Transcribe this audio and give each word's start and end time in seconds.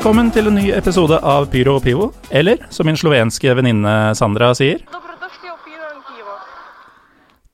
Velkommen 0.00 0.30
til 0.32 0.46
en 0.48 0.54
ny 0.56 0.70
episode 0.72 1.18
av 1.28 1.50
Pyro 1.52 1.74
og 1.76 1.82
Pivo, 1.84 2.06
eller 2.32 2.62
som 2.72 2.86
min 2.88 2.96
slovenske 2.96 3.52
venninne 3.52 4.14
Sandra 4.16 4.46
sier 4.56 4.80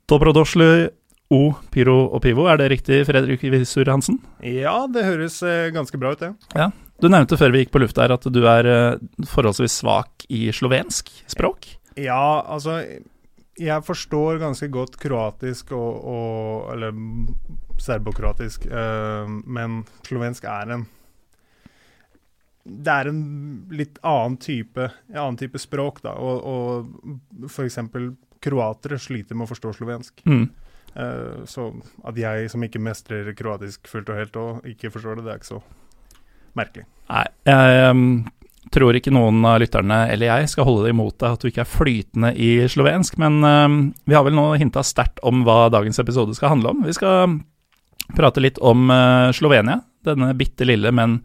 Dobrodosli 0.07 0.69
o 1.35 1.41
Pyro 1.75 1.97
og 2.05 2.23
Pivo. 2.23 2.47
Er 2.47 2.63
det 2.63 2.71
riktig, 2.71 3.01
Fredrik 3.11 3.43
Visur 3.51 3.91
Hansen? 3.91 4.21
Ja, 4.47 4.77
det 4.87 5.03
høres 5.09 5.41
eh, 5.43 5.73
ganske 5.75 5.99
bra 5.99 6.15
ut, 6.15 6.23
det. 6.23 6.31
Ja. 6.55 6.71
Du 7.03 7.11
nevnte 7.11 7.35
før 7.35 7.51
vi 7.51 7.65
gikk 7.65 7.75
på 7.75 7.83
lufta 7.83 8.07
her 8.07 8.15
at 8.15 8.31
du 8.31 8.43
er 8.47 8.71
eh, 8.77 9.03
forholdsvis 9.27 9.81
svak 9.83 10.31
i 10.31 10.47
slovensk 10.55 11.11
språk. 11.27 11.73
Ja, 11.99 12.47
altså 12.47 12.79
Jeg 13.59 13.83
forstår 13.91 14.39
ganske 14.39 14.71
godt 14.71 15.01
kroatisk 15.03 15.75
og, 15.75 15.99
og 16.15 16.75
Eller 16.77 16.95
serbokroatisk, 17.83 18.71
øh, 18.71 19.35
men 19.51 19.83
slovensk 20.07 20.47
er 20.47 20.79
en 20.79 20.93
Det 22.67 22.93
er 22.93 23.11
en 23.11 23.25
litt 23.71 23.99
annen 24.03 24.37
type, 24.43 24.89
en 25.13 25.19
annen 25.23 25.41
type 25.41 25.61
språk, 25.63 26.03
da. 26.05 26.17
Og, 26.19 26.43
og 26.43 27.51
f.eks. 27.51 27.79
kroatere 28.43 28.99
sliter 29.01 29.39
med 29.39 29.47
å 29.47 29.53
forstå 29.53 29.75
slovensk. 29.79 30.25
Mm. 30.27 30.47
Uh, 30.97 31.45
så 31.49 31.69
at 32.09 32.19
jeg 32.19 32.49
som 32.53 32.63
ikke 32.65 32.81
mestrer 32.83 33.29
kroatisk 33.37 33.91
fullt 33.91 34.09
og 34.13 34.21
helt 34.21 34.39
og 34.41 34.71
ikke 34.71 34.91
forstår 34.95 35.19
det, 35.19 35.27
det 35.27 35.35
er 35.35 35.43
ikke 35.43 35.55
så 35.55 35.61
merkelig. 36.57 36.87
Nei, 37.11 37.27
jeg 37.47 37.91
um, 37.93 38.07
tror 38.73 38.97
ikke 38.97 39.13
noen 39.15 39.45
av 39.47 39.59
lytterne 39.61 39.99
eller 40.13 40.31
jeg 40.31 40.49
skal 40.51 40.67
holde 40.67 40.87
det 40.87 40.95
imot 40.95 41.19
deg 41.21 41.37
at 41.37 41.45
du 41.45 41.51
ikke 41.51 41.63
er 41.67 41.71
flytende 41.71 42.33
i 42.33 42.51
slovensk, 42.73 43.19
men 43.23 43.39
um, 43.45 43.77
vi 44.09 44.17
har 44.17 44.25
vel 44.27 44.39
nå 44.39 44.49
hinta 44.57 44.83
sterkt 44.87 45.21
om 45.27 45.45
hva 45.47 45.67
dagens 45.75 46.01
episode 46.03 46.35
skal 46.39 46.57
handle 46.57 46.73
om. 46.73 46.83
Vi 46.89 46.97
skal 46.97 47.37
prate 48.17 48.43
litt 48.43 48.59
om 48.65 48.89
uh, 48.89 49.35
Slovenia, 49.37 49.83
denne 50.07 50.33
bitte 50.39 50.65
lille, 50.65 50.95
men 50.97 51.21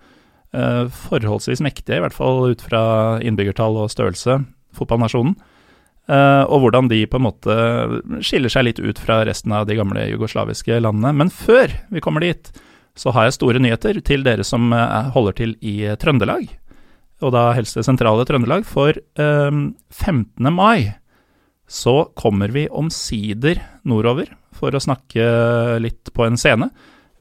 forholdsvis 0.51 1.61
mektige, 1.63 1.99
i 1.99 2.03
hvert 2.03 2.15
fall 2.15 2.51
ut 2.51 2.63
fra 2.65 2.81
innbyggertall 3.23 3.77
og 3.79 3.91
størrelse, 3.93 4.41
fotballnasjonen. 4.75 5.37
Eh, 6.09 6.43
og 6.49 6.63
hvordan 6.63 6.89
de 6.91 7.03
på 7.07 7.19
en 7.19 7.27
måte 7.27 7.55
skiller 8.25 8.51
seg 8.51 8.65
litt 8.67 8.81
ut 8.81 8.99
fra 8.99 9.21
resten 9.27 9.53
av 9.55 9.67
de 9.69 9.77
gamle 9.77 10.07
jugoslaviske 10.09 10.79
landene. 10.81 11.13
Men 11.21 11.31
før 11.31 11.71
vi 11.93 12.03
kommer 12.03 12.25
dit, 12.25 12.49
så 12.97 13.13
har 13.15 13.27
jeg 13.27 13.37
store 13.37 13.61
nyheter 13.63 14.01
til 14.03 14.25
dere 14.25 14.45
som 14.47 14.71
eh, 14.75 15.11
holder 15.15 15.37
til 15.37 15.55
i 15.61 15.77
eh, 15.85 15.99
Trøndelag. 15.99 16.49
Og 17.21 17.35
da 17.35 17.51
helst 17.53 17.77
det 17.77 17.85
sentrale 17.85 18.25
Trøndelag. 18.27 18.65
For 18.67 18.97
eh, 18.97 19.61
15. 19.93 20.51
mai 20.51 20.91
så 21.71 22.09
kommer 22.19 22.51
vi 22.51 22.65
omsider 22.67 23.61
nordover 23.87 24.33
for 24.57 24.75
å 24.75 24.81
snakke 24.83 25.23
litt 25.79 26.11
på 26.11 26.25
en 26.25 26.35
scene. 26.39 26.67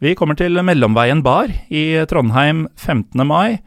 Vi 0.00 0.14
kommer 0.16 0.32
til 0.32 0.56
Mellomveien 0.64 1.20
bar 1.20 1.50
i 1.68 1.82
Trondheim 2.08 2.62
15. 2.80 3.20
mai. 3.28 3.58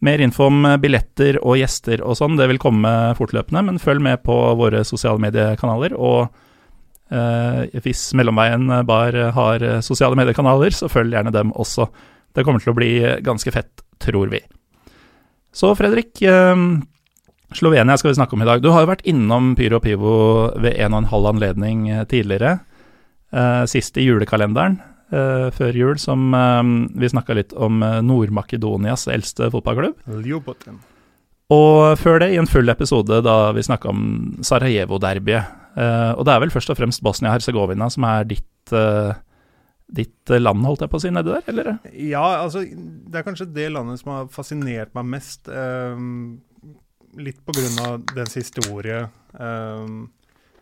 Mer 0.00 0.22
info 0.24 0.46
om 0.48 0.62
billetter 0.80 1.36
og 1.42 1.58
gjester 1.60 2.00
og 2.00 2.16
sånn, 2.16 2.38
det 2.40 2.46
vil 2.48 2.60
komme 2.62 3.12
fortløpende, 3.18 3.60
men 3.66 3.80
følg 3.80 4.00
med 4.00 4.22
på 4.24 4.36
våre 4.56 4.80
sosiale 4.88 5.20
mediekanaler. 5.20 5.92
Og 5.92 6.32
eh, 7.12 7.76
hvis 7.84 8.06
Mellomveien 8.16 8.72
bar 8.88 9.18
har 9.36 9.66
sosiale 9.84 10.16
mediekanaler, 10.16 10.72
så 10.72 10.88
følg 10.88 11.12
gjerne 11.12 11.34
dem 11.34 11.52
også. 11.60 11.90
Det 12.32 12.46
kommer 12.46 12.64
til 12.64 12.72
å 12.72 12.78
bli 12.78 12.92
ganske 13.20 13.52
fett, 13.52 13.84
tror 14.00 14.32
vi. 14.32 14.40
Så 15.52 15.74
Fredrik, 15.76 16.14
eh, 16.24 16.62
Slovenia 17.52 17.98
skal 18.00 18.14
vi 18.14 18.16
snakke 18.16 18.38
om 18.38 18.46
i 18.46 18.48
dag. 18.48 18.64
Du 18.64 18.70
har 18.72 18.86
jo 18.86 18.92
vært 18.94 19.04
innom 19.12 19.52
Pyro 19.60 19.76
og 19.76 19.84
Pivo 19.84 20.16
ved 20.56 20.72
en 20.72 20.96
og 20.96 21.02
en 21.02 21.10
halv 21.12 21.34
anledning 21.34 21.84
eh, 21.92 22.06
tidligere. 22.08 22.62
Eh, 23.28 23.68
sist 23.68 24.00
i 24.00 24.08
julekalenderen 24.08 24.80
før 25.54 25.76
jul, 25.76 25.98
som 26.00 26.32
eh, 26.36 26.62
vi 27.00 27.10
snakka 27.12 27.36
litt 27.36 27.52
om 27.52 27.82
eh, 27.84 28.00
Nord-Makedonias 28.06 29.08
eldste 29.12 29.50
fotballklubb. 29.52 29.98
Ljubotin. 30.24 30.80
Og 31.52 31.98
før 32.00 32.22
det 32.22 32.30
i 32.32 32.38
en 32.40 32.48
full 32.48 32.72
episode 32.72 33.18
da 33.26 33.36
vi 33.52 33.64
snakka 33.66 33.90
om 33.90 34.04
Sarajevo-derbyet. 34.46 35.58
Eh, 35.76 36.12
og 36.16 36.24
det 36.28 36.32
er 36.32 36.40
vel 36.44 36.54
først 36.54 36.72
og 36.72 36.78
fremst 36.78 37.02
Bosnia-Hercegovina 37.04 37.88
som 37.92 38.06
er 38.08 38.24
ditt, 38.30 38.72
eh, 38.76 39.12
ditt 39.92 40.32
land, 40.32 40.64
holdt 40.64 40.84
jeg 40.84 40.92
på 40.92 41.00
å 41.00 41.04
si, 41.04 41.12
nedi 41.12 41.34
der, 41.34 41.44
eller? 41.52 41.74
Ja, 41.92 42.24
altså 42.44 42.64
Det 42.64 43.20
er 43.20 43.26
kanskje 43.26 43.50
det 43.52 43.68
landet 43.72 44.00
som 44.00 44.14
har 44.14 44.32
fascinert 44.32 44.94
meg 44.96 45.10
mest. 45.18 45.48
Um, 45.48 46.40
litt 47.20 47.42
på 47.44 47.52
grunn 47.52 47.80
av 47.84 48.00
dens 48.14 48.34
historie. 48.38 49.08
ehm, 49.38 50.08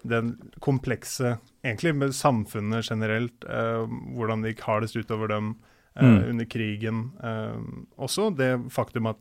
den 0.09 0.37
komplekse 0.61 1.39
Egentlig 1.65 1.95
med 1.95 2.15
samfunnet 2.17 2.87
generelt. 2.89 3.45
eh, 3.45 3.87
hvordan 4.17 4.43
det 4.43 4.55
gikk 4.55 4.63
hardest 4.65 4.97
utover 4.97 5.29
dem 5.29 5.57
eh, 5.97 6.03
Mm. 6.07 6.31
under 6.31 6.45
krigen. 6.45 7.11
ehm, 7.23 7.87
også 7.99 8.31
det 8.37 8.71
faktum 8.73 9.07
at 9.07 9.17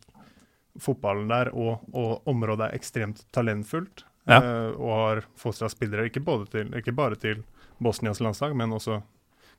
fotballen 0.80 1.28
der 1.28 1.50
og, 1.54 1.82
og 1.94 2.22
området 2.30 2.70
er 2.70 2.76
ekstremt 2.78 3.26
talentfullt. 3.34 4.06
Ja. 4.30 4.38
eh, 4.38 4.72
og 4.80 4.92
har 4.94 5.22
fostra 5.36 5.68
spillere 5.70 6.06
ikke, 6.06 6.22
både 6.24 6.46
til, 6.52 6.68
ikke 6.78 6.92
bare 6.96 7.16
til 7.16 7.44
Bosnias 7.82 8.20
landslag, 8.22 8.56
men 8.56 8.70
også 8.72 9.02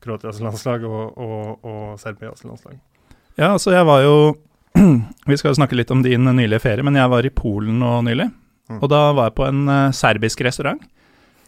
Kroatias 0.01 0.39
landslag 0.41 0.85
og, 0.85 1.19
og, 1.19 1.65
og 1.65 1.99
Serbias 2.01 2.45
landslag. 2.45 2.79
Ja, 3.37 3.53
altså 3.53 3.73
jeg 3.75 3.85
var 3.87 4.03
jo 4.03 4.37
Vi 5.27 5.37
skal 5.37 5.51
jo 5.51 5.59
snakke 5.59 5.75
litt 5.77 5.91
om 5.91 6.03
din 6.05 6.25
nylige 6.25 6.61
ferie, 6.63 6.85
men 6.87 6.95
jeg 6.95 7.11
var 7.11 7.27
i 7.27 7.31
Polen 7.35 7.81
nå 7.83 7.97
nylig. 8.07 8.29
Mm. 8.71 8.79
Og 8.81 8.89
da 8.93 9.01
var 9.13 9.27
jeg 9.29 9.35
på 9.41 9.47
en 9.49 9.65
eh, 9.69 9.91
serbisk 9.93 10.41
restaurant 10.47 10.81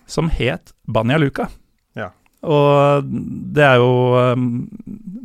som 0.06 0.30
het 0.32 0.72
Banja 0.86 1.18
Luka. 1.20 1.48
Ja. 1.98 2.10
Og 2.42 3.06
det 3.54 3.64
er 3.66 3.78
jo 3.82 3.92
eh, 4.18 4.46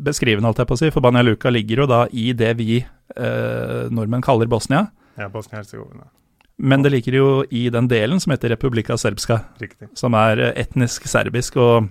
beskrivende, 0.07 0.49
holdt 0.49 0.61
jeg 0.63 0.69
på 0.69 0.77
å 0.77 0.81
si, 0.83 0.91
for 0.93 1.05
Banja 1.05 1.23
Luka 1.25 1.51
ligger 1.53 1.83
jo 1.83 1.89
da 1.89 2.03
i 2.11 2.29
det 2.38 2.53
vi 2.59 2.81
eh, 2.81 3.87
nordmenn 3.89 4.25
kaller 4.25 4.49
Bosnia. 4.51 4.87
Ja, 5.17 5.29
Bosnia-Hercegovina. 5.33 6.09
Men 6.57 6.81
det 6.81 6.91
ligger 6.93 7.13
jo 7.13 7.29
i 7.53 7.67
den 7.69 7.85
delen 7.89 8.19
som 8.21 8.33
heter 8.33 8.49
Republika 8.49 8.97
Serbska, 8.97 9.43
Riktig. 9.61 9.91
som 9.97 10.16
er 10.17 10.41
eh, 10.41 10.53
etnisk 10.63 11.05
serbisk. 11.09 11.57
Og 11.61 11.89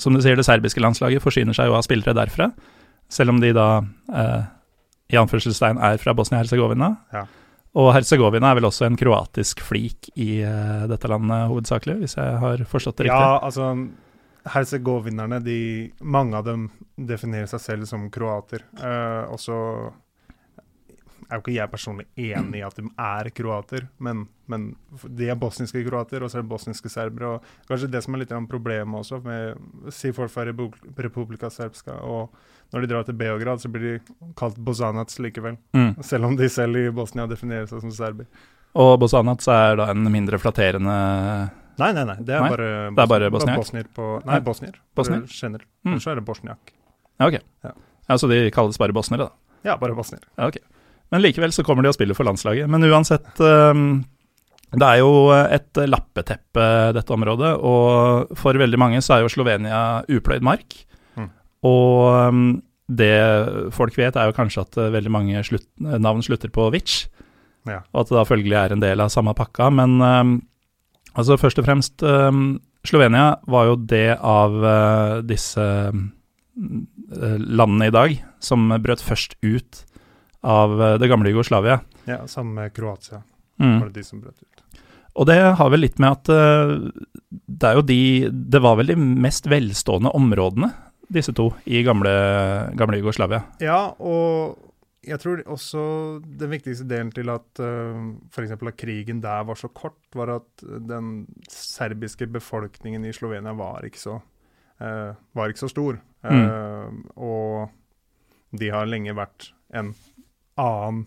som 0.00 0.14
du 0.16 0.20
sier, 0.20 0.36
det 0.36 0.44
serbiske 0.44 0.82
landslaget 0.82 1.24
forsyner 1.24 1.56
seg 1.56 1.70
jo 1.70 1.76
av 1.78 1.84
spillere 1.86 2.16
derfra, 2.16 2.50
selv 3.10 3.32
om 3.32 3.40
de 3.40 3.52
da 3.56 3.68
eh, 4.12 4.42
i 5.10 5.18
anførselstegn 5.18 5.80
er 5.82 6.00
fra 6.02 6.14
Bosnia-Hercegovina. 6.16 6.92
Ja. 7.14 7.24
Og 7.78 7.92
Herzegovina 7.94 8.50
er 8.50 8.58
vel 8.58 8.66
også 8.66 8.88
en 8.88 8.98
kroatisk 8.98 9.62
flik 9.62 10.10
i 10.18 10.40
uh, 10.42 10.88
dette 10.90 11.10
landet 11.10 11.46
hovedsakelig, 11.52 12.00
hvis 12.02 12.16
jeg 12.18 12.38
har 12.42 12.64
forstått 12.70 12.98
det 12.98 13.06
riktig? 13.06 13.22
Ja, 13.22 13.38
altså 13.38 13.70
Herzegovinerne, 14.50 15.38
de, 15.44 15.58
mange 16.00 16.38
av 16.38 16.48
dem 16.48 16.66
definerer 16.96 17.46
seg 17.50 17.62
selv 17.62 17.90
som 17.90 18.08
kroater. 18.10 18.64
Uh, 18.80 19.30
og 19.30 19.38
så 19.42 19.58
er 21.30 21.38
jo 21.38 21.44
ikke 21.44 21.54
jeg 21.54 21.70
personlig 21.70 22.06
enig 22.18 22.58
i 22.58 22.66
at 22.66 22.78
de 22.80 22.88
er 22.90 23.30
kroater, 23.36 23.86
men, 24.02 24.24
men 24.50 24.72
de 25.06 25.28
er 25.30 25.38
bosniske 25.38 25.84
kroater, 25.86 26.24
og 26.24 26.32
så 26.32 26.40
er 26.40 26.42
det 26.42 26.50
bosniske 26.50 26.90
serbere. 26.90 27.36
og 27.36 27.68
Kanskje 27.70 27.90
det 27.92 28.02
som 28.02 28.16
er 28.16 28.24
litt 28.24 28.34
av 28.34 28.48
problemet 28.50 29.04
også, 29.04 29.20
med 29.22 29.92
si 29.94 30.10
fra 30.16 30.26
Republika 30.48 31.52
Serbska. 31.52 32.00
Og 32.02 32.34
når 32.72 32.84
de 32.84 32.90
drar 32.92 33.04
til 33.08 33.16
Beograd, 33.18 33.60
så 33.62 33.68
blir 33.72 33.82
de 33.86 34.32
kalt 34.38 34.58
Bosanac 34.62 35.14
likevel. 35.22 35.56
Mm. 35.74 35.92
Selv 36.06 36.28
om 36.28 36.36
de 36.38 36.48
selv 36.52 36.76
i 36.78 36.90
Bosnia 36.94 37.26
definerer 37.30 37.66
seg 37.70 37.82
som 37.82 37.90
serber. 37.94 38.26
Og 38.78 38.92
Bosanac 39.02 39.42
er 39.50 39.76
da 39.80 39.88
en 39.90 40.04
mindre 40.12 40.38
flatterende 40.38 40.94
Nei, 41.80 41.92
nei, 41.96 42.02
nei. 42.04 42.16
Det 42.20 42.34
er 42.36 42.42
Nei, 42.44 42.50
bare, 42.52 42.68
det 42.92 43.02
er 43.02 43.08
bare 43.08 43.28
bosniak? 43.32 43.56
bosnier 43.62 43.86
på 43.96 44.06
Nei, 44.28 44.38
bosnier. 44.44 44.74
bosnier? 44.94 45.22
Generelt. 45.32 45.64
Mm. 45.82 45.94
Ellers 45.94 46.04
så 46.04 46.10
er 46.12 46.18
det 46.20 46.24
bosniak. 46.26 46.72
Ja, 47.18 47.26
ok. 47.30 47.38
Ja. 47.64 47.70
Ja, 48.10 48.18
Så 48.20 48.28
de 48.28 48.50
kalles 48.52 48.76
bare 48.78 48.92
bosniere, 48.92 49.30
da? 49.30 49.70
Ja, 49.70 49.76
bare 49.80 49.96
bosniere. 49.96 50.26
Ja, 50.36 50.50
ok. 50.50 50.58
Men 51.10 51.22
likevel 51.24 51.54
så 51.56 51.64
kommer 51.64 51.82
de 51.82 51.88
og 51.88 51.96
spiller 51.96 52.14
for 52.18 52.28
landslaget. 52.28 52.68
Men 52.68 52.84
uansett, 52.84 53.32
um 53.40 54.04
det 54.70 54.86
er 54.86 55.00
jo 55.00 55.08
et 55.34 55.80
lappeteppe, 55.90 56.64
dette 56.94 57.10
området. 57.10 57.56
Og 57.58 58.36
for 58.38 58.54
veldig 58.54 58.78
mange 58.78 59.00
så 59.02 59.16
er 59.16 59.24
jo 59.24 59.32
Slovenia 59.32 60.04
upløyd 60.06 60.44
mark. 60.46 60.76
Og 61.66 62.06
ehm, 62.14 62.44
det 62.90 63.12
folk 63.76 63.94
vet, 63.98 64.16
er 64.16 64.30
jo 64.30 64.36
kanskje 64.36 64.62
at 64.64 64.76
eh, 64.80 64.90
veldig 64.94 65.10
mange 65.14 65.42
slutt, 65.46 65.66
navn 65.78 66.22
slutter 66.26 66.50
på 66.52 66.70
Witch, 66.74 67.06
Ja. 67.68 67.82
Og 67.92 68.00
at 68.00 68.08
det 68.08 68.16
da 68.16 68.22
følgelig 68.24 68.56
er 68.56 68.72
en 68.72 68.80
del 68.80 69.00
av 69.04 69.10
samme 69.12 69.34
pakka. 69.36 69.66
Men 69.70 69.98
ehm, 70.00 70.30
altså 71.14 71.36
først 71.36 71.58
og 71.60 71.66
fremst 71.68 72.00
ehm, 72.02 72.58
Slovenia 72.88 73.34
var 73.52 73.66
jo 73.68 73.74
det 73.76 74.16
av 74.16 74.54
eh, 74.64 75.18
disse 75.28 75.60
eh, 75.60 77.36
landene 77.36 77.90
i 77.90 77.94
dag 77.94 78.14
som 78.40 78.68
brøt 78.80 79.02
først 79.04 79.36
ut 79.44 79.82
av 80.40 80.72
eh, 80.80 80.94
det 81.02 81.10
gamle 81.12 81.28
Jugoslavia. 81.34 81.80
Ja, 82.08 82.22
Sammen 82.26 82.54
med 82.56 82.72
Kroatia, 82.74 83.22
Mm. 83.60 83.80
var 83.82 83.88
det 83.90 84.00
de 84.00 84.04
som 84.08 84.20
brøt 84.22 84.40
ut. 84.40 84.62
Og 85.20 85.26
det 85.28 85.36
har 85.36 85.68
vel 85.70 85.82
litt 85.84 85.98
med 86.00 86.14
at 86.16 86.28
eh, 86.32 86.70
det 87.60 87.66
er 87.68 87.74
jo 87.76 87.82
de 87.84 87.98
Det 88.32 88.60
var 88.64 88.78
vel 88.78 88.86
de 88.88 88.96
mest 88.96 89.44
velstående 89.52 90.08
områdene, 90.16 90.70
disse 91.10 91.34
to, 91.36 91.50
i 91.66 91.82
gamle, 91.86 92.10
gamle 92.78 93.00
Jugoslavia. 93.00 93.42
Ja, 93.62 93.80
og 93.98 94.58
jeg 95.02 95.18
tror 95.22 95.40
også 95.48 95.82
den 96.22 96.52
viktigste 96.52 96.84
delen 96.86 97.10
til 97.14 97.32
at 97.32 97.62
uh, 97.64 98.12
f.eks. 98.30 98.52
at 98.54 98.76
krigen 98.78 99.22
der 99.24 99.46
var 99.48 99.58
så 99.58 99.68
kort, 99.74 99.98
var 100.14 100.36
at 100.36 100.64
den 100.64 101.26
serbiske 101.50 102.28
befolkningen 102.30 103.04
i 103.08 103.14
Slovenia 103.16 103.56
var 103.56 103.86
ikke 103.88 104.02
så, 104.02 104.20
uh, 104.80 105.12
var 105.34 105.50
ikke 105.50 105.64
så 105.66 105.72
stor. 105.72 105.98
Eh, 106.20 106.88
og 107.16 107.70
de 108.60 108.68
har 108.72 108.88
lenge 108.90 109.14
vært 109.16 109.50
en 109.72 109.94
annen 110.60 111.06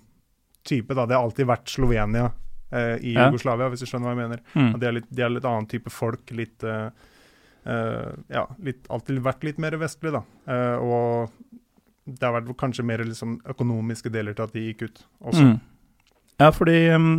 type. 0.66 0.94
da. 0.94 1.06
Det 1.06 1.16
har 1.16 1.24
alltid 1.24 1.50
vært 1.50 1.70
Slovenia 1.70 2.30
uh, 2.74 2.96
i 2.98 3.14
Ja. 3.14 3.28
Jugoslavia, 3.28 3.70
hvis 3.70 3.84
du 3.84 3.90
skjønner 3.90 4.10
hva 4.10 4.14
jeg 4.16 4.22
mener. 4.24 4.44
Mm. 4.56 4.72
De 4.80 4.88
er 4.88 4.98
litt, 4.98 5.10
de 5.12 5.26
er 5.26 5.34
litt 5.36 5.46
annen 5.50 5.70
type 5.70 5.92
folk. 5.94 6.32
litt, 6.32 6.64
eh, 6.64 6.88
eh, 6.88 6.92
ja, 7.66 8.48
litt, 8.64 8.88
alltid 8.92 9.22
vært 9.24 9.46
litt 9.48 9.62
mer 9.62 9.78
vestlig, 9.82 10.14
da. 10.16 10.24
Eh, 10.52 10.84
og 10.84 11.32
det 12.04 12.26
har 12.26 12.36
vært 12.36 12.58
kanskje 12.60 12.86
mer 12.88 13.04
liksom, 13.08 13.38
økonomiske 13.54 14.12
deler 14.12 14.36
til 14.36 14.48
at 14.48 14.58
de 14.58 14.66
gikk 14.68 14.84
ut 14.88 15.06
også. 15.24 15.46
Mm. 15.48 15.56
Ja, 16.42 16.50
fordi 16.52 16.78
um, 16.92 17.10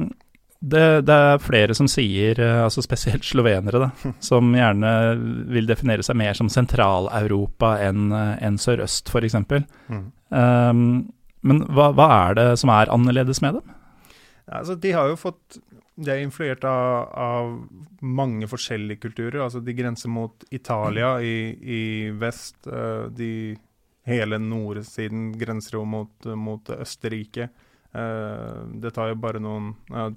det, 0.60 0.84
det 1.08 1.16
er 1.30 1.40
flere 1.40 1.76
som 1.76 1.88
sier, 1.88 2.40
eh, 2.42 2.60
altså 2.64 2.84
spesielt 2.84 3.24
slovenere, 3.24 3.86
da, 3.86 3.90
som 4.30 4.52
gjerne 4.56 4.94
vil 5.54 5.70
definere 5.70 6.04
seg 6.04 6.18
mer 6.20 6.36
som 6.36 6.52
Sentral-Europa 6.52 7.76
enn 7.84 8.12
en 8.12 8.60
sørøst, 8.60 9.12
f.eks. 9.12 9.38
Mm. 9.88 10.08
Um, 10.34 10.88
men 11.44 11.64
hva, 11.76 11.90
hva 11.96 12.08
er 12.28 12.38
det 12.40 12.48
som 12.60 12.72
er 12.72 12.92
annerledes 12.92 13.40
med 13.44 13.60
dem? 13.60 13.72
Ja, 14.44 14.60
altså, 14.60 14.76
de 14.80 14.92
har 14.92 15.08
jo 15.08 15.20
fått 15.20 15.58
De 15.94 16.10
er 16.10 16.24
influert 16.24 16.64
av, 16.66 17.10
av 17.14 17.52
mange 18.02 18.48
forskjellige 18.50 19.02
kulturer. 19.04 19.42
altså 19.44 19.62
De 19.62 19.76
grenser 19.76 20.10
mot 20.10 20.44
Italia 20.50 21.14
i, 21.22 21.36
i 21.54 21.84
vest. 22.10 22.66
eh, 22.66 23.06
de 23.14 23.30
Hele 24.04 24.36
nordsiden 24.36 25.30
grenser 25.40 25.78
jo 25.78 25.84
mot, 25.88 26.26
mot 26.36 26.68
Østerrike. 26.76 27.46
Eh, 27.94 28.58
det 28.82 28.90
tar 28.92 29.14
jo 29.14 29.16
bare 29.16 29.40
noen 29.40 29.70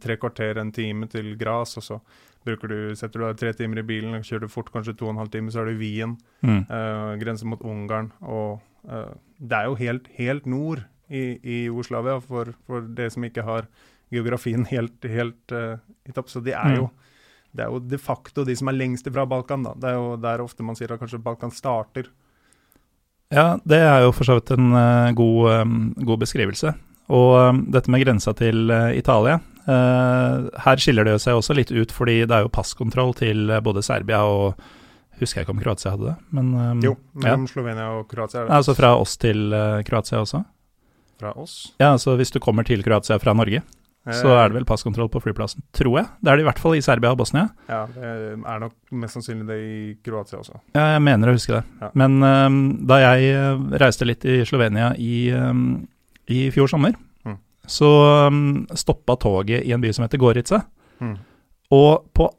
tre 0.04 0.18
kvarter, 0.20 0.60
en 0.60 0.74
time 0.76 1.08
til 1.08 1.38
Gras, 1.40 1.78
og 1.80 1.86
så 1.86 2.00
bruker 2.48 2.72
du, 2.72 2.80
setter 3.00 3.22
du 3.22 3.26
deg 3.28 3.40
tre 3.40 3.54
timer 3.56 3.82
i 3.82 3.88
bilen, 3.88 4.18
og 4.18 4.28
kjører 4.28 4.48
du 4.48 4.52
fort 4.52 4.72
kanskje 4.74 4.96
to 4.98 5.08
og 5.08 5.14
en 5.14 5.22
halv 5.22 5.32
time, 5.32 5.54
så 5.54 5.62
er 5.62 5.70
du 5.70 5.78
i 5.78 5.82
Wien. 5.82 6.18
Mm. 6.44 6.62
Uh, 6.68 7.14
grenser 7.22 7.50
mot 7.50 7.64
Ungarn. 7.64 8.12
Og 8.24 8.60
eh, 8.88 9.14
det 9.40 9.60
er 9.60 9.70
jo 9.70 9.80
helt, 9.80 10.12
helt 10.18 10.48
nord 10.50 10.84
i, 11.08 11.38
i 11.40 11.58
Jugoslavia 11.68 12.20
for, 12.24 12.54
for 12.68 12.88
det 12.98 13.12
som 13.16 13.24
ikke 13.28 13.46
har 13.48 13.68
geografien 14.10 14.66
helt, 14.66 15.04
helt 15.06 15.52
uh, 15.52 15.76
i 16.08 16.12
topp. 16.16 16.30
Så 16.30 16.42
det 16.44 16.56
er, 16.56 16.78
jo, 16.80 16.90
det 17.56 17.66
er 17.66 17.74
jo 17.74 17.82
de 17.84 18.00
facto 18.02 18.46
de 18.48 18.56
som 18.58 18.72
er 18.72 18.78
lengst 18.78 19.08
ifra 19.10 19.28
Balkan. 19.30 19.66
da. 19.68 19.76
Det 19.76 19.92
er 19.92 20.00
jo 20.00 20.16
der 20.22 20.44
ofte 20.44 20.66
man 20.66 20.78
sier 20.80 20.94
at 20.94 21.02
kanskje 21.02 21.22
Balkan 21.24 21.54
starter. 21.54 22.10
Ja, 23.34 23.58
det 23.68 23.82
er 23.84 24.06
jo 24.06 24.14
for 24.16 24.28
så 24.28 24.38
vidt 24.40 24.54
en 24.56 24.72
uh, 24.72 25.12
god, 25.18 25.52
um, 25.62 25.78
god 26.00 26.24
beskrivelse. 26.24 26.74
Og 27.12 27.30
um, 27.40 27.62
dette 27.72 27.92
med 27.92 28.04
grensa 28.04 28.34
til 28.36 28.68
uh, 28.68 28.92
Italia 28.92 29.38
Her 29.68 30.80
skiller 30.80 31.08
det 31.08 31.14
seg 31.24 31.36
også 31.36 31.56
litt 31.56 31.72
ut, 31.72 31.92
fordi 31.92 32.18
det 32.28 32.36
er 32.36 32.44
jo 32.44 32.52
passkontroll 32.52 33.14
til 33.16 33.52
både 33.64 33.84
Serbia 33.84 34.22
og 34.28 34.60
Husker 35.20 35.40
jeg 35.40 35.48
ikke 35.48 35.56
om 35.56 35.60
Kroatia 35.60 35.92
hadde 35.96 36.06
det, 36.12 36.16
men 36.36 36.52
um, 36.56 36.84
Jo, 36.84 36.94
mellom 37.16 37.48
Slovenia 37.48 37.88
og 37.96 38.06
Kroatia 38.12 38.46
det 38.46 38.54
Altså 38.60 38.76
fra 38.78 38.94
oss 39.00 39.16
til 39.20 39.56
Kroatia 39.88 40.20
også? 40.24 40.44
fra 41.20 41.34
oss. 41.34 41.74
Ja, 41.78 41.92
altså 41.92 42.16
hvis 42.18 42.32
du 42.32 42.40
kommer 42.44 42.66
til 42.68 42.84
Kroatia 42.86 43.18
fra 43.22 43.34
Norge, 43.38 43.64
så 44.16 44.30
er 44.38 44.48
det 44.50 44.56
vel 44.60 44.66
passkontroll 44.70 45.10
på 45.12 45.20
flyplassen, 45.24 45.64
tror 45.76 45.98
jeg. 46.00 46.08
Det 46.24 46.30
er 46.32 46.38
det 46.40 46.44
i 46.46 46.48
hvert 46.48 46.60
fall 46.62 46.76
i 46.78 46.82
Serbia 46.86 47.12
og 47.12 47.18
Bosnia. 47.20 47.48
Ja, 47.68 47.82
det 47.92 48.12
er 48.38 48.60
nok 48.62 48.74
mest 48.92 49.18
sannsynlig 49.18 49.48
det 49.50 49.58
i 49.60 49.78
Kroatia 50.06 50.40
også. 50.40 50.60
Ja, 50.78 50.86
jeg 50.96 51.04
mener 51.08 51.32
å 51.32 51.36
huske 51.36 51.58
det. 51.58 51.64
Ja. 51.82 51.90
Men 52.00 52.18
um, 52.24 52.58
da 52.88 53.00
jeg 53.04 53.34
uh, 53.36 53.66
reiste 53.82 54.08
litt 54.08 54.24
i 54.30 54.38
Slovenia 54.48 54.94
i, 55.02 55.28
um, 55.36 55.88
i 56.32 56.48
fjor 56.56 56.72
sommer, 56.72 56.96
Mm. 57.28 57.36
så 57.68 57.90
um, 58.32 58.44
stoppa 58.80 59.18
toget 59.20 59.66
i 59.68 59.74
en 59.76 59.82
by 59.84 59.92
som 59.92 60.06
heter 60.06 60.22
Gorica. 60.22 60.62
Mm. 61.04 61.18
Og 61.76 62.06
på 62.16 62.30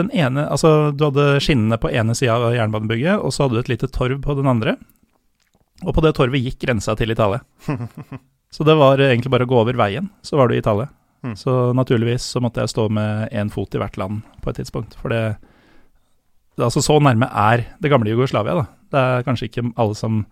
den 0.00 0.08
ene 0.16 0.46
Altså, 0.48 0.90
du 0.96 1.04
hadde 1.10 1.40
skinnene 1.44 1.76
på 1.76 1.90
ene 1.92 2.14
sida 2.16 2.38
av 2.40 2.54
jernbanebygget, 2.56 3.18
og 3.20 3.28
så 3.34 3.44
hadde 3.44 3.58
du 3.58 3.60
et 3.60 3.68
lite 3.74 3.90
torv 3.92 4.22
på 4.24 4.38
den 4.38 4.48
andre. 4.48 4.78
Og 5.84 5.92
på 5.92 6.00
det 6.00 6.14
torvet 6.16 6.40
gikk 6.40 6.62
grensa 6.64 6.94
til 6.96 7.10
Italia. 7.12 7.42
Så 8.52 8.64
det 8.68 8.74
var 8.76 9.00
egentlig 9.00 9.30
bare 9.32 9.46
å 9.46 9.48
gå 9.48 9.56
over 9.62 9.76
veien, 9.80 10.10
så 10.20 10.36
var 10.36 10.48
du 10.50 10.52
i 10.54 10.58
Italia. 10.60 10.90
Mm. 11.22 11.36
Så 11.38 11.52
naturligvis 11.76 12.24
så 12.34 12.40
måtte 12.42 12.62
jeg 12.64 12.72
stå 12.72 12.88
med 12.90 13.30
én 13.30 13.50
fot 13.52 13.74
i 13.74 13.78
hvert 13.78 13.96
land 14.00 14.22
på 14.42 14.50
et 14.50 14.56
tidspunkt, 14.58 14.96
for 14.98 15.08
det 15.14 15.36
det- 16.56 16.64
Altså, 16.64 16.82
så 16.82 16.98
nærme 17.00 17.28
er 17.32 17.64
det 17.80 17.90
gamle 17.90 18.10
Jugoslavia, 18.10 18.54
da. 18.54 18.66
Det 18.90 18.98
er 19.00 19.22
kanskje 19.22 19.48
ikke 19.48 19.72
alle 19.78 19.94
som 19.94 20.26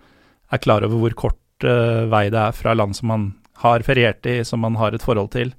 er 0.52 0.58
klar 0.58 0.84
over 0.84 0.98
hvor 0.98 1.14
kort 1.14 1.64
uh, 1.64 2.04
vei 2.10 2.28
det 2.28 2.38
er 2.38 2.52
fra 2.52 2.75
land 2.75 2.94
som 2.96 3.08
man 3.08 3.34
har 3.56 3.81
feriert 3.81 4.26
i, 4.26 4.42
som 4.44 4.60
man 4.60 4.75
har 4.76 4.92
et 4.92 5.02
forhold 5.02 5.31
til, 5.31 5.54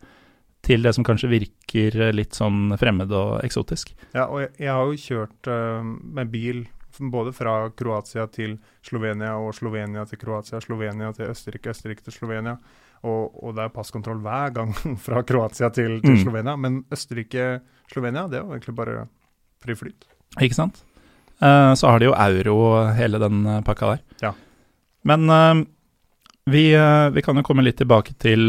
til 0.62 0.82
det 0.84 0.94
som 0.94 1.04
kanskje 1.04 1.30
virker 1.30 1.96
eh, 2.02 2.12
litt 2.14 2.34
sånn 2.34 2.76
fremmed 2.78 3.12
og 3.12 3.44
eksotisk. 3.44 3.94
Ja, 4.14 4.26
og 4.28 4.42
jeg, 4.42 4.50
jeg 4.60 4.70
har 4.74 4.86
jo 4.86 5.02
kjørt 5.02 5.48
uh, 5.48 5.82
med 5.84 6.30
bil 6.32 6.68
både 7.00 7.32
fra 7.34 7.70
Kroatia 7.70 8.28
til 8.28 8.60
Slovenia 8.84 9.38
og 9.40 9.54
Slovenia 9.56 10.06
til 10.06 10.20
Kroatia, 10.22 10.60
Slovenia 10.62 11.12
til 11.14 11.30
Østerrike, 11.32 11.70
Østerrike 11.74 12.04
til 12.04 12.14
Slovenia. 12.14 12.58
Og, 13.04 13.32
og 13.44 13.56
det 13.58 13.64
er 13.66 13.74
passkontroll 13.74 14.20
hver 14.22 14.52
gang 14.54 14.74
fra 15.06 15.24
Kroatia 15.26 15.72
til, 15.74 16.00
til 16.04 16.14
Mm. 16.18 16.22
Slovenia. 16.22 16.56
Men 16.58 16.84
Østerrike-Slovenia, 16.94 18.28
det 18.30 18.40
er 18.40 18.46
jo 18.46 18.54
egentlig 18.56 18.76
bare 18.78 19.08
fri 19.64 19.76
flyt. 19.78 20.06
Ikke 20.42 20.58
sant? 20.58 20.84
Eh, 21.42 21.74
så 21.76 21.90
har 21.90 22.00
de 22.00 22.06
jo 22.12 22.14
euro 22.18 22.58
hele 22.94 23.18
den 23.22 23.46
eh, 23.50 23.62
pakka 23.66 23.96
der. 23.96 24.02
Ja. 24.22 24.34
Men 25.10 25.26
eh, 25.34 25.64
vi, 26.52 26.64
eh, 26.78 27.10
vi 27.14 27.22
kan 27.26 27.38
jo 27.38 27.44
komme 27.46 27.64
litt 27.66 27.78
tilbake 27.82 28.14
til 28.22 28.40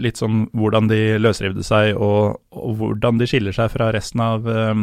litt 0.00 0.20
sånn 0.20 0.46
hvordan 0.56 0.88
de 0.92 1.00
løsrivde 1.20 1.64
seg, 1.64 1.94
og, 1.96 2.38
og 2.52 2.76
hvordan 2.80 3.20
de 3.20 3.28
skiller 3.28 3.56
seg 3.56 3.70
fra 3.72 3.90
resten 3.96 4.20
av, 4.24 4.48
eh, 4.48 4.74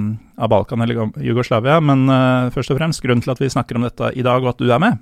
av 0.41 0.49
Balkan 0.53 0.81
eller 0.85 1.11
Jugoslavia. 1.21 1.77
Men 1.81 2.07
først 2.53 2.73
og 2.73 2.81
fremst, 2.81 3.03
grunnen 3.05 3.21
til 3.25 3.33
at 3.37 3.41
vi 3.41 3.49
snakker 3.53 3.77
om 3.77 3.85
dette 3.85 4.11
i 4.17 4.25
dag, 4.25 4.41
og 4.45 4.55
at 4.55 4.61
du 4.65 4.69
er 4.73 4.81
med, 4.81 4.97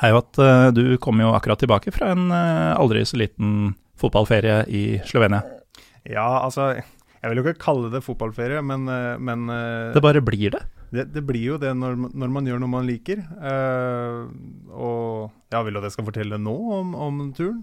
er 0.00 0.12
jo 0.12 0.20
at 0.22 0.40
eh, 0.40 0.68
du 0.74 0.84
kom 1.02 1.20
jo 1.20 1.32
akkurat 1.36 1.60
tilbake 1.60 1.92
fra 1.94 2.12
en 2.14 2.30
eh, 2.32 2.72
aldri 2.78 3.04
så 3.08 3.18
liten 3.20 3.72
fotballferie 4.00 4.62
i 4.72 4.84
Slovenia. 5.06 5.42
Ja, 6.08 6.42
altså 6.42 6.72
Jeg 6.72 7.30
vil 7.30 7.38
jo 7.38 7.44
ikke 7.44 7.62
kalle 7.62 7.90
det 7.92 8.02
fotballferie, 8.02 8.62
men, 8.66 8.88
eh, 8.90 9.18
men 9.18 9.46
Det 9.94 10.02
bare 10.02 10.24
blir 10.24 10.56
det. 10.56 10.62
det, 10.90 11.10
det 11.14 11.22
blir 11.26 11.54
jo 11.54 11.58
det 11.60 11.74
når, 11.76 11.98
når 12.10 12.32
man 12.32 12.48
gjør 12.48 12.62
noe 12.62 12.72
man 12.72 12.88
liker. 12.88 13.22
Uh, 13.40 14.28
og 14.72 15.52
ja, 15.52 15.62
vil 15.62 15.76
du 15.76 15.80
at 15.80 15.86
jeg 15.88 15.98
skal 15.98 16.08
fortelle 16.08 16.40
nå 16.40 16.56
om, 16.80 16.96
om 16.96 17.22
turen? 17.36 17.62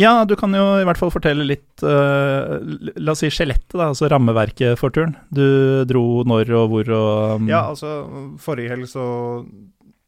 Ja, 0.00 0.24
du 0.26 0.34
kan 0.34 0.50
jo 0.56 0.62
i 0.80 0.86
hvert 0.86 0.98
fall 0.98 1.12
fortelle 1.14 1.44
litt 1.46 1.82
uh, 1.86 2.58
La 2.98 3.12
oss 3.12 3.20
si 3.22 3.28
skjelettet, 3.30 3.76
da, 3.76 3.92
altså 3.92 4.08
rammeverket 4.10 4.78
for 4.80 4.94
turen. 4.94 5.14
Du 5.30 5.84
dro 5.86 6.24
når 6.26 6.50
og 6.58 6.72
hvor 6.72 6.90
og 6.96 7.42
um, 7.42 7.50
Ja, 7.50 7.68
altså 7.70 8.00
forrige 8.42 8.74
helg 8.74 8.90
så 8.90 9.04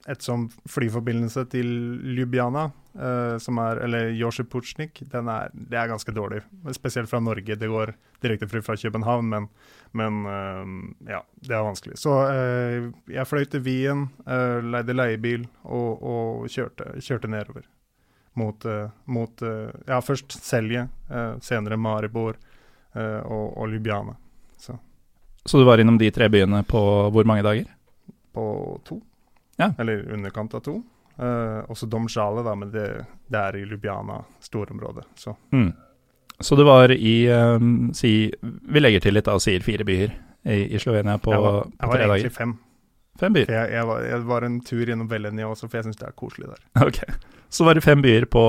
et 0.07 0.23
sånn 0.23 0.47
flyforbindelse 0.71 1.47
til 1.51 1.69
Ljubljana, 2.17 2.69
uh, 2.99 3.37
som 3.43 3.59
er 3.63 3.83
Eller 3.85 4.11
Josjeputsjnik, 4.17 5.03
den 5.13 5.31
det 5.53 5.79
er 5.79 5.91
ganske 5.91 6.13
dårlig. 6.15 6.43
Spesielt 6.77 7.11
fra 7.11 7.21
Norge. 7.21 7.57
Det 7.57 7.69
går 7.69 7.95
direktefly 8.23 8.63
fra 8.63 8.77
København, 8.77 9.29
men, 9.29 9.49
men 9.93 10.21
uh, 10.27 10.65
ja, 11.11 11.23
det 11.43 11.55
er 11.55 11.67
vanskelig. 11.67 11.99
Så 11.99 12.15
uh, 12.31 12.91
jeg 13.11 13.27
fløy 13.27 13.47
til 13.51 13.65
Wien, 13.67 14.09
leide 14.27 14.95
leiebil 14.95 15.47
og, 15.65 16.03
og 16.03 16.51
kjørte, 16.53 16.97
kjørte 17.01 17.31
nedover. 17.31 17.67
Mot, 18.37 18.67
mot 19.09 19.41
Ja, 19.89 19.97
først 20.05 20.35
Selje, 20.45 20.83
senere 21.41 21.79
Maribor 21.81 22.37
og, 22.93 23.47
og 23.57 23.71
Ljubljana. 23.73 24.13
Så 24.61 24.77
Så 25.47 25.57
du 25.59 25.65
var 25.65 25.81
innom 25.81 25.97
de 25.97 26.11
tre 26.13 26.29
byene 26.29 26.61
på 26.69 26.83
hvor 27.15 27.25
mange 27.25 27.47
dager? 27.47 27.71
på 28.37 28.81
to. 28.85 29.01
Ja. 29.61 29.71
Eller 29.79 30.05
underkant 30.13 30.55
av 30.55 30.61
to. 30.67 30.81
Uh, 31.17 31.65
også 31.73 31.89
Domsjale, 31.89 32.43
da, 32.45 32.53
men 32.59 32.71
det, 32.75 32.87
det 33.33 33.41
er 33.41 33.57
i 33.57 33.65
Ljubljana 33.65 34.21
storområdet. 34.45 35.07
Så 35.17 35.37
Mm. 35.53 35.73
Så 36.41 36.57
du 36.57 36.65
var 36.69 36.93
i 36.93 37.29
um, 37.33 37.95
si 37.97 38.31
Vi 38.43 38.81
legger 38.81 39.01
til 39.01 39.15
litt, 39.17 39.25
da, 39.25 39.39
og 39.39 39.41
sier 39.41 39.63
fire 39.65 39.87
byer 39.89 40.11
i, 40.45 40.59
i 40.77 40.79
Slovenia 40.79 41.17
på, 41.17 41.33
jeg 41.33 41.41
var, 41.41 41.63
jeg 41.65 41.81
på 41.81 41.89
var 41.89 41.97
tre 41.97 42.05
egentlig 42.05 42.27
dager. 42.29 42.35
fem. 42.37 42.53
Fem 43.17 43.33
byer. 43.33 43.53
Jeg, 43.55 43.71
jeg, 43.73 43.87
var, 43.89 44.03
jeg 44.05 44.27
var 44.29 44.45
en 44.45 44.59
tur 44.61 44.83
gjennom 44.85 45.09
Velenia 45.09 45.49
også, 45.49 45.71
for 45.71 45.79
jeg 45.79 45.87
syns 45.89 45.97
det 46.03 46.11
er 46.11 46.17
koselig 46.21 46.51
der. 46.53 46.61
Ok. 46.91 47.01
Så 47.49 47.65
var 47.65 47.79
det 47.79 47.85
fem 47.87 48.03
byer 48.03 48.27
på 48.29 48.43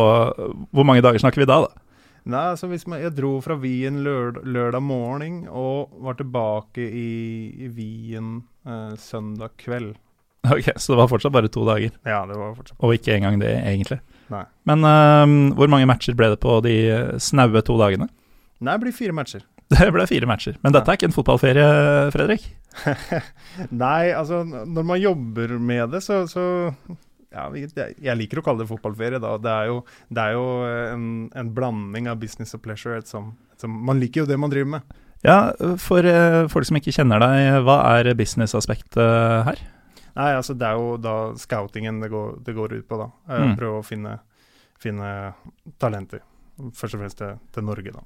Hvor 0.73 0.83
mange 0.83 1.03
dager 1.05 1.21
snakker 1.21 1.43
vi 1.43 1.47
da, 1.47 1.61
da? 1.63 1.83
Nei, 2.27 2.43
altså 2.51 2.67
man, 2.67 2.99
Jeg 2.99 3.13
dro 3.15 3.37
fra 3.39 3.55
Wien 3.55 4.01
lørd, 4.03 4.41
lørdag 4.43 4.83
morgen 4.83 5.45
og 5.47 5.93
var 6.03 6.17
tilbake 6.19 6.83
i, 6.83 7.07
i 7.55 7.69
Wien 7.71 8.41
eh, 8.67 8.97
søndag 8.99 9.55
kveld. 9.63 9.93
Ok, 10.55 10.71
Så 10.77 10.93
det 10.93 10.99
var 11.01 11.09
fortsatt 11.11 11.35
bare 11.35 11.51
to 11.51 11.65
dager, 11.67 11.91
Ja, 12.07 12.21
det 12.29 12.37
var 12.39 12.55
fortsatt 12.57 12.77
og 12.79 12.93
ikke 12.95 13.17
engang 13.17 13.41
det, 13.41 13.53
egentlig. 13.59 13.99
Nei. 14.31 14.43
Men 14.67 14.83
uh, 14.83 15.53
hvor 15.55 15.71
mange 15.71 15.87
matcher 15.89 16.15
ble 16.17 16.31
det 16.33 16.41
på 16.43 16.59
de 16.65 16.77
snaue 17.23 17.63
to 17.65 17.77
dagene? 17.79 18.09
Nei, 18.59 18.73
det 18.73 18.83
blir 18.87 18.95
fire 18.95 19.15
matcher. 19.15 19.45
Det 19.73 19.89
ble 19.91 20.05
fire 20.07 20.27
matcher. 20.29 20.55
Men 20.63 20.71
dette 20.71 20.87
er 20.87 20.95
ikke 20.95 21.09
en 21.09 21.15
fotballferie, 21.15 21.65
Fredrik. 22.13 22.45
Nei, 23.83 24.13
altså 24.15 24.43
når 24.47 24.85
man 24.87 25.01
jobber 25.01 25.57
med 25.59 25.91
det, 25.91 26.01
så, 26.05 26.21
så 26.31 26.45
ja, 27.33 27.49
Jeg 27.51 28.15
liker 28.15 28.39
å 28.39 28.45
kalle 28.45 28.63
det 28.63 28.69
fotballferie. 28.69 29.19
da. 29.19 29.35
Det 29.43 29.51
er 29.51 29.71
jo, 29.71 29.81
det 30.07 30.23
er 30.23 30.37
jo 30.37 30.45
en, 30.93 31.09
en 31.35 31.51
blanding 31.53 32.07
av 32.07 32.21
business 32.21 32.55
og 32.55 32.63
pleasure. 32.63 33.01
Et 33.01 33.11
som, 33.11 33.33
som, 33.59 33.73
man 33.89 33.99
liker 33.99 34.23
jo 34.23 34.29
det 34.29 34.39
man 34.39 34.53
driver 34.53 34.77
med. 34.77 34.95
Ja, 35.25 35.51
for 35.81 36.05
eh, 36.05 36.45
folk 36.51 36.67
som 36.69 36.77
ikke 36.79 36.93
kjenner 36.93 37.19
deg, 37.19 37.59
hva 37.67 37.81
er 37.97 38.13
businessaspektet 38.15 39.49
her? 39.49 39.63
Nei, 40.17 40.31
altså 40.33 40.55
Det 40.57 40.65
er 40.65 40.79
jo 40.79 40.97
da 40.97 41.15
scoutingen 41.37 41.99
det 42.01 42.09
går, 42.09 42.39
det 42.43 42.55
går 42.57 42.73
ut 42.79 42.87
på. 42.89 42.97
da. 42.97 43.09
Eh, 43.29 43.43
Mm. 43.47 43.55
Prøve 43.59 43.79
å 43.81 43.85
finne, 43.85 44.19
finne 44.81 45.33
talenter. 45.79 46.21
først 46.73 46.95
og 46.95 47.01
fremst 47.03 47.17
til, 47.19 47.35
til 47.53 47.63
Norge, 47.63 47.91
da. 47.93 48.01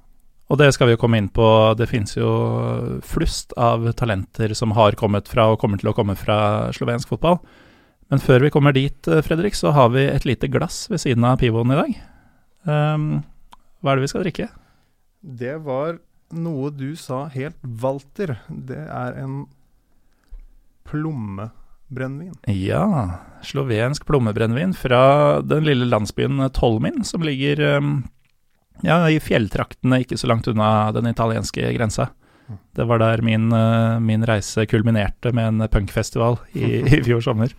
Og 0.52 0.58
det 0.60 0.74
skal 0.76 0.88
vi 0.90 0.96
jo 0.98 1.00
komme 1.00 1.18
inn 1.22 1.30
på. 1.32 1.46
Det 1.80 1.88
finnes 1.88 2.18
jo 2.18 3.00
flust 3.08 3.54
av 3.56 3.86
talenter 3.96 4.52
som 4.54 4.74
har 4.76 4.92
kommet 5.00 5.30
fra 5.32 5.46
og 5.54 5.60
kommer 5.62 5.80
til 5.80 5.88
å 5.94 5.96
komme 5.96 6.18
fra 6.20 6.68
slovensk 6.76 7.08
fotball. 7.08 7.40
Men 8.12 8.20
før 8.20 8.44
vi 8.44 8.50
kommer 8.52 8.74
dit, 8.76 9.08
eh, 9.08 9.22
Fredrik, 9.24 9.56
så 9.56 9.72
har 9.72 9.88
vi 9.90 10.04
et 10.12 10.26
lite 10.28 10.50
glass 10.52 10.90
ved 10.90 11.00
siden 11.00 11.24
av 11.24 11.38
pivoen 11.40 11.72
i 11.72 11.80
dag. 11.80 11.96
Um, 12.68 13.24
hva 13.82 13.94
er 13.94 13.96
det 13.96 14.02
vi 14.04 14.12
skal 14.12 14.24
drikke? 14.26 14.50
Det 15.24 15.56
var 15.64 16.00
noe 16.34 16.70
du 16.76 16.96
sa 16.98 17.30
helt, 17.32 17.56
Walter. 17.64 18.42
Det 18.50 18.84
er 18.90 19.14
en 19.24 19.46
plommebrennevin. 21.92 22.34
Ja, 22.46 23.20
slovensk 23.44 24.06
plommebrennevin 24.06 24.74
fra 24.74 25.42
den 25.42 25.64
lille 25.64 25.86
landsbyen 25.86 26.50
Tolmin, 26.54 27.04
som 27.04 27.24
ligger 27.24 27.78
um, 27.78 28.04
ja, 28.82 29.10
i 29.10 29.20
fjelltraktene 29.20 30.02
ikke 30.02 30.18
så 30.18 30.28
langt 30.28 30.48
unna 30.48 30.92
den 30.92 31.08
italienske 31.08 31.74
grensa. 31.74 32.10
Mm. 32.48 32.58
Det 32.76 32.88
var 32.88 33.00
der 33.00 33.22
min, 33.22 33.52
uh, 33.54 34.00
min 34.00 34.26
reise 34.26 34.66
kulminerte 34.66 35.34
med 35.34 35.48
en 35.48 35.68
punkfestival 35.70 36.40
i, 36.54 36.82
i 36.82 37.04
fjor 37.08 37.22
sommer. 37.22 37.54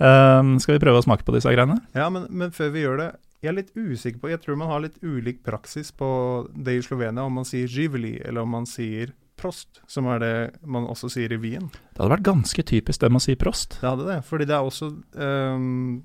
Um, 0.00 0.58
skal 0.60 0.78
vi 0.78 0.84
prøve 0.84 1.00
å 1.00 1.04
smake 1.04 1.26
på 1.26 1.34
disse 1.36 1.50
greiene? 1.52 1.80
Ja, 1.94 2.08
men, 2.10 2.26
men 2.30 2.52
før 2.56 2.72
vi 2.74 2.86
gjør 2.86 3.02
det, 3.02 3.10
jeg 3.40 3.54
er 3.54 3.56
litt 3.56 3.72
usikker 3.72 4.20
på 4.20 4.28
Jeg 4.28 4.42
tror 4.42 4.58
man 4.60 4.68
har 4.68 4.82
litt 4.84 4.98
ulik 5.00 5.38
praksis 5.46 5.88
på 5.96 6.10
det 6.52 6.76
i 6.76 6.82
Slovenia, 6.84 7.24
om 7.24 7.38
man 7.40 7.48
sier 7.48 7.68
Givli, 7.68 8.18
eller 8.20 8.44
om 8.44 8.52
man 8.58 8.68
sier 8.68 9.14
Prost, 9.40 9.82
som 9.88 10.08
er 10.12 10.22
det 10.22 10.32
man 10.68 10.86
også 10.90 11.08
sier 11.12 11.32
i 11.32 11.40
Wien. 11.40 11.70
Det 11.72 12.00
hadde 12.02 12.12
vært 12.12 12.26
ganske 12.28 12.64
typisk 12.68 13.00
dem 13.00 13.16
å 13.16 13.22
si 13.24 13.36
prost. 13.40 13.78
Det 13.80 13.88
hadde 13.88 14.08
det, 14.08 14.18
fordi 14.28 14.48
det 14.50 14.56
er 14.56 14.66
også 14.66 14.90
um, 15.16 16.02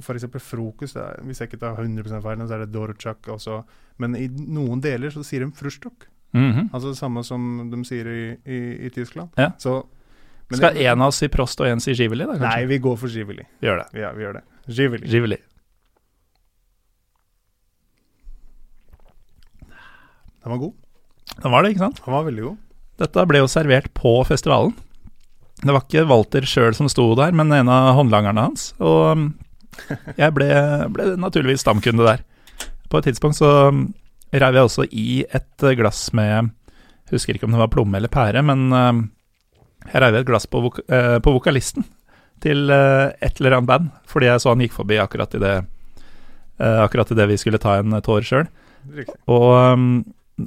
F.eks. 0.00 0.26
frokost. 0.40 0.96
Det 0.96 1.04
er, 1.04 1.20
hvis 1.28 1.42
jeg 1.42 1.50
ikke 1.50 1.60
tar 1.64 1.80
100 1.82 2.22
feil, 2.24 2.46
så 2.46 2.56
er 2.56 2.64
det 2.64 2.72
dorchak 2.72 3.28
også. 3.36 3.60
Men 4.00 4.16
i 4.16 4.30
noen 4.30 4.80
deler 4.80 5.12
så 5.12 5.24
sier 5.26 5.44
de 5.44 5.52
frustok. 5.56 6.08
-hmm. 6.32 6.68
Altså 6.72 6.88
det 6.88 6.96
samme 6.96 7.24
som 7.24 7.70
de 7.70 7.84
sier 7.84 8.06
i, 8.06 8.36
i, 8.44 8.60
i 8.86 8.90
Tyskland. 8.90 9.30
Ja. 9.36 9.50
Så, 9.58 9.82
Skal 10.52 10.76
én 10.76 10.92
en 10.92 11.02
av 11.02 11.12
oss 11.12 11.20
si 11.22 11.28
prost 11.28 11.60
og 11.60 11.68
en 11.68 11.80
si 11.80 11.94
giveli, 11.94 12.26
da 12.26 12.38
Nei, 12.38 12.64
vi 12.66 12.78
går 12.78 12.96
for 12.98 13.08
Giveli. 13.08 13.44
vi 13.60 13.68
gjør 13.68 13.84
det. 13.84 14.00
Ja, 14.00 14.12
vi 14.12 14.24
gjør 14.24 14.40
det. 14.40 14.42
Giveli. 14.66 15.06
Giveli. 15.06 15.36
Den 20.40 20.50
var 20.50 20.58
god. 20.58 20.74
Den 21.42 21.52
var 21.52 21.62
det, 21.62 21.70
ikke 21.70 21.84
sant? 21.84 22.00
Den 22.04 22.12
var 22.12 22.24
veldig 22.26 22.42
god. 22.42 22.56
Dette 23.00 23.26
ble 23.28 23.42
jo 23.42 23.50
servert 23.50 23.88
på 23.96 24.18
festivalen. 24.28 24.74
Det 25.60 25.72
var 25.72 25.84
ikke 25.84 26.06
Walter 26.08 26.46
sjøl 26.48 26.74
som 26.76 26.88
sto 26.88 27.10
der, 27.18 27.34
men 27.36 27.52
en 27.52 27.70
av 27.72 27.94
håndlangerne 27.98 28.48
hans. 28.48 28.70
Og 28.80 29.00
um, 29.16 29.26
jeg 30.16 30.34
ble, 30.36 30.48
ble 30.92 31.14
naturligvis 31.20 31.64
stamkunde 31.64 32.06
der. 32.06 32.24
På 32.92 33.00
et 33.00 33.08
tidspunkt 33.08 33.38
så 33.38 33.70
um, 33.70 33.88
reiv 34.32 34.56
jeg 34.56 34.68
også 34.68 34.86
i 34.90 35.08
et 35.28 35.70
glass 35.78 36.10
med 36.16 36.54
Husker 37.10 37.34
ikke 37.34 37.48
om 37.48 37.56
det 37.56 37.58
var 37.58 37.72
plomme 37.72 37.98
eller 37.98 38.12
pære, 38.12 38.38
men 38.46 38.68
um, 38.70 39.00
jeg 39.88 40.02
reiv 40.04 40.20
et 40.20 40.28
glass 40.28 40.46
på, 40.46 40.60
vok 40.62 40.78
eh, 40.86 41.16
på 41.24 41.32
vokalisten 41.34 41.86
til 42.44 42.70
eh, 42.70 43.10
et 43.18 43.40
eller 43.40 43.56
annet 43.56 43.70
band, 43.70 43.88
fordi 44.08 44.28
jeg 44.28 44.42
så 44.42 44.52
han 44.52 44.62
gikk 44.64 44.76
forbi 44.76 45.00
akkurat 45.00 45.34
i 45.36 45.40
det 45.42 45.54
eh, 46.60 47.00
idet 47.16 47.28
vi 47.32 47.38
skulle 47.40 47.60
ta 47.62 47.78
en 47.80 47.96
tår 48.04 48.26
sjøl. 48.28 48.50
Og 49.26 49.48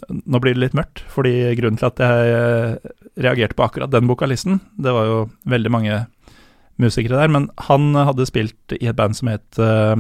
nå 0.02 0.42
blir 0.42 0.56
det 0.56 0.64
litt 0.64 0.76
mørkt, 0.78 1.04
fordi 1.12 1.54
grunnen 1.60 1.80
til 1.80 1.90
at 1.90 2.02
jeg 2.02 2.34
eh, 2.34 2.92
reagerte 3.24 3.58
på 3.58 3.66
akkurat 3.66 3.94
den 3.94 4.10
vokalisten, 4.10 4.60
det 4.82 4.94
var 4.96 5.08
jo 5.10 5.22
veldig 5.50 5.72
mange 5.74 6.02
musikere 6.82 7.20
der, 7.22 7.32
men 7.32 7.50
han 7.70 7.94
hadde 7.94 8.28
spilt 8.30 8.76
i 8.80 8.90
et 8.90 8.98
band 8.98 9.14
som 9.18 9.30
het 9.30 9.60
uh, 9.62 9.94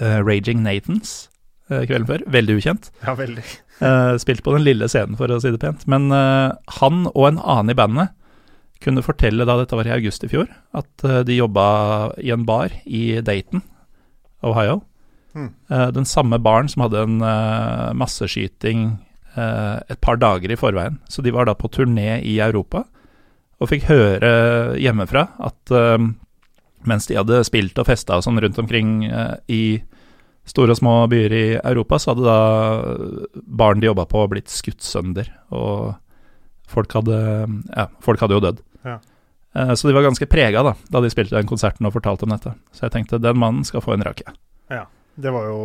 Raging 0.00 0.62
Nathans 0.64 1.28
kvelden 1.66 2.06
før. 2.08 2.22
Veldig 2.30 2.54
ukjent. 2.60 2.88
Ja, 3.02 3.16
veldig. 3.18 3.42
Spilt 4.22 4.44
på 4.46 4.52
den 4.54 4.62
lille 4.62 4.86
scenen, 4.88 5.18
for 5.18 5.30
å 5.34 5.40
si 5.42 5.50
det 5.50 5.58
pent. 5.58 5.82
Men 5.90 6.06
han 6.14 7.00
og 7.10 7.24
en 7.26 7.40
annen 7.42 7.72
i 7.72 7.76
bandet 7.76 8.12
kunne 8.84 9.02
fortelle 9.02 9.44
da 9.48 9.56
dette 9.58 9.74
var 9.74 9.88
i 9.90 9.94
august 9.96 10.22
i 10.22 10.30
fjor, 10.30 10.46
at 10.78 11.06
de 11.26 11.40
jobba 11.40 11.66
i 12.22 12.30
en 12.30 12.46
bar 12.46 12.70
i 12.86 13.18
Dayton, 13.18 13.64
Ohio. 14.46 14.78
Eh, 15.36 15.88
den 15.92 16.08
samme 16.08 16.38
baren 16.42 16.68
som 16.68 16.86
hadde 16.86 17.02
en 17.04 17.16
uh, 17.20 17.92
masseskyting 17.96 18.88
uh, 19.36 19.82
et 19.88 20.00
par 20.00 20.20
dager 20.20 20.52
i 20.52 20.58
forveien. 20.58 21.00
Så 21.12 21.24
de 21.24 21.34
var 21.34 21.48
da 21.48 21.56
på 21.58 21.70
turné 21.72 22.22
i 22.24 22.38
Europa, 22.40 22.86
og 23.56 23.70
fikk 23.70 23.86
høre 23.88 24.30
hjemmefra 24.76 25.22
at 25.40 25.70
mens 26.84 27.06
de 27.08 27.14
hadde 27.16 27.38
spilt 27.48 27.78
og 27.80 27.86
festa 27.88 28.18
og 28.18 28.24
sånn 28.26 28.36
rundt 28.44 28.58
omkring 28.60 29.06
i 29.48 29.78
store 30.44 30.74
og 30.74 30.78
små 30.82 30.92
byer 31.08 31.32
i 31.32 31.44
Europa, 31.62 31.96
så 31.96 32.12
hadde 32.12 32.26
da 32.26 32.36
baren 33.48 33.80
de 33.80 33.88
jobba 33.88 34.04
på, 34.10 34.26
blitt 34.28 34.52
skutt 34.52 34.84
sønder. 34.84 35.30
Og 35.56 35.96
folk 36.68 36.98
hadde, 36.98 37.16
ja, 37.72 37.86
folk 38.04 38.20
hadde 38.20 38.36
jo 38.36 38.44
dødd. 38.44 38.60
Ja. 38.84 38.98
Så 39.72 39.88
de 39.88 39.96
var 39.96 40.04
ganske 40.04 40.28
prega 40.28 40.60
da, 40.60 40.76
da 40.92 41.00
de 41.00 41.14
spilte 41.16 41.38
den 41.38 41.48
konserten 41.48 41.88
og 41.88 41.96
fortalte 41.96 42.28
om 42.28 42.36
dette. 42.36 42.52
Så 42.76 42.90
jeg 42.90 42.92
tenkte 42.98 43.24
den 43.24 43.40
mannen 43.40 43.64
skal 43.64 43.80
få 43.80 43.96
en 43.96 44.04
rake. 44.04 44.36
Det 45.16 45.32
var 45.32 45.48
jo 45.48 45.60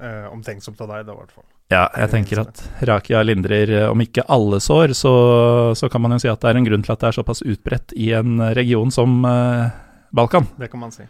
eh, 0.00 0.26
omtenksomt 0.32 0.80
av 0.80 0.90
deg, 0.94 1.06
da, 1.06 1.14
i 1.14 1.20
hvert 1.20 1.34
fall. 1.34 1.46
Ja, 1.72 1.84
jeg 1.98 2.12
tenker 2.12 2.40
at 2.44 2.60
rakia 2.88 3.22
lindrer, 3.26 3.72
eh, 3.82 3.88
om 3.90 4.02
ikke 4.02 4.24
alle 4.32 4.60
sår, 4.62 4.94
så, 4.96 5.14
så 5.76 5.90
kan 5.92 6.04
man 6.04 6.16
jo 6.16 6.22
si 6.22 6.30
at 6.32 6.40
det 6.42 6.52
er 6.52 6.60
en 6.60 6.68
grunn 6.68 6.84
til 6.86 6.94
at 6.94 7.02
det 7.02 7.10
er 7.10 7.18
såpass 7.18 7.44
utbredt 7.44 7.94
i 7.98 8.12
en 8.16 8.38
region 8.56 8.92
som 8.94 9.18
eh, 9.28 9.72
Balkan. 10.16 10.46
Det 10.56 10.70
kan 10.72 10.80
man 10.80 10.94
si. 10.94 11.04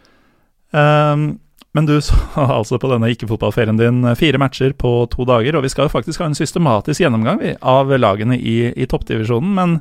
Um, 0.75 1.37
men 1.77 1.85
du 1.85 2.01
så 2.01 2.17
altså 2.59 2.79
på 2.81 2.89
denne 2.91 3.11
ikke-fotballferien 3.13 3.77
din 3.79 4.03
eh, 4.03 4.17
fire 4.17 4.41
matcher 4.41 4.73
på 4.73 4.91
to 5.13 5.27
dager, 5.29 5.55
og 5.57 5.65
vi 5.65 5.71
skal 5.73 5.87
jo 5.87 5.93
faktisk 5.93 6.23
ha 6.23 6.31
en 6.31 6.37
systematisk 6.37 7.03
gjennomgang 7.03 7.41
vi, 7.43 7.53
av 7.61 7.93
lagene 7.93 8.39
i, 8.39 8.57
i 8.73 8.89
toppdivisjonen, 8.89 9.53
men 9.57 9.79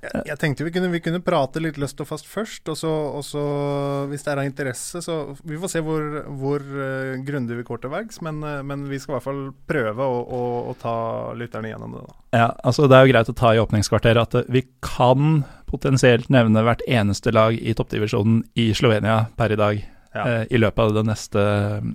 Jeg, 0.00 0.22
jeg 0.30 0.40
tenkte 0.40 0.64
vi 0.64 0.70
kunne, 0.72 0.88
vi 0.94 1.00
kunne 1.04 1.20
prate 1.20 1.60
litt 1.60 1.76
løst 1.80 1.98
og 2.00 2.08
fast 2.08 2.28
først, 2.28 2.70
og 2.72 2.76
så, 2.80 2.88
og 3.18 3.24
så 3.26 3.42
hvis 4.08 4.24
det 4.24 4.30
er 4.32 4.40
av 4.40 4.48
interesse, 4.48 5.02
så 5.04 5.16
Vi 5.44 5.58
får 5.60 5.72
se 5.74 5.82
hvor, 5.84 6.06
hvor 6.40 6.64
uh, 6.64 7.18
grundig 7.26 7.58
vi 7.58 7.66
går 7.68 7.82
til 7.82 7.92
verks, 7.92 8.22
men, 8.24 8.40
uh, 8.40 8.62
men 8.64 8.86
vi 8.88 8.96
skal 9.00 9.12
i 9.12 9.16
hvert 9.18 9.26
fall 9.26 9.42
prøve 9.68 10.06
å, 10.06 10.22
å, 10.24 10.40
å 10.72 10.76
ta 10.80 10.94
lytterne 11.36 11.72
gjennom 11.74 11.98
det. 11.98 12.04
da. 12.06 12.16
Ja, 12.38 12.48
altså 12.64 12.88
Det 12.88 12.96
er 12.96 13.04
jo 13.04 13.12
greit 13.12 13.32
å 13.32 13.36
ta 13.36 13.52
i 13.52 13.60
åpningskvarteret 13.60 14.22
at 14.22 14.38
eh, 14.40 14.48
vi 14.48 14.64
kan 14.84 15.42
potensielt 15.70 16.30
nevne 16.32 16.64
hvert 16.64 16.82
eneste 16.88 17.34
lag 17.36 17.58
i 17.60 17.76
toppdivisjonen 17.76 18.40
i 18.58 18.70
Slovenia 18.76 19.26
per 19.36 19.52
i 19.52 19.60
dag 19.60 19.84
Ja. 20.16 20.24
uh, 20.24 20.44
i 20.48 20.58
løpet 20.58 20.80
av 20.80 20.96
den 20.96 21.06
neste 21.12 21.42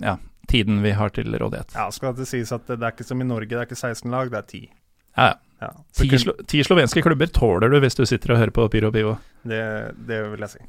ja, 0.00 0.14
tiden 0.48 0.78
vi 0.86 0.94
har 0.96 1.10
til 1.16 1.34
rådighet. 1.34 1.74
Ja, 1.74 1.90
skal 1.92 2.14
det 2.16 2.28
sies 2.30 2.54
at 2.54 2.70
det, 2.70 2.78
det 2.78 2.86
er 2.86 2.94
ikke 2.94 3.08
som 3.10 3.20
i 3.20 3.26
Norge, 3.26 3.50
det 3.50 3.64
er 3.64 3.68
ikke 3.68 3.82
16 3.82 4.14
lag, 4.14 4.30
det 4.30 4.38
er 4.44 4.46
10. 4.46 4.70
Ja, 5.16 5.26
ja. 5.32 5.34
Ja. 5.62 5.70
Ti, 5.96 6.08
kun- 6.10 6.18
slo 6.20 6.32
ti 6.46 6.60
slovenske 6.66 7.00
klubber 7.02 7.30
tåler 7.32 7.70
du 7.72 7.78
hvis 7.80 7.96
du 7.96 8.04
sitter 8.06 8.34
og 8.34 8.38
hører 8.42 8.52
på 8.52 8.66
Pyro 8.72 8.90
Pivo. 8.92 9.14
det, 9.48 9.62
det 10.06 10.18
vil 10.30 10.40
jeg 10.44 10.50
si. 10.56 10.64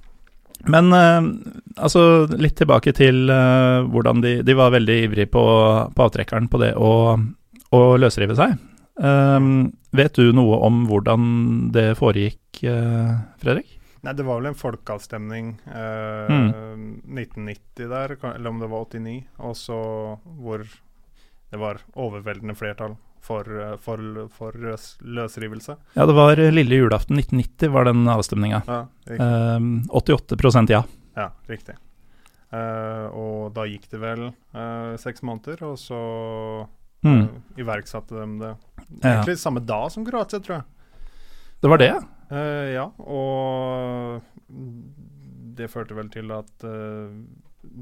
Men 0.71 0.87
eh, 0.95 1.27
altså 1.77 2.25
litt 2.33 2.55
tilbake 2.57 2.93
til 2.97 3.29
eh, 3.29 3.81
hvordan 3.93 4.21
de, 4.23 4.31
de 4.47 4.55
var 4.57 4.71
veldig 4.73 4.95
ivrige 5.05 5.29
på, 5.29 5.43
på 5.93 6.05
avtrekkeren 6.07 6.47
på 6.49 6.57
det 6.63 6.71
å, 6.79 6.93
å 7.75 7.81
løsrive 7.99 8.35
seg. 8.39 8.55
Um, 8.97 9.67
vet 9.93 10.15
du 10.17 10.31
noe 10.33 10.57
om 10.65 10.85
hvordan 10.89 11.27
det 11.75 11.91
foregikk, 11.99 12.63
eh, 12.65 13.11
Fredrik? 13.43 13.75
Nei, 14.01 14.13
det 14.17 14.25
var 14.25 14.39
vel 14.39 14.49
en 14.53 14.57
folkeavstemning 14.57 15.51
eh, 15.67 16.31
Mm. 16.31 17.01
1990 17.13 17.87
der, 17.91 18.15
eller 18.33 18.49
om 18.49 18.59
det 18.63 18.67
var 18.71 18.87
89, 18.89 19.19
og 19.45 19.53
så 19.57 19.77
hvor 20.41 20.63
det 20.65 21.59
var 21.61 21.77
overveldende 21.95 22.55
flertall 22.57 22.97
for, 23.27 23.47
eh, 23.61 23.73
for, 23.83 24.01
for 24.33 24.55
løs, 24.63 24.85
løsrivelse. 25.03 25.75
Ja, 25.97 26.05
det 26.09 26.15
var 26.17 26.39
eh, 26.39 26.53
lille 26.55 26.79
julaften 26.79 27.19
1990 27.19 27.73
var 27.75 27.89
den 27.89 28.07
avstemninga. 28.11 28.61
Ja. 28.67 28.79
Um, 29.59 29.83
88% 29.91 30.71
ja. 30.73 30.81
Ja, 31.17 31.29
riktig. 31.51 31.75
Uh, 32.47 33.05
og 33.11 33.39
da 33.57 33.65
gikk 33.67 33.89
det 33.91 33.99
vel 33.99 34.29
uh, 34.31 34.93
seks 35.01 35.23
måneder, 35.27 35.65
og 35.67 35.77
så 35.81 36.01
Mm. 37.05 37.19
eh, 37.21 37.61
iverksatte 37.61 38.15
de 38.17 38.39
det. 38.41 38.47
Ja. 39.03 39.11
Egentlig 39.11 39.35
samme 39.37 39.61
dag 39.61 39.91
som 39.93 40.03
Kroatia, 40.07 40.39
tror 40.41 40.55
jeg. 40.55 40.63
Det 41.61 41.69
var 41.69 41.77
det, 41.77 41.87
ja. 41.91 41.99
Eh, 42.33 42.71
ja, 42.73 42.85
og 42.97 44.23
det 45.57 45.69
førte 45.69 45.95
vel 45.97 46.09
til 46.09 46.33
at 46.33 46.65
eh, 46.65 47.13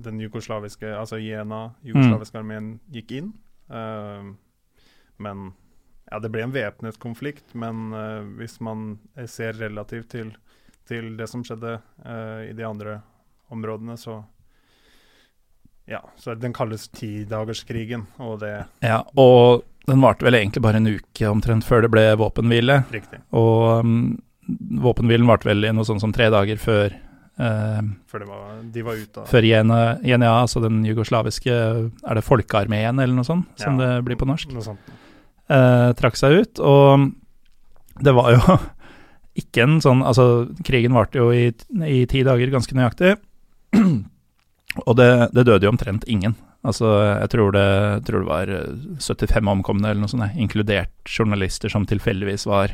den 0.06 0.20
jugoslaviske, 0.20 0.92
altså 1.00 1.18
Jena, 1.24 1.62
jugoslaviske 1.88 2.40
armeen 2.42 2.74
gikk 2.92 3.16
inn. 3.22 3.32
Eh, 3.72 4.28
men 5.18 5.54
ja, 6.12 6.20
det 6.22 6.30
ble 6.34 6.46
en 6.46 6.54
væpnet 6.54 7.00
konflikt, 7.02 7.54
men 7.58 7.90
uh, 7.94 8.22
hvis 8.38 8.60
man 8.64 8.98
ser 9.28 9.58
relativt 9.58 10.12
til, 10.14 10.32
til 10.88 11.16
det 11.18 11.28
som 11.32 11.44
skjedde 11.46 11.80
uh, 12.06 12.42
i 12.46 12.54
de 12.54 12.66
andre 12.68 13.00
områdene, 13.54 13.98
så 13.98 14.24
ja, 15.86 16.02
så 16.18 16.34
den 16.36 16.54
kalles 16.54 16.88
tidagerskrigen, 16.90 18.08
og 18.18 18.40
det 18.42 18.54
ja. 18.82 19.04
Og 19.22 19.62
den 19.86 20.02
varte 20.02 20.26
vel 20.26 20.34
egentlig 20.40 20.64
bare 20.66 20.80
en 20.82 20.90
uke 20.90 21.30
omtrent 21.30 21.66
før 21.66 21.86
det 21.86 21.92
ble 21.94 22.06
våpenhvile. 22.18 22.80
riktig. 22.90 23.20
Og 23.38 23.86
um, 23.86 24.16
våpenhvilen 24.82 25.30
varte 25.30 25.46
vel 25.50 25.66
i 25.66 25.74
noe 25.74 25.86
sånt 25.86 26.02
som 26.02 26.14
tre 26.14 26.32
dager 26.34 26.58
før 26.62 26.96
uh, 27.38 27.82
Før 28.10 28.24
det 28.24 28.30
var, 28.30 28.50
de 28.74 28.86
var 28.86 28.98
ute 28.98 29.22
av 29.22 29.30
før 29.30 29.46
JNA, 29.46 30.32
altså 30.32 30.62
den 30.64 30.84
jugoslaviske 30.86 31.54
Er 31.54 32.18
det 32.18 32.26
Folkearmeen 32.26 32.98
eller 33.02 33.14
noe 33.14 33.28
sånt, 33.28 33.50
som 33.62 33.78
Ja. 33.78 33.96
det 33.98 34.06
blir 34.10 34.18
på 34.18 34.30
norsk? 34.30 34.54
Noe 34.54 34.66
sånt. 34.66 34.94
Eh, 35.50 35.92
trakk 36.00 36.18
seg 36.20 36.40
ut. 36.42 36.60
Og 36.60 37.12
det 38.06 38.14
var 38.16 38.32
jo 38.36 38.58
ikke 39.42 39.66
en 39.66 39.78
sånn 39.84 40.04
Altså, 40.06 40.48
krigen 40.68 40.96
varte 40.96 41.20
jo 41.20 41.30
i, 41.36 41.50
i 41.86 42.06
ti 42.12 42.24
dager, 42.28 42.52
ganske 42.54 42.76
nøyaktig. 42.78 43.16
og 44.88 44.96
det, 45.00 45.10
det 45.36 45.46
døde 45.48 45.68
jo 45.68 45.74
omtrent 45.74 46.08
ingen. 46.12 46.36
Altså, 46.66 46.88
jeg 47.22 47.30
tror 47.30 47.52
det, 47.54 47.68
tror 48.08 48.24
det 48.24 48.30
var 48.32 48.50
eh, 48.50 48.98
75 48.98 49.52
omkomne 49.52 49.92
eller 49.92 50.02
noe 50.02 50.10
sånt, 50.12 50.26
jeg, 50.32 50.48
inkludert 50.48 51.12
journalister 51.12 51.70
som 51.70 51.86
tilfeldigvis 51.86 52.48
var 52.50 52.74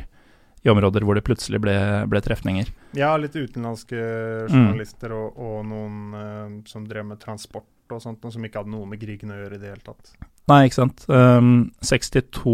i 0.62 0.70
områder 0.70 1.02
hvor 1.02 1.18
det 1.18 1.24
plutselig 1.26 1.58
ble, 1.58 1.74
ble 2.06 2.20
trefninger. 2.22 2.68
Ja, 2.94 3.10
litt 3.18 3.34
utenlandske 3.34 3.98
Mm. 4.42 4.52
journalister 4.54 5.12
og, 5.14 5.36
og 5.38 5.64
noen 5.66 5.96
uh, 6.14 6.54
som 6.70 6.84
drev 6.86 7.04
med 7.08 7.20
transport 7.22 7.92
og 7.92 8.00
sånt, 8.02 8.22
og 8.24 8.32
som 8.34 8.44
ikke 8.46 8.62
hadde 8.62 8.72
noe 8.72 8.86
med 8.88 9.00
krigen 9.02 9.30
å 9.34 9.36
gjøre 9.38 9.58
i 9.58 9.60
det 9.62 9.72
hele 9.72 9.84
tatt. 9.84 10.12
Nei, 10.50 10.64
ikke 10.66 10.80
sant. 10.80 11.04
Um, 11.06 11.70
62 11.86 12.52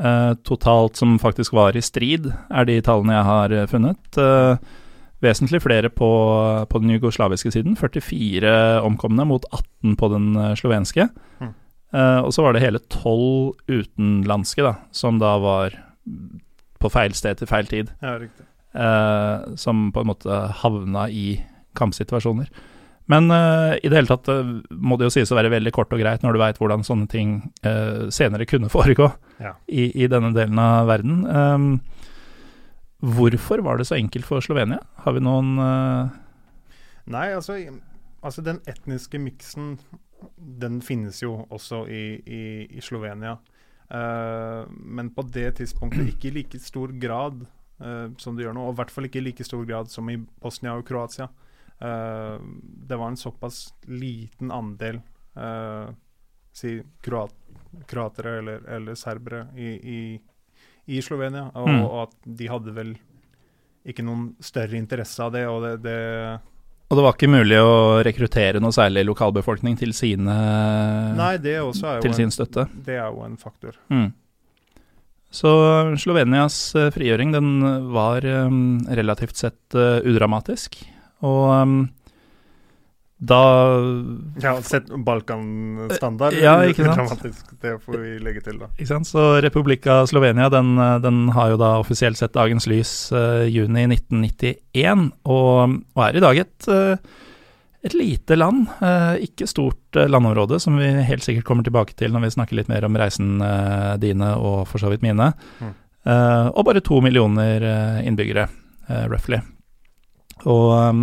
uh, 0.00 0.32
totalt 0.46 1.00
som 1.00 1.18
faktisk 1.20 1.54
var 1.56 1.76
i 1.76 1.82
strid, 1.84 2.30
er 2.48 2.68
de 2.68 2.78
tallene 2.84 3.18
jeg 3.18 3.28
har 3.28 3.54
eh, 3.54 3.66
funnet. 3.70 4.16
Uh, 4.16 4.56
vesentlig 5.20 5.60
flere 5.60 5.90
på, 5.92 6.10
på 6.70 6.80
den 6.80 6.94
jugoslaviske 6.94 7.52
siden. 7.52 7.76
44 7.76 8.80
omkomne 8.86 9.26
mot 9.28 9.44
18 9.52 9.98
på 10.00 10.12
den 10.14 10.30
eh, 10.36 10.54
slovenske. 10.56 11.10
Mm. 11.42 11.52
Uh, 11.92 12.20
og 12.24 12.32
så 12.32 12.46
var 12.46 12.56
det 12.56 12.64
hele 12.64 12.80
12 12.88 13.52
utenlandske, 13.68 14.64
da, 14.64 14.78
som 14.96 15.20
da 15.20 15.34
var 15.42 15.76
på 16.80 16.88
feil 16.88 17.12
sted 17.16 17.42
til 17.42 17.50
feil 17.50 17.68
tid. 17.68 17.92
Ja, 18.00 18.16
riktig. 18.16 18.46
som 19.58 19.88
på 19.90 20.00
en 20.00 20.06
måte 20.06 20.36
havna 20.62 21.08
i 21.10 21.42
kampsituasjoner. 21.76 22.46
Men 23.10 23.30
uh, 23.32 23.74
i 23.80 23.88
det 23.88 23.96
hele 23.96 24.10
tatt 24.10 24.28
uh, 24.30 24.50
må 24.70 24.98
det 24.98 25.08
jo 25.08 25.14
sies 25.16 25.30
å 25.32 25.38
være 25.38 25.50
veldig 25.52 25.72
kort 25.74 25.92
og 25.94 26.02
greit 26.02 26.22
når 26.22 26.36
du 26.36 26.40
veit 26.42 26.60
hvordan 26.60 26.84
sånne 26.86 27.08
ting 27.10 27.36
uh, 27.66 28.06
senere 28.14 28.46
kunne 28.48 28.70
foregå 28.76 29.08
Ja. 29.42 29.54
i, 29.66 29.88
i 30.04 30.08
denne 30.10 30.30
delen 30.36 30.60
av 30.62 30.86
verden. 30.90 31.24
Um, 31.26 31.70
hvorfor 33.00 33.64
var 33.66 33.80
det 33.80 33.88
så 33.88 33.96
enkelt 33.98 34.28
for 34.28 34.44
Slovenia? 34.44 34.82
Har 35.04 35.16
vi 35.16 35.24
noen 35.24 35.56
Nei, 37.10 37.30
altså, 37.34 37.56
altså 38.22 38.44
den 38.46 38.60
etniske 38.70 39.18
miksen, 39.18 39.72
den 40.36 40.78
finnes 40.84 41.22
jo 41.24 41.40
også 41.50 41.86
i, 41.90 42.02
i, 42.22 42.42
i 42.76 42.82
Slovenia. 42.84 43.38
Men 43.90 45.08
på 45.16 45.24
det 45.34 45.56
tidspunktet 45.58 46.12
ikke 46.12 46.28
i 46.28 46.34
like 46.36 46.60
stor 46.62 46.92
grad 47.02 47.40
som 48.20 48.36
det 48.36 48.44
gjør 48.44 48.54
nå. 48.54 48.68
Og 48.68 48.76
i 48.76 48.78
hvert 48.82 48.92
fall 48.94 49.08
ikke 49.08 49.18
i 49.18 49.24
like 49.24 49.48
stor 49.48 49.64
grad 49.66 49.90
som 49.90 50.12
i 50.12 50.20
Bosnia 50.20 50.76
og 50.78 50.84
Kroatia. 50.86 51.26
Eh, 51.80 52.38
det 52.88 52.96
var 53.00 53.08
en 53.08 53.16
såpass 53.16 53.74
liten 53.88 54.50
andel 54.52 54.98
eh, 55.36 55.88
si 56.52 56.74
kroat, 57.00 57.32
kroatere 57.88 58.38
eller, 58.38 58.64
eller 58.68 58.94
serbere 58.98 59.46
i, 59.56 59.70
i, 59.96 60.00
i 60.86 61.00
Slovenia, 61.02 61.46
og, 61.54 61.68
Mm. 61.68 61.82
og 61.86 61.96
at 62.08 62.16
de 62.26 62.48
hadde 62.50 62.74
vel 62.76 62.94
ikke 63.86 64.04
noen 64.04 64.34
større 64.44 64.76
interesse 64.76 65.22
av 65.24 65.32
det. 65.32 65.46
og 65.48 65.62
det, 65.64 65.76
det 65.86 66.40
Og 66.90 66.98
det 66.98 67.04
var 67.06 67.14
ikke 67.16 67.30
mulig 67.32 67.60
å 67.62 68.02
rekruttere 68.04 68.60
noe 68.60 68.74
særlig 68.76 69.06
lokalbefolkning 69.08 69.78
til 69.78 69.94
sine 69.96 70.34
Nei, 71.16 71.36
det 71.38 71.60
også 71.62 71.94
er 71.96 72.00
til 72.04 72.12
sin 72.18 72.28
en, 72.28 72.34
støtte. 72.34 72.66
det 72.74 72.98
er 72.98 73.06
jo 73.08 73.22
en 73.24 73.38
faktor. 73.40 73.78
Mm. 73.88 74.10
Så 75.30 75.50
Slovenias 76.02 76.74
eh, 76.74 76.90
frigjøring 76.90 77.30
den 77.32 77.50
var 77.94 78.24
um, 78.26 78.80
relativt 78.90 79.38
sett 79.38 79.76
uh, 79.78 80.00
udramatisk. 80.02 80.80
Og 81.26 81.48
um, 81.52 81.80
da 83.20 83.40
Ja, 84.40 84.54
sett 84.64 84.88
Balkan-standard. 84.88 86.34
Ja, 86.40 86.54
ikke 86.64 86.86
sant? 86.86 86.96
Dramatisk, 86.96 87.50
det 87.60 87.74
får 87.84 87.98
vi 88.00 88.12
legge 88.24 88.40
til, 88.46 88.56
da. 88.62 88.70
Ikke 88.78 88.88
sant? 88.94 89.08
Så 89.10 89.24
Republika 89.44 90.00
Slovenia 90.08 90.48
den, 90.52 90.72
den 91.04 91.26
har 91.36 91.52
jo 91.52 91.58
da 91.60 91.74
offisielt 91.82 92.16
sett 92.16 92.32
dagens 92.36 92.64
lys 92.70 92.92
uh, 93.12 93.44
juni 93.44 93.84
1991, 93.90 95.10
og, 95.28 95.76
og 95.92 96.06
er 96.06 96.16
i 96.16 96.24
dag 96.24 96.40
et, 96.46 96.70
uh, 96.72 97.28
et 97.84 97.98
lite 97.98 98.40
land. 98.40 98.64
Uh, 98.80 99.20
ikke 99.28 99.50
stort 99.52 100.00
landområde, 100.00 100.56
som 100.62 100.80
vi 100.80 100.88
helt 100.88 101.26
sikkert 101.26 101.44
kommer 101.50 101.66
tilbake 101.66 101.98
til 102.00 102.16
når 102.16 102.24
vi 102.24 102.34
snakker 102.38 102.56
litt 102.56 102.72
mer 102.72 102.88
om 102.88 102.96
reisen 102.96 103.36
dine 104.00 104.32
og 104.40 104.64
for 104.70 104.80
så 104.80 104.88
vidt 104.92 105.04
mine. 105.04 105.32
Mm. 105.60 105.76
Og 106.56 106.62
bare 106.64 106.80
to 106.80 107.02
millioner 107.04 107.66
innbyggere, 108.00 108.46
roughly. 109.10 109.42
Og 110.48 110.70
um, 110.72 111.02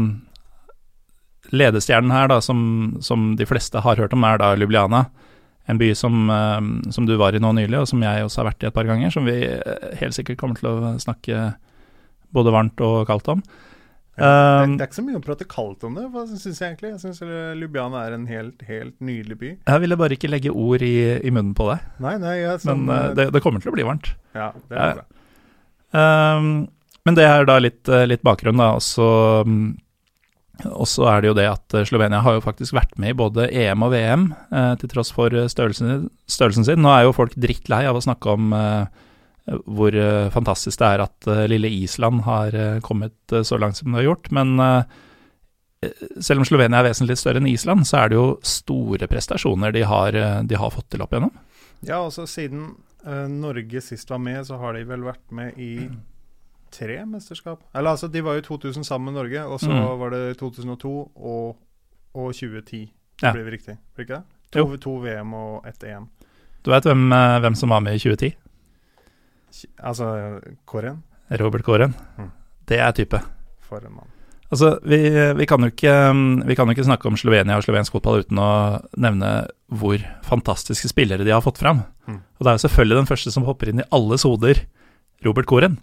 ledestjernen 1.53 2.11
her, 2.11 2.27
da, 2.31 2.39
som, 2.43 2.97
som 3.03 3.31
de 3.39 3.45
fleste 3.47 3.81
har 3.83 3.99
hørt 4.01 4.15
om, 4.15 4.25
er 4.27 4.41
da 4.41 4.53
Ljubljana. 4.57 5.05
En 5.67 5.79
by 5.79 5.91
som, 5.99 6.29
um, 6.31 6.73
som 6.95 7.05
du 7.07 7.15
var 7.19 7.35
i 7.35 7.41
nå 7.43 7.51
nylig, 7.57 7.81
og 7.81 7.87
som 7.91 8.03
jeg 8.03 8.23
også 8.23 8.41
har 8.41 8.49
vært 8.53 8.63
i 8.63 8.69
et 8.69 8.75
par 8.75 8.87
ganger. 8.87 9.11
Som 9.11 9.25
vi 9.27 9.35
eh, 9.45 9.87
helt 9.99 10.15
sikkert 10.15 10.39
kommer 10.39 10.59
til 10.59 10.69
å 10.71 10.93
snakke 11.03 11.49
både 12.35 12.53
varmt 12.55 12.83
og 12.83 13.01
kaldt 13.09 13.27
om. 13.35 13.41
Ja, 14.17 14.23
det, 14.25 14.29
er, 14.31 14.71
det 14.71 14.81
er 14.81 14.87
ikke 14.89 14.97
så 14.97 15.03
mye 15.05 15.19
å 15.19 15.25
prate 15.27 15.45
kaldt 15.45 15.83
om 15.85 15.93
det, 15.99 16.07
hva 16.09 16.23
syns 16.25 16.45
jeg 16.47 16.55
egentlig. 16.71 16.89
Jeg 16.95 17.01
syns 17.03 17.19
Ljubljana 17.59 17.99
er 18.07 18.15
en 18.15 18.23
helt, 18.31 18.63
helt 18.65 18.95
nydelig 19.03 19.37
by. 19.37 19.51
Jeg 19.67 19.83
ville 19.83 19.99
bare 19.99 20.15
ikke 20.17 20.31
legge 20.31 20.49
ord 20.55 20.81
i, 20.87 20.95
i 21.21 21.29
munnen 21.35 21.51
på 21.57 21.67
deg, 21.69 21.83
Nei, 22.01 22.15
nei, 22.23 22.33
jeg, 22.41 22.63
men 22.65 22.87
uh, 22.89 23.11
det, 23.19 23.27
det 23.35 23.43
kommer 23.45 23.61
til 23.61 23.69
å 23.69 23.75
bli 23.77 23.85
varmt. 23.85 24.09
Ja, 24.33 24.49
det 24.71 24.79
Ja. 24.79 24.87
er 24.87 24.97
bra. 25.03 25.05
Um, 25.97 26.49
men 27.07 27.15
det 27.15 27.23
er 27.23 27.47
da 27.47 27.57
litt, 27.63 27.87
eh, 27.87 28.07
litt 28.09 28.25
bakgrunn, 28.25 28.59
da. 28.59 28.73
Mm, 29.47 29.77
og 30.67 30.87
så 30.89 31.07
er 31.11 31.23
det 31.23 31.29
jo 31.29 31.37
det 31.37 31.47
at 31.47 31.75
eh, 31.77 31.87
Slovenia 31.87 32.19
har 32.25 32.37
jo 32.37 32.43
faktisk 32.43 32.75
vært 32.75 32.97
med 32.99 33.13
i 33.13 33.17
både 33.17 33.47
EM 33.47 33.85
og 33.87 33.93
VM, 33.95 34.29
eh, 34.51 34.73
til 34.81 34.91
tross 34.91 35.13
for 35.15 35.31
størrelsen, 35.31 36.09
størrelsen 36.27 36.67
sin. 36.67 36.83
Nå 36.83 36.91
er 36.91 37.07
jo 37.07 37.15
folk 37.15 37.37
drittlei 37.39 37.85
av 37.87 37.99
å 37.99 38.03
snakke 38.03 38.35
om 38.35 38.55
hvor 39.47 39.95
fantastisk 40.33 40.81
det 40.81 40.87
er 40.89 41.01
at 41.05 41.27
lille 41.47 41.69
Island 41.71 42.25
har 42.25 42.51
kommet 42.83 43.31
så 43.47 43.55
langt 43.55 43.77
som 43.77 43.93
det 43.93 44.01
har 44.01 44.09
gjort. 44.09 44.27
Men 44.35 44.59
selv 46.19 46.43
om 46.43 46.47
Slovenia 46.49 46.81
er 46.81 46.89
vesentlig 46.89 47.15
større 47.15 47.39
enn 47.39 47.47
Island, 47.47 47.87
så 47.87 48.01
er 48.01 48.11
det 48.11 48.17
jo 48.17 48.25
store 48.43 49.07
prestasjoner 49.07 49.71
de 49.71 49.85
har, 49.87 50.19
de 50.43 50.59
har 50.59 50.73
fått 50.75 50.89
til 50.91 51.05
opp 51.05 51.15
igjennom. 51.15 51.31
Ja, 51.85 52.01
altså 52.01 52.25
siden 52.27 52.73
eh, 53.05 53.27
Norge 53.31 53.81
sist 53.81 54.09
var 54.09 54.21
med, 54.21 54.43
så 54.47 54.57
har 54.61 54.75
de 54.75 54.85
vel 54.87 55.05
vært 55.05 55.25
med 55.35 55.57
i 55.61 55.71
tre 56.71 57.05
mesterskap. 57.05 57.61
Eller 57.75 57.89
altså, 57.95 58.07
de 58.11 58.21
var 58.21 58.35
jo 58.35 58.41
2000 58.41 58.83
sammen 58.85 59.13
med 59.13 59.21
Norge, 59.21 59.43
og 59.45 59.59
så 59.59 59.69
Mm. 59.69 59.99
var 59.99 60.09
det 60.09 60.37
2002 60.37 61.11
og, 61.15 61.55
og 62.13 62.33
2010. 62.33 62.91
Ja. 63.21 63.31
Blir 63.33 63.49
riktig? 63.51 63.77
Blir 63.95 64.05
ikke 64.05 64.17
det? 64.19 64.23
To, 64.51 64.77
to 64.77 64.97
VM 65.03 65.33
og 65.33 65.65
ett 65.67 65.83
EM. 65.83 66.07
Du 66.63 66.71
veit 66.71 66.83
hvem, 66.83 67.11
eh, 67.13 67.39
hvem 67.39 67.55
som 67.55 67.69
var 67.69 67.79
med 67.81 67.95
i 67.95 67.99
2010? 67.99 68.35
Altså 69.81 70.39
Kåren, 70.65 71.01
Robert 71.39 71.63
Kåren. 71.65 71.93
Mm. 72.17 72.31
Det 72.67 72.79
er 72.79 72.91
type. 72.91 73.19
for 73.67 73.77
en 73.83 73.91
mann. 73.95 74.07
Altså, 74.49 74.77
vi, 74.87 74.97
vi, 75.35 75.45
kan 75.45 75.59
ikke, 75.67 75.91
vi 76.47 76.55
kan 76.55 76.67
jo 76.69 76.71
ikke 76.71 76.85
snakke 76.87 77.09
om 77.09 77.17
Slovenia 77.19 77.57
og 77.59 77.63
slovensk 77.65 77.91
fotball 77.97 78.21
uten 78.23 78.37
å 78.39 78.79
nevne 78.95 79.31
hvor 79.67 79.99
fantastiske 80.23 80.87
spillere 80.87 81.25
de 81.27 81.33
har 81.35 81.41
fått 81.43 81.57
fram. 81.59 81.81
Mm. 82.07 82.21
Og 82.39 82.45
det 82.45 82.47
er 82.53 82.55
jo 82.55 82.63
selvfølgelig 82.63 82.95
den 83.01 83.09
første 83.09 83.33
som 83.35 83.43
hopper 83.43 83.67
inn 83.73 83.81
i 83.83 83.87
alles 83.91 84.23
hoder, 84.23 84.61
Robert 85.25 85.49
Koren. 85.51 85.75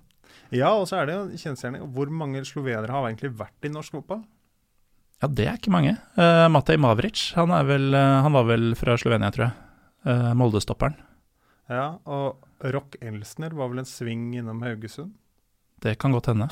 Ja, 0.53 0.75
og 0.77 0.89
så 0.91 1.01
er 1.01 1.09
det 1.09 1.17
jo 1.17 1.41
kjensgjerning. 1.41 1.85
Hvor 1.95 2.11
mange 2.13 2.45
slovenere 2.47 2.93
har 2.93 3.09
egentlig 3.09 3.33
vært 3.39 3.67
i 3.67 3.73
norsk 3.73 3.97
fotball? 3.97 4.25
Ja, 5.23 5.31
det 5.31 5.47
er 5.49 5.57
ikke 5.57 5.73
mange. 5.73 5.95
Uh, 6.19 6.47
Matej 6.53 6.77
Mavric, 6.83 7.31
han, 7.39 7.53
vel, 7.69 7.95
eh, 7.97 8.15
han 8.27 8.35
var 8.35 8.45
vel 8.49 8.75
fra 8.77 8.97
Slovenia, 9.01 9.31
tror 9.33 9.47
jeg. 9.47 9.55
Uh, 10.05 10.33
Molde-stopperen. 10.37 10.99
Ja, 11.73 11.95
og 12.05 12.45
Rock 12.75 12.99
Elsner 13.01 13.55
var 13.57 13.71
vel 13.73 13.81
en 13.81 13.89
sving 13.89 14.35
innom 14.37 14.61
Haugesund? 14.67 15.15
Det 15.81 15.97
kan 16.01 16.13
godt 16.13 16.29
hende. 16.33 16.51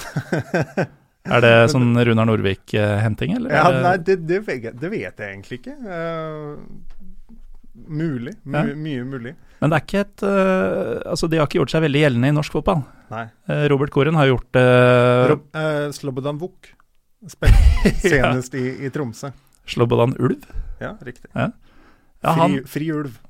Er 1.28 1.44
det 1.44 1.52
sånn 1.74 1.92
Runar 1.92 2.28
Norvik-henting, 2.30 3.36
eller? 3.36 3.52
Ja, 3.52 3.68
nei, 3.84 3.96
det, 4.00 4.22
det, 4.28 4.40
vet 4.46 4.70
jeg, 4.70 4.78
det 4.80 4.92
vet 4.92 5.20
jeg 5.20 5.36
egentlig 5.36 5.60
ikke. 5.60 5.76
Uh, 5.84 7.36
mulig. 7.74 8.38
My, 8.44 8.64
Ja. 8.70 8.78
Mye 8.88 9.04
mulig. 9.08 9.36
Men 9.62 9.70
det 9.70 9.78
er 9.78 9.84
ikke 9.86 10.02
et 10.02 10.24
eh, 10.26 11.10
Altså, 11.12 11.28
de 11.30 11.38
har 11.38 11.46
ikke 11.46 11.60
gjort 11.60 11.72
seg 11.72 11.84
veldig 11.84 12.02
gjeldende 12.02 12.32
i 12.32 12.34
norsk 12.34 12.58
fotball. 12.58 12.82
Nei. 13.12 13.24
Eh, 13.46 13.64
Robert 13.70 13.94
Koren 13.94 14.18
har 14.18 14.28
gjort 14.30 14.48
det 14.56 14.68
Rob, 15.30 15.44
uh, 15.54 15.88
Slobodan 15.94 16.40
Vuk 16.42 16.72
spilte 17.30 17.92
senest 18.02 18.56
i, 18.58 18.64
i 18.82 18.90
Tromsø. 18.90 19.30
Slobodan 19.70 20.16
Ulv. 20.18 20.48
Ja, 20.82 20.96
riktig. 21.06 21.30
Ja, 21.36 21.52
han, 22.26 22.58
Fri, 22.62 22.64
fri 22.72 22.88
ulv. 22.94 23.20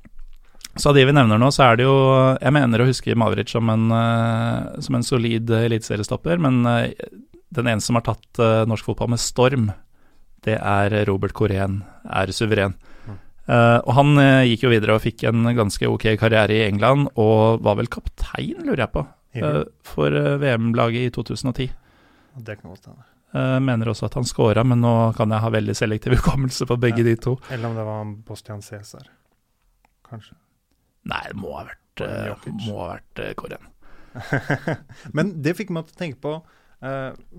Så 0.77 0.89
av 0.89 0.97
de 0.97 1.05
vi 1.05 1.13
nevner 1.13 1.41
nå, 1.41 1.51
så 1.53 1.67
er 1.67 1.81
det 1.81 1.85
jo 1.85 1.97
Jeg 2.41 2.55
mener 2.57 2.81
å 2.81 2.89
huske 2.89 3.17
Mavric 3.19 3.53
som 3.53 3.69
en, 3.73 3.91
uh, 3.93 4.81
som 4.81 4.97
en 4.97 5.05
solid 5.05 5.51
eh, 5.53 5.67
eliteseriestopper, 5.69 6.41
men 6.41 6.63
eh, 6.69 6.95
den 7.53 7.69
eneste 7.69 7.91
som 7.91 7.99
har 8.01 8.07
tatt 8.07 8.41
eh, 8.41 8.63
norsk 8.69 8.89
fotball 8.89 9.13
med 9.13 9.21
storm, 9.21 9.69
det 10.47 10.57
er 10.57 10.97
Robert 11.07 11.37
Korén, 11.37 11.83
er 12.09 12.33
suveren. 12.33 12.73
Eh, 13.43 13.79
og 13.83 13.95
han 13.97 14.13
uh, 14.21 14.45
gikk 14.47 14.67
jo 14.67 14.71
videre 14.71 14.95
og 14.95 15.03
fikk 15.03 15.25
en 15.27 15.49
ganske 15.57 15.89
ok 15.91 16.13
karriere 16.21 16.61
i 16.61 16.67
England, 16.69 17.09
og 17.19 17.63
var 17.67 17.79
vel 17.81 17.91
kaptein, 17.91 18.61
lurer 18.63 18.85
jeg 18.85 18.93
på, 18.95 19.03
uh, 19.43 19.65
for 19.87 20.15
VM-laget 20.43 21.09
i 21.09 21.15
2010. 21.15 21.67
Det 22.39 22.61
kan 22.61 22.71
godt 22.71 22.87
hende. 22.91 23.09
Mener 23.65 23.89
også 23.89 24.11
at 24.11 24.15
han 24.19 24.27
scora, 24.29 24.61
men 24.65 24.83
nå 24.85 24.93
kan 25.17 25.33
jeg 25.33 25.41
ha 25.41 25.49
veldig 25.55 25.75
selektiv 25.77 26.19
hukommelse 26.19 26.67
på 26.69 26.77
begge 26.77 27.01
Ja. 27.01 27.07
de 27.09 27.15
to. 27.17 27.33
Eller 27.49 27.71
om 27.71 27.77
det 27.79 27.85
var 27.89 28.11
Bostian 28.29 28.61
Cæsar. 28.61 29.07
Kanskje. 30.05 30.37
Nei, 31.09 31.23
det 31.31 31.39
må 31.41 31.55
ha 31.57 31.63
vært, 31.65 32.03
eh, 32.05 32.51
må 32.69 32.77
ha 32.83 32.91
vært 32.99 33.23
Koren. 33.41 33.71
Men 35.17 35.33
det 35.41 35.57
fikk 35.57 35.73
meg 35.73 35.89
til 35.89 35.97
å 35.97 36.01
tenke 36.03 36.21
på 36.21 36.33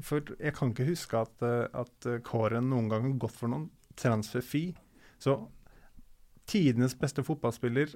For 0.02 0.34
jeg 0.40 0.56
kan 0.58 0.72
ikke 0.74 0.88
huske 0.88 1.20
at, 1.22 1.46
uh, 1.46 1.68
at 1.84 2.10
Kåren 2.26 2.72
noen 2.72 2.90
gang 2.90 3.06
har 3.06 3.20
gått 3.22 3.38
for 3.38 3.54
noen 3.54 3.70
transfer-fee. 3.96 4.74
Så 5.22 5.38
tidenes 6.50 6.96
beste 7.00 7.24
fotballspiller 7.26 7.94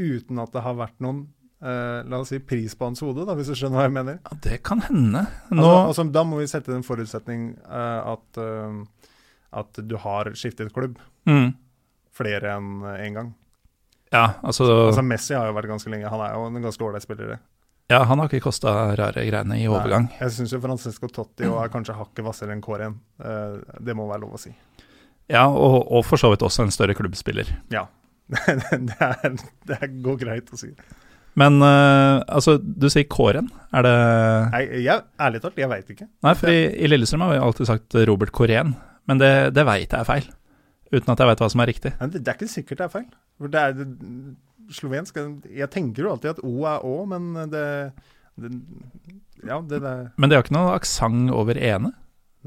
uten 0.00 0.38
at 0.42 0.52
det 0.54 0.62
har 0.64 0.78
vært 0.80 0.98
noen 1.04 1.28
Uh, 1.60 2.00
la 2.08 2.16
oss 2.22 2.30
si 2.32 2.38
pris 2.40 2.72
på 2.72 2.86
hans 2.88 3.02
hode, 3.04 3.20
da, 3.28 3.34
hvis 3.36 3.50
du 3.52 3.52
skjønner 3.52 3.76
hva 3.76 3.82
jeg 3.84 3.92
mener. 3.92 4.14
Ja, 4.24 4.36
det 4.46 4.56
kan 4.64 4.80
hende. 4.80 5.26
Nå, 5.52 5.60
Altså, 5.60 5.74
altså, 5.90 6.04
da 6.14 6.22
må 6.24 6.38
vi 6.40 6.46
sette 6.48 6.72
en 6.72 6.86
forutsetning 6.86 7.50
uh, 7.68 8.14
at, 8.14 8.38
uh, 8.40 9.10
at 9.60 9.80
du 9.84 9.92
har 10.00 10.30
skiftet 10.40 10.72
klubb 10.72 10.96
mm, 11.28 11.50
flere 12.16 12.54
enn 12.56 12.70
én 12.94 13.18
gang. 13.18 13.28
ja, 14.08 14.38
altså, 14.40 14.70
Altså 14.86 15.04
Messi 15.04 15.36
har 15.36 15.50
jo 15.50 15.58
vært 15.58 15.68
ganske 15.74 15.92
lenge. 15.92 16.08
Han 16.08 16.24
er 16.24 16.32
jo 16.38 16.48
en 16.48 16.64
ganske 16.64 16.88
ålreit 16.88 17.04
spiller. 17.04 17.36
ja, 17.92 18.00
han 18.08 18.24
har 18.24 18.32
ikke 18.32 18.46
kosta 18.48 18.96
rare 18.96 19.28
greiene 19.28 19.60
i 19.60 19.68
overgang. 19.68 20.08
Nei, 20.08 20.16
Jeg 20.24 20.38
syns 20.38 20.56
Francesco 20.64 21.12
Totti 21.12 21.44
og 21.44 21.60
er 21.60 21.68
kanskje 21.76 21.98
hakket 22.00 22.24
hvassere 22.24 22.56
enn 22.56 22.64
Kåren. 22.64 22.96
Uh, 23.20 23.60
det 23.84 23.92
må 23.92 24.08
være 24.08 24.24
lov 24.24 24.40
å 24.40 24.40
si. 24.40 24.56
Ja, 25.30 25.46
og, 25.46 25.84
og 25.86 26.04
for 26.06 26.20
så 26.20 26.32
vidt 26.32 26.42
også 26.46 26.66
en 26.66 26.74
større 26.74 26.96
klubbspiller. 26.98 27.48
Ja. 27.72 27.86
det, 28.88 28.96
er, 28.98 29.38
det 29.70 29.78
går 30.04 30.18
greit 30.20 30.50
å 30.54 30.58
si. 30.58 30.72
Men 31.38 31.60
uh, 31.62 32.20
altså, 32.26 32.56
du 32.58 32.88
sier 32.90 33.06
Kåren. 33.10 33.48
Er 33.74 33.86
det 33.86 33.94
Nei, 34.50 34.62
jeg, 34.82 35.06
ærlig 35.22 35.40
talt, 35.44 35.58
jeg 35.60 35.70
veit 35.70 35.94
ikke. 35.94 36.08
Nei, 36.26 36.34
for 36.38 36.52
i, 36.52 36.60
i 36.74 36.90
Lillestrøm 36.90 37.24
har 37.24 37.34
vi 37.34 37.40
alltid 37.46 37.70
sagt 37.70 37.98
Robert 38.10 38.34
Kåren, 38.34 38.74
men 39.10 39.22
det, 39.22 39.32
det 39.56 39.66
veit 39.68 39.88
jeg 39.88 39.98
er 40.02 40.08
feil. 40.08 40.30
Uten 40.90 41.12
at 41.14 41.22
jeg 41.22 41.30
veit 41.30 41.42
hva 41.42 41.50
som 41.52 41.62
er 41.62 41.70
riktig. 41.70 41.94
Men 42.00 42.14
det, 42.14 42.24
det 42.26 42.32
er 42.32 42.38
ikke 42.38 42.50
sikkert 42.50 42.82
det 42.82 42.86
er 42.88 42.94
feil. 42.96 43.10
For 43.40 43.52
det 43.52 43.60
er 43.62 43.76
det, 43.78 43.86
slovensk 44.74 45.16
Jeg 45.50 45.70
tenker 45.72 46.04
jo 46.04 46.12
alltid 46.12 46.34
at 46.34 46.42
O 46.46 46.66
er 46.68 46.84
Å, 46.86 46.96
men 47.10 47.30
det, 47.50 47.64
Ja, 49.42 49.60
det 49.66 49.80
der 49.82 50.10
Men 50.14 50.30
det 50.30 50.38
har 50.38 50.44
ikke 50.44 50.54
noe 50.54 50.74
aksent 50.76 51.32
over 51.34 51.58
ene? 51.58 51.90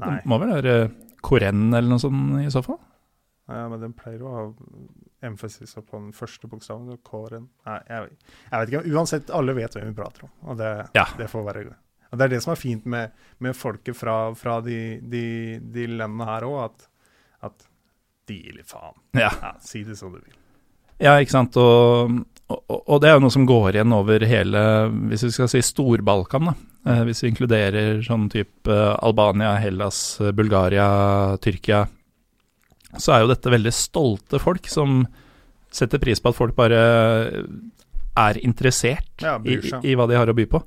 Nei. 0.00 0.18
Det 0.20 0.30
må 0.30 0.38
vel 0.42 0.54
være 0.56 0.76
Kåren 1.24 1.70
eller 1.72 1.88
noe 1.88 2.02
sånt 2.02 2.42
i 2.44 2.50
så 2.52 2.62
fall? 2.64 2.80
Ja, 3.48 3.66
men 3.68 3.80
den 3.82 3.92
pleier 3.96 4.22
å 4.24 4.30
ha 4.32 4.42
emfasis 5.28 5.74
på 5.76 5.98
den 5.98 6.12
første 6.16 6.48
bokstaven. 6.48 6.96
Kåren 7.04 7.48
Nei, 7.66 7.78
jeg, 7.90 8.14
jeg 8.50 8.60
vet 8.62 8.70
ikke. 8.72 8.94
Uansett, 8.96 9.32
alle 9.36 9.54
vet 9.56 9.76
hvem 9.76 9.90
vi 9.90 9.96
prater 9.98 10.24
om. 10.28 10.32
Og 10.48 10.56
det, 10.60 10.70
Ja. 10.96 11.04
det 11.18 11.28
får 11.32 11.44
være 11.50 11.64
greit. 11.66 11.80
Og 12.12 12.18
Det 12.18 12.24
er 12.24 12.32
det 12.36 12.42
som 12.44 12.52
er 12.54 12.60
fint 12.60 12.84
med, 12.86 13.10
med 13.42 13.56
folket 13.58 13.96
fra, 13.98 14.16
fra 14.38 14.60
de, 14.64 14.78
de, 15.02 15.24
de 15.74 15.86
landene 15.90 16.28
her 16.28 16.46
òg, 16.46 16.58
at, 16.70 16.88
at 17.50 17.66
de 18.30 18.36
gir 18.38 18.54
litt 18.60 18.70
faen. 18.70 18.94
Ja. 19.18 19.32
Ja, 19.42 19.52
si 19.60 19.82
det 19.84 19.96
som 19.98 20.12
du 20.14 20.20
vil. 20.20 20.36
Ja, 21.02 21.16
ikke 21.18 21.34
sant. 21.34 21.56
Og, 21.60 22.14
og, 22.52 22.96
det 23.00 23.08
er 23.08 23.16
jo 23.16 23.24
noe 23.24 23.32
som 23.32 23.46
går 23.48 23.76
igjen 23.78 23.94
over 23.96 24.24
hele, 24.28 24.62
hvis 25.08 25.24
vi 25.24 25.32
skal 25.32 25.48
si 25.50 25.62
Stor-Balkan, 25.64 26.50
da. 26.50 26.54
Eh, 26.84 27.02
hvis 27.08 27.22
vi 27.24 27.30
inkluderer 27.32 28.02
sånn 28.04 28.26
type 28.32 28.68
eh, 28.68 28.96
Albania, 29.00 29.54
Hellas, 29.56 30.18
eh, 30.20 30.34
Bulgaria, 30.36 30.86
Tyrkia, 31.40 31.86
så 33.00 33.14
er 33.14 33.24
jo 33.24 33.30
dette 33.32 33.52
veldig 33.54 33.72
stolte 33.74 34.40
folk 34.42 34.68
som 34.70 35.02
setter 35.74 36.02
pris 36.02 36.20
på 36.20 36.30
at 36.30 36.36
folk 36.36 36.54
bare 36.54 36.82
er 38.14 38.38
interessert 38.44 39.24
Ja, 39.24 39.38
i, 39.42 39.56
i 39.82 39.96
hva 39.98 40.06
de 40.06 40.18
har 40.20 40.30
å 40.30 40.36
by 40.36 40.46
på. 40.52 40.60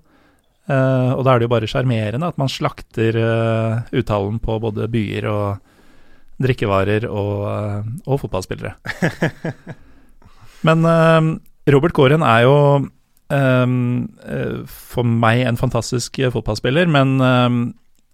Uh, 0.68 1.14
og 1.16 1.22
da 1.24 1.32
er 1.32 1.40
det 1.40 1.48
jo 1.48 1.52
bare 1.54 1.68
sjarmerende 1.72 2.28
at 2.28 2.40
man 2.42 2.50
slakter 2.52 3.16
uh, 3.16 3.86
uttalen 3.96 4.36
på 4.44 4.58
både 4.60 4.90
byer 4.92 5.28
og 5.32 6.42
drikkevarer 6.44 7.06
og, 7.08 7.46
uh, 7.48 7.88
og 8.04 8.20
fotballspillere. 8.26 8.74
Men 10.68 10.84
Robert 11.68 11.96
Kåren 11.96 12.24
er 12.24 12.46
jo 12.46 12.56
eh, 13.34 13.72
for 14.72 15.08
meg 15.08 15.44
en 15.48 15.60
fantastisk 15.60 16.20
eh, 16.22 16.32
fotballspiller, 16.32 16.88
men 16.92 17.18
um, 17.20 17.58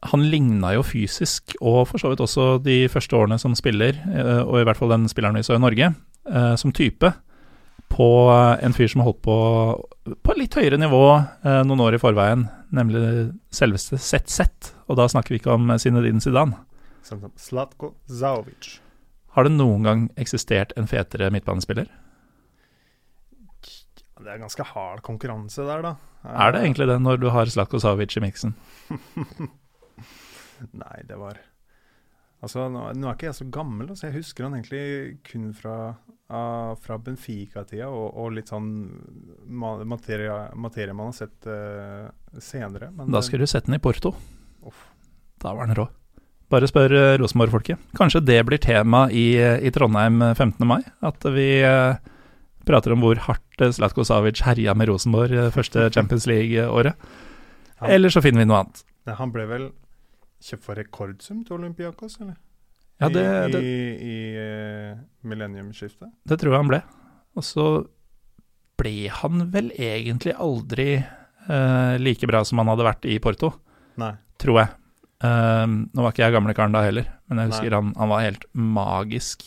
han 0.09 0.23
ligna 0.27 0.73
jo 0.75 0.85
fysisk, 0.85 1.53
og 1.61 1.85
for 1.91 2.01
så 2.01 2.11
vidt 2.11 2.23
også 2.23 2.47
de 2.65 2.83
første 2.91 3.15
årene 3.15 3.37
som 3.39 3.53
spiller, 3.55 3.99
eh, 4.09 4.41
og 4.41 4.59
i 4.59 4.65
hvert 4.67 4.79
fall 4.79 4.91
den 4.95 5.05
spilleren 5.11 5.37
vi 5.37 5.45
så 5.45 5.57
i 5.57 5.61
Norge, 5.63 5.93
som 6.55 6.71
type, 6.71 7.09
på 7.91 8.05
en 8.63 8.73
fyr 8.73 8.87
som 8.87 9.01
har 9.01 9.09
holdt 9.09 9.25
på 9.25 9.33
på 10.23 10.35
litt 10.39 10.55
høyere 10.55 10.77
nivå 10.79 11.01
noen 11.67 11.81
år 11.83 11.97
i 11.97 11.99
forveien, 11.99 12.45
nemlig 12.71 13.01
selveste 13.51 13.99
ZZ. 13.99 14.71
Og 14.87 14.95
da 14.99 15.09
snakker 15.11 15.35
vi 15.35 15.41
ikke 15.41 15.51
om 15.51 15.67
Zinedine 15.75 16.23
Zidane. 16.23 16.55
Slatko 17.03 17.91
Zaovic. 18.07 18.77
Har 19.35 19.49
det 19.49 19.55
noen 19.57 19.83
gang 19.83 20.07
eksistert 20.15 20.71
en 20.79 20.87
fetere 20.87 21.27
midtbanespiller? 21.35 21.91
Det 24.23 24.31
er 24.33 24.41
ganske 24.41 24.65
hard 24.71 25.01
konkurranse 25.05 25.65
der, 25.67 25.83
da. 25.83 25.95
Er 26.23 26.53
det 26.55 26.63
egentlig 26.63 26.87
det, 26.87 26.99
når 27.03 27.19
du 27.19 27.29
har 27.35 27.49
Slako 27.51 27.81
Savic 27.83 28.15
i 28.17 28.23
miksen? 28.23 28.55
Nei, 30.83 30.99
det 31.09 31.17
var 31.19 31.41
Altså, 32.43 32.65
nå, 32.67 32.89
nå 32.99 33.07
er 33.07 33.15
ikke 33.15 33.29
jeg 33.29 33.37
så 33.37 33.45
gammel, 33.55 33.93
så 33.95 34.09
jeg 34.09 34.17
husker 34.17 34.43
han 34.43 34.57
egentlig 34.57 35.19
kun 35.23 35.45
fra, 35.55 35.93
uh, 36.27 36.73
fra 36.83 36.97
Benfica-tida, 36.99 37.87
og, 37.87 38.09
og 38.19 38.33
litt 38.35 38.51
sånn 38.51 38.67
materie, 39.47 40.49
materie 40.59 40.95
man 40.97 41.13
har 41.13 41.15
sett 41.21 41.47
uh, 41.47 42.11
senere. 42.43 42.91
Men 42.91 43.15
Da 43.15 43.21
skulle 43.23 43.47
du 43.47 43.51
sette 43.51 43.71
den 43.71 43.77
i 43.77 43.83
Porto. 43.83 44.11
Off. 44.67 44.89
Da 45.39 45.55
var 45.55 45.71
den 45.71 45.79
rå. 45.79 45.87
Bare 46.51 46.67
spør 46.67 46.91
uh, 46.91 47.15
Rosenborg-folket. 47.21 47.79
Kanskje 47.95 48.25
det 48.27 48.41
blir 48.49 48.59
tema 48.59 49.05
i, 49.07 49.39
i 49.39 49.71
Trondheim 49.71 50.19
eh, 50.21 50.35
15. 50.35 50.67
mai? 50.67 50.81
At 50.99 51.23
vi 51.31 51.47
eh, 51.63 51.95
prater 52.67 52.93
om 52.93 53.01
hvor 53.03 53.19
hardt 53.23 53.42
eh, 53.42 53.42
Zlatko 53.59 54.03
Savic 54.07 54.41
herja 54.47 54.73
med 54.73 54.89
Rosenborg 54.89 55.31
eh, 55.37 55.51
første 55.53 55.89
Champions 55.93 56.25
League-året. 56.29 56.95
Eller 57.83 58.09
så 58.09 58.21
finner 58.23 58.41
vi 58.43 58.47
noe 58.49 58.61
annet. 58.63 58.83
Ja, 59.07 59.17
han 59.19 59.31
ble 59.35 59.45
vel 59.49 59.65
kjøpt 60.43 60.63
for 60.65 60.79
rekordsum 60.79 61.43
til 61.47 61.57
Olympiakos, 61.59 62.17
eller? 62.23 62.35
Ja, 63.01 63.09
det, 63.11 63.23
I, 63.23 63.51
det, 63.51 63.61
i, 63.63 63.73
i 64.07 64.17
eh, 64.39 64.93
millenniumsskiftet? 65.27 66.07
det 66.29 66.37
tror 66.39 66.53
jeg 66.53 66.61
han 66.63 66.71
ble. 66.71 66.79
Og 67.35 67.43
så 67.43 67.65
ble 68.79 69.09
han 69.11 69.47
vel 69.53 69.71
egentlig 69.77 70.33
aldri 70.41 70.87
uh, 71.49 71.95
like 72.01 72.27
bra 72.29 72.43
som 72.45 72.61
han 72.61 72.71
hadde 72.71 72.85
vært 72.87 73.05
i 73.09 73.17
Porto, 73.21 73.51
Nei. 74.01 74.13
tror 74.41 74.59
jeg. 74.61 74.71
Uh, 75.23 75.65
nå 75.93 76.03
var 76.03 76.13
ikke 76.13 76.23
jeg 76.25 76.35
gamle 76.35 76.55
karen 76.57 76.73
da 76.75 76.81
heller, 76.85 77.09
men 77.29 77.41
jeg 77.43 77.51
husker 77.53 77.75
han, 77.77 77.91
han 77.99 78.11
var 78.11 78.23
helt 78.25 78.45
magisk 78.53 79.45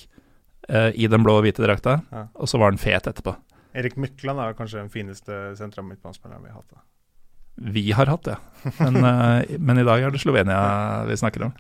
uh, 0.71 0.91
i 0.95 1.09
den 1.11 1.25
blå 1.27 1.39
og 1.41 1.47
hvite 1.47 1.65
drakta, 1.65 1.99
Ja. 2.15 2.27
og 2.35 2.49
så 2.51 2.61
var 2.63 2.73
han 2.73 2.81
fet 2.83 3.09
etterpå. 3.11 3.35
Erik 3.77 3.99
Mykland 4.01 4.41
er 4.41 4.57
kanskje 4.57 4.81
den 4.81 4.93
fineste 4.93 5.41
sentra 5.59 5.85
midtbanespilleren 5.85 6.45
vi 6.45 6.53
har 6.53 6.61
hatt. 6.63 6.73
da. 6.73 6.85
Vi 7.77 7.85
har 7.97 8.11
hatt 8.13 8.25
det, 8.29 8.37
men, 8.83 8.97
eh, 9.01 9.57
men 9.59 9.81
i 9.81 9.85
dag 9.87 10.03
er 10.03 10.13
det 10.13 10.21
Slovenia 10.21 11.05
vi 11.09 11.17
snakker 11.17 11.49
om. 11.49 11.55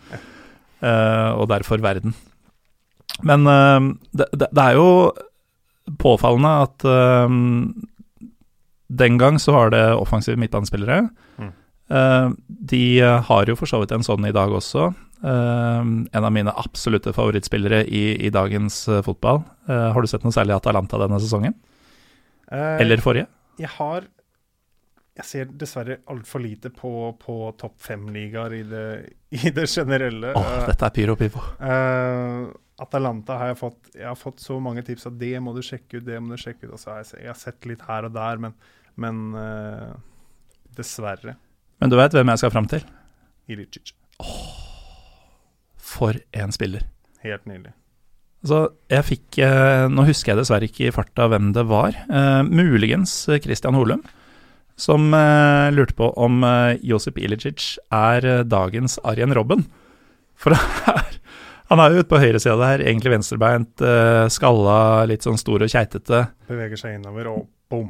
Eh, 0.80 1.30
og 1.36 1.48
derfor 1.52 1.80
verden. 1.84 2.16
Men 3.24 3.46
eh, 3.48 3.92
det, 4.12 4.28
det, 4.32 4.50
det 4.52 4.64
er 4.64 4.76
jo 4.76 5.12
påfallende 6.02 6.52
at 6.66 6.88
eh, 6.88 7.36
den 8.86 9.18
gang 9.18 9.40
så 9.40 9.54
var 9.56 9.72
det 9.74 9.84
offensive 9.96 10.38
midtbanespillere. 10.40 11.08
Mm. 11.38 11.52
Uh, 11.86 12.34
de 12.48 12.98
har 12.98 13.46
jo 13.46 13.54
for 13.58 13.70
så 13.70 13.78
vidt 13.82 13.94
en 13.94 14.06
sånn 14.06 14.26
i 14.26 14.34
dag 14.34 14.52
også. 14.54 14.90
Uh, 15.22 15.82
en 15.82 16.26
av 16.26 16.32
mine 16.34 16.54
absolutte 16.58 17.14
favorittspillere 17.16 17.84
i, 17.86 18.04
i 18.26 18.32
dagens 18.34 18.84
uh, 18.90 19.00
fotball. 19.06 19.42
Har 19.66 20.02
du 20.02 20.10
sett 20.10 20.26
noe 20.26 20.34
særlig 20.34 20.54
Atalanta 20.56 21.00
denne 21.02 21.18
sesongen? 21.22 21.56
Eh, 22.52 22.80
Eller 22.82 23.02
forrige? 23.02 23.26
Jeg 23.58 23.68
har 23.78 24.04
Jeg 25.16 25.24
ser 25.24 25.44
dessverre 25.48 25.96
altfor 26.12 26.42
lite 26.44 26.68
på, 26.70 26.90
på 27.16 27.34
topp 27.56 27.78
fem-ligaer 27.80 28.52
i, 28.52 28.62
i 29.40 29.50
det 29.50 29.64
generelle. 29.72 30.34
Åh, 30.36 30.48
Eh, 30.58 30.66
dette 30.68 30.84
er 30.84 30.92
pyro 30.98 31.16
pivo. 31.16 31.40
Uh, 31.56 32.52
Atalanta 32.84 33.38
har 33.40 33.48
jeg 33.54 33.56
fått 33.62 33.88
Jeg 33.94 34.04
har 34.10 34.18
fått 34.20 34.42
så 34.44 34.58
mange 34.60 34.82
tips 34.84 35.06
at 35.08 35.16
det 35.18 35.32
må 35.40 35.54
du 35.56 35.62
sjekke 35.64 35.96
ut, 36.02 36.04
det 36.04 36.20
må 36.20 36.34
du 36.36 36.42
sjekke 36.42 36.66
ut. 36.68 36.74
Og 36.76 36.82
så 36.82 36.90
har 36.92 37.00
jeg, 37.00 37.22
jeg 37.22 37.32
har 37.32 37.40
sett 37.40 37.64
litt 37.70 37.86
her 37.88 38.04
og 38.10 38.12
der, 38.12 38.36
men, 38.44 38.52
men 39.00 39.22
uh, 39.32 39.96
dessverre 40.76 41.38
Men 41.80 41.90
du 41.92 41.96
veit 41.96 42.12
hvem 42.12 42.28
jeg 42.34 42.44
skal 42.44 42.52
fram 42.52 42.68
til? 42.68 42.84
Ilicic. 43.48 43.94
For 45.80 46.16
en 46.36 46.52
spiller. 46.52 46.84
Helt 47.24 47.46
nydelig. 47.48 47.72
Altså, 48.46 48.60
jeg 48.92 49.02
fikk 49.08 49.38
eh, 49.42 49.88
Nå 49.90 50.04
husker 50.06 50.32
jeg 50.32 50.38
dessverre 50.38 50.68
ikke 50.68 50.84
i 50.86 50.94
farta 50.94 51.26
hvem 51.32 51.50
det 51.56 51.64
var. 51.66 51.96
Eh, 52.06 52.42
muligens 52.46 53.14
eh, 53.26 53.40
Christian 53.42 53.74
Holum, 53.74 54.04
som 54.78 55.08
eh, 55.16 55.72
lurte 55.74 55.96
på 55.98 56.12
om 56.14 56.46
eh, 56.46 56.78
Josip 56.86 57.18
Ilicic 57.18 57.72
er 57.90 58.28
eh, 58.30 58.44
dagens 58.46 59.00
Arjen 59.02 59.34
Robben. 59.34 59.66
For 60.38 60.54
her, 60.86 61.18
han 61.72 61.82
er 61.82 61.90
jo 61.90 62.04
ute 62.04 62.12
på 62.12 62.22
høyresida 62.22 62.54
der, 62.60 62.86
egentlig 62.86 63.16
venstrebeint, 63.16 63.82
skalla, 64.30 64.78
litt 65.10 65.26
sånn 65.26 65.40
stor 65.40 65.64
og 65.66 65.72
keitete. 65.72 66.20
Beveger 66.46 66.78
seg 66.78 67.00
innover, 67.00 67.32
og 67.32 67.48
bom! 67.72 67.88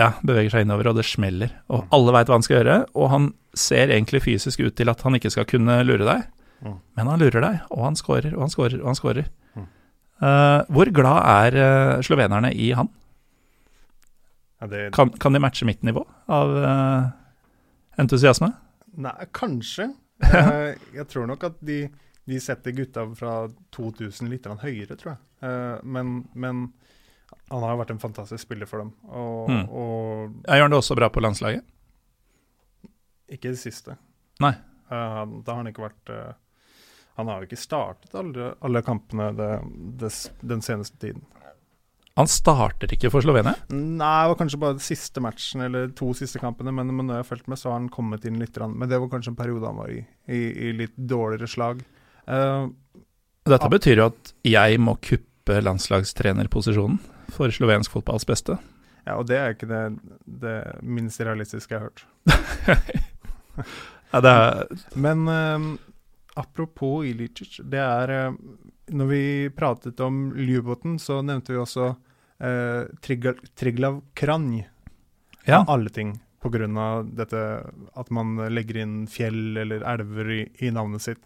ja, 0.00 0.14
beveger 0.24 0.54
seg 0.54 0.64
innover, 0.64 0.90
og 0.90 0.96
det 0.96 1.06
smeller. 1.08 1.52
Og 1.68 1.90
alle 1.92 2.14
veit 2.16 2.30
hva 2.30 2.38
han 2.38 2.46
skal 2.46 2.60
gjøre, 2.60 2.78
og 2.96 3.10
han 3.12 3.26
ser 3.58 3.90
egentlig 3.92 4.22
fysisk 4.24 4.62
ut 4.62 4.76
til 4.78 4.88
at 4.92 5.02
han 5.04 5.18
ikke 5.18 5.32
skal 5.34 5.48
kunne 5.50 5.80
lure 5.84 6.06
deg. 6.06 6.24
Mm. 6.64 6.78
Men 6.96 7.10
han 7.12 7.22
lurer 7.22 7.44
deg, 7.44 7.60
og 7.72 7.84
han 7.88 7.98
scorer, 7.98 8.32
og 8.36 8.46
han 8.46 8.52
scorer, 8.52 8.80
og 8.80 8.90
han 8.90 8.98
scorer. 8.98 9.28
Mm. 9.58 9.66
Eh, 10.20 10.60
hvor 10.68 10.90
glad 10.92 11.22
er 11.24 11.56
eh, 11.60 12.00
slovenerne 12.04 12.50
i 12.52 12.70
han? 12.76 12.88
Ja, 14.60 14.66
det, 14.68 14.82
Kan, 14.92 15.10
kan 15.16 15.32
de 15.32 15.40
matche 15.40 15.64
mitt 15.64 15.82
nivå 15.86 16.02
av 16.28 16.52
eh, 16.60 17.06
entusiasme? 18.02 18.50
Nei, 19.00 19.14
kanskje. 19.32 19.86
Jeg 20.98 21.06
tror 21.08 21.26
nok 21.30 21.46
at 21.48 21.56
de, 21.64 21.78
de 22.28 22.40
setter 22.44 22.74
gutta 22.76 23.06
fra 23.16 23.46
2000 23.72 24.28
litt 24.28 24.44
høyere, 24.60 24.96
tror 25.00 25.14
jeg. 25.14 25.20
Men, 25.88 26.10
men 26.36 26.66
han 27.48 27.64
har 27.64 27.78
vært 27.80 27.94
en 27.94 28.02
fantastisk 28.02 28.44
spiller 28.44 28.68
for 28.68 28.82
dem. 28.84 28.90
Og, 29.08 29.48
Mm. 29.50 29.62
og 29.72 30.44
gjør 30.44 30.66
han 30.66 30.74
det 30.74 30.78
også 30.82 30.96
bra 30.98 31.08
på 31.08 31.22
landslaget? 31.24 31.64
ikke 33.30 33.52
det 33.54 33.60
siste. 33.62 33.94
Nei. 34.42 34.52
Da 34.90 35.22
har 35.24 35.60
han 35.62 35.68
ikke 35.70 35.84
vært 35.86 36.10
Han 37.18 37.28
har 37.28 37.40
jo 37.40 37.50
ikke 37.50 37.60
startet 37.60 38.14
alle, 38.16 38.54
alle 38.64 38.82
kampene 38.86 39.30
det, 39.36 39.50
det, 40.00 40.10
den 40.46 40.62
seneste 40.64 40.96
tiden. 41.02 41.24
Han 42.18 42.28
starter 42.28 42.90
ikke 42.92 43.08
for 43.12 43.24
Slovenia? 43.24 43.54
Nei, 43.70 44.14
det 44.24 44.32
var 44.32 44.38
kanskje 44.40 44.60
bare 44.60 44.82
siste 44.82 45.22
matchen, 45.24 45.62
eller 45.64 45.92
to 45.96 46.10
siste 46.16 46.40
kampene, 46.42 46.72
men, 46.74 46.90
men 46.92 47.06
når 47.08 47.20
jeg 47.20 47.24
har 47.24 47.28
fulgt 47.28 47.48
med, 47.48 47.60
så 47.60 47.70
har 47.70 47.78
han 47.78 47.90
kommet 47.92 48.26
inn 48.28 48.40
litt. 48.42 48.58
Men 48.60 48.90
det 48.90 48.98
var 49.00 49.12
kanskje 49.12 49.32
en 49.32 49.38
periode 49.38 49.68
han 49.68 49.78
var 49.78 49.92
i, 49.94 50.02
i, 50.28 50.40
i 50.68 50.72
litt 50.76 50.96
dårligere 50.96 51.48
slag. 51.48 51.84
Uh, 52.26 52.68
Dette 53.48 53.70
betyr 53.72 54.02
jo 54.02 54.10
at 54.10 54.34
jeg 54.46 54.82
må 54.82 54.96
kuppe 55.00 55.62
landslagstrenerposisjonen 55.64 57.00
for 57.32 57.54
slovensk 57.54 57.94
fotballs 57.94 58.26
beste. 58.28 58.58
ja, 59.06 59.16
og 59.16 59.24
det 59.30 59.38
er 59.38 59.54
ikke 59.54 59.70
det, 59.70 59.84
det 60.44 60.56
minst 60.82 61.22
realistiske 61.24 61.74
jeg 61.74 61.80
har 61.80 61.88
hørt. 61.88 62.04
Ja, 64.10 64.18
det 64.24 64.30
er, 64.30 64.70
Men 64.98 65.28
eh, 65.30 65.64
apropos 66.40 67.04
Ilicic, 67.06 67.60
det 67.70 67.80
er 67.82 68.14
eh, 68.14 68.38
Når 68.90 69.10
vi 69.10 69.22
pratet 69.54 70.00
om 70.02 70.30
Ljubotn, 70.36 70.98
så 70.98 71.20
nevnte 71.22 71.54
vi 71.54 71.60
også 71.60 71.92
uh, 71.92 72.88
Triglav 73.04 74.00
Kranj, 74.18 74.64
ja. 75.44 75.60
av 75.60 75.70
alle 75.70 75.92
ting. 75.94 76.16
Av 76.42 77.04
dette 77.04 77.40
at 78.00 78.10
man 78.10 78.38
legger 78.50 78.80
inn 78.80 78.96
fjell 79.06 79.60
eller 79.60 79.84
elver 79.86 80.32
i, 80.32 80.40
i 80.64 80.72
navnet 80.74 81.04
sitt. 81.04 81.20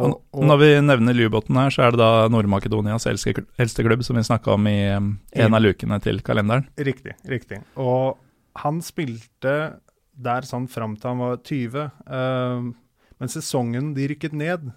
Og, 0.00 0.22
og, 0.32 0.44
Når 0.48 0.60
vi 0.62 0.68
nevner 0.80 1.18
Ljubotn 1.18 1.58
her, 1.60 1.72
så 1.74 1.84
er 1.84 1.92
det 1.92 2.00
da 2.00 2.28
Nord-Makedonias 2.32 3.04
eldste, 3.10 3.34
klubb, 3.84 4.04
som 4.06 4.16
vi 4.16 4.24
snakka 4.24 4.54
om 4.54 4.68
i 4.70 4.78
um, 4.96 5.10
en 5.36 5.56
av 5.58 5.60
lukene 5.60 5.98
til 6.00 6.22
kalenderen. 6.24 6.64
Riktig, 6.80 7.18
riktig. 7.28 7.60
Og 7.76 8.16
han 8.62 8.80
spilte 8.84 9.56
der 10.22 10.48
sånn 10.48 10.68
fram 10.70 10.96
til 10.96 11.12
han 11.12 11.20
var 11.20 11.38
20. 11.44 11.84
eh, 12.16 12.70
men 13.22 13.30
sesongen 13.30 13.92
de 13.94 14.08
rykket 14.10 14.32
ned, 14.34 14.72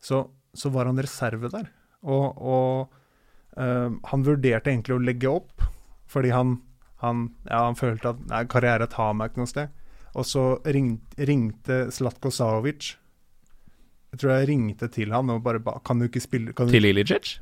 så, 0.00 0.22
så 0.56 0.70
var 0.72 0.88
han 0.88 1.00
reserve 1.04 1.50
der. 1.52 1.66
Og, 2.00 2.40
og 2.40 2.94
uh, 3.60 3.92
han 4.08 4.24
vurderte 4.24 4.72
egentlig 4.72 4.96
å 4.96 5.02
legge 5.04 5.28
opp, 5.28 5.64
fordi 6.08 6.32
han, 6.32 6.56
han, 7.04 7.26
ja, 7.44 7.66
han 7.66 7.76
følte 7.76 8.14
at 8.14 8.22
nei, 8.32 8.42
karriere 8.48 8.88
tar 8.88 9.12
meg 9.16 9.32
ikke 9.32 9.42
noe 9.44 9.52
sted. 9.52 9.76
Og 10.14 10.24
så 10.28 10.44
ringte, 10.64 11.26
ringte 11.28 11.78
Slatko 11.92 12.32
Savic. 12.32 12.94
Jeg 14.14 14.22
tror 14.22 14.36
jeg 14.38 14.48
ringte 14.52 14.88
til 14.94 15.12
han 15.12 15.32
og 15.34 15.40
bare 15.44 15.60
ba, 15.60 15.74
Kan 15.84 15.98
du 15.98 16.06
ikke 16.06 16.22
spille 16.22 16.52
kan 16.54 16.68
du, 16.68 16.72
Til 16.72 16.86
Ilicic? 16.86 17.32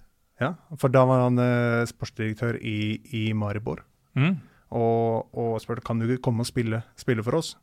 Ja, 0.41 0.55
For 0.81 0.91
da 0.91 1.03
var 1.07 1.27
han 1.29 1.37
uh, 1.39 1.83
sportsdirektør 1.87 2.57
i, 2.59 2.97
i 3.15 3.27
Maribor 3.37 3.85
Mm. 4.19 4.35
og, 4.77 5.31
og 5.33 5.55
spurte 5.63 5.81
kan 5.87 5.97
du 6.01 6.05
ikke 6.05 6.27
komme 6.27 6.43
og 6.45 6.49
spille, 6.51 6.83
spille 7.01 7.23
for 7.25 7.39
oss. 7.39 7.55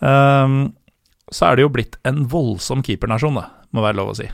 Um, 0.00 0.76
så 1.32 1.48
er 1.48 1.56
det 1.56 1.64
jo 1.66 1.72
blitt 1.72 1.96
en 2.06 2.24
voldsom 2.30 2.84
keepernasjon, 2.86 3.40
da, 3.40 3.48
må 3.74 3.82
være 3.84 3.98
lov 3.98 4.12
å 4.12 4.18
si. 4.20 4.28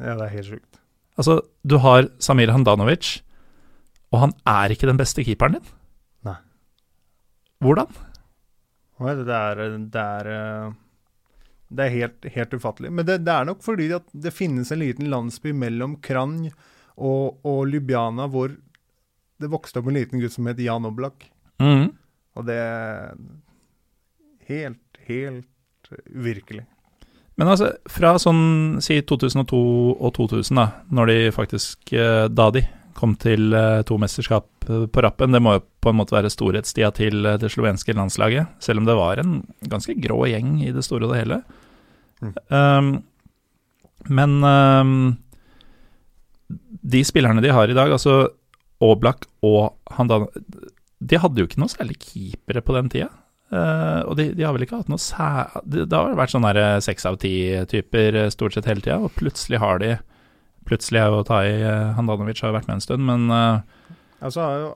Ja, 0.00 0.16
det 0.16 0.26
er 0.26 0.34
helt 0.34 0.50
sjukt. 0.50 0.80
Altså, 1.16 1.38
du 1.64 1.78
har 1.80 2.10
Samir 2.20 2.52
Handanovic, 2.52 3.20
og 4.14 4.22
han 4.22 4.34
er 4.48 4.74
ikke 4.74 4.88
den 4.88 5.00
beste 5.00 5.24
keeperen 5.26 5.58
din. 5.58 5.70
Nei. 6.26 6.36
Hvordan? 7.64 7.90
Det 8.96 9.38
er, 9.38 9.62
det 9.92 10.02
er, 10.02 10.30
eh, 10.32 10.76
det 11.68 11.86
er 11.86 11.94
helt, 11.96 12.28
helt 12.36 12.54
ufattelig. 12.54 12.92
Men 12.92 13.08
det, 13.08 13.18
det 13.26 13.34
er 13.34 13.48
nok 13.48 13.64
fordi 13.64 13.90
at 13.96 14.06
det 14.12 14.34
finnes 14.34 14.70
en 14.72 14.80
liten 14.80 15.10
landsby 15.12 15.52
mellom 15.56 15.98
Kranj 16.04 16.48
og, 16.96 17.42
og 17.44 17.66
Ljubljana 17.68 18.28
hvor 18.32 18.54
det 19.36 19.50
vokste 19.52 19.82
opp 19.82 19.90
en 19.90 19.98
liten 19.98 20.22
gutt 20.22 20.32
som 20.32 20.48
het 20.48 20.62
Jan 20.62 20.88
Oblak. 20.88 21.28
Mm. 21.60 21.90
Og 22.36 22.48
det 22.48 22.56
er 22.56 23.12
helt, 24.48 25.02
helt 25.08 25.92
uvirkelig. 26.08 26.64
Men 27.36 27.52
altså, 27.52 27.74
fra 27.92 28.14
sånn 28.20 28.78
si 28.84 28.96
2002 29.04 29.60
og 29.92 30.12
2000, 30.16 30.56
da, 30.56 30.66
når 30.88 31.10
de 31.10 31.16
faktisk 31.36 31.92
eh, 31.92 32.28
Da 32.32 32.46
de 32.54 32.62
kom 32.96 33.14
til 33.20 33.54
eh, 33.56 33.82
to 33.86 33.98
mesterskap 34.00 34.68
eh, 34.68 34.86
på 34.90 35.04
rappen, 35.04 35.34
det 35.34 35.42
må 35.44 35.56
jo 35.56 35.64
på 35.84 35.92
en 35.92 35.98
måte 36.00 36.16
være 36.16 36.32
storhetstida 36.32 36.90
til 36.96 37.28
eh, 37.28 37.38
det 37.40 37.52
slovenske 37.52 37.94
landslaget, 37.96 38.56
selv 38.62 38.82
om 38.82 38.88
det 38.88 38.96
var 38.98 39.22
en 39.22 39.38
ganske 39.70 39.96
grå 40.02 40.22
gjeng 40.32 40.56
i 40.64 40.72
det 40.74 40.84
store 40.86 41.06
og 41.06 41.14
det 41.14 41.20
hele. 41.22 41.40
Mm. 42.24 42.32
Um, 42.48 42.90
men 44.16 44.38
um, 44.40 44.96
de 46.96 47.04
spillerne 47.04 47.44
de 47.44 47.52
har 47.52 47.68
i 47.68 47.76
dag, 47.76 47.92
altså 47.92 48.30
Aablak 48.80 49.26
og 49.44 49.76
Handan 49.96 50.26
De 51.00 51.18
hadde 51.20 51.40
jo 51.40 51.48
ikke 51.48 51.60
noe 51.60 51.72
særlig 51.72 51.96
keepere 52.00 52.62
på 52.64 52.76
den 52.76 52.90
tida. 52.92 53.10
Uh, 53.52 54.02
og 54.08 54.16
de, 54.18 54.30
de 54.34 54.44
har 54.44 54.54
vel 54.56 54.64
ikke 54.64 54.80
hatt 54.80 54.90
noe 54.90 55.02
sæ... 55.02 55.28
Det, 55.64 55.86
det 55.90 55.96
har 55.96 56.16
vært 56.18 56.32
sånn 56.32 56.48
seks 56.82 57.06
av 57.08 57.18
ti-typer 57.22 58.24
stort 58.34 58.56
sett 58.56 58.68
hele 58.70 58.84
tida, 58.84 58.98
og 59.02 59.14
plutselig 59.18 59.60
har 59.62 59.82
de 59.82 59.96
Plutselig 60.66 60.98
er 61.00 61.12
jo 61.14 61.22
Tai 61.26 61.44
i 61.46 61.72
Handanovic 61.96 62.40
har 62.42 62.50
jo 62.52 62.56
vært 62.58 62.66
med 62.68 62.74
en 62.80 62.84
stund, 62.84 63.04
men 63.06 63.30
eh, 63.30 63.60
Altså 64.26 64.40
har 64.40 64.56
jo 64.58 64.68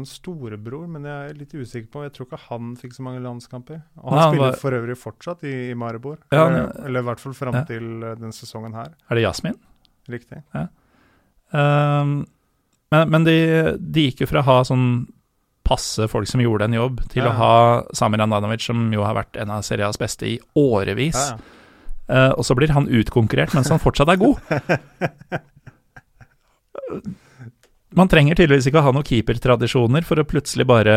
en 0.00 0.06
storebror, 0.08 0.86
men 0.88 1.04
jeg 1.04 1.30
er 1.30 1.34
litt 1.36 1.52
usikker 1.52 1.90
på 1.92 2.02
Jeg 2.06 2.14
tror 2.16 2.26
ikke 2.26 2.38
han 2.48 2.70
fikk 2.80 2.94
så 2.96 3.02
mange 3.04 3.20
landskamper. 3.22 3.82
Og 4.00 4.08
han 4.10 4.16
Nei, 4.16 4.22
han 4.24 4.32
spiller 4.32 4.50
var- 4.50 4.60
for 4.62 4.72
øvrig 4.78 4.96
fortsatt 4.98 5.44
i, 5.44 5.52
i 5.70 5.74
Maribor. 5.74 6.16
Ja, 6.32 6.46
eller, 6.46 6.56
han- 6.72 6.86
eller 6.86 7.00
i 7.00 7.08
hvert 7.10 7.20
fall 7.20 7.34
fram 7.34 7.54
Ja. 7.60 7.64
til 7.68 8.02
eh, 8.02 8.14
den 8.16 8.32
sesongen 8.32 8.72
her. 8.74 8.94
er 9.10 9.14
det 9.14 9.22
Jasmin? 9.22 9.58
Riktig. 10.08 10.42
Um, 11.52 12.26
men 12.90 13.10
men 13.10 13.24
de, 13.24 13.36
de 13.78 14.08
gikk 14.10 14.20
jo 14.24 14.26
fra 14.30 14.40
å 14.42 14.48
ha 14.48 14.56
sånn 14.66 15.06
passe 15.64 16.08
folk 16.12 16.26
som 16.28 16.40
gjorde 16.42 16.66
en 16.68 16.74
jobb, 16.76 16.98
til 17.08 17.22
Ja. 17.24 17.30
å 17.30 17.36
ha 17.38 17.82
Samir 17.96 18.20
Handanovic, 18.20 18.60
som 18.66 18.90
jo 18.92 19.02
har 19.02 19.14
vært 19.14 19.36
en 19.40 19.50
av 19.50 19.62
serias 19.64 19.96
beste 19.96 20.26
i 20.26 20.38
årevis. 20.56 21.14
Ja, 21.16 21.36
ja. 21.36 21.53
Eh, 22.08 22.32
og 22.36 22.44
så 22.44 22.56
blir 22.56 22.72
han 22.74 22.88
utkonkurrert 22.88 23.54
mens 23.56 23.70
han 23.72 23.82
fortsatt 23.82 24.10
er 24.12 24.20
god. 24.20 24.36
Man 27.94 28.10
trenger 28.10 28.36
tydeligvis 28.36 28.68
ikke 28.68 28.82
å 28.82 28.88
ha 28.88 28.94
noen 28.94 29.06
keepertradisjoner 29.06 30.04
for 30.06 30.20
å 30.20 30.26
plutselig 30.28 30.66
bare 30.68 30.94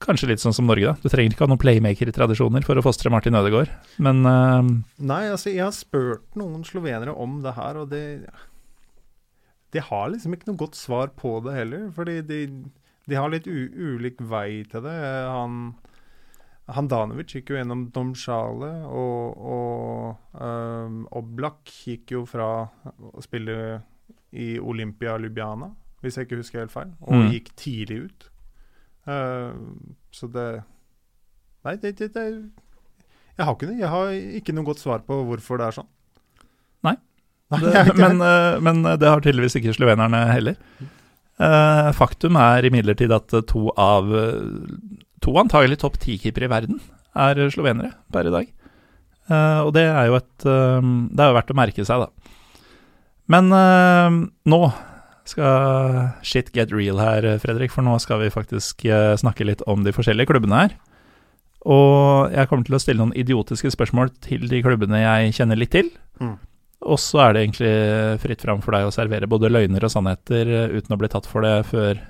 Kanskje 0.00 0.30
litt 0.30 0.40
sånn 0.40 0.54
som 0.56 0.64
Norge, 0.64 0.88
da. 0.88 0.96
Du 0.96 1.12
trenger 1.12 1.34
ikke 1.34 1.44
ha 1.44 1.50
noen 1.50 1.60
playmaker-tradisjoner 1.60 2.64
for 2.64 2.80
å 2.80 2.84
fostre 2.84 3.10
Martin 3.12 3.36
Ødegaard, 3.36 3.68
men 4.00 4.22
uh... 4.24 4.64
Nei, 4.96 5.26
altså, 5.28 5.50
jeg 5.52 5.60
har 5.60 5.74
spurt 5.76 6.24
noen 6.40 6.62
slovenere 6.64 7.12
om 7.12 7.42
det 7.44 7.52
her, 7.52 7.82
og 7.82 7.92
det 7.92 8.24
De 9.76 9.82
har 9.84 10.08
liksom 10.08 10.32
ikke 10.32 10.48
noe 10.48 10.62
godt 10.62 10.80
svar 10.80 11.12
på 11.20 11.34
det 11.44 11.52
heller, 11.58 11.84
fordi 11.92 12.16
de, 12.24 12.40
de 13.12 13.18
har 13.20 13.28
litt 13.28 13.44
ulik 13.44 14.24
vei 14.24 14.64
til 14.72 14.88
det. 14.88 14.96
Han 15.28 15.76
Handanovic 16.70 17.32
gikk 17.34 17.50
jo 17.50 17.56
gjennom 17.58 17.86
Domsjale, 17.94 18.68
og, 18.86 19.40
og 19.42 20.40
um, 20.40 21.00
Oblak 21.18 21.70
gikk 21.86 22.12
jo 22.14 22.24
fra 22.30 22.46
å 23.10 23.22
spille 23.24 23.56
i 24.30 24.52
Olympia 24.62 25.16
Lubiana, 25.18 25.72
hvis 26.04 26.16
jeg 26.20 26.28
ikke 26.28 26.38
husker 26.40 26.62
helt 26.62 26.72
feil, 26.74 26.92
og 27.02 27.14
Mm. 27.16 27.30
gikk 27.34 27.48
tidlig 27.58 27.98
ut. 28.06 28.28
Uh, 29.08 29.50
så 30.14 30.28
det 30.30 30.62
Nei, 31.64 31.74
det, 31.76 31.90
det, 31.98 32.06
det 32.14 32.22
Jeg 33.36 33.44
har 33.44 33.52
ikke 33.54 33.66
det. 33.68 33.78
Jeg 33.80 33.88
har 33.92 34.12
ikke 34.38 34.52
noe 34.56 34.64
godt 34.64 34.80
svar 34.80 35.02
på 35.04 35.18
hvorfor 35.28 35.58
det 35.60 35.66
er 35.66 35.76
sånn. 35.76 35.88
Nei. 36.86 36.94
Nei 37.52 37.58
Det, 37.66 37.82
men, 38.00 38.20
eh, 38.24 38.56
men 38.64 38.80
det 38.86 39.08
har 39.10 39.20
tydeligvis 39.20 39.56
ikke 39.58 39.74
slovenerne 39.76 40.22
heller. 40.30 40.56
Uh, 41.40 41.90
faktum 41.96 42.36
er 42.40 42.64
imidlertid 42.68 43.12
at 43.12 43.32
to 43.48 43.66
av 43.76 44.08
To 45.24 45.36
antagelig 45.40 45.80
topp 45.82 45.98
ti-keepere 46.00 46.48
i 46.48 46.52
verden 46.52 46.80
er 47.18 47.40
slovenere 47.52 47.92
per 48.12 48.28
i 48.28 48.34
dag. 48.34 48.50
Uh, 49.30 49.62
og 49.66 49.74
det 49.76 49.84
er 49.86 50.08
jo 50.08 50.16
et 50.18 50.46
uh, 50.48 50.82
Det 50.82 51.22
er 51.22 51.28
jo 51.30 51.36
verdt 51.36 51.52
å 51.52 51.58
merke 51.58 51.86
seg, 51.86 52.02
da. 52.02 52.36
Men 53.30 53.52
uh, 53.54 54.16
nå 54.50 54.60
skal 55.30 56.16
shit 56.26 56.48
get 56.56 56.72
real 56.74 56.98
her, 56.98 57.26
Fredrik, 57.38 57.70
for 57.70 57.86
nå 57.86 57.92
skal 58.02 58.18
vi 58.24 58.32
faktisk 58.34 58.82
snakke 59.20 59.44
litt 59.46 59.60
om 59.70 59.84
de 59.86 59.92
forskjellige 59.94 60.26
klubbene 60.26 60.62
her. 60.64 60.72
Og 61.70 62.32
jeg 62.34 62.48
kommer 62.50 62.66
til 62.66 62.74
å 62.74 62.80
stille 62.82 62.98
noen 62.98 63.14
idiotiske 63.14 63.70
spørsmål 63.70 64.10
til 64.24 64.48
de 64.50 64.58
klubbene 64.64 65.04
jeg 65.04 65.36
kjenner 65.36 65.60
litt 65.60 65.70
til. 65.76 65.92
Mm. 66.18 66.34
Og 66.90 66.98
så 66.98 67.20
er 67.22 67.36
det 67.36 67.44
egentlig 67.44 67.70
fritt 68.24 68.42
fram 68.42 68.64
for 68.64 68.74
deg 68.74 68.88
å 68.88 68.96
servere 68.96 69.30
både 69.30 69.52
løgner 69.52 69.86
og 69.86 69.92
sannheter 69.94 70.50
uten 70.72 70.96
å 70.96 70.98
bli 70.98 71.12
tatt 71.12 71.28
for 71.30 71.46
det 71.46 71.68
før, 71.70 72.00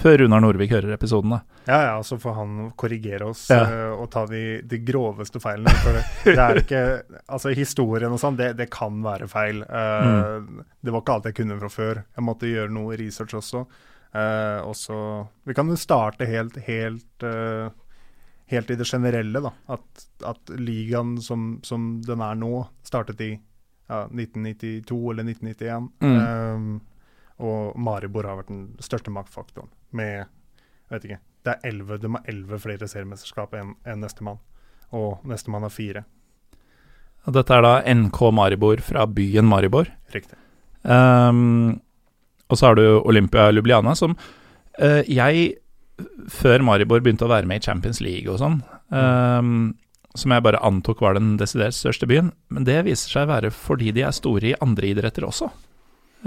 før 0.00 0.18
Runar 0.22 0.40
Norvik 0.42 0.70
hører 0.72 0.94
episoden. 0.94 1.30
da. 1.34 1.40
Ja, 1.68 1.80
ja, 1.86 1.96
så 2.06 2.16
får 2.20 2.34
han 2.38 2.54
korrigere 2.80 3.26
oss 3.30 3.46
Ja. 3.52 3.62
uh, 3.68 4.00
og 4.02 4.08
ta 4.10 4.24
de, 4.26 4.60
de 4.66 4.78
groveste 4.84 5.40
feilene. 5.42 5.74
For 5.84 5.92
det, 5.98 6.04
det 6.24 6.38
er 6.46 6.60
ikke 6.64 6.82
Altså, 7.28 7.52
historien 7.56 8.12
og 8.12 8.20
sånn, 8.22 8.38
det, 8.40 8.52
det 8.58 8.70
kan 8.72 9.02
være 9.04 9.28
feil. 9.30 9.62
Eh, 9.62 10.64
Det 10.80 10.90
var 10.94 11.02
ikke 11.04 11.14
alt 11.18 11.28
jeg 11.30 11.36
kunne 11.42 11.58
fra 11.60 11.68
før. 11.70 12.02
Jeg 12.16 12.24
måtte 12.26 12.48
gjøre 12.50 12.72
noe 12.74 12.96
research 12.98 13.36
også. 13.38 13.64
Uh, 14.10 14.58
og 14.66 14.74
så 14.74 14.96
Vi 15.46 15.54
kan 15.54 15.68
jo 15.70 15.76
starte 15.78 16.26
helt, 16.26 16.56
helt 16.66 17.22
eh, 17.22 17.68
Helt 18.50 18.70
i 18.74 18.74
det 18.74 18.86
generelle, 18.90 19.38
da. 19.44 19.52
At, 19.70 20.06
at 20.26 20.50
ligaen 20.58 21.20
som, 21.22 21.60
som 21.62 22.00
den 22.02 22.18
er 22.26 22.34
nå, 22.34 22.64
startet 22.82 23.20
i 23.22 23.28
ja, 23.36 24.00
1992 24.10 24.96
eller 25.12 25.28
1991. 25.30 25.86
Mm. 26.02 26.16
Eh, 26.18 27.44
og 27.46 27.78
Maribor 27.78 28.26
har 28.26 28.40
vært 28.40 28.50
den 28.50 28.64
største 28.82 29.14
maktfaktoren 29.14 29.70
med 29.96 30.26
jeg 30.90 30.96
vet 30.96 31.04
ikke, 31.06 31.20
det 31.46 31.52
er 31.52 31.68
11, 31.70 31.98
De 32.02 32.08
har 32.16 32.30
elleve 32.32 32.58
flere 32.58 32.88
seriemesterskap 32.90 33.52
enn 33.54 33.76
en 33.86 34.00
nestemann. 34.02 34.40
Og 34.96 35.22
nestemann 35.28 35.62
har 35.62 35.70
fire. 35.70 36.02
Og 37.28 37.36
Dette 37.36 37.54
er 37.54 37.62
da 37.62 37.74
NK 37.94 38.18
Maribor 38.34 38.82
fra 38.82 39.04
byen 39.06 39.46
Maribor. 39.46 39.90
Riktig. 40.10 40.34
Um, 40.82 41.78
og 42.50 42.58
så 42.58 42.70
har 42.70 42.78
du 42.80 42.84
Olympia 43.04 43.50
Lubliana, 43.52 43.94
som 43.94 44.16
uh, 44.16 45.02
jeg, 45.06 45.52
før 46.32 46.64
Maribor 46.66 47.04
begynte 47.04 47.28
å 47.28 47.32
være 47.32 47.46
med 47.46 47.60
i 47.60 47.66
Champions 47.68 48.00
League 48.02 48.26
og 48.32 48.40
sånn, 48.40 48.56
ehm, 48.96 49.74
som 50.16 50.32
jeg 50.32 50.42
bare 50.42 50.62
antok 50.64 51.02
var 51.04 51.18
den 51.18 51.34
desidert 51.38 51.76
største 51.76 52.08
byen, 52.08 52.32
men 52.48 52.64
det 52.64 52.78
viser 52.88 53.12
seg 53.12 53.28
å 53.28 53.30
være 53.34 53.50
fordi 53.52 53.92
de 53.94 54.06
er 54.08 54.16
store 54.16 54.48
i 54.48 54.56
andre 54.64 54.88
idretter 54.94 55.28
også. 55.28 55.50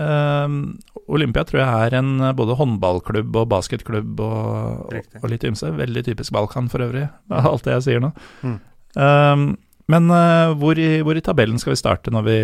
Ehm, 0.02 0.80
Olympia 1.12 1.44
tror 1.46 1.62
jeg 1.62 1.88
er 1.88 1.98
en 2.00 2.16
eh, 2.22 2.36
både 2.38 2.58
håndballklubb 2.58 3.36
og 3.42 3.50
basketklubb 3.52 4.22
og, 4.24 4.88
og, 4.90 5.20
og 5.22 5.28
litt 5.30 5.46
ymse. 5.48 5.70
Veldig 5.78 6.06
typisk 6.10 6.34
Balkan 6.34 6.70
for 6.72 6.86
øvrig, 6.86 7.06
er 7.38 7.50
alt 7.52 7.68
det 7.68 7.78
jeg 7.78 7.88
sier 7.90 8.04
nå. 8.04 8.14
Mm. 8.42 8.58
Um, 8.94 9.46
men 9.92 10.08
uh, 10.14 10.54
hvor, 10.58 10.80
i, 10.80 11.02
hvor 11.04 11.18
i 11.18 11.24
tabellen 11.26 11.60
skal 11.60 11.74
vi 11.74 11.82
starte 11.82 12.14
når 12.14 12.24
vi, 12.28 12.38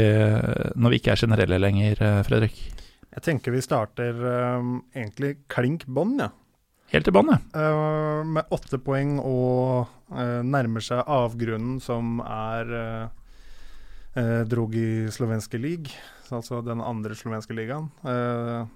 når 0.76 0.92
vi 0.92 1.00
ikke 1.00 1.14
er 1.14 1.22
generelle 1.22 1.60
lenger, 1.62 2.02
eh, 2.04 2.20
Fredrik? 2.28 2.60
Jeg 3.10 3.26
tenker 3.26 3.56
vi 3.56 3.64
starter 3.64 4.18
um, 4.60 4.82
egentlig 4.94 5.38
klink 5.52 5.88
bånn, 5.88 6.18
ja. 6.20 6.30
Helt 6.92 7.08
i 7.08 7.14
bånn, 7.14 7.32
ja. 7.32 7.40
Uh, 7.56 8.28
med 8.28 8.52
åtte 8.54 8.82
poeng 8.84 9.16
og 9.24 9.88
uh, 10.12 10.42
nærmer 10.46 10.84
seg 10.84 11.06
avgrunnen 11.06 11.80
som 11.82 12.20
er 12.26 12.76
uh, 14.18 14.74
i 14.74 15.12
slovenske 15.12 15.58
league, 15.58 15.94
altså 16.32 16.62
den 16.66 16.82
andre 16.82 17.16
slovenske 17.16 17.54
ligaen. 17.58 17.90
Eh, 18.04 18.68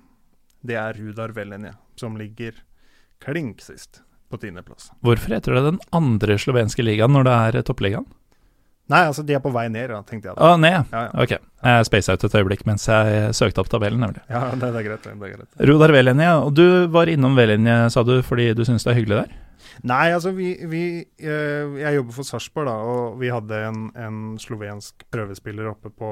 det 0.63 0.75
er 0.79 0.97
Rudar 0.97 1.33
Velenje, 1.35 1.73
som 1.99 2.17
ligger 2.17 2.55
klink 3.23 3.61
sist, 3.61 4.01
på 4.31 4.39
tiendeplass. 4.39 4.91
Hvorfor 5.03 5.35
heter 5.35 5.53
det 5.57 5.63
den 5.71 5.79
andre 5.91 6.37
slovenske 6.39 6.83
ligaen 6.83 7.13
når 7.13 7.27
det 7.27 7.33
er 7.47 7.57
eh, 7.59 7.65
toppligaen? 7.67 8.07
Nei, 8.91 9.05
altså 9.07 9.23
de 9.23 9.35
er 9.35 9.39
på 9.39 9.51
vei 9.53 9.69
ned, 9.71 9.93
da, 9.93 10.01
tenkte 10.03 10.29
jeg. 10.29 10.35
Å, 10.35 10.53
ah, 10.53 10.57
ned, 10.59 10.73
ja. 10.73 10.81
Ja. 10.91 11.03
Ok. 11.23 11.37
Jeg 11.63 11.87
space 11.87 12.15
ut 12.17 12.25
et 12.27 12.33
øyeblikk 12.35 12.65
mens 12.67 12.83
jeg 12.89 13.29
søkte 13.37 13.63
opp 13.63 13.69
tabellen, 13.71 14.01
nemlig. 14.03 14.19
ja 14.27 14.41
det, 14.51 14.59
det 14.59 14.81
er 14.81 14.87
greit. 14.89 15.05
det 15.07 15.13
er 15.13 15.37
greit. 15.37 15.61
Rudar 15.69 15.93
Velenje, 15.95 16.33
og 16.43 16.51
du 16.57 16.65
var 16.91 17.11
innom 17.11 17.37
Velenje, 17.39 17.77
sa 17.93 18.03
du, 18.03 18.17
fordi 18.27 18.49
du 18.57 18.65
syns 18.67 18.83
det 18.83 18.91
er 18.91 18.99
hyggelig 18.99 19.21
der? 19.21 19.37
Nei, 19.83 20.11
altså 20.13 20.31
vi, 20.37 20.51
vi 20.69 20.81
eh, 21.17 21.73
Jeg 21.81 21.95
jobber 21.97 22.13
for 22.13 22.23
Sarpsborg, 22.27 22.67
da, 22.69 22.75
og 22.85 23.15
vi 23.21 23.31
hadde 23.33 23.59
en, 23.67 23.79
en 23.97 24.19
slovensk 24.39 25.05
prøvespiller 25.13 25.71
oppe 25.71 25.89
på 25.89 26.09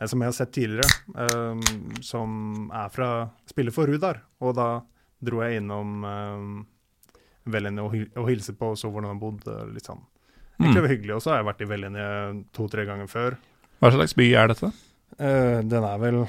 eh, 0.00 0.06
Som 0.08 0.22
jeg 0.24 0.30
har 0.32 0.36
sett 0.38 0.52
tidligere, 0.56 0.88
eh, 1.12 2.00
som 2.00 2.70
er 2.72 2.88
fra 2.94 3.10
Spiller 3.50 3.74
for 3.74 3.86
Rudar. 3.90 4.22
Og 4.40 4.54
da 4.56 4.68
dro 5.20 5.42
jeg 5.44 5.58
innom 5.60 6.04
Velenje 7.48 7.82
og, 7.84 7.94
og 8.20 8.28
hilste 8.30 8.52
på 8.54 8.72
og 8.72 8.78
så 8.78 8.90
hvordan 8.92 9.10
han 9.12 9.20
bodde. 9.22 9.54
litt 9.74 9.86
sånn. 9.88 10.00
Egentlig 10.60 10.82
Mm. 10.82 10.90
hyggelig. 10.90 11.14
Og 11.14 11.22
så 11.22 11.30
har 11.30 11.36
jeg 11.42 11.46
vært 11.52 11.60
i 11.62 11.70
Velenje 11.70 12.06
to-tre 12.56 12.84
ganger 12.86 13.06
før. 13.10 13.36
Hva 13.78 13.92
slags 13.94 14.14
by 14.18 14.26
er 14.34 14.48
dette? 14.50 14.70
Den 15.18 15.84
er 15.86 15.98
vel 16.02 16.24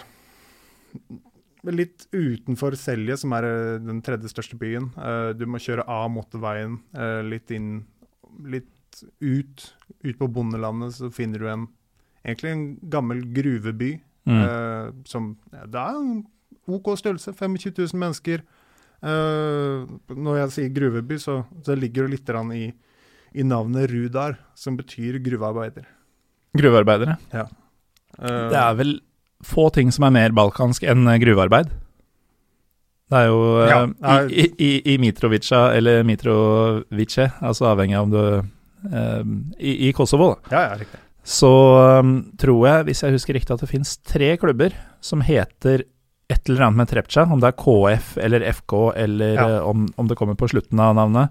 litt 1.68 2.08
utenfor 2.14 2.76
Selje, 2.80 3.18
som 3.20 3.34
er 3.36 3.48
eh, 3.48 3.78
den 3.84 4.02
tredje 4.06 4.32
største 4.32 4.58
byen. 4.60 4.90
Eh, 4.96 5.32
du 5.38 5.46
må 5.50 5.62
kjøre 5.62 5.86
av 5.90 6.08
motorveien 6.14 6.80
eh, 6.96 7.22
litt 7.28 7.52
inn 7.56 7.86
Litt 8.46 9.02
ut. 9.20 9.64
Ut 10.06 10.18
på 10.20 10.28
bondelandet 10.32 10.94
så 10.96 11.10
finner 11.12 11.42
du 11.42 11.48
en 11.50 11.64
egentlig 12.24 12.52
en 12.54 12.62
gammel 12.94 13.24
gruveby. 13.36 13.98
Mm. 14.30 15.02
som 15.10 15.32
Det 15.50 15.82
er 15.82 15.98
en 15.98 16.22
OK 16.70 16.92
størrelse. 17.02 17.34
25 17.34 17.74
000 17.74 18.00
mennesker. 18.00 18.44
Når 19.02 20.38
jeg 20.40 20.54
sier 20.56 20.72
gruveby, 20.78 21.18
så, 21.20 21.40
så 21.66 21.76
ligger 21.76 22.06
det 22.06 22.20
litt 22.20 22.32
i, 22.54 22.70
i 23.34 23.44
navnet 23.44 23.90
Rudar, 23.92 24.38
som 24.54 24.78
betyr 24.78 25.18
gruvearbeider. 25.26 25.90
Gruvearbeidere. 26.56 27.18
Ja. 27.34 27.48
Det 28.16 28.62
er 28.62 28.80
vel 28.80 29.00
få 29.46 29.70
ting 29.76 29.92
som 29.96 30.04
er 30.08 30.16
mer 30.16 30.34
balkansk 30.36 30.84
enn 30.84 31.08
eh, 31.08 31.20
gruvearbeid. 31.22 31.70
Det 33.10 33.18
er 33.24 33.30
jo 33.32 33.38
eh, 33.64 33.70
Ja, 33.72 33.82
nei. 33.90 34.18
i, 34.30 34.48
i, 34.62 34.72
i 34.94 34.98
Mitrovica 35.02 35.70
eller 35.76 36.04
Mitrovice, 36.08 37.30
altså 37.42 37.70
avhengig 37.72 37.98
av 37.98 38.08
om 38.10 38.12
du 38.14 38.24
eh, 38.94 39.22
i, 39.58 39.76
I 39.90 39.94
Kosovo, 39.98 40.36
da. 40.50 40.58
Ja, 40.58 40.66
ja, 40.84 41.06
så 41.30 41.50
um, 42.00 42.14
tror 42.42 42.64
jeg, 42.66 42.86
hvis 42.88 43.04
jeg 43.04 43.14
husker 43.14 43.36
riktig, 43.38 43.54
at 43.54 43.62
det 43.62 43.70
finnes 43.70 43.98
tre 44.08 44.32
klubber 44.42 44.74
som 45.04 45.22
heter 45.22 45.84
et 46.30 46.50
eller 46.50 46.64
annet 46.68 46.80
med 46.80 46.90
Trepcha, 46.90 47.26
om 47.30 47.42
det 47.42 47.52
er 47.52 47.58
KF 47.60 48.16
eller 48.24 48.46
FK, 48.54 48.74
eller 48.98 49.36
Ja. 49.36 49.48
eh, 49.58 49.68
om, 49.68 49.88
om 50.00 50.08
det 50.10 50.18
kommer 50.18 50.38
på 50.40 50.50
slutten 50.50 50.80
av 50.82 50.96
navnet, 50.98 51.30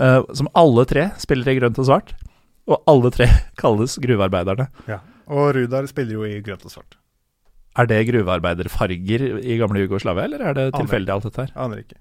uh, 0.00 0.20
som 0.36 0.50
alle 0.58 0.84
tre 0.88 1.10
spiller 1.22 1.48
i 1.52 1.56
grønt 1.60 1.80
og 1.80 1.88
svart, 1.88 2.12
og 2.68 2.82
alle 2.88 3.12
tre 3.14 3.28
kalles 3.62 3.96
gruvearbeiderne. 4.02 4.68
Og 5.32 5.52
Rudar 5.56 5.86
spiller 5.88 6.18
jo 6.18 6.26
i 6.28 6.40
grønt 6.44 6.64
og 6.68 6.72
svart. 6.74 6.96
Er 7.78 7.88
det 7.88 8.02
gruvearbeiderfarger 8.10 9.22
i 9.40 9.56
gamle 9.60 9.84
Jugoslavia, 9.86 10.26
eller 10.28 10.44
er 10.44 10.56
det 10.58 10.64
tilfeldig 10.76 11.12
alt 11.14 11.28
dette 11.28 11.46
her? 11.46 11.52
Aner 11.56 11.80
ikke. 11.80 12.00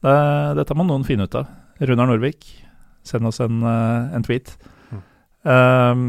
Det, 0.00 0.16
dette 0.56 0.76
må 0.76 0.86
noen 0.88 1.04
finne 1.04 1.26
ut 1.28 1.36
av. 1.36 1.48
Runar 1.80 2.08
Norvik, 2.08 2.46
send 3.04 3.28
oss 3.28 3.40
en, 3.44 3.62
eh, 3.64 4.14
en 4.16 4.24
tweet. 4.24 4.52
Mm. 4.90 5.02
Um, 5.44 6.06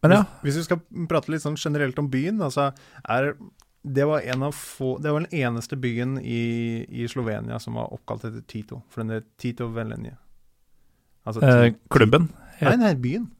men 0.00 0.14
ja, 0.16 0.20
Hvis, 0.40 0.56
hvis 0.56 0.62
vi 0.62 0.68
skal 0.68 1.08
prate 1.08 1.32
litt 1.32 1.44
sånn 1.44 1.58
generelt 1.60 1.98
om 2.00 2.08
byen, 2.12 2.40
altså 2.44 2.70
er 3.04 3.34
det 3.80 4.04
var 4.04 4.20
en 4.28 4.42
av 4.44 4.52
få 4.52 4.98
Det 5.00 5.08
var 5.08 5.22
den 5.24 5.40
eneste 5.40 5.76
byen 5.80 6.18
i, 6.20 6.84
i 6.84 7.06
Slovenia 7.08 7.56
som 7.60 7.78
var 7.80 7.92
oppkalt 7.94 8.26
etter 8.28 8.42
Tito. 8.44 8.82
For 8.92 9.00
den 9.00 9.14
het 9.16 9.28
Tito 9.40 9.70
Velenje. 9.72 10.18
Altså 11.24 11.40
eh, 11.44 11.72
klubben. 11.92 12.28
Nei, 12.60 12.76
nei, 12.76 12.92
byen. 13.00 13.30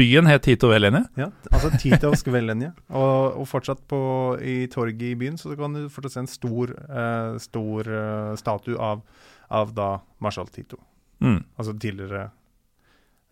Byen 0.00 0.28
het 0.30 0.42
Tito 0.46 0.70
Velenje. 0.72 1.04
Ja, 1.20 1.28
altså 1.52 1.70
Titovsk 1.76 2.30
Velenje. 2.32 2.72
Og, 2.88 3.40
og 3.42 3.48
fortsatt 3.50 3.82
på, 3.90 4.00
i 4.40 4.64
torget 4.72 5.10
i 5.10 5.14
byen 5.20 5.36
så 5.40 5.52
kan 5.58 5.76
du 5.76 5.88
fortsatt 5.92 6.16
se 6.16 6.22
en 6.24 6.30
stor, 6.30 6.74
uh, 6.88 7.36
stor 7.42 7.90
uh, 7.92 8.34
statue 8.40 8.78
av, 8.80 9.04
av 9.52 9.74
da 9.76 9.90
marsjal 10.24 10.48
Tito. 10.52 10.80
Mm. 11.20 11.42
Altså 11.60 11.76
tidligere 11.76 12.30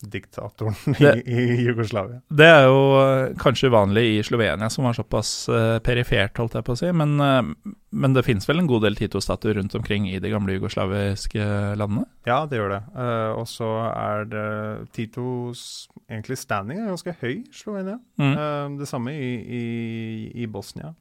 diktatoren 0.03 0.77
Det- 0.99 1.23
i, 1.27 1.35
i 1.35 1.63
Jugoslavia. 1.67 2.21
Det 2.31 2.47
er 2.47 2.69
jo 2.69 2.83
eh, 3.01 3.33
kanskje 3.41 3.67
uvanlig 3.73 4.05
i 4.19 4.23
Slovenia, 4.23 4.69
som 4.71 4.87
var 4.87 4.95
såpass 4.95 5.49
uh, 5.51 5.79
perifert, 5.83 6.39
holdt 6.39 6.55
jeg 6.55 6.67
på 6.69 6.77
å 6.77 6.79
si. 6.79 6.91
Men, 6.95 7.17
uh, 7.19 7.73
men 7.91 8.15
det 8.15 8.23
finnes 8.23 8.47
vel 8.47 8.61
en 8.63 8.69
god 8.71 8.87
del 8.87 8.95
Tito-statuer 8.99 9.59
rundt 9.59 9.75
omkring 9.75 10.07
i 10.07 10.21
de 10.23 10.31
gamle 10.31 10.55
jugoslaviske 10.55 11.49
landene? 11.81 12.07
Ja, 12.29 12.45
det 12.47 12.61
gjør 12.61 12.77
det. 12.77 12.81
Uh, 12.95 13.33
og 13.41 13.49
så 13.51 13.73
er 13.91 14.29
det 14.31 14.47
Titos 14.95 15.89
egentlig 16.07 16.39
standing 16.39 16.79
er 16.85 16.93
ganske 16.93 17.17
høy 17.19 17.33
i 17.41 17.59
Slovenia. 17.59 17.99
Mm. 18.23 18.79
Det 18.79 18.87
samme 18.89 19.13
i, 19.19 19.33
i, 19.59 19.65
i 20.45 20.47
Bosnia. 20.47 20.93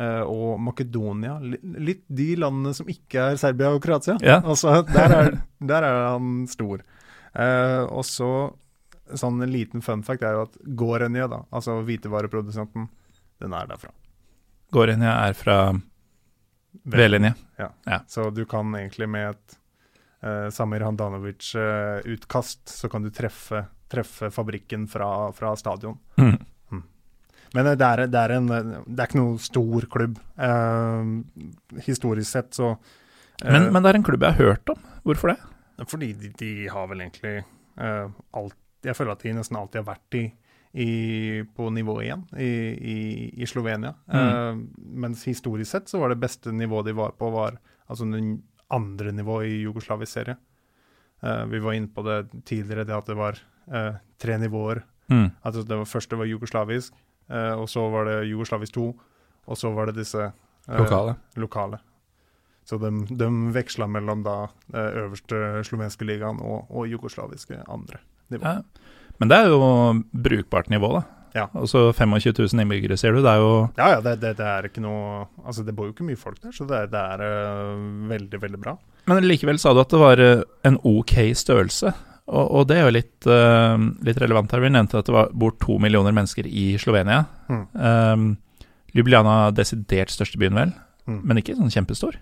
og 0.00 0.60
Makedonia. 0.64 1.36
Litt 1.60 2.06
de 2.08 2.30
landene 2.40 2.72
som 2.74 2.88
ikke 2.88 3.32
er 3.32 3.36
Serbia 3.40 3.68
og 3.74 3.82
Kroatia. 3.84 4.16
Ja. 4.24 4.38
Altså, 4.40 4.80
der, 4.88 5.14
er, 5.18 5.30
der 5.60 5.86
er 5.86 6.00
han 6.14 6.46
stor. 6.48 6.80
Eh, 7.34 7.82
og 7.86 8.04
så 8.08 8.30
sånn 9.18 9.42
en 9.42 9.50
liten 9.50 9.82
fun 9.82 10.04
fact 10.06 10.22
er 10.22 10.36
jo 10.36 10.44
at 10.46 10.58
Gorenje, 10.78 11.26
da, 11.30 11.40
altså 11.50 11.80
hvitevareprodusenten, 11.86 12.86
den 13.42 13.56
er 13.56 13.70
derfra. 13.70 13.90
Gorenja 14.70 15.16
er 15.26 15.34
fra 15.34 15.56
V-linje. 16.86 17.32
Så 18.06 18.28
du 18.30 18.44
kan 18.46 18.70
egentlig 18.78 19.08
med 19.10 19.32
et 19.32 19.56
uh, 20.22 20.46
Samir 20.54 20.84
Handanovic-utkast, 20.86 22.70
så 22.70 22.90
kan 22.92 23.02
du 23.02 23.10
treffe, 23.10 23.64
treffe 23.90 24.30
fabrikken 24.30 24.86
fra, 24.90 25.10
fra 25.34 25.56
stadion. 25.58 25.98
Mm. 26.20 26.38
Men 27.56 27.66
eh, 27.66 27.76
det 27.78 27.86
er, 27.86 28.06
det, 28.10 28.20
er 28.20 28.36
en, 28.38 28.48
det 28.50 29.02
er 29.02 29.08
ikke 29.08 29.20
noe 29.20 29.38
stor 29.42 29.86
klubb. 29.90 30.18
Eh, 30.48 31.80
historisk 31.86 32.30
sett 32.30 32.54
så 32.56 32.72
eh, 32.72 33.50
Men, 33.50 33.70
men 33.74 33.82
det 33.82 33.92
er 33.92 34.00
en 34.00 34.06
klubb 34.06 34.26
jeg 34.26 34.38
har 34.38 34.52
hørt 34.52 34.74
om. 34.74 34.84
Hvorfor 35.06 35.34
det? 35.34 35.38
Fordi 35.88 36.12
de, 36.18 36.32
de 36.36 36.50
har 36.68 36.88
vel 36.90 37.04
egentlig 37.06 37.40
uh, 37.80 38.10
alt 38.36 38.56
Jeg 38.84 38.96
føler 38.96 39.12
at 39.12 39.22
de 39.24 39.32
nesten 39.36 39.56
alltid 39.60 39.82
har 39.82 39.86
vært 39.90 40.16
i, 40.16 40.22
i, 40.72 40.90
på 41.56 41.68
nivå 41.72 41.98
én 42.00 42.22
i, 42.40 42.50
i, 42.94 42.98
i 43.42 43.48
Slovenia. 43.48 43.94
Uh, 44.08 44.56
mens 44.76 45.26
historisk 45.28 45.70
sett 45.70 45.92
så 45.92 46.00
var 46.00 46.12
det 46.12 46.20
beste 46.20 46.52
nivået 46.52 46.88
de 46.88 46.96
var 46.96 47.12
på, 47.18 47.28
var 47.34 47.58
altså 47.86 48.08
den 48.08 48.38
andre 48.72 49.12
nivået 49.12 49.50
i 49.50 49.60
jugoslavisk 49.66 50.12
serie. 50.16 50.36
Uh, 51.20 51.44
vi 51.52 51.60
var 51.60 51.76
inne 51.76 51.92
på 51.92 52.04
det 52.08 52.22
tidligere, 52.48 52.86
det 52.88 52.96
at 52.96 53.12
det 53.12 53.18
var 53.20 53.40
eh, 53.72 53.94
tre 54.18 54.38
nivåer. 54.38 54.82
Mm. 55.10 55.30
At 55.42 55.54
det 55.54 55.76
var, 55.76 55.84
første 55.84 56.18
var 56.18 56.28
jugoslavisk, 56.30 56.94
eh, 57.30 57.52
og 57.52 57.68
så 57.68 57.88
var 57.90 58.06
det 58.08 58.28
jugoslavisk 58.30 58.74
2, 58.74 58.88
og 59.46 59.58
så 59.58 59.72
var 59.74 59.90
det 59.90 59.98
disse 60.00 60.22
eh, 60.22 60.78
Lokale. 60.78 61.16
lokale. 61.36 61.78
Så 62.70 62.78
de, 62.78 62.90
de 63.18 63.28
veksla 63.50 63.88
mellom 63.90 64.22
da 64.22 64.44
eh, 64.70 65.00
øverste 65.02 65.64
slovenske 65.66 66.06
ligaen 66.06 66.38
og, 66.38 66.68
og 66.70 66.86
jugoslaviske 66.86 67.64
andre 67.66 67.98
nivå. 68.30 68.44
Ja. 68.46 68.60
Men 69.18 69.32
det 69.32 69.38
er 69.40 69.50
jo 69.50 69.64
brukbart 70.14 70.70
nivå, 70.70 70.92
da. 71.00 71.02
Ja. 71.34 71.46
Altså 71.54 71.90
25 71.94 72.32
000 72.38 72.62
innbyggere, 72.62 72.96
sier 72.98 73.14
du. 73.14 73.22
Det 73.22 73.32
er 73.32 73.42
jo 73.42 73.50
Ja, 73.78 73.88
ja, 73.94 73.98
det, 74.04 74.16
det, 74.22 74.36
det 74.40 74.46
er 74.46 74.66
ikke 74.66 74.82
noe 74.82 75.26
Altså, 75.44 75.64
det 75.66 75.74
bor 75.76 75.88
jo 75.88 75.94
ikke 75.94 76.06
mye 76.06 76.18
folk 76.18 76.40
der, 76.42 76.54
så 76.54 76.66
det, 76.66 76.84
det 76.94 77.02
er 77.14 77.24
uh, 77.24 77.82
veldig, 78.10 78.40
veldig 78.42 78.62
bra. 78.62 78.76
Men 79.10 79.26
likevel 79.26 79.58
sa 79.58 79.74
du 79.74 79.82
at 79.82 79.90
det 79.90 80.00
var 80.00 80.22
eh, 80.22 80.42
en 80.68 80.78
ok 80.86 81.14
størrelse. 81.38 81.90
Og, 82.30 82.44
og 82.44 82.66
det 82.70 82.78
er 82.78 82.86
jo 82.86 82.94
litt, 82.94 83.16
uh, 83.26 83.74
litt 84.06 84.20
relevant 84.22 84.52
her. 84.54 84.62
Vi 84.62 84.70
nevnte 84.70 85.00
at 85.02 85.10
det 85.10 85.16
var, 85.16 85.30
bor 85.34 85.56
to 85.62 85.80
millioner 85.82 86.14
mennesker 86.14 86.46
i 86.46 86.72
Slovenia. 86.78 87.24
Mm. 87.50 87.64
Um, 87.74 88.28
Ljubljana 88.94 89.50
desidert 89.54 90.12
største 90.14 90.38
byen, 90.38 90.58
vel? 90.58 90.74
Mm. 91.10 91.22
Men 91.26 91.42
ikke 91.42 91.56
sånn 91.58 91.72
kjempestor. 91.74 92.18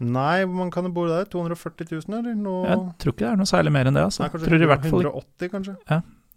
Nei, 0.00 0.44
hvor 0.44 0.56
mange 0.56 0.72
kan 0.74 0.84
det 0.88 0.94
bo 0.94 1.06
der? 1.06 1.28
240 1.30 1.90
000, 1.90 2.18
eller 2.18 2.34
noe? 2.38 2.64
Jeg 2.68 2.80
tror 3.02 3.14
ikke 3.14 3.24
det 3.26 3.30
er 3.32 3.36
noe 3.42 3.50
særlig 3.50 3.72
mer 3.74 3.90
enn 3.90 3.98
det. 3.98 4.06
Altså. 4.08 4.24
Nei, 4.24 4.30
kanskje 4.32 4.48
tror 4.48 4.64
i 4.64 4.70
hvert 4.72 4.88
fall, 4.88 5.06
180, 5.12 5.52
kanskje? 5.52 5.76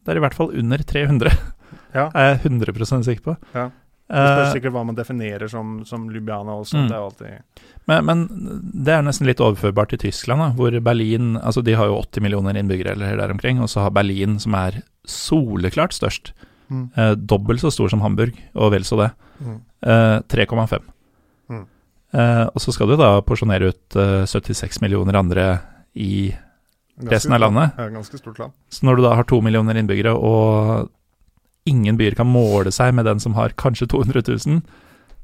det 0.06 0.14
er 0.14 0.20
i 0.20 0.26
hvert 0.28 0.38
fall 0.38 0.54
under 0.60 0.78
300, 0.78 1.34
Ja. 1.96 2.10
er 2.20 2.30
jeg 2.36 2.44
100% 2.52 3.08
sikker 3.08 3.24
på. 3.32 3.38
Ja. 3.56 3.70
Det 4.06 4.22
spørs 4.22 4.48
Eh, 4.48 4.54
sikkert 4.54 4.74
hva 4.76 4.84
man 4.86 4.94
definerer 4.98 5.50
som, 5.50 5.80
som 5.90 6.04
Ljubljana 6.14 6.54
også. 6.62 6.78
Mm. 6.78 6.90
Det 6.92 6.94
er 6.94 7.02
alltid 7.02 7.64
men, 7.90 8.06
men 8.06 8.22
det 8.86 8.94
er 8.94 9.02
nesten 9.06 9.26
litt 9.26 9.42
overførbart 9.42 9.90
til 9.94 10.04
Tyskland, 10.04 10.44
da, 10.44 10.50
hvor 10.58 10.78
Berlin 10.86 11.36
Altså, 11.42 11.64
de 11.66 11.74
har 11.74 11.90
jo 11.90 11.98
80 12.04 12.22
millioner 12.22 12.58
innbyggere 12.60 12.94
eller 12.94 13.18
der 13.18 13.34
omkring, 13.34 13.62
og 13.62 13.70
så 13.72 13.82
har 13.82 13.94
Berlin, 13.98 14.38
som 14.42 14.54
er 14.58 14.84
soleklart 15.10 15.94
størst, 15.98 16.34
mm. 16.70 16.84
eh, 16.98 17.14
dobbelt 17.18 17.62
så 17.66 17.72
stor 17.74 17.90
som 17.90 18.02
Hamburg, 18.06 18.38
og 18.54 18.76
vel 18.76 18.86
så 18.86 19.02
det, 19.02 19.12
Mm. 19.36 19.58
eh, 19.84 20.22
3,5. 20.32 20.80
Mm. 21.50 21.66
Eh, 22.16 22.46
og 22.48 22.62
så 22.64 22.72
skal 22.76 22.88
du 22.94 22.96
da 23.00 23.10
porsjonere 23.28 23.74
ut 23.74 23.96
uh, 24.00 24.24
76 24.30 24.80
millioner 24.86 25.18
andre 25.20 25.46
i 26.00 26.30
Ganske 26.96 27.12
resten 27.12 27.34
av 27.36 27.42
landet. 27.44 27.74
Ja, 27.78 27.90
ganske 27.92 28.18
stort 28.22 28.38
land. 28.40 28.54
Så 28.72 28.86
når 28.88 28.96
du 28.96 29.02
da 29.04 29.16
har 29.20 29.26
to 29.28 29.42
millioner 29.44 29.76
innbyggere, 29.76 30.14
og 30.16 30.88
ingen 31.68 31.98
byer 32.00 32.16
kan 32.16 32.30
måle 32.30 32.72
seg 32.72 32.94
med 32.96 33.04
den 33.10 33.20
som 33.20 33.34
har 33.36 33.52
kanskje 33.60 33.90
200 33.92 34.24
000, 34.48 34.62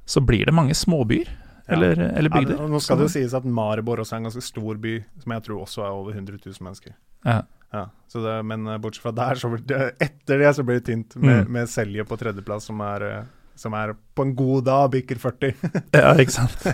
så 0.09 0.19
blir 0.25 0.45
det 0.49 0.53
mange 0.57 0.75
småbyer, 0.75 1.29
Ja. 1.69 1.75
eller, 1.77 1.91
eller 2.17 2.29
Ja, 2.29 2.39
bygder. 2.41 2.57
det- 2.57 2.69
nå 2.71 2.79
skal 2.81 2.97
det 2.97 3.03
jo 3.07 3.13
sies 3.13 3.33
at 3.33 3.45
Maribor 3.45 3.97
også 4.03 4.13
er 4.13 4.17
en 4.17 4.23
ganske 4.25 4.41
stor 4.43 4.75
by, 4.75 4.97
som 5.23 5.31
jeg 5.31 5.43
tror 5.43 5.61
også 5.63 5.83
er 5.85 5.91
over 5.95 6.11
100 6.11 6.39
000 6.45 6.55
mennesker. 6.59 6.93
Ja. 7.25 7.41
Ja, 7.71 7.85
så 8.11 8.19
det, 8.21 8.43
Men 8.45 8.67
eh, 8.67 8.77
bortsett 8.77 9.03
fra 9.03 9.11
der, 9.15 9.35
så 9.35 9.47
blir 9.49 9.63
det, 9.65 9.93
etter 10.01 10.39
det 10.39 10.55
så 10.57 10.63
blir 10.65 10.81
det 10.81 10.85
tynt, 10.91 11.15
med, 11.15 11.45
Mm. 11.47 11.51
med 11.53 11.67
Selje 11.69 12.03
på 12.03 12.17
tredjeplass, 12.19 12.63
som 12.65 12.81
er, 12.81 13.01
eh, 13.03 13.23
som 13.55 13.75
er 13.77 13.93
på 14.15 14.25
en 14.25 14.33
god 14.35 14.65
dag 14.65 14.87
bikker 14.93 15.19
40. 15.21 15.53
Ja, 16.01 16.13
ikke 16.19 16.33
sant. 16.33 16.65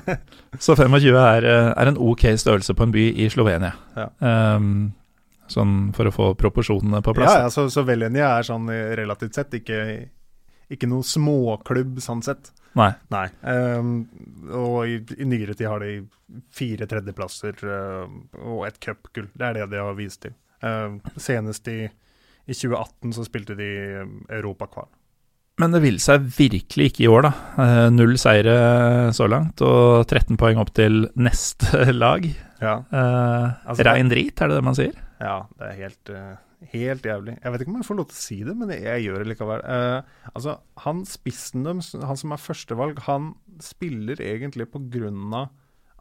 Så 0.60 0.76
25 0.78 1.18
er, 1.18 1.48
eh, 1.48 1.72
er 1.74 1.92
en 1.92 2.00
ok 2.00 2.30
størrelse 2.40 2.76
på 2.78 2.88
en 2.88 2.94
by 2.96 3.06
i 3.24 3.28
Slovenia. 3.34 3.74
Ja. 3.98 4.08
Um, 4.22 4.94
sånn 5.52 5.76
for 5.96 6.10
å 6.10 6.14
få 6.14 6.30
proporsjonene 6.40 7.02
på 7.04 7.16
plass. 7.18 7.34
Ja, 7.34 7.48
ja, 7.48 7.52
så, 7.54 7.68
så 7.72 7.84
Velenia 7.88 8.34
er 8.38 8.48
sånn 8.48 8.70
eh, 8.74 8.94
relativt 9.00 9.38
sett 9.40 9.56
ikke, 9.60 9.82
ikke 10.74 10.90
noe 10.92 11.08
småklubb 11.08 12.02
sånn 12.04 12.24
sett. 12.26 12.52
Nei. 12.78 12.92
Nei. 13.10 13.26
Um, 13.42 13.94
og 14.54 14.82
i, 14.86 15.00
i 15.18 15.26
nyere 15.26 15.56
tid 15.58 15.70
har 15.72 15.82
de 15.82 16.02
fire 16.54 16.86
tredjeplasser 16.90 17.64
uh, 17.66 18.04
og 18.44 18.68
et 18.68 18.78
cupgull. 18.84 19.32
Det 19.34 19.48
er 19.48 19.58
det 19.58 19.72
de 19.74 19.82
har 19.82 19.98
vist 19.98 20.22
til. 20.28 20.36
Uh, 20.62 21.00
senest 21.22 21.68
i, 21.72 21.88
i 21.88 22.54
2018 22.54 23.16
så 23.18 23.26
spilte 23.26 23.58
de 23.58 23.72
europakval. 24.30 24.92
Men 25.58 25.74
det 25.74 25.80
vil 25.82 25.96
seg 26.04 26.26
virkelig 26.36 26.92
ikke 26.92 27.04
i 27.06 27.10
år, 27.10 27.26
da. 27.26 27.32
Eh, 27.64 27.86
null 27.96 28.14
seire 28.22 28.58
så 29.18 29.26
langt, 29.32 29.62
og 29.66 30.04
13 30.06 30.38
poeng 30.38 30.60
opp 30.62 30.70
til 30.78 31.08
neste 31.18 31.88
lag. 32.04 32.28
Ja. 32.62 32.76
Eh, 32.92 33.46
Altså, 33.66 33.86
Rein 33.88 34.12
drit, 34.12 34.38
er 34.38 34.52
det 34.52 34.60
det 34.60 34.66
man 34.68 34.78
sier? 34.78 35.00
Ja, 35.22 35.40
det 35.58 35.72
er 35.72 35.80
helt, 35.80 36.12
eh, 36.14 36.36
helt 36.76 37.08
jævlig. 37.10 37.38
Jeg 37.42 37.54
vet 37.56 37.64
ikke 37.66 37.74
om 37.74 37.80
jeg 37.82 37.88
får 37.90 37.98
lov 38.00 38.10
til 38.12 38.18
å 38.20 38.22
si 38.22 38.38
det, 38.46 38.56
men 38.60 38.74
jeg 38.76 39.06
gjør 39.08 39.24
det 39.24 39.32
likevel. 39.32 39.64
Eh, 39.66 40.30
altså, 40.36 40.58
han 40.86 41.02
spissen 41.10 41.66
deres, 41.66 41.90
han 41.98 42.22
som 42.22 42.36
er 42.38 42.44
førstevalg, 42.44 43.02
han 43.10 43.32
spiller 43.66 44.22
egentlig 44.22 44.70
på 44.70 44.84
grunn 44.94 45.34
av 45.34 45.50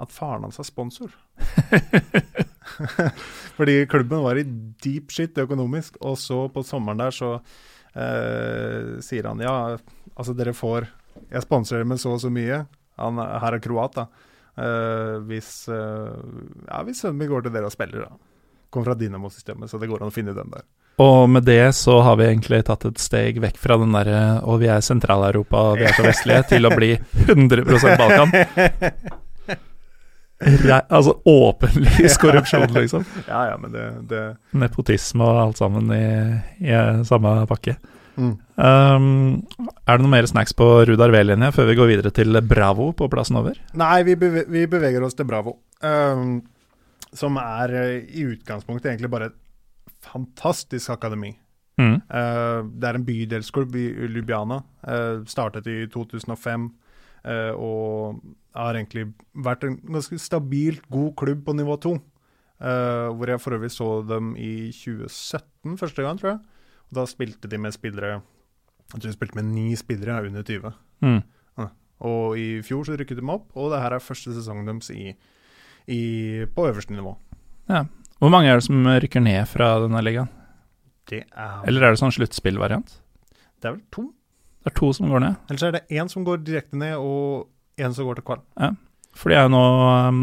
at 0.05 0.13
faren 0.13 0.45
hans 0.45 0.61
er 0.61 0.69
sponsor. 0.69 1.17
Fordi 3.57 3.79
klubben 3.89 4.21
var 4.25 4.37
i 4.37 4.45
deep 4.85 5.13
shit 5.17 5.39
økonomisk, 5.41 5.97
og 6.05 6.19
så 6.21 6.43
på 6.53 6.65
sommeren 6.67 7.01
der 7.01 7.15
så 7.15 7.39
eh, 7.97 9.01
sier 9.05 9.25
han 9.31 9.41
ja, 9.41 9.55
altså 10.17 10.35
dere 10.37 10.53
får 10.57 10.87
Jeg 11.33 11.43
sponser 11.47 11.79
dere 11.79 11.89
med 11.89 11.99
så 11.99 12.13
og 12.13 12.21
så 12.21 12.29
mye. 12.31 12.67
Han 13.01 13.19
er- 13.19 13.39
her 13.41 13.55
er 13.57 13.61
kroat, 13.65 13.95
da. 13.97 14.07
Eh, 14.57 15.17
hvis, 15.29 15.69
eh, 15.69 16.17
ja, 16.69 16.83
hvis 16.85 17.01
sønnen 17.03 17.17
min 17.19 17.29
går 17.31 17.43
til 17.47 17.53
dere 17.53 17.65
og 17.69 17.73
spiller, 17.73 18.05
da. 18.05 18.17
Kommer 18.71 18.91
fra 18.93 18.95
Dynamo-systemet, 19.01 19.71
så 19.71 19.81
det 19.81 19.89
går 19.89 20.03
an 20.03 20.11
å 20.11 20.15
finne 20.15 20.35
den 20.37 20.51
der. 20.53 20.63
Og 20.99 21.29
med 21.29 21.45
det 21.45 21.75
så 21.77 22.03
har 22.03 22.17
vi 22.17 22.25
egentlig 22.25 22.63
tatt 22.65 22.85
et 22.89 22.99
steg 22.99 23.37
vekk 23.41 23.59
fra 23.61 23.77
den 23.77 23.93
derre 23.93 24.41
Og 24.49 24.61
vi 24.63 24.67
er 24.73 24.81
Sentral-Europa 24.81 25.75
vi 25.77 25.85
er 25.85 25.93
så 25.93 26.03
vestlige, 26.07 26.47
til 26.49 26.65
å 26.65 26.73
bli 26.75 26.95
100% 27.27 27.99
Balkan. 28.01 28.33
Altså 30.41 31.15
åpenlys 31.25 32.19
korrupsjon, 32.23 32.69
liksom. 32.75 33.05
Ja, 33.25 33.47
ja, 33.51 33.59
men 33.61 33.73
det, 33.73 33.85
det 34.11 34.23
Nepotisme 34.59 35.25
og 35.25 35.39
alt 35.47 35.61
sammen 35.63 35.89
i, 35.97 36.07
i 36.61 36.75
eh, 36.77 37.05
samme 37.09 37.39
pakke. 37.49 37.79
mm. 38.17 38.35
Um, 38.57 39.07
er 39.85 39.97
det 39.97 40.05
noe 40.05 40.13
mer 40.13 40.29
snacks 40.29 40.55
på 40.57 40.67
Rudar 40.89 41.13
V-linje 41.13 41.51
før 41.53 41.71
vi 41.71 41.79
går 41.79 41.91
videre 41.91 42.13
til 42.17 42.41
Bravo 42.45 42.91
på 42.97 43.09
plassen 43.13 43.41
over? 43.41 43.57
Nei, 43.77 44.03
vi, 44.09 44.17
beve 44.21 44.47
vi 44.49 44.67
beveger 44.69 45.05
oss 45.05 45.17
til 45.17 45.29
Bravo. 45.29 45.59
um, 45.85 46.39
som 47.17 47.37
er 47.41 47.75
eh, 47.81 48.07
i 48.19 48.25
utgangspunktet 48.29 48.93
egentlig 48.93 49.13
bare 49.13 49.31
et 49.31 49.37
fantastisk 50.07 50.93
akademi. 50.95 51.33
Mm. 51.81 51.99
Uh, 52.09 52.65
det 52.73 52.89
er 52.89 52.99
en 52.99 53.05
bydelsklubb 53.05 53.77
i 53.77 53.87
Ljubljana. 54.09 54.63
uh, 54.89 55.25
startet 55.29 55.67
i 55.67 55.87
2005 55.93 56.65
eh, 56.65 56.71
og 57.57 58.21
har 58.55 58.75
egentlig 58.79 59.09
vært 59.35 59.65
en 59.67 59.77
ganske 59.83 60.19
stabilt 60.23 60.85
god 60.93 61.15
klubb 61.19 61.45
på 61.47 61.55
nivå 61.59 61.77
to. 61.83 61.97
eh, 62.61 63.09
hvor 63.13 63.29
jeg 63.29 63.41
for 63.41 63.53
øvrig 63.53 63.71
så 63.71 64.07
dem 64.09 64.35
i 64.37 64.71
2017 64.73 65.77
første 65.77 66.03
gang, 66.03 66.19
tror 66.19 66.31
jeg. 66.31 66.39
Og 66.91 66.95
da 67.01 67.05
spilte 67.11 67.49
de 67.51 67.59
med 67.59 67.73
spillere 67.75 68.23
Jeg 68.23 69.01
tror 69.01 69.11
de 69.11 69.13
spilte 69.13 69.35
med 69.35 69.45
ni 69.51 69.75
spillere 69.77 70.27
under 70.27 70.43
20. 70.43 70.73
Mm. 71.03 71.23
Og 72.01 72.37
i 72.39 72.61
fjor 72.63 72.85
så 72.85 72.93
rykket 72.97 73.17
de 73.17 73.25
opp, 73.33 73.49
og 73.57 73.71
det 73.73 73.81
her 73.81 73.95
er 73.97 74.05
første 74.05 74.33
sesongen 74.37 74.67
deres 74.69 74.91
i, 74.93 75.15
i, 75.89 76.45
på 76.45 76.67
øverste 76.69 76.93
nivå. 76.93 77.15
Hvor 78.21 78.31
mange 78.31 78.51
er 78.51 78.61
det 78.61 78.67
som 78.67 78.85
rykker 78.87 79.21
ned 79.25 79.47
fra 79.49 79.71
denne 79.81 80.03
ligaen? 80.05 80.29
Det 81.09 81.23
er, 81.33 81.63
Eller 81.65 81.83
er 81.87 81.91
det 81.95 82.01
sånn 82.03 82.13
sluttspillvariant? 82.13 82.99
det 83.63 83.65
er 83.71 83.73
vel 83.79 83.83
to? 83.91 84.13
Det 84.67 84.73
er 84.73 84.79
to 84.81 84.91
som 84.97 85.13
går 85.13 85.23
ned. 85.23 85.39
Ellers 85.47 85.63
er 85.63 85.77
det 85.77 85.85
én 85.95 86.11
som 86.11 86.25
går 86.27 86.43
direkte 86.43 86.79
ned, 86.81 86.97
og 86.99 87.47
én 87.79 87.95
som 87.95 88.09
går 88.09 88.19
til 88.19 88.27
kval. 88.27 88.43
For 89.17 89.33
de 89.33 89.39
er 89.39 89.47
jo 89.47 89.53
nå 89.55 89.63
um, 90.11 90.19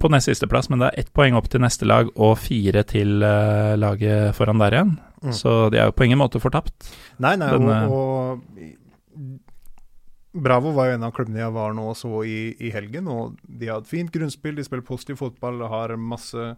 på 0.00 0.08
nest 0.12 0.30
siste 0.30 0.46
plass, 0.48 0.70
men 0.70 0.80
det 0.80 0.92
er 0.92 1.02
ett 1.02 1.10
poeng 1.16 1.34
opp 1.36 1.50
til 1.52 1.60
neste 1.60 1.88
lag 1.88 2.08
og 2.14 2.36
fire 2.40 2.84
til 2.88 3.18
uh, 3.20 3.74
laget 3.76 4.32
foran 4.38 4.62
der 4.62 4.76
igjen. 4.78 4.94
Mm. 5.18 5.34
Så 5.34 5.56
de 5.74 5.80
er 5.82 5.90
jo 5.90 5.96
på 5.98 6.06
ingen 6.06 6.20
måte 6.20 6.40
fortapt. 6.40 6.88
Nei, 7.18 7.34
nei, 7.40 7.50
Denne- 7.52 7.80
og, 7.90 8.38
og 8.38 9.44
Bravo 10.38 10.70
var 10.76 10.90
jo 10.90 10.98
en 10.98 11.06
av 11.08 11.12
klubbene 11.16 11.40
jeg 11.40 11.54
var 11.56 11.74
nå 11.74 11.88
så 11.98 12.22
i, 12.22 12.52
i 12.62 12.70
helgen. 12.72 13.08
og 13.10 13.40
De 13.42 13.68
har 13.72 13.82
et 13.82 13.90
fint 13.90 14.12
grunnspill, 14.14 14.54
de 14.56 14.64
spiller 14.64 14.86
positiv 14.86 15.18
fotball 15.20 15.64
har 15.72 15.96
masse, 15.98 16.52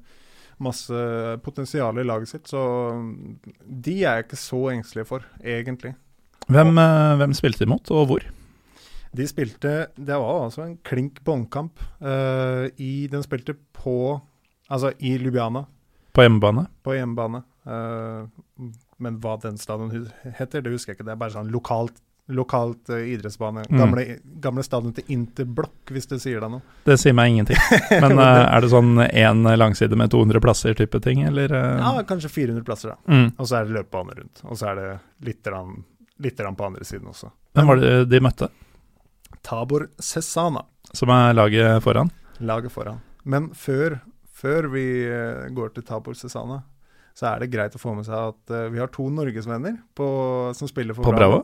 masse 0.61 1.01
potensial 1.47 1.99
i 1.99 2.05
laget 2.05 2.35
sitt. 2.35 2.51
Så 2.51 2.61
de 3.65 3.97
er 4.03 4.21
jeg 4.21 4.29
ikke 4.29 4.41
så 4.45 4.63
engstelig 4.75 5.07
for, 5.09 5.27
egentlig. 5.41 5.95
Hvem, 6.51 6.79
eh, 6.79 7.17
hvem 7.21 7.35
spilte 7.37 7.65
de 7.65 7.71
mot, 7.71 7.91
og 7.95 8.07
hvor? 8.11 8.27
De 9.17 9.27
spilte 9.27 9.71
Det 9.99 10.17
var 10.19 10.45
altså 10.47 10.65
en 10.67 10.77
klink 10.87 11.23
båndkamp. 11.27 11.81
Uh, 12.03 12.69
den 13.11 13.25
spilte 13.27 13.57
på 13.75 14.21
Altså 14.71 14.93
i 15.03 15.17
Lubiana, 15.19 15.65
På 16.15 16.23
hjemmebane? 16.23 16.69
på 16.85 16.95
hjemmebane. 16.95 17.43
Uh, 17.67 18.29
men 19.03 19.17
hva 19.19 19.35
den 19.43 19.59
stadion 19.59 19.91
heter, 20.39 20.63
det 20.63 20.71
husker 20.71 20.93
jeg 20.93 20.99
ikke. 21.01 21.09
Det 21.09 21.13
er 21.17 21.19
bare 21.19 21.35
sånn 21.35 21.51
lokalt, 21.51 21.99
lokalt 22.31 22.93
uh, 22.95 23.01
idrettsbane. 23.03 23.65
Mm. 23.67 23.79
Gamle, 23.81 24.05
gamle 24.45 24.63
stadion 24.63 24.95
til 24.95 25.11
Interblokk, 25.11 25.91
hvis 25.91 26.07
det 26.07 26.21
sier 26.23 26.39
deg 26.39 26.55
noe. 26.55 26.63
Det 26.87 27.01
sier 27.03 27.17
meg 27.19 27.33
ingenting. 27.33 27.59
Men 27.99 28.15
er 28.23 28.63
det 28.63 28.71
sånn 28.71 28.95
én 29.09 29.43
langside 29.59 29.99
med 29.99 30.15
200 30.15 30.39
plasser 30.47 30.79
type 30.79 31.03
ting, 31.03 31.25
eller? 31.27 31.51
Ja, 31.51 31.97
kanskje 32.07 32.31
400 32.31 32.63
plasser, 32.67 32.95
da. 32.95 33.11
Mm. 33.11 33.33
Og 33.35 33.51
så 33.51 33.59
er 33.59 33.67
det 33.67 33.81
løpebane 33.81 34.21
rundt. 34.23 34.45
Og 34.47 34.55
så 34.55 34.71
er 34.71 34.79
det 34.79 34.91
litt, 35.33 35.43
grann- 35.43 35.81
litt 36.23 36.41
på 36.41 36.67
andre 36.67 36.85
siden 36.85 37.11
også. 37.11 37.31
Hvem 37.57 37.71
var 37.71 37.81
det 37.81 37.93
de 38.11 38.21
møtte, 38.23 38.49
Tabor 39.47 39.89
Cesana, 40.01 40.65
som 40.93 41.13
er 41.15 41.35
laget 41.35 41.83
foran? 41.85 42.11
laget 42.41 42.73
foran. 42.73 43.01
Men 43.25 43.51
før, 43.55 43.99
før 44.33 44.69
vi 44.73 44.85
eh, 45.05 45.49
går 45.53 45.75
til 45.75 45.85
Tabor 45.85 46.17
Cesana, 46.17 46.63
så 47.15 47.35
er 47.35 47.43
det 47.43 47.51
greit 47.53 47.75
å 47.77 47.81
få 47.81 47.93
med 47.97 48.07
seg 48.09 48.31
at 48.33 48.55
eh, 48.57 48.69
vi 48.73 48.81
har 48.81 48.89
to 48.93 49.09
norgesvenner 49.13 49.77
på, 49.97 50.07
som 50.57 50.71
spiller 50.71 50.97
for 50.97 51.05
På 51.05 51.13
Bravo? 51.17 51.43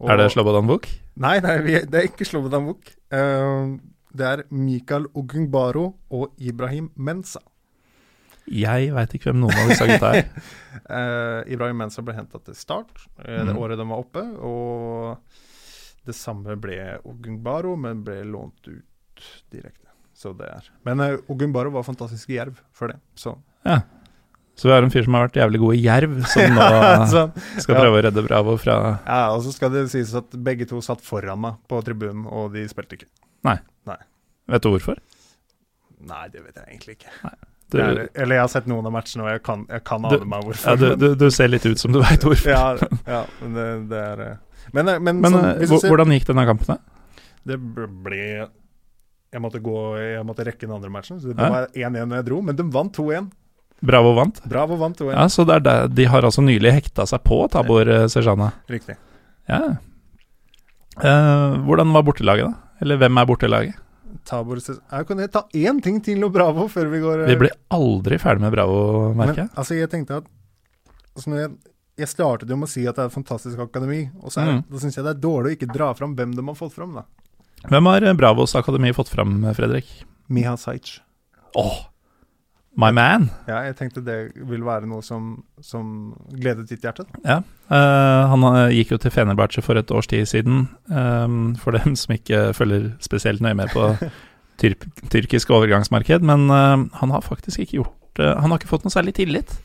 Og- 0.00 0.08
Er 0.08 0.16
det 0.16 0.30
Slobodan 0.32 0.66
Vuk? 0.70 0.86
Nei, 1.20 1.40
nei 1.44 1.58
vi, 1.60 1.74
det 1.84 1.98
er 1.98 2.06
ikke 2.08 2.24
Slobodan 2.24 2.64
Vuk. 2.70 2.86
Uh, 3.12 3.76
det 4.16 4.24
er 4.26 4.42
Mikael 4.48 5.04
Ogungbaro 5.12 5.90
og 6.16 6.32
Ibrahim 6.40 6.88
Mensa. 6.96 7.42
Jeg 8.50 8.90
veit 8.94 9.12
ikke 9.14 9.30
hvem 9.30 9.44
noen 9.44 9.58
av 9.62 9.70
disse 9.70 9.86
gutta 9.86 10.10
er. 10.18 10.26
uh, 10.90 11.40
Ibrahim 11.54 11.78
Mensa 11.84 12.02
ble 12.02 12.16
henta 12.16 12.40
til 12.42 12.56
start 12.58 12.90
uh, 13.22 13.44
det 13.46 13.52
mm. 13.52 13.60
året 13.60 13.78
de 13.78 13.86
var 13.86 14.02
oppe. 14.02 14.24
Og 14.42 16.08
det 16.08 16.16
samme 16.18 16.56
ble 16.58 16.80
Ogunbaro, 17.06 17.76
men 17.78 18.02
ble 18.06 18.22
lånt 18.26 18.66
ut 18.66 19.30
direkte. 19.52 19.86
Så 20.16 20.34
det 20.36 20.50
er 20.50 20.66
Men 20.88 21.00
uh, 21.00 21.30
Ogunbaro 21.32 21.72
var 21.72 21.86
fantastisk 21.86 22.32
i 22.32 22.40
jerv 22.40 22.60
før 22.76 22.94
det, 22.94 23.00
så 23.14 23.38
Ja. 23.68 23.80
Så 24.60 24.68
vi 24.68 24.74
har 24.74 24.84
en 24.84 24.92
fyr 24.92 25.06
som 25.06 25.14
har 25.16 25.22
vært 25.24 25.38
jævlig 25.38 25.58
god 25.62 25.76
i 25.78 25.78
jerv, 25.80 26.16
som 26.28 26.50
nå 26.52 26.64
så, 27.12 27.22
skal 27.62 27.78
ja. 27.78 27.78
prøve 27.78 27.96
å 27.96 28.02
redde 28.04 28.24
Bravo 28.26 28.58
fra 28.60 28.74
Ja, 29.06 29.20
og 29.32 29.40
så 29.46 29.54
skal 29.54 29.72
det 29.72 29.86
sies 29.94 30.12
at 30.18 30.34
begge 30.36 30.66
to 30.68 30.82
satt 30.84 31.00
foran 31.00 31.40
meg 31.40 31.62
på 31.70 31.80
tribunen, 31.86 32.26
og 32.28 32.52
de 32.52 32.66
spilte 32.68 32.98
ikke. 32.98 33.08
Nei 33.46 33.56
Vet 34.50 34.64
du 34.64 34.72
hvorfor? 34.72 34.98
Nei, 36.10 36.26
det 36.32 36.42
vet 36.42 36.56
jeg 36.58 36.66
egentlig 36.66 36.96
ikke. 36.98 37.12
Du, 37.70 37.78
Det 37.78 37.86
er, 37.86 38.08
eller 38.24 38.34
jeg 38.36 38.42
har 38.42 38.48
sett 38.50 38.66
noen 38.70 38.86
av 38.88 38.92
matchene, 38.92 39.22
og 39.24 39.30
jeg 39.30 39.42
kan, 39.46 39.60
jeg 39.70 39.84
kan 39.86 40.04
ane 40.08 40.24
meg 40.26 40.40
ja, 40.40 40.46
hvorfor. 40.48 40.78
du, 40.80 40.86
du, 40.98 41.08
du 41.20 41.26
ser 41.30 41.48
litt 41.52 41.66
ut 41.66 41.78
som 41.78 41.92
du 41.94 42.00
veit 42.02 42.24
hvorfor. 42.26 42.50
ja, 42.50 42.64
ja, 43.06 43.20
men 43.42 43.52
det, 43.54 43.66
det 43.92 44.00
er 44.12 44.22
eh, 44.26 44.38
Men, 44.74 44.88
eh, 44.88 44.98
men, 44.98 45.20
Men 45.22 45.36
sånn, 45.36 45.46
eh, 45.62 45.84
hvordan 45.86 46.14
gikk 46.16 46.26
denne 46.32 46.46
kampen? 46.48 46.74
da? 46.74 46.80
Det 47.50 47.56
ble 48.04 48.22
Jeg 49.32 49.40
måtte 49.40 49.60
gå 49.64 49.76
Jeg 50.02 50.24
måtte 50.28 50.44
rekke 50.44 50.66
den 50.66 50.74
andre 50.76 50.90
matchen, 50.92 51.20
så 51.22 51.30
det 51.30 51.38
Ja. 51.38 51.50
var 51.54 51.68
1-1 51.74 52.08
når 52.10 52.16
jeg 52.20 52.26
dro, 52.32 52.40
men 52.42 52.56
de 52.58 52.66
vant 52.74 52.92
2-1. 52.98 53.30
Bravo 53.80 54.10
vant? 54.18 54.42
Bravo 54.44 54.76
vant 54.76 54.98
2-1. 54.98 55.14
Ja, 55.14 55.28
så 55.32 55.46
det 55.48 55.62
der, 55.64 55.86
De 55.88 56.04
har 56.04 56.26
altså 56.26 56.42
nylig 56.44 56.72
hekta 56.74 57.06
seg 57.08 57.22
på 57.24 57.38
Tabor 57.54 57.88
Sejana. 58.12 58.50
Riktig. 58.68 58.96
Ja. 59.48 59.62
Eh, 61.00 61.54
hvordan 61.64 61.94
var 61.94 62.02
bortelaget, 62.04 62.50
da? 62.50 62.74
Eller 62.82 62.98
hvem 63.00 63.16
er 63.22 63.28
bortelaget? 63.28 63.78
Tabor 64.28 64.60
Jeg 64.60 65.06
Kan 65.08 65.22
ta 65.28 65.42
én 65.54 65.80
ting 65.82 66.00
til 66.04 66.22
om 66.24 66.32
Bravo 66.32 66.66
før 66.68 66.90
vi 66.92 67.00
går 67.02 67.22
eh, 67.24 67.30
Vi 67.32 67.36
blir 67.44 67.54
aldri 67.70 68.18
ferdig 68.18 68.40
med 68.44 68.52
Bravo, 68.54 68.80
merker 69.14 69.44
jeg. 69.46 69.50
altså, 69.56 69.74
jeg 69.78 69.90
tenkte 69.90 70.16
at 70.22 70.28
altså, 71.16 71.34
jeg, 71.38 71.50
jeg 71.98 72.08
startet 72.08 72.48
jo 72.50 72.56
med 72.56 72.68
å 72.68 72.72
si 72.72 72.86
at 72.86 72.96
det 72.96 73.02
er 73.06 73.10
et 73.10 73.16
fantastisk 73.16 73.58
akademi, 73.58 74.10
og 74.22 74.30
så 74.32 74.40
Mm. 74.46 74.62
da 74.70 74.78
syns 74.78 74.96
jeg 74.96 75.04
det 75.04 75.14
er 75.16 75.20
dårlig 75.20 75.50
å 75.52 75.56
ikke 75.58 75.72
dra 75.74 75.92
fram 75.94 76.14
hvem 76.16 76.34
de 76.36 76.42
har 76.46 76.54
fått 76.58 76.72
fram, 76.74 76.94
da. 76.94 77.04
Hvem 77.68 77.86
har 77.90 78.02
eh, 78.08 78.14
Bravos 78.16 78.54
akademi 78.56 78.92
fått 78.96 79.08
fram, 79.12 79.42
Fredrik? 79.54 79.86
Miha 80.28 80.56
Sajc. 80.56 81.00
Åh, 81.58 81.89
my 82.78 82.90
man! 82.94 83.28
Ja, 83.48 83.64
jeg 83.66 83.74
tenkte 83.78 84.02
det 84.04 84.18
ville 84.46 84.66
være 84.66 84.88
noe 84.88 85.02
som, 85.02 85.40
som 85.64 86.12
gledet 86.30 86.68
ditt 86.70 86.84
hjerte. 86.86 87.06
Ja. 87.24 87.40
Uh, 87.70 88.30
han 88.30 88.46
eh, 88.50 88.76
gikk 88.78 88.94
jo 88.94 88.98
til 89.02 89.12
Fenerbahçe 89.14 89.62
for 89.64 89.78
et 89.78 89.90
års 89.94 90.08
tid 90.10 90.28
siden. 90.30 90.68
Um, 90.86 91.56
for 91.58 91.74
dem 91.74 91.96
som 91.98 92.14
ikke 92.14 92.50
følger 92.56 92.92
spesielt 93.02 93.42
nøye 93.42 93.58
med 93.58 93.72
på 93.74 93.90
tyr 94.62 94.76
tyrkisk 95.10 95.50
overgangsmarked. 95.56 96.26
Men 96.26 96.46
uh, 96.52 96.86
han 97.00 97.14
har 97.16 97.26
faktisk 97.26 97.64
ikke 97.64 97.80
gjort 97.80 98.22
uh, 98.22 98.36
Han 98.38 98.52
har 98.52 98.60
ikke 98.60 98.70
fått 98.70 98.86
noe 98.86 98.94
særlig 98.94 99.16
tillit. 99.18 99.56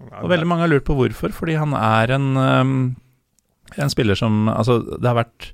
Ja, 0.00 0.22
Og 0.24 0.32
veldig 0.32 0.48
mange 0.48 0.64
har 0.64 0.72
lurt 0.72 0.88
på 0.88 0.96
hvorfor, 0.96 1.32
fordi 1.36 1.56
han 1.60 1.76
er 1.76 2.16
en, 2.16 2.32
um, 2.36 2.74
en 3.76 3.92
spiller 3.92 4.16
som 4.16 4.48
Altså, 4.52 4.80
det 4.96 5.08
har 5.08 5.20
vært 5.24 5.52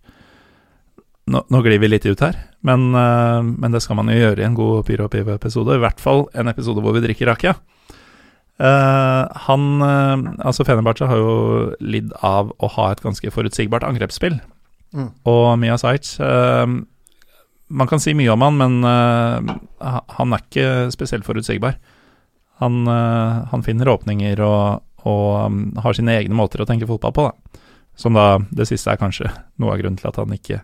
Nå, 1.31 1.45
nå 1.55 1.61
glir 1.63 1.79
vi 1.79 1.91
litt 1.91 2.07
ut 2.09 2.23
her, 2.25 2.35
men, 2.67 2.89
uh, 2.97 3.39
men 3.43 3.75
det 3.75 3.83
skal 3.85 3.99
man 4.01 4.11
jo 4.11 4.19
gjøre 4.19 4.43
i 4.43 4.47
en 4.47 4.59
god 4.59 4.83
Pyro 4.89 5.07
Pivo-episode. 5.11 5.77
I 5.77 5.83
hvert 5.85 6.03
fall 6.03 6.25
en 6.35 6.51
episode 6.51 6.83
hvor 6.83 6.97
vi 6.97 7.05
drikker 7.05 7.31
rakia. 7.31 7.55
Uh, 8.63 9.31
han 9.47 9.63
uh, 9.81 10.19
Altså, 10.45 10.67
Fenerbahçe 10.67 11.07
har 11.09 11.19
jo 11.19 11.37
lidd 11.81 12.11
av 12.27 12.51
å 12.59 12.71
ha 12.75 12.91
et 12.91 13.03
ganske 13.05 13.31
forutsigbart 13.35 13.87
angrepsspill. 13.87 14.41
Mm. 14.93 15.09
Og 15.31 15.47
Mia 15.57 15.79
Sajc 15.81 16.19
Man 17.73 17.89
kan 17.89 18.03
si 18.03 18.13
mye 18.13 18.29
om 18.35 18.43
han, 18.45 18.59
men 18.61 18.75
han 18.85 20.35
er 20.37 20.43
ikke 20.43 20.91
spesielt 20.93 21.25
forutsigbar. 21.25 21.79
Han, 22.61 22.85
han 22.85 23.65
finner 23.65 23.89
åpninger 23.89 24.43
og, 24.45 24.83
og 25.09 25.29
um, 25.47 25.63
har 25.81 25.97
sine 25.97 26.19
egne 26.19 26.37
måter 26.37 26.61
å 26.61 26.67
tenke 26.69 26.85
fotball 26.91 27.15
på, 27.17 27.25
da. 27.31 27.63
Som 27.97 28.19
da 28.19 28.43
Det 28.53 28.69
siste 28.69 28.93
er 28.93 29.01
kanskje 29.01 29.33
noe 29.57 29.73
av 29.73 29.81
grunnen 29.81 29.97
til 29.97 30.11
at 30.11 30.21
han 30.21 30.37
ikke 30.37 30.61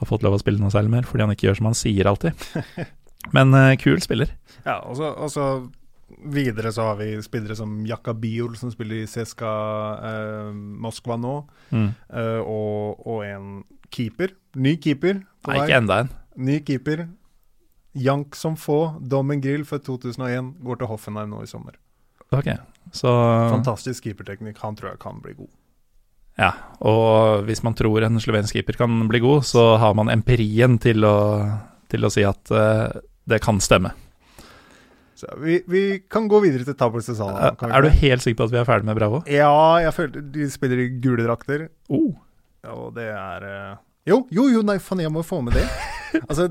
har 0.00 0.08
fått 0.08 0.24
lov 0.26 0.36
å 0.36 0.40
spille 0.42 0.60
noe 0.62 0.72
særlig 0.72 0.92
mer, 0.94 1.06
fordi 1.08 1.26
han 1.26 1.34
ikke 1.34 1.48
gjør 1.50 1.60
som 1.60 1.68
han 1.70 1.76
sier 1.78 2.08
alltid. 2.10 2.48
Men 3.36 3.52
uh, 3.54 3.74
kul 3.80 4.00
spiller. 4.02 4.32
Ja, 4.64 4.78
og 4.88 4.96
så, 5.30 5.50
videre 6.34 6.72
så 6.74 6.88
har 6.90 6.96
vi 6.98 7.12
spillere 7.22 7.54
som 7.56 7.78
Jakka 7.86 8.14
Biol, 8.18 8.56
som 8.58 8.72
spiller 8.72 9.02
i 9.02 9.08
CSKA 9.10 9.52
uh, 10.00 10.50
Moskva 10.54 11.20
nå, 11.20 11.36
Mm. 11.70 11.92
uh, 12.10 12.40
og, 12.42 13.04
og 13.06 13.20
en 13.22 13.50
keeper. 13.94 14.32
Ny 14.58 14.72
keeper. 14.82 15.20
på 15.44 15.52
Nei, 15.52 15.60
ikke 15.62 15.76
enda 15.78 16.00
en. 16.02 16.10
Ny 16.40 16.56
keeper. 16.66 17.04
Jank 17.94 18.34
som 18.38 18.56
få. 18.58 18.96
Dommen 19.02 19.40
Grill 19.42 19.62
for 19.68 19.78
2001 19.78 20.56
går 20.66 20.80
til 20.80 20.90
Hoffenheim 20.90 21.30
nå 21.30 21.44
i 21.44 21.50
sommer. 21.50 21.76
Ok, 22.34 22.50
så 22.94 23.10
Fantastisk 23.50 24.04
keeperteknikk. 24.06 24.58
Han 24.62 24.76
tror 24.78 24.92
jeg 24.92 25.00
kan 25.02 25.18
bli 25.22 25.34
god. 25.38 25.50
Ja, 26.38 26.52
og 26.86 27.44
hvis 27.48 27.64
man 27.66 27.74
tror 27.76 28.06
en 28.06 28.20
slovensk 28.22 28.56
keeper 28.56 28.78
kan 28.80 29.02
bli 29.10 29.20
god, 29.22 29.42
så 29.48 29.74
har 29.80 29.96
man 29.98 30.12
empirien 30.12 30.78
til 30.80 31.04
å, 31.04 31.16
til 31.90 32.06
å 32.06 32.12
si 32.12 32.24
at 32.24 32.52
uh, 32.54 32.86
det 33.28 33.42
kan 33.44 33.60
stemme. 33.62 33.92
Så 35.20 35.28
vi, 35.36 35.58
vi 35.68 35.82
kan 36.08 36.30
gå 36.30 36.40
videre 36.40 36.64
til 36.64 36.76
Tabor 36.80 37.04
Cesana. 37.04 37.50
Er, 37.52 37.84
du 37.84 37.92
helt 37.92 38.24
sikker 38.24 38.38
på 38.38 38.48
at 38.48 38.54
vi 38.54 38.60
er 38.62 38.68
ferdig 38.68 38.88
med 38.88 38.96
Bravo? 38.96 39.20
Ja, 39.28 39.52
jeg 39.84 39.92
følte 39.92 40.22
de 40.32 40.48
spiller 40.48 40.80
i 40.80 40.88
gule 41.02 41.26
drakter. 41.26 41.66
Oh. 41.92 42.14
Og 42.72 42.94
det 42.96 43.10
er 43.12 43.44
uh... 43.44 43.78
Jo, 44.08 44.22
jo, 44.32 44.46
jo, 44.48 44.62
nei, 44.64 44.78
faen, 44.80 45.02
jeg 45.04 45.12
må 45.12 45.20
få 45.26 45.42
med 45.44 45.58
det. 45.58 45.66
altså, 46.30 46.48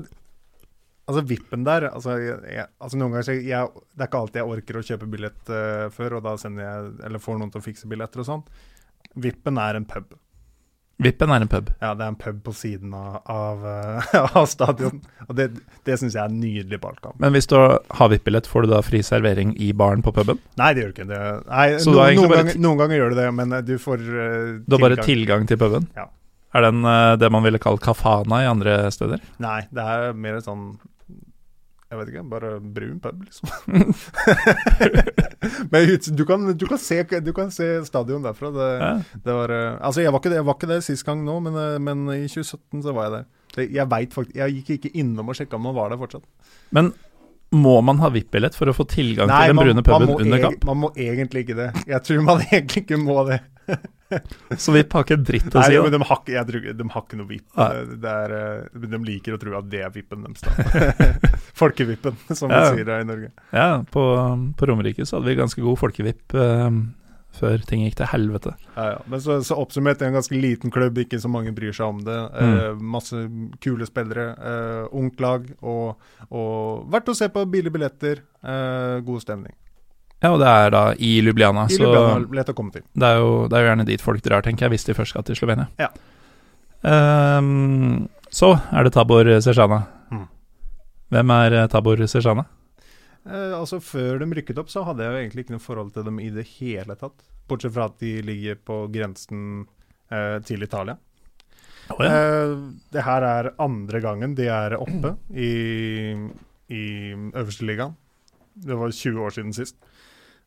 altså 1.10 1.24
vippen 1.26 1.66
der 1.66 1.88
altså, 1.90 2.14
jeg, 2.22 2.68
altså 2.78 3.00
Noen 3.00 3.16
ganger 3.16 3.32
jeg, 3.34 3.42
jeg, 3.50 3.82
Det 3.90 4.04
er 4.04 4.08
ikke 4.08 4.20
alltid 4.22 4.40
jeg 4.40 4.54
orker 4.54 4.78
å 4.78 4.84
kjøpe 4.86 5.10
billett 5.10 5.50
uh, 5.50 5.88
før, 5.94 6.20
og 6.20 6.28
da 6.28 6.36
sender 6.40 6.64
jeg 6.64 6.92
Eller 7.08 7.22
får 7.24 7.40
noen 7.40 7.50
til 7.50 7.60
å 7.60 7.66
fikse 7.66 7.90
billetter 7.90 8.22
og 8.22 8.28
sånn. 8.30 8.44
Vippen 9.18 9.58
er 9.58 9.78
en 9.78 9.86
pub. 9.88 10.12
Vippen 11.00 11.32
er 11.32 11.40
en 11.40 11.48
pub. 11.48 11.70
Ja, 11.80 11.94
det 11.96 12.04
er 12.04 12.12
en 12.12 12.18
pub 12.20 12.42
på 12.44 12.52
siden 12.52 12.92
av, 12.96 13.22
av, 13.32 13.62
eh, 13.64 14.10
av 14.36 14.44
stadion. 14.50 15.00
Og 15.26 15.36
det, 15.38 15.48
det 15.88 15.96
syns 16.00 16.12
jeg 16.16 16.20
er 16.20 16.28
en 16.28 16.40
nydelig 16.42 16.80
ballkamp. 16.82 17.16
Men 17.22 17.32
hvis 17.32 17.48
du 17.48 17.56
har 17.56 18.12
VIP-billett, 18.12 18.48
får 18.50 18.66
du 18.66 18.72
da 18.74 18.82
fri 18.84 19.00
servering 19.06 19.54
i 19.56 19.70
baren 19.72 20.04
på 20.04 20.12
puben? 20.16 20.40
Nei, 20.60 20.72
det 20.76 20.84
gjør 20.84 20.92
du 20.92 20.96
ikke 20.98 21.08
det. 21.08 21.22
Nei, 21.48 21.66
no, 21.72 21.80
du 21.80 22.20
noen, 22.20 22.34
ganger, 22.34 22.60
noen 22.66 22.82
ganger 22.82 23.00
gjør 23.00 23.14
du 23.14 23.20
det, 23.22 23.28
men 23.40 23.56
eh, 23.56 23.64
du 23.64 23.74
får 23.80 24.04
uh, 24.04 24.24
Du 24.66 24.76
har 24.76 24.84
bare 24.84 25.06
tilgang 25.06 25.48
til 25.48 25.60
puben? 25.62 25.88
Ja. 25.96 26.10
Er 26.52 26.66
den 26.66 26.84
uh, 26.84 27.16
det 27.20 27.32
man 27.32 27.46
ville 27.46 27.62
kalt 27.62 27.80
kafana 27.84 28.44
i 28.44 28.50
andre 28.50 28.82
steder? 28.92 29.24
Nei, 29.40 29.62
det 29.72 29.86
er 29.94 30.12
mer 30.18 30.42
sånn 30.44 30.74
Jeg 31.90 31.98
vet 31.98 32.08
ikke, 32.12 32.22
bare 32.30 32.50
brun 32.62 33.00
pub, 33.02 33.24
liksom. 33.26 33.50
Men 35.72 35.88
du 36.14 36.22
kan, 36.28 36.44
du, 36.56 36.66
kan 36.70 36.78
se, 36.78 37.00
du 37.24 37.32
kan 37.34 37.50
se 37.50 37.66
stadion 37.88 38.22
derfra. 38.22 38.50
Det, 38.54 38.68
Ja. 38.78 38.90
det 39.24 39.34
var 39.34 39.50
eh, 39.50 39.74
Altså, 39.80 40.00
jeg 40.04 40.12
var 40.12 40.20
ikke, 40.22 40.30
det- 40.30 40.36
jeg 40.38 40.46
var 40.46 40.54
ikke 40.54 40.68
der 40.70 40.80
sist 40.86 41.02
gang 41.06 41.24
nå, 41.26 41.40
men, 41.42 41.54
eh, 41.58 41.78
men 41.82 42.06
i 42.14 42.28
2017 42.28 42.82
så 42.86 42.94
var 42.94 43.02
jeg 43.08 43.12
der. 43.16 43.24
Det, 43.56 43.66
jeg 43.74 43.88
vet 43.90 44.12
faktisk 44.14 44.36
Jeg 44.38 44.54
gikk 44.60 44.70
ikke 44.78 44.92
innom 45.02 45.28
og 45.28 45.34
sjekka 45.34 45.56
om 45.58 45.64
han 45.66 45.74
var 45.74 45.88
der 45.90 45.98
fortsatt. 45.98 46.22
Men 46.70 46.92
må 47.50 47.80
man 47.82 47.98
ha 47.98 48.08
VIP-billett 48.14 48.54
for 48.54 48.66
å 48.70 48.72
få 48.76 48.86
tilgang 48.86 49.26
Nei, 49.26 49.40
til 49.40 49.48
den 49.50 49.56
man- 49.56 49.66
brune 49.66 49.74
man 49.74 49.84
puben 50.06 50.14
under 50.22 50.38
kamp? 50.46 50.64
Man 50.70 50.78
må 50.84 50.92
egentlig 50.94 51.42
ikke 51.48 51.56
det. 51.58 51.72
Jeg 51.90 52.02
tror 52.06 52.22
man 52.22 52.38
egentlig 52.52 52.84
ikke 52.86 53.02
må 53.02 53.24
det. 53.26 53.40
Så 54.64 54.72
VIP 54.74 54.92
har 54.96 55.04
ikke 55.06 55.16
en 55.18 55.24
dritt 55.28 55.48
å 55.54 55.60
Nei, 55.60 55.66
si. 55.70 55.76
men 55.78 55.90
da. 55.92 55.98
de 55.98 56.04
har, 56.10 56.22
ikke- 56.24 56.76
de 56.78 56.88
har 56.94 57.02
ikke 57.06 57.18
noe 57.20 57.28
det 58.02 58.14
er, 58.14 58.36
eh, 58.40 58.86
de 58.86 59.02
liker 59.06 59.36
å 59.36 59.40
tro 59.42 59.56
at 59.58 59.68
det 59.70 59.82
er 59.86 59.90
vippen 59.94 60.24
deres. 60.26 60.44
Folkevippen, 61.60 62.16
som 62.34 62.50
Ja. 62.50 62.70
vi 62.70 62.78
sier 62.80 62.90
her 62.90 63.00
i 63.04 63.08
Norge. 63.08 63.30
Ja, 63.52 63.82
på, 63.90 64.04
på 64.56 64.66
Romerike 64.70 65.06
så 65.06 65.18
hadde 65.18 65.30
vi 65.30 65.36
ganske 65.40 65.62
god 65.62 65.78
folkevipp 65.78 66.34
eh, 66.34 66.70
før 67.40 67.62
ting 67.68 67.84
gikk 67.84 67.94
til 68.00 68.08
helvete. 68.10 68.54
Ja, 68.76 68.86
ja. 68.96 68.98
Men 69.06 69.20
så, 69.22 69.36
så 69.46 69.54
oppsummert, 69.62 70.00
er 70.02 70.10
en 70.10 70.16
ganske 70.18 70.34
liten 70.40 70.72
klubb, 70.74 70.98
ikke 70.98 71.20
så 71.22 71.30
mange 71.30 71.52
bryr 71.54 71.72
seg 71.76 71.86
om 71.92 72.00
det. 72.06 72.16
Eh, 72.42 72.74
masse 72.80 73.20
kule 73.62 73.86
spillere, 73.88 74.24
eh, 74.34 74.88
ungt 74.98 75.20
lag, 75.22 75.46
og, 75.62 76.00
og 76.30 76.88
verdt 76.90 77.12
å 77.12 77.16
se 77.16 77.28
på 77.30 77.44
billige 77.50 77.74
billetter. 77.76 78.24
Eh, 78.42 78.98
god 79.06 79.22
stemning. 79.22 79.54
Ja, 80.20 80.30
og 80.34 80.40
det 80.42 80.48
er 80.52 80.72
da 80.74 80.82
i 81.00 81.14
Ljubljana, 81.24 81.64
I 81.70 81.76
så 81.76 81.84
Ljubljana, 81.84 82.20
lett 82.36 82.52
å 82.52 82.54
komme 82.56 82.74
til. 82.74 82.84
det 82.92 83.08
er, 83.08 83.20
jo, 83.22 83.48
det 83.48 83.56
er 83.56 83.64
jo 83.64 83.70
gjerne 83.70 83.86
dit 83.88 84.04
folk 84.04 84.22
drar, 84.24 84.44
tenker 84.44 84.66
jeg, 84.66 84.74
hvis 84.74 84.88
de 84.88 84.96
først 84.98 85.14
skal 85.14 85.24
til 85.24 85.38
Slovenia. 85.38 85.70
Ja. 85.80 85.88
Um, 86.80 88.08
så 88.32 88.54
er 88.72 88.86
det 88.86 88.92
Tabor 88.96 89.28
Sejana. 89.42 89.82
Mm. 90.12 90.26
Hvem 91.14 91.32
er 91.34 91.56
eh, 91.58 91.68
Tabor 91.72 92.00
Sejana? 92.08 92.44
Eh, 93.26 93.52
altså 93.56 93.80
Før 93.84 94.20
de 94.22 94.28
rykket 94.38 94.60
opp, 94.62 94.70
så 94.72 94.84
hadde 94.86 95.04
jeg 95.04 95.12
jo 95.12 95.20
egentlig 95.24 95.44
ikke 95.44 95.56
noe 95.56 95.64
forhold 95.64 95.92
til 95.96 96.06
dem 96.06 96.20
i 96.22 96.30
det 96.34 96.46
hele 96.56 96.96
tatt. 97.00 97.24
Bortsett 97.50 97.74
fra 97.74 97.88
at 97.90 97.98
de 98.02 98.14
ligger 98.24 98.60
på 98.64 98.84
grensen 98.92 99.64
eh, 100.12 100.38
til 100.46 100.64
Italia. 100.64 100.96
Eh, 101.90 102.54
det 102.94 103.02
her 103.02 103.26
er 103.26 103.52
andre 103.60 104.00
gangen 104.04 104.36
de 104.38 104.46
er 104.52 104.76
oppe 104.78 105.16
i, 105.34 105.50
i 106.70 106.84
øverste 107.34 107.66
ligaen. 107.66 107.96
Det 108.60 108.76
var 108.78 108.92
20 108.94 109.24
år 109.26 109.34
siden 109.34 109.56
sist. 109.56 109.76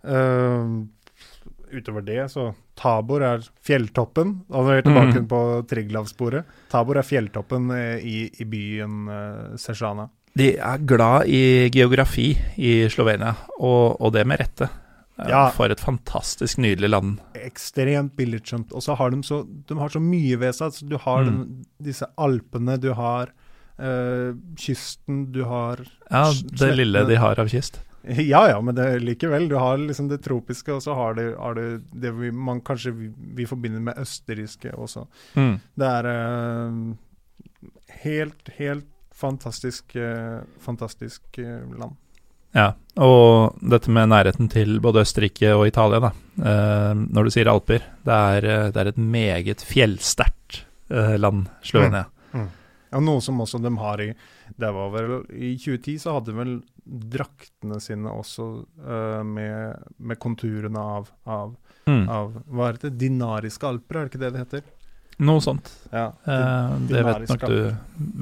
Eh, 0.04 1.78
utover 1.78 2.01
det, 2.06 2.20
så 2.32 2.51
Tabor 2.78 3.24
er 3.26 3.45
fjelltoppen. 3.66 4.36
Vi 4.49 4.76
er 4.76 4.84
tilbake 4.86 5.24
mm. 5.24 5.28
på 5.30 5.39
Triglav-sporet. 5.70 6.45
Tabor 6.72 6.99
er 7.01 7.08
fjelltoppen 7.08 7.72
eh, 7.74 7.97
i, 8.06 8.18
i 8.41 8.45
byen 8.49 9.08
uh, 9.10 9.58
Sejana. 9.58 10.10
De 10.38 10.56
er 10.58 10.86
glad 10.89 11.28
i 11.30 11.70
geografi 11.74 12.32
i 12.58 12.88
Slovenia, 12.89 13.36
og, 13.60 13.99
og 14.01 14.14
det 14.16 14.26
med 14.30 14.41
rette. 14.41 14.70
Eh, 14.70 14.80
Ja. 15.30 15.43
For 15.54 15.70
et 15.70 15.80
fantastisk 15.82 16.58
nydelig 16.58 16.89
land. 16.89 17.20
ekstremt 17.38 18.16
billedskjønt. 18.18 18.72
Og 18.74 18.82
så 18.82 18.95
har 18.97 19.12
de 19.14 19.20
så, 19.24 19.43
de 19.45 19.76
har 19.78 19.89
så 19.93 19.99
mye 20.01 20.39
ved 20.41 20.56
seg. 20.58 20.74
Så 20.74 20.88
du 20.89 20.97
har 20.97 21.22
Mm. 21.24 21.28
den, 21.30 21.66
disse 21.86 22.08
alpene, 22.18 22.80
du 22.82 22.93
har 22.93 23.30
uh, 23.80 24.34
kysten, 24.58 25.32
du 25.32 25.43
har 25.45 25.84
Ja, 26.10 26.32
det 26.34 26.76
lille 26.78 27.06
de 27.06 27.16
har 27.22 27.38
av 27.39 27.47
kyst. 27.47 27.78
Ja 28.34 28.49
ja, 28.49 28.62
men 28.62 28.76
det 28.76 28.99
likevel. 28.99 29.47
Du 29.49 29.56
har 29.56 29.78
liksom 29.78 30.08
det 30.08 30.24
tropiske, 30.24 30.74
og 30.74 30.84
så 30.84 30.95
har 30.97 31.14
du, 31.14 31.24
har 31.39 31.56
du 31.56 31.82
det 31.91 32.12
vi, 32.18 32.32
man 32.32 32.62
kanskje 32.62 32.91
vi, 32.91 33.12
vi 33.39 33.47
forbinder 33.47 33.84
med 33.84 33.99
østerrikske 33.99 34.74
også. 34.76 35.06
Mm. 35.39 35.56
Det 35.80 35.91
er 35.99 36.10
uh, 36.12 37.68
helt, 38.04 38.56
helt 38.58 38.89
fantastisk, 39.16 39.95
uh, 39.95 40.43
fantastisk 40.60 41.39
uh, 41.39 41.64
land. 41.80 41.95
Ja, 42.54 42.74
og 43.01 43.56
dette 43.66 43.89
med 43.89 44.12
nærheten 44.12 44.49
til 44.51 44.78
både 44.84 45.01
Østerrike 45.01 45.56
og 45.58 45.66
Italia, 45.66 45.97
da. 46.04 46.12
Når 46.93 47.26
du 47.26 47.32
sier 47.34 47.49
Alper, 47.49 47.82
det 48.06 48.18
er, 48.38 48.45
det 48.70 48.78
er 48.78 48.89
et 48.91 48.99
meget 49.01 49.64
fjellsterkt 49.66 50.60
land, 51.18 51.47
Slovenia. 51.66 52.04
Ja, 52.93 53.01
noe 53.01 53.24
som 53.26 53.41
også 53.41 53.58
de 53.58 53.72
har 53.80 54.04
i 54.06 54.12
Det 54.60 54.70
var 54.76 54.91
vel 54.93 55.12
I 55.34 55.56
2010 55.58 55.99
så 56.04 56.18
hadde 56.18 56.36
vel 56.38 56.54
draktene 56.84 57.80
sine 57.82 58.12
også 58.12 58.47
uh, 58.86 59.22
med, 59.26 59.86
med 59.97 60.20
konturene 60.22 60.80
av, 60.97 61.12
av, 61.26 61.56
Mm. 61.84 62.06
av 62.08 62.30
Hva 62.47 62.70
heter 62.70 62.88
det? 62.88 62.95
Dinariske 63.01 63.68
alper, 63.68 63.97
er 63.97 64.06
det 64.06 64.12
ikke 64.14 64.20
det 64.22 64.28
det 64.32 64.43
heter? 64.45 64.62
Noe 65.28 65.41
sånt. 65.43 65.68
Ja. 65.91 66.14
uh, 66.24 66.78
det 66.88 67.01
vet 67.04 67.26
nok 67.28 67.43
du 67.51 67.58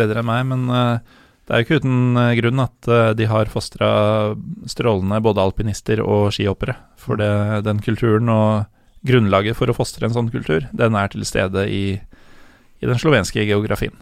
bedre 0.01 0.23
enn 0.23 0.29
meg, 0.31 0.47
men 0.49 0.63
uh, 0.73 1.19
det 1.45 1.53
er 1.53 1.61
jo 1.61 1.67
ikke 1.67 1.79
uten 1.83 2.17
grunn 2.39 2.63
at 2.63 2.89
de 3.19 3.27
har 3.29 3.51
fostra 3.53 3.91
strålende 4.71 5.19
både 5.21 5.43
alpinister 5.43 6.01
og 6.01 6.31
skihoppere. 6.33 6.77
For 7.01 7.19
det, 7.21 7.29
den 7.67 7.81
kulturen 7.85 8.29
og 8.33 8.65
grunnlaget 9.05 9.57
for 9.57 9.69
å 9.69 9.75
fostre 9.75 10.07
en 10.07 10.15
sånn 10.15 10.31
kultur, 10.33 10.65
den 10.71 10.97
er 10.97 11.11
til 11.11 11.25
stede 11.27 11.65
i, 11.69 11.83
i 12.81 12.89
den 12.89 13.01
slovenske 13.01 13.43
geografien. 13.45 13.97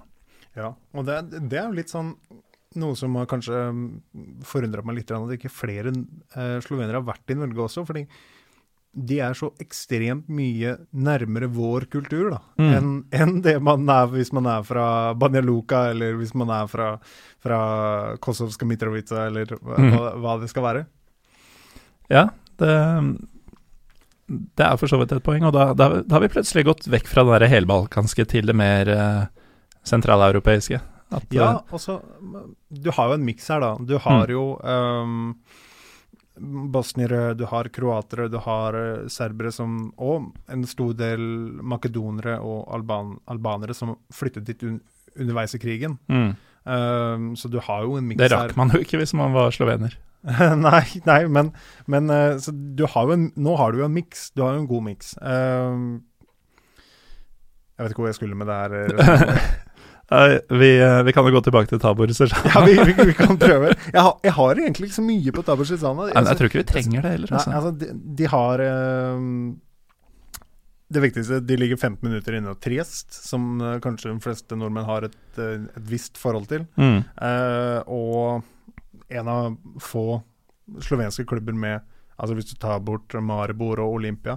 Ja, 0.59 0.73
og 0.93 1.05
det, 1.07 1.19
det 1.49 1.59
er 1.61 1.69
jo 1.69 1.77
litt 1.79 1.91
sånn 1.93 2.13
noe 2.79 2.93
som 2.99 3.15
har 3.17 3.25
kanskje 3.31 3.59
forundra 4.45 4.83
meg 4.85 4.99
litt, 4.99 5.11
at 5.15 5.31
ikke 5.39 5.49
flere 5.49 5.89
eh, 5.89 6.59
slovenere 6.61 6.99
har 6.99 7.07
vært 7.07 7.31
i 7.33 7.37
Norge 7.39 7.63
også. 7.65 7.85
fordi 7.87 8.03
de 8.99 9.19
er 9.21 9.35
så 9.37 9.51
ekstremt 9.61 10.25
mye 10.33 10.71
nærmere 10.97 11.45
vår 11.53 11.85
kultur 11.93 12.31
da, 12.33 12.39
Mm. 12.57 12.71
enn 12.73 12.87
en 13.13 13.41
det 13.45 13.53
man 13.61 13.87
er 13.93 14.07
hvis 14.09 14.31
man 14.33 14.47
er 14.49 14.63
fra 14.65 15.13
Banja 15.13 15.41
Luka, 15.45 15.83
eller 15.91 16.15
hvis 16.17 16.33
man 16.35 16.49
er 16.49 16.65
fra, 16.67 16.87
fra 17.39 17.59
Kosovska 18.17 18.65
Mitrovica, 18.65 19.27
eller 19.29 19.45
Mm. 19.61 19.91
hva, 19.93 20.13
hva 20.17 20.33
det 20.41 20.49
skal 20.49 20.63
være. 20.65 20.85
Ja, 22.09 22.27
det, 22.57 22.73
det 24.57 24.65
er 24.65 24.77
for 24.77 24.89
så 24.89 24.97
vidt 25.01 25.13
et 25.15 25.23
poeng, 25.25 25.45
og 25.47 25.53
da, 25.55 25.71
da, 25.73 25.89
da 26.01 26.15
har 26.17 26.21
vi 26.25 26.31
plutselig 26.33 26.65
gått 26.67 26.89
vekk 26.89 27.07
fra 27.09 27.25
det 27.39 27.49
helbalkanske 27.49 28.25
til 28.29 28.49
det 28.49 28.55
mer 28.57 28.89
eh, 28.93 29.25
sentraleuropeiske. 29.83 30.81
At, 31.11 31.23
Ja, 31.33 31.51
eh, 31.57 31.73
altså 31.73 32.01
Du 32.71 32.91
har 32.91 33.07
jo 33.09 33.13
en 33.17 33.25
miks 33.25 33.47
her, 33.49 33.59
da. 33.59 33.75
Du 33.81 33.97
har 33.97 34.27
Mm. 34.27 34.29
jo 34.29 34.43
um, 34.63 35.35
bosniere, 36.71 37.33
du 37.35 37.45
har 37.45 37.63
kroatere, 37.73 38.29
du 38.31 38.37
har 38.39 38.73
eh, 38.75 39.07
serbere 39.11 39.51
som 39.51 39.91
Og 39.97 40.29
en 40.49 40.63
stor 40.65 40.93
del 40.93 41.19
makedonere 41.63 42.37
og 42.39 42.67
alban, 42.73 43.17
albanere 43.27 43.73
som 43.75 43.95
flyttet 44.13 44.45
dit 44.45 44.63
un, 44.63 44.79
underveis 45.19 45.55
i 45.55 45.59
krigen. 45.59 45.97
mm, 46.09 46.35
Um, 46.69 47.35
så 47.39 47.49
du 47.49 47.57
har 47.59 47.81
jo 47.87 47.95
en 47.97 48.05
miks 48.05 48.19
det 48.19 48.27
rakk 48.31 48.51
man 48.57 48.69
jo 48.69 48.79
ikke 48.83 48.97
hvis 48.99 49.13
man 49.15 49.31
var 49.33 49.49
slovener. 49.49 49.95
nei, 50.59 50.83
nei, 51.07 51.25
men, 51.27 51.53
men 51.87 52.09
eh, 52.11 52.35
så 52.37 52.51
du 52.53 52.83
har 52.85 53.07
jo 53.07 53.13
en, 53.15 53.31
nå 53.39 53.55
har 53.57 53.71
du 53.71 53.79
jo 53.79 53.85
en 53.85 53.93
miks. 53.95 54.27
Du 54.35 54.43
har 54.43 54.53
jo 54.53 54.59
en 54.59 54.67
god 54.67 54.83
miks. 54.83 55.15
Um, 55.23 56.03
jeg 57.79 57.85
vet 57.87 57.91
ikke 57.95 58.03
hvor 58.03 58.09
jeg 58.11 58.15
skulle 58.19 58.35
med 58.37 58.51
det 58.51 58.59
her. 58.59 59.39
vi, 60.49 60.69
eh, 60.81 61.03
vi 61.03 61.13
kan 61.13 61.25
jo 61.25 61.31
gå 61.35 61.41
tilbake 61.45 61.69
til 61.69 61.79
Tabor 61.81 62.11
Sejana. 62.13 62.51
ja, 62.53 62.65
vi, 62.65 62.75
vi, 62.91 63.05
vi 63.11 63.15
kan 63.17 63.37
prøve. 63.37 63.73
Jeg 63.93 64.01
har, 64.01 64.15
jeg 64.25 64.35
har 64.39 64.61
egentlig 64.63 64.89
ikke 64.89 64.97
så 64.97 65.05
mye 65.05 65.33
på 65.35 65.43
Tabor 65.45 65.69
Shizana. 65.69 66.07
Nei, 66.09 66.23
jeg 66.25 66.39
tror 66.39 66.51
ikke 66.51 66.63
vi 66.63 66.69
trenger 66.73 67.05
det 67.05 67.15
heller. 67.15 67.33
Nei, 67.33 67.39
Altså. 67.39 67.57
altså, 67.59 67.71
de, 67.81 67.91
de 68.19 68.29
har 68.29 68.63
uh, 68.65 69.19
Det 70.89 71.03
viktigste, 71.05 71.41
de 71.45 71.59
ligger 71.61 71.77
15 71.77 72.01
minutter 72.09 72.39
inne 72.39 72.55
Triest, 72.57 73.13
som 73.27 73.51
uh, 73.61 73.75
kanskje 73.83 74.09
de 74.09 74.17
fleste 74.23 74.57
nordmenn 74.57 74.89
har 74.89 75.05
et, 75.11 75.19
uh, 75.37 75.67
et 75.69 75.85
visst 75.93 76.17
forhold 76.17 76.49
til. 76.49 76.65
Mm. 76.79 77.03
Eh, 77.05 77.79
og 77.85 78.41
en 79.09 79.29
av 79.29 79.55
få 79.81 80.21
slovenske 80.85 81.25
klubber 81.29 81.55
med 81.57 81.85
Altså 82.19 82.35
Hvis 82.35 82.49
du 82.49 82.57
tar 82.59 82.81
bort 82.83 83.13
Maribor 83.23 83.79
og 83.79 83.93
Olympia, 83.95 84.33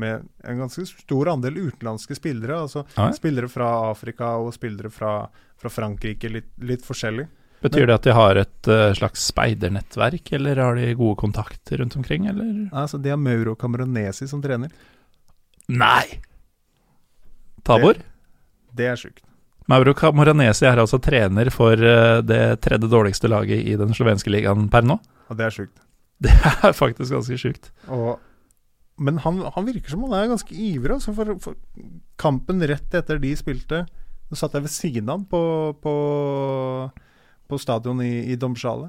med 0.00 0.26
en 0.44 0.62
ganske 0.64 0.86
stor 0.88 1.32
andel 1.32 1.58
utenlandske 1.58 2.16
spillere. 2.18 2.60
Altså 2.66 2.84
ja. 2.94 3.08
Spillere 3.16 3.48
fra 3.52 3.70
Afrika 3.90 4.34
og 4.42 4.54
spillere 4.56 4.90
fra, 4.92 5.18
fra 5.60 5.72
Frankrike, 5.72 6.30
litt, 6.32 6.52
litt 6.62 6.86
forskjellig. 6.86 7.26
Betyr 7.64 7.88
det 7.88 7.96
at 7.96 8.06
de 8.06 8.14
har 8.14 8.38
et 8.38 8.68
uh, 8.68 8.92
slags 8.94 9.22
speidernettverk, 9.30 10.32
eller 10.36 10.60
har 10.60 10.76
de 10.76 10.90
gode 10.94 11.16
kontakter 11.22 11.80
rundt 11.80 11.96
omkring, 11.96 12.28
eller? 12.30 12.68
Altså 12.76 13.00
De 13.00 13.10
har 13.10 13.20
Mauro 13.20 13.56
Cameronesi 13.58 14.28
som 14.28 14.42
trener. 14.44 14.74
Nei! 15.72 16.20
Tabor? 17.66 17.98
Det 18.76 18.86
er 18.92 19.00
sjukt. 19.00 19.24
Mauro 19.66 19.96
Camoranesi 19.98 20.66
er 20.68 20.78
altså 20.78 21.00
trener 21.02 21.50
for 21.50 21.74
eh, 21.74 22.20
det 22.22 22.60
tredje 22.62 22.90
dårligste 22.90 23.30
laget 23.30 23.66
i 23.66 23.74
den 23.78 23.94
slovenske 23.96 24.30
ligaen 24.30 24.68
per 24.70 24.86
nå. 24.86 25.00
Og 25.26 25.38
det 25.38 25.48
er 25.48 25.56
sjukt. 25.56 25.80
Det 26.22 26.32
er 26.32 26.76
faktisk 26.84 27.16
ganske 27.16 27.38
sjukt. 27.40 27.72
Og, 27.90 28.20
men 28.96 29.18
han, 29.24 29.40
han 29.54 29.66
virker 29.66 29.92
som 29.92 30.04
han 30.06 30.16
er 30.16 30.30
ganske 30.32 30.54
ivrig. 30.56 30.94
Altså 30.96 31.12
for, 31.16 31.36
for 31.42 31.56
kampen 32.20 32.64
rett 32.64 32.94
etter 32.96 33.20
de 33.20 33.32
spilte 33.36 33.84
Så 34.30 34.38
satt 34.40 34.56
jeg 34.56 34.64
ved 34.64 34.72
siden 34.72 35.10
av 35.10 35.18
han 35.18 35.26
på, 35.30 35.40
på, 35.82 35.96
på 37.46 37.58
stadion 37.60 38.00
i, 38.02 38.26
i 38.32 38.38
Domsjale. 38.40 38.88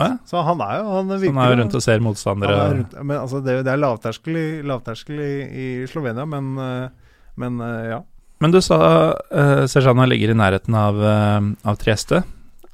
Ja. 0.00 0.14
Så 0.26 0.40
han 0.44 0.62
er 0.64 0.78
jo 0.80 0.94
Han 0.96 1.12
Så 1.12 1.20
virker 1.22 1.38
han 1.38 1.52
er 1.52 1.60
rundt 1.62 1.76
og 1.76 1.84
ser 1.84 2.02
motstandere. 2.04 2.56
er 2.56 2.78
rundt, 2.80 2.96
men 3.02 3.16
altså 3.18 3.42
det, 3.44 3.60
det 3.66 3.72
er 3.72 3.82
lavterskel, 3.82 4.36
i, 4.40 4.48
lavterskel 4.66 5.20
i, 5.20 5.34
i 5.44 5.68
Slovenia, 5.90 6.24
men, 6.28 6.50
eh, 6.56 7.12
men 7.40 7.60
eh, 7.64 7.90
ja. 7.94 8.00
Men 8.40 8.54
du 8.54 8.62
sa 8.64 8.78
uh, 9.12 9.66
Sejana 9.68 10.06
ligger 10.08 10.32
i 10.32 10.36
nærheten 10.40 10.72
av, 10.72 10.96
uh, 10.96 11.50
av 11.68 11.76
Trieste, 11.76 12.22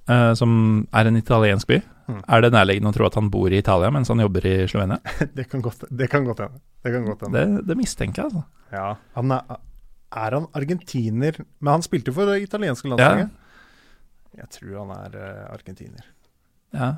uh, 0.07 0.33
som 0.39 0.85
er 0.95 1.11
en 1.11 1.19
italiensk 1.19 1.67
by. 1.67 1.81
Mm. 2.07 2.21
Er 2.23 2.45
det 2.45 2.53
nærliggende 2.55 2.93
å 2.93 2.95
tro 2.95 3.07
at 3.09 3.17
han 3.19 3.31
bor 3.35 3.51
i 3.51 3.59
Italia 3.59 3.91
mens 3.95 4.11
han 4.13 4.23
jobber 4.23 4.47
i 4.47 4.57
Slovenia? 4.71 5.01
Det 5.37 5.49
kan 5.51 5.65
godt 5.65 5.87
det 5.91 6.11
hende. 6.13 6.61
Det. 6.85 7.31
Det, 7.35 7.47
det 7.67 7.77
mistenker 7.79 8.23
jeg, 8.23 8.31
altså. 8.31 8.45
Ja. 8.71 8.87
Han 9.19 9.35
er, 9.35 9.59
er 10.23 10.37
han 10.39 10.47
argentiner 10.59 11.39
Men 11.39 11.71
han 11.71 11.85
spilte 11.87 12.11
jo 12.11 12.17
for 12.19 12.31
det 12.31 12.41
italienske 12.45 12.91
landslaget. 12.91 13.35
Jeg 14.37 14.49
tror 14.53 14.79
han 14.83 14.95
er 14.95 15.19
uh, 15.19 15.43
argentiner. 15.55 16.07
Ja. 16.77 16.91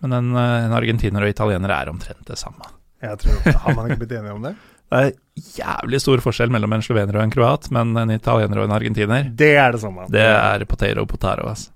Men 0.00 0.14
en, 0.16 0.28
eh, 0.32 0.58
en 0.64 0.72
argentiner 0.72 1.26
og 1.26 1.28
italiener 1.28 1.72
er 1.74 1.90
omtrent 1.92 2.22
det 2.24 2.38
samme. 2.40 2.64
Jeg 3.04 3.18
tror, 3.20 3.52
Har 3.64 3.74
man 3.76 3.90
ikke 3.90 4.02
blitt 4.06 4.14
enige 4.16 4.36
om 4.36 4.46
det? 4.48 4.54
Det 4.90 5.00
er 5.06 5.12
jævlig 5.60 6.00
stor 6.02 6.22
forskjell 6.24 6.50
mellom 6.50 6.72
en 6.74 6.82
slovener 6.82 7.14
og 7.14 7.22
en 7.22 7.30
kroat, 7.30 7.68
men 7.70 7.92
en 8.00 8.10
italiener 8.10 8.58
og 8.58 8.64
en 8.66 8.72
argentiner, 8.74 9.28
Det 9.38 9.52
er 9.54 9.76
det 9.76 9.80
samme. 9.84 10.08
det 10.10 10.24
er 10.24 10.64
potato 10.66 11.04
potaro, 11.06 11.46
altså. 11.52 11.70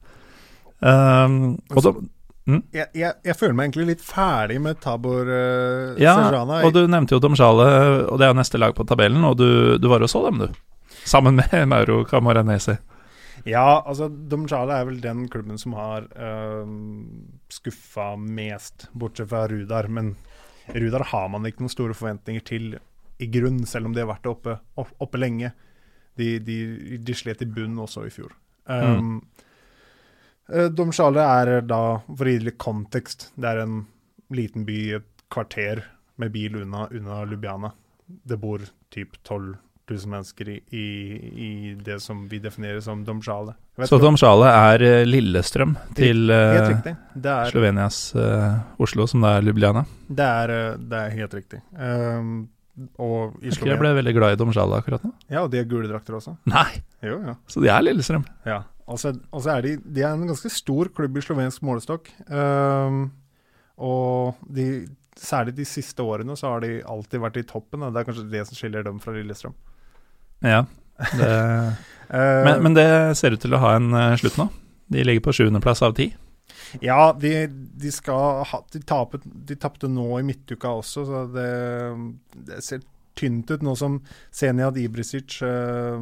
Um, 0.80 1.54
og 1.70 2.00
da, 2.44 2.60
jeg, 2.76 2.88
jeg, 2.92 3.16
jeg 3.24 3.36
føler 3.40 3.54
meg 3.56 3.70
egentlig 3.70 3.86
litt 3.94 4.02
ferdig 4.04 4.58
med 4.60 4.80
Tabor 4.84 5.28
uh, 5.30 6.00
ja, 6.00 6.12
Sejana. 6.18 6.58
og 6.66 6.74
du 6.76 6.82
nevnte 6.90 7.16
jo 7.16 7.20
Domsjale, 7.24 7.68
og 8.04 8.20
det 8.20 8.28
er 8.28 8.36
neste 8.36 8.60
lag 8.60 8.74
på 8.76 8.84
tabellen, 8.88 9.24
og 9.24 9.38
du, 9.40 9.48
du 9.80 9.88
var 9.88 10.04
og 10.04 10.12
så 10.12 10.26
dem, 10.26 10.44
du. 10.44 10.58
Sammen 11.08 11.40
med 11.40 11.54
Mauro 11.72 12.02
Camoranesi. 12.08 12.76
Ja, 13.48 13.82
altså 13.84 14.08
Domsjale 14.08 14.76
er 14.76 14.88
vel 14.88 15.00
den 15.04 15.26
klubben 15.32 15.60
som 15.60 15.76
har 15.76 16.06
uh, 16.16 16.68
skuffa 17.52 18.14
mest, 18.20 18.88
bortsett 18.92 19.28
fra 19.32 19.46
Rudar. 19.48 19.88
Men 19.92 20.14
Rudar 20.72 21.04
har 21.10 21.28
man 21.32 21.48
ikke 21.48 21.64
noen 21.64 21.72
store 21.72 21.96
forventninger 21.96 22.44
til 22.44 22.76
i 23.22 23.28
grunn, 23.30 23.62
selv 23.68 23.88
om 23.88 23.96
de 23.96 24.02
har 24.02 24.10
vært 24.10 24.28
oppe, 24.30 24.58
opp, 24.80 24.92
oppe 25.04 25.20
lenge. 25.20 25.52
De, 26.18 26.36
de, 26.44 26.58
de 27.02 27.16
slet 27.16 27.42
i 27.42 27.48
bunn 27.50 27.76
også 27.82 28.06
i 28.06 28.12
fjor. 28.14 28.32
Um, 28.70 29.18
uh, 29.18 29.43
Domjale 30.48 31.24
er 31.40 31.60
da, 31.64 31.80
for 32.04 32.28
å 32.28 32.32
gi 32.34 32.42
litt 32.44 32.58
kontekst, 32.60 33.30
det 33.40 33.48
er 33.54 33.62
en 33.64 33.78
liten 34.34 34.66
by, 34.68 34.80
et 35.00 35.24
kvarter 35.32 35.82
med 36.20 36.32
bil 36.34 36.60
unna, 36.62 36.86
unna 36.92 37.22
Lubiana. 37.24 37.72
Det 38.04 38.36
bor 38.38 38.62
typ 38.92 39.16
12 39.24 39.54
000 39.90 40.10
mennesker 40.10 40.48
i, 40.48 40.60
i, 40.70 40.84
i 41.46 41.74
det 41.84 41.98
som 42.00 42.22
vi 42.28 42.38
definerer 42.40 42.80
som 42.84 43.02
Domsjale. 43.04 43.54
Så 43.88 43.98
Domsjale 44.00 44.48
er 44.48 44.84
eh, 44.86 45.02
Lillestrøm 45.04 45.74
til 45.98 46.30
Helt 46.30 46.86
eh. 46.86 46.96
Det 47.12 47.32
er, 47.32 47.50
Slovenias 47.50 47.98
uh, 48.16 48.62
Oslo, 48.80 49.06
som 49.10 49.24
det 49.24 49.32
er 49.34 49.48
Ljubljana. 49.48 49.84
det 50.08 50.28
er, 50.44 50.54
eh, 50.54 50.76
det 50.78 51.00
er 51.00 51.16
helt 51.18 51.34
riktig. 51.40 51.60
Um, 51.76 52.36
og 52.98 53.36
i 53.42 53.50
Jeg 53.52 53.68
jeg 53.70 53.78
ble 53.78 53.92
veldig 53.98 54.14
glad 54.16 54.36
i 54.36 54.38
Domsjale 54.40 54.80
akkurat 54.80 55.04
nå. 55.04 55.12
Ja, 55.28 55.44
og 55.44 55.50
de 55.52 55.60
har 55.60 55.68
gule 55.70 55.90
drakter 55.90 56.16
også. 56.20 56.36
Nei, 56.50 56.70
Jo, 57.04 57.20
ja. 57.22 57.36
så 57.46 57.60
de 57.60 57.68
er 57.68 57.84
Lillestrøm. 57.84 58.24
ja. 58.48 58.62
Og 58.84 58.98
altså 58.98 59.50
er 59.54 59.64
de, 59.64 59.76
de 59.80 60.02
er 60.04 60.12
en 60.12 60.28
ganske 60.28 60.50
stor 60.52 60.90
klubb 60.92 61.16
i 61.16 61.22
slovensk 61.24 61.64
målestokk. 61.64 62.10
Um, 62.28 63.06
og 63.80 64.42
de, 64.44 64.84
særlig 65.16 65.56
de 65.56 65.64
siste 65.68 66.04
årene 66.04 66.36
så 66.36 66.52
har 66.52 66.64
de 66.66 66.82
alltid 66.84 67.22
vært 67.22 67.40
i 67.40 67.46
toppen. 67.48 67.82
Og 67.82 67.94
det 67.94 68.02
er 68.02 68.08
kanskje 68.10 68.28
det 68.32 68.44
som 68.48 68.58
skiller 68.58 68.84
dem 68.84 69.00
fra 69.02 69.16
Lillestrøm. 69.16 69.56
Ja. 70.44 70.64
Det, 71.16 71.32
Uh, 72.04 72.44
men, 72.44 72.58
men 72.62 72.74
det 72.76 72.86
ser 73.16 73.32
ut 73.32 73.40
til 73.40 73.54
å 73.56 73.62
ha 73.62 73.70
en 73.78 73.94
eh, 73.96 74.14
slutt 74.20 74.36
nå. 74.36 74.44
De 74.92 75.04
ligger 75.08 75.24
på 75.24 75.32
sjuendeplass 75.38 75.80
av 75.82 75.94
ti. 75.96 76.10
Ja, 76.84 77.14
de, 77.16 77.46
de 77.48 77.92
skal 77.94 78.42
ha 78.44 78.58
De 78.68 79.56
tapte 79.56 79.88
nå 79.88 80.04
i 80.18 80.26
midtuka 80.26 80.74
også, 80.82 81.06
så 81.08 81.22
det, 81.32 81.48
det 82.46 82.60
ser 82.66 82.84
tynt 83.16 83.48
ut 83.50 83.64
nå 83.64 83.72
som 83.78 83.96
Senjad 84.34 84.76
Ibrisic 84.82 85.38
uh, 85.46 85.96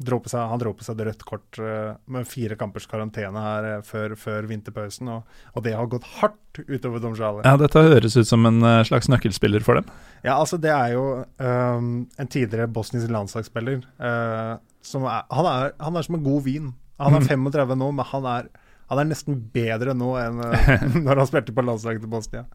dråper 0.00 0.32
seg, 0.32 0.46
Han 0.48 0.60
dro 0.60 0.72
på 0.76 0.84
seg 0.86 0.98
det 0.98 1.06
rødt 1.08 1.24
kort 1.28 1.58
eh, 1.60 1.92
med 2.12 2.28
fire 2.28 2.56
kampers 2.58 2.86
karantene 2.90 3.42
her 3.44 3.68
eh, 3.68 3.82
før, 3.86 4.14
før 4.18 4.48
vinterpausen, 4.50 5.10
og, 5.12 5.42
og 5.52 5.66
det 5.66 5.74
har 5.76 5.90
gått 5.90 6.06
hardt 6.18 6.62
utover 6.66 7.02
Domjale. 7.02 7.44
Ja, 7.46 7.56
dette 7.60 7.82
høres 7.84 8.16
ut 8.16 8.28
som 8.28 8.46
en 8.48 8.62
eh, 8.66 8.82
slags 8.88 9.10
nøkkelspiller 9.12 9.64
for 9.66 9.80
dem. 9.80 9.90
Ja, 10.22 10.38
altså 10.38 10.58
det 10.62 10.72
er 10.72 10.94
jo 10.94 11.04
um, 11.42 11.92
en 12.06 12.30
tidligere 12.30 12.70
bosnisk 12.70 13.10
landslagsspiller. 13.12 13.82
Uh, 13.98 14.56
som 14.86 15.06
er, 15.06 15.26
han, 15.32 15.48
er, 15.50 15.76
han 15.82 15.98
er 15.98 16.06
som 16.06 16.18
en 16.18 16.26
god 16.26 16.44
vin. 16.46 16.72
Han 17.02 17.18
er 17.18 17.26
35 17.26 17.78
nå, 17.78 17.90
men 17.98 18.06
han 18.12 18.28
er, 18.30 18.50
han 18.92 19.02
er 19.02 19.08
nesten 19.10 19.40
bedre 19.54 19.96
nå 19.98 20.14
enn 20.20 20.42
uh, 20.44 20.74
når 21.04 21.24
han 21.24 21.30
spilte 21.30 21.54
på 21.56 21.66
landslaget 21.66 22.04
til 22.04 22.12
Bosnia. 22.12 22.46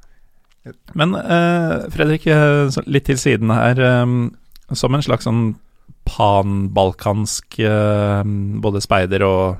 Men 0.99 1.15
uh, 1.15 1.87
Fredrik, 1.93 2.27
litt 2.87 3.07
til 3.07 3.19
siden 3.19 3.51
her. 3.55 3.79
Um, 4.03 4.35
som 4.75 4.95
en 4.95 5.03
slags 5.03 5.23
sånn 5.27 5.53
panbalkansk 6.07 7.59
eh, 7.61 8.33
både 8.63 8.81
speider 8.83 9.25
og 9.27 9.57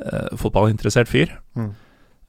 eh, 0.00 0.34
fotballinteressert 0.40 1.10
fyr. 1.10 1.34
Mm. 1.58 1.72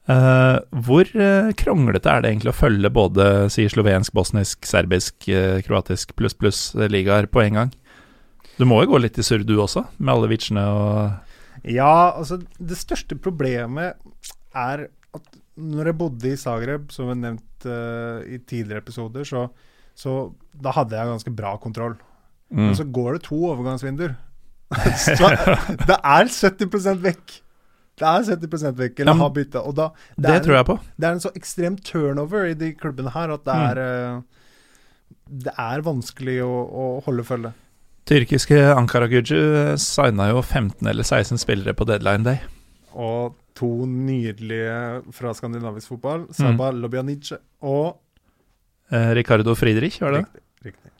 Eh, 0.06 0.58
hvor 0.86 1.10
kronglete 1.58 2.12
er 2.12 2.22
det 2.22 2.30
egentlig 2.30 2.52
å 2.52 2.60
følge 2.60 2.92
både 2.94 3.28
si 3.52 3.66
slovensk, 3.70 4.14
bosnisk, 4.14 4.68
serbisk, 4.68 5.26
kroatisk 5.66 6.14
pluss 6.18 6.36
pluss 6.38 6.60
ligaer 6.78 7.30
på 7.30 7.42
en 7.42 7.60
gang? 7.60 7.74
Du 8.56 8.64
må 8.68 8.80
jo 8.82 8.94
gå 8.94 9.02
litt 9.02 9.18
i 9.20 9.24
surr 9.26 9.44
du 9.44 9.56
også, 9.60 9.84
med 9.98 10.14
alle 10.14 10.30
vitsjene 10.32 10.62
og 10.72 11.66
Ja, 11.66 12.14
altså 12.14 12.38
det 12.38 12.78
største 12.78 13.18
problemet 13.18 13.98
er 14.56 14.86
at 15.16 15.40
når 15.56 15.90
jeg 15.90 15.98
bodde 15.98 16.30
i 16.30 16.38
Zagreb, 16.40 16.90
som 16.92 17.10
jeg 17.10 17.20
nevnt 17.22 17.66
uh, 17.68 18.20
i 18.28 18.38
tidligere 18.44 18.82
episoder, 18.84 19.24
så, 19.28 19.46
så 19.96 20.16
da 20.52 20.74
hadde 20.76 20.96
jeg 20.98 21.12
ganske 21.12 21.32
bra 21.36 21.54
kontroll. 21.60 21.96
Mm. 22.52 22.62
Men 22.66 22.76
så 22.78 22.84
går 22.92 23.12
det 23.18 23.22
to 23.26 23.38
overgangsvinduer. 23.50 24.14
så 25.18 25.28
det 25.86 25.96
er 26.02 26.30
70% 26.32 27.02
vekk. 27.04 27.36
Det 27.96 28.04
er 28.04 28.24
70 28.28 28.74
vekk, 28.76 28.98
eller 29.00 29.12
Ja, 29.14 29.18
har 29.22 29.30
bytta. 29.32 29.60
Det, 29.72 29.84
Det, 30.18 30.30
er, 30.34 30.40
tror 30.44 30.56
jeg 30.58 30.66
på. 30.68 30.74
det 31.00 31.06
er 31.08 31.12
en 31.16 31.22
så 31.24 31.30
ekstrem 31.38 31.76
turnover 31.80 32.50
i 32.50 32.54
de 32.54 32.72
klubbene 32.76 33.12
her 33.14 33.32
at 33.32 33.44
det 33.46 33.54
Mm. 33.54 33.70
er 33.70 33.80
mm. 34.16 34.24
Det 35.46 35.52
er 35.58 35.80
vanskelig 35.82 36.36
å, 36.44 36.50
å 36.70 36.84
holde 37.06 37.24
følge. 37.26 37.52
Tyrkiske 38.06 38.58
Ankara 38.76 39.08
Guju 39.10 39.74
signa 39.82 40.28
jo 40.30 40.42
15 40.42 40.86
eller 40.86 41.02
16 41.02 41.38
spillere 41.42 41.74
på 41.74 41.86
deadline 41.88 42.22
day. 42.22 42.38
Og 42.94 43.34
to 43.58 43.86
nydelige 43.86 45.02
fra 45.16 45.32
skandinavisk 45.34 45.88
fotball, 45.88 46.26
Mm. 46.38 46.80
Lobianice 46.82 47.38
og 47.62 47.96
Eh, 48.92 49.10
Ricardo 49.18 49.54
Friedrich, 49.58 49.98
var 50.00 50.12
det? 50.12 50.18
Riktig. 50.22 50.42
riktig. 50.64 50.90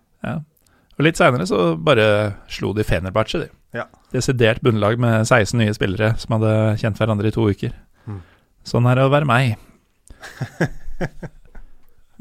Og 0.96 1.04
litt 1.04 1.18
seinere 1.20 1.44
så 1.48 1.74
bare 1.76 2.06
slo 2.48 2.70
de 2.76 2.84
Fenerbahçe, 2.88 3.42
de. 3.44 3.50
Ja. 3.76 3.84
Desidert 4.14 4.62
bunnlag 4.64 4.96
med 5.02 5.26
16 5.28 5.58
nye 5.60 5.74
spillere 5.76 6.14
som 6.20 6.38
hadde 6.38 6.52
kjent 6.80 6.96
hverandre 7.00 7.28
i 7.28 7.34
to 7.34 7.44
uker. 7.52 7.74
Mm. 8.08 8.22
Sånn 8.66 8.88
er 8.88 8.96
det 8.96 9.04
å 9.04 9.12
være 9.12 9.28
meg. 9.28 9.58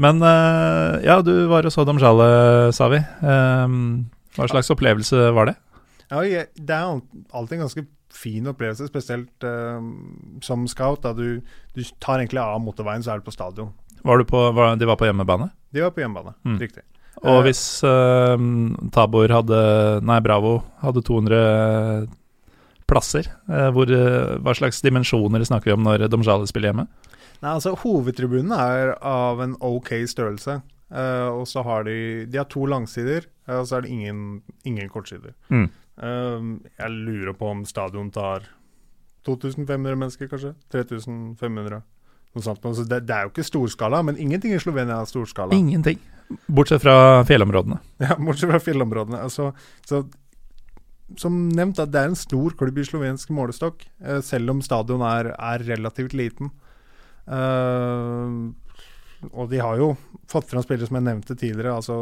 Men 0.04 0.20
uh, 0.20 1.00
ja, 1.06 1.22
du 1.24 1.32
var 1.48 1.64
og 1.68 1.72
så 1.72 1.86
Domjale, 1.88 2.26
sa 2.76 2.90
vi. 2.92 3.00
Um, 3.24 3.78
hva 4.36 4.50
slags 4.52 4.72
opplevelse 4.74 5.30
var 5.36 5.48
det? 5.52 5.56
Ja, 6.12 6.20
det 6.22 6.76
er 6.76 7.00
alltid 7.32 7.56
en 7.56 7.64
ganske 7.64 7.86
fin 8.16 8.46
opplevelse, 8.48 8.86
spesielt 8.88 9.44
eh, 9.44 9.88
som 10.46 10.68
scout. 10.72 11.02
Da 11.04 11.12
du, 11.18 11.40
du 11.76 11.82
tar 12.04 12.22
egentlig 12.22 12.40
av 12.44 12.60
motorveien, 12.64 13.04
så 13.04 13.16
er 13.16 13.24
du 13.24 13.28
på 13.28 13.34
stadion. 13.36 13.72
Var 14.06 14.22
du 14.22 14.28
på, 14.30 14.44
var, 14.56 14.76
de 14.80 14.88
var 14.88 15.00
på 15.00 15.08
hjemmebane? 15.08 15.50
De 15.76 15.84
var 15.84 15.92
på 15.96 16.04
hjemmebane, 16.04 16.36
Mm. 16.46 16.60
riktig. 16.62 16.84
Og 17.24 17.40
Eh, 17.40 17.44
hvis 17.48 17.64
uh, 17.86 18.36
Tabor 18.94 19.32
hadde 19.32 19.60
Nei, 20.06 20.20
Bravo 20.24 20.60
hadde 20.84 21.04
200 21.06 22.08
plasser, 22.90 23.30
uh, 23.50 23.70
hvor, 23.74 23.90
uh, 23.90 24.36
hva 24.44 24.56
slags 24.58 24.84
dimensjoner 24.86 25.46
snakker 25.48 25.72
vi 25.72 25.76
om 25.78 25.86
når 25.86 26.08
Domjale 26.12 26.48
spiller 26.50 26.74
hjemme? 26.74 26.88
Nei, 27.42 27.54
altså 27.54 27.76
Hovedtribunen 27.80 28.54
er 28.56 28.96
av 29.06 29.42
en 29.44 29.58
ok 29.60 29.98
størrelse. 30.08 30.62
Og 30.96 31.48
så 31.50 31.64
har 31.66 31.84
de 31.84 32.26
De 32.30 32.38
har 32.38 32.46
to 32.48 32.62
langsider, 32.70 33.26
og 33.50 33.66
så 33.68 33.78
er 33.78 33.82
det 33.84 33.90
ingen, 33.90 34.44
ingen 34.64 34.88
kortsider. 34.88 35.34
Mm. 35.50 35.66
Jeg 35.98 36.92
lurer 36.94 37.34
på 37.34 37.50
om 37.50 37.64
stadion 37.66 38.12
tar 38.14 38.46
2500 39.26 39.98
mennesker, 39.98 40.30
kanskje? 40.32 40.54
3500? 40.72 41.82
Noe 42.36 42.46
sånt. 42.46 42.64
Altså, 42.64 42.86
det, 42.86 43.02
det 43.10 43.16
er 43.16 43.26
jo 43.26 43.34
ikke 43.34 43.48
storskala, 43.50 44.04
men 44.06 44.22
ingenting 44.22 44.54
i 44.56 44.62
Slovenia 44.62 45.02
er 45.02 45.10
storskala. 45.10 45.58
Ingenting. 45.58 46.00
Bortsett 46.48 46.82
fra 46.82 47.24
fjellområdene. 47.28 47.80
Ja, 48.02 48.16
Bortsett 48.18 48.50
fra 48.50 48.60
fjellområdene. 48.64 49.22
Altså, 49.28 49.52
så, 49.86 50.04
som 51.22 51.38
nevnt, 51.54 51.80
det 51.80 52.02
er 52.02 52.12
en 52.12 52.20
stor 52.20 52.56
klubb 52.58 52.80
i 52.82 52.86
slovensk 52.88 53.34
målestokk, 53.36 53.86
eh, 54.02 54.22
selv 54.26 54.56
om 54.56 54.64
stadion 54.66 55.06
er, 55.06 55.34
er 55.36 55.66
relativt 55.68 56.16
liten. 56.18 56.52
Uh, 57.26 58.54
og 59.34 59.48
de 59.50 59.58
har 59.58 59.80
jo 59.80 59.96
fått 60.30 60.52
fram 60.52 60.62
spillere 60.62 60.86
som 60.86 61.00
jeg 61.00 61.08
nevnte 61.08 61.34
tidligere, 61.34 61.78
altså 61.80 61.96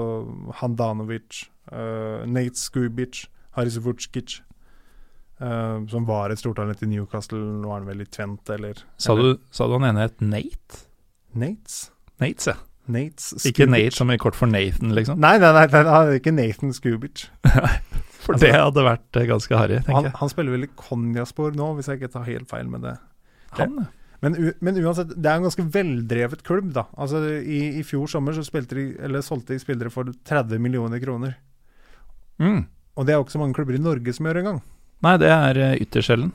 Handanovic, 0.59 1.45
uh, 1.71 2.26
Nate 2.28 2.59
Skubic, 2.59 3.28
Haris 3.57 3.80
Vucic, 3.84 4.41
Uh, 5.43 5.82
som 5.89 6.05
var 6.07 6.32
et 6.32 6.39
stortalent 6.39 6.80
i 6.86 6.88
Newcastle. 6.88 7.39
Nå 7.41 7.67
er 7.67 7.82
han 7.82 7.88
vel 7.89 8.03
i 8.03 8.07
Twente, 8.07 8.53
eller 8.53 8.78
Sa 9.01 9.15
du, 9.17 9.34
sa 9.51 9.65
du 9.67 9.74
han 9.76 9.88
ene 9.89 10.05
het 10.05 10.21
Nate? 10.24 10.86
Nates? 11.34 11.89
Nates, 12.21 12.47
ja. 12.51 12.55
Nates 12.92 13.46
Ikke 13.48 13.68
Nate 13.70 13.96
som 13.96 14.12
i 14.12 14.18
kort 14.20 14.36
for 14.36 14.50
Nathan, 14.52 14.92
liksom. 14.96 15.20
Nei, 15.24 15.38
nei, 15.40 15.52
nei, 15.56 15.66
nei, 15.72 15.84
nei, 15.88 16.18
ikke 16.20 16.34
Nathan 16.36 16.74
Skubic. 16.76 17.28
For 18.24 18.38
Altså- 18.38 18.46
det 18.46 18.54
hadde 18.56 18.84
vært 18.86 19.18
eh, 19.20 19.26
ganske 19.28 19.58
harry, 19.60 19.82
Han, 19.90 20.06
jeg. 20.08 20.14
han 20.16 20.30
spiller 20.32 20.54
vel 20.56 20.64
i 20.64 20.72
Konjaspor 20.80 21.56
nå, 21.60 21.74
hvis 21.76 21.90
jeg 21.92 22.00
ikke 22.00 22.12
tar 22.14 22.24
helt 22.30 22.48
feil 22.48 22.70
med 22.72 22.86
det. 22.88 22.94
Han. 23.60 23.82
Men, 24.24 24.38
men 24.64 24.78
uansett, 24.80 25.10
det 25.20 25.28
er 25.28 25.42
en 25.42 25.44
ganske 25.50 25.66
veldrevet 25.74 26.44
klubb, 26.48 26.70
da. 26.76 26.86
Altså, 26.96 27.20
i, 27.44 27.60
I 27.82 27.84
fjor 27.84 28.08
sommer 28.08 28.32
så 28.38 28.46
de, 28.72 28.86
eller 29.04 29.26
solgte 29.26 29.52
de 29.52 29.60
spillere 29.60 29.92
for 29.92 30.08
30 30.08 30.62
millioner 30.64 31.04
kroner. 31.04 31.36
mm. 32.40 32.64
Og 32.96 33.08
det 33.08 33.12
er 33.12 33.18
jo 33.18 33.24
ikke 33.26 33.34
så 33.34 33.40
mange 33.42 33.56
klubber 33.58 33.74
i 33.76 33.82
Norge 33.82 34.14
som 34.14 34.28
gjør 34.30 34.40
engang. 34.44 34.60
Nei, 35.04 35.18
det 35.18 35.30
er 35.34 35.58
eh, 35.60 35.76
ytterst 35.82 36.12
sjelden. 36.12 36.32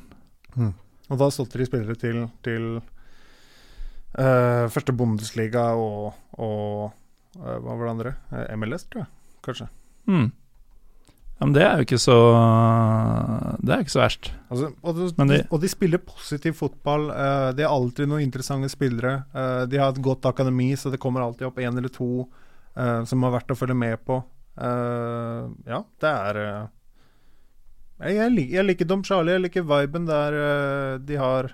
Og 1.08 1.20
da 1.20 1.28
solgte 1.32 1.60
de 1.60 1.66
spillere 1.68 1.94
til, 1.96 2.24
til 2.44 2.64
eh, 4.16 4.64
første 4.72 4.94
Bundesliga 4.96 5.72
og, 5.76 6.14
og 6.38 6.92
uh, 7.38 7.56
hva 7.60 7.74
var 7.76 7.82
det 7.84 7.90
andre? 7.94 8.12
Eh, 8.32 8.54
MLS, 8.56 8.86
tror 8.88 9.04
jeg. 9.04 9.10
kanskje. 9.44 9.68
Mm. 10.08 10.30
Ja, 11.38 11.46
men 11.46 11.52
det 11.54 11.62
er 11.62 11.76
jo 11.78 11.84
ikke 11.86 11.98
så 12.02 12.14
Det 13.62 13.70
er 13.74 13.82
ikke 13.84 13.92
så 13.94 14.00
verst. 14.00 14.30
Altså, 14.50 14.70
og, 14.82 14.96
de, 14.96 15.26
de- 15.28 15.44
og 15.54 15.60
de 15.62 15.68
spiller 15.70 16.00
positiv 16.02 16.56
fotball. 16.58 17.10
Uh, 17.12 17.50
de 17.54 17.62
har 17.66 17.74
alltid 17.76 18.08
noen 18.10 18.24
interessante 18.24 18.70
spillere. 18.72 19.20
de 19.70 19.78
har 19.78 19.92
et 19.92 20.02
godt 20.02 20.26
akademi, 20.26 20.72
så 20.76 20.90
det 20.90 20.98
kommer 21.02 21.22
alltid 21.22 21.46
opp 21.50 21.58
én 21.62 21.76
eller 21.78 21.92
to 21.94 22.26
som 22.78 23.22
har 23.26 23.32
vært 23.34 23.50
å 23.50 23.56
følge 23.58 23.74
med 23.74 23.98
på. 24.06 24.20
Ja, 25.66 25.80
det 25.98 26.10
er 26.10 26.36
jeg, 27.98 28.12
jeg, 28.14 28.30
lik, 28.30 28.50
jeg 28.54 28.66
liker 28.68 28.86
Dom 28.86 29.00
Charlie, 29.02 29.32
jeg 29.34 29.42
liker 29.48 29.64
viben 29.66 30.04
der 30.06 30.36
de 31.02 31.16
har 31.18 31.48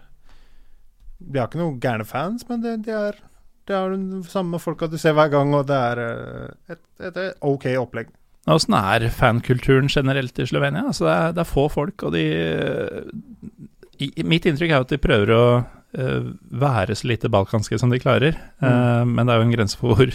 De 1.24 1.40
har 1.40 1.48
ikke 1.48 1.62
noen 1.62 1.80
gærne 1.82 2.06
fans, 2.08 2.44
men 2.48 2.62
det, 2.64 2.78
de 2.86 2.94
er 2.94 3.22
det 3.64 3.76
er 3.76 3.94
de 3.96 4.20
samme 4.28 4.58
folka 4.60 4.88
du 4.92 4.98
ser 5.00 5.14
hver 5.16 5.30
gang, 5.32 5.54
og 5.56 5.66
det 5.68 5.76
er 5.76 6.00
eh, 6.02 6.74
et, 6.74 6.82
et, 7.00 7.16
et 7.16 7.46
OK 7.48 7.70
opplegg. 7.80 8.10
Åssen 8.50 8.76
er 8.76 9.06
fankulturen 9.08 9.88
generelt 9.88 10.38
i 10.38 10.44
Slovenia? 10.44 10.84
Altså 10.90 11.06
det, 11.06 11.14
er, 11.14 11.32
det 11.32 11.42
er 11.44 11.48
få 11.48 11.64
folk, 11.72 12.04
og 12.04 12.12
de 12.12 12.24
i, 14.04 14.10
Mitt 14.26 14.44
inntrykk 14.44 14.68
er 14.68 14.82
jo 14.82 14.84
at 14.84 14.92
de 14.92 15.00
prøver 15.00 15.32
å 15.32 15.44
uh, 15.62 16.26
være 16.50 16.96
så 16.98 17.08
lite 17.08 17.30
balkanske 17.32 17.78
som 17.80 17.92
de 17.92 18.02
klarer. 18.02 18.36
Eh, 18.58 19.02
men 19.06 19.22
det 19.22 19.32
er 19.32 19.40
jo 19.40 19.46
en 19.46 19.54
grense 19.54 19.78
for 19.80 19.94
hvor, 19.94 20.12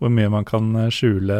hvor 0.00 0.10
mye 0.10 0.32
man 0.32 0.48
kan 0.48 0.72
skjule 0.90 1.36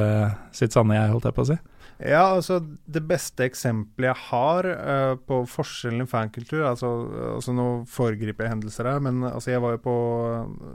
sitt 0.54 0.76
sanne 0.76 0.98
jeg, 1.00 1.10
holdt 1.10 1.26
jeg 1.30 1.34
på 1.38 1.46
å 1.46 1.48
si. 1.50 1.58
Ja, 2.04 2.24
altså 2.36 2.58
Det 2.60 3.00
beste 3.08 3.46
eksempelet 3.48 4.10
jeg 4.10 4.20
har 4.28 4.66
uh, 4.68 5.14
på 5.24 5.40
forskjellen 5.48 6.04
i 6.04 6.08
fankultur 6.08 6.66
altså, 6.68 6.90
altså 7.32 7.54
Nå 7.56 7.68
foregriper 7.90 8.44
jeg 8.44 8.54
hendelser 8.54 8.90
her, 8.90 9.00
men 9.04 9.22
altså, 9.24 9.54
jeg 9.54 9.62
var 9.64 9.76
jo 9.76 9.84
på 9.86 9.94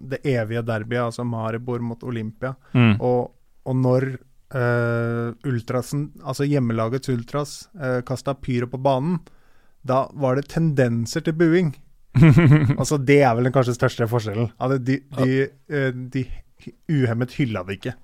det 0.09 0.21
evige 0.27 0.65
derbyet, 0.65 1.03
altså 1.09 1.25
Maribor 1.27 1.83
mot 1.85 2.01
Olympia. 2.03 2.55
Mm. 2.73 2.95
Og, 2.97 3.29
og 3.69 3.77
når 3.77 4.07
uh, 4.55 5.35
ultrasen, 5.45 6.09
altså 6.23 6.47
hjemmelagets 6.49 7.11
ultras, 7.13 7.53
uh, 7.77 7.99
kasta 8.05 8.33
pyro 8.33 8.69
på 8.71 8.81
banen, 8.81 9.19
da 9.85 10.07
var 10.17 10.39
det 10.39 10.49
tendenser 10.51 11.25
til 11.25 11.37
buing. 11.37 11.75
Altså 12.79 12.97
Det 12.97 13.21
er 13.21 13.35
vel 13.37 13.47
den 13.47 13.53
kanskje 13.53 13.77
største 13.77 14.07
forskjellen. 14.09 14.49
Altså, 14.57 14.79
de, 14.81 14.99
de, 15.19 15.49
uh, 15.69 15.91
de 16.15 16.25
uhemmet 16.89 17.37
hylla 17.37 17.63
det 17.67 17.79
ikke. 17.79 17.95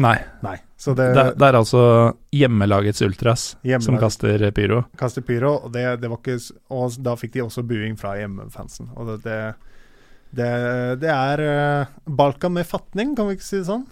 Nei. 0.00 0.16
Nei. 0.44 0.56
Så 0.80 0.94
det, 0.96 1.10
Det, 1.14 1.24
det 1.36 1.46
er 1.46 1.58
altså 1.58 1.82
hjemmelagets 2.32 3.02
ultras 3.04 3.42
som 3.84 3.98
kaster 4.00 4.46
pyro. 4.56 4.84
Kaster 4.96 5.24
pyro, 5.26 5.58
og, 5.66 5.72
det, 5.74 5.84
det 6.00 6.08
var 6.08 6.22
ikke, 6.22 6.38
og 6.72 6.96
da 7.04 7.16
fikk 7.20 7.34
de 7.36 7.44
også 7.44 7.64
buing 7.68 7.98
fra 8.00 8.14
hjemmefansen. 8.16 8.88
Og 8.96 9.10
det, 9.10 9.18
det, 9.26 9.40
det, 10.40 10.50
det 11.02 11.10
er 11.12 11.44
eh, 11.44 11.96
Balkan 12.08 12.56
med 12.56 12.68
fatning, 12.68 13.12
kan 13.18 13.28
vi 13.28 13.36
ikke 13.36 13.48
si 13.50 13.58
det 13.60 13.68
sånn? 13.68 13.84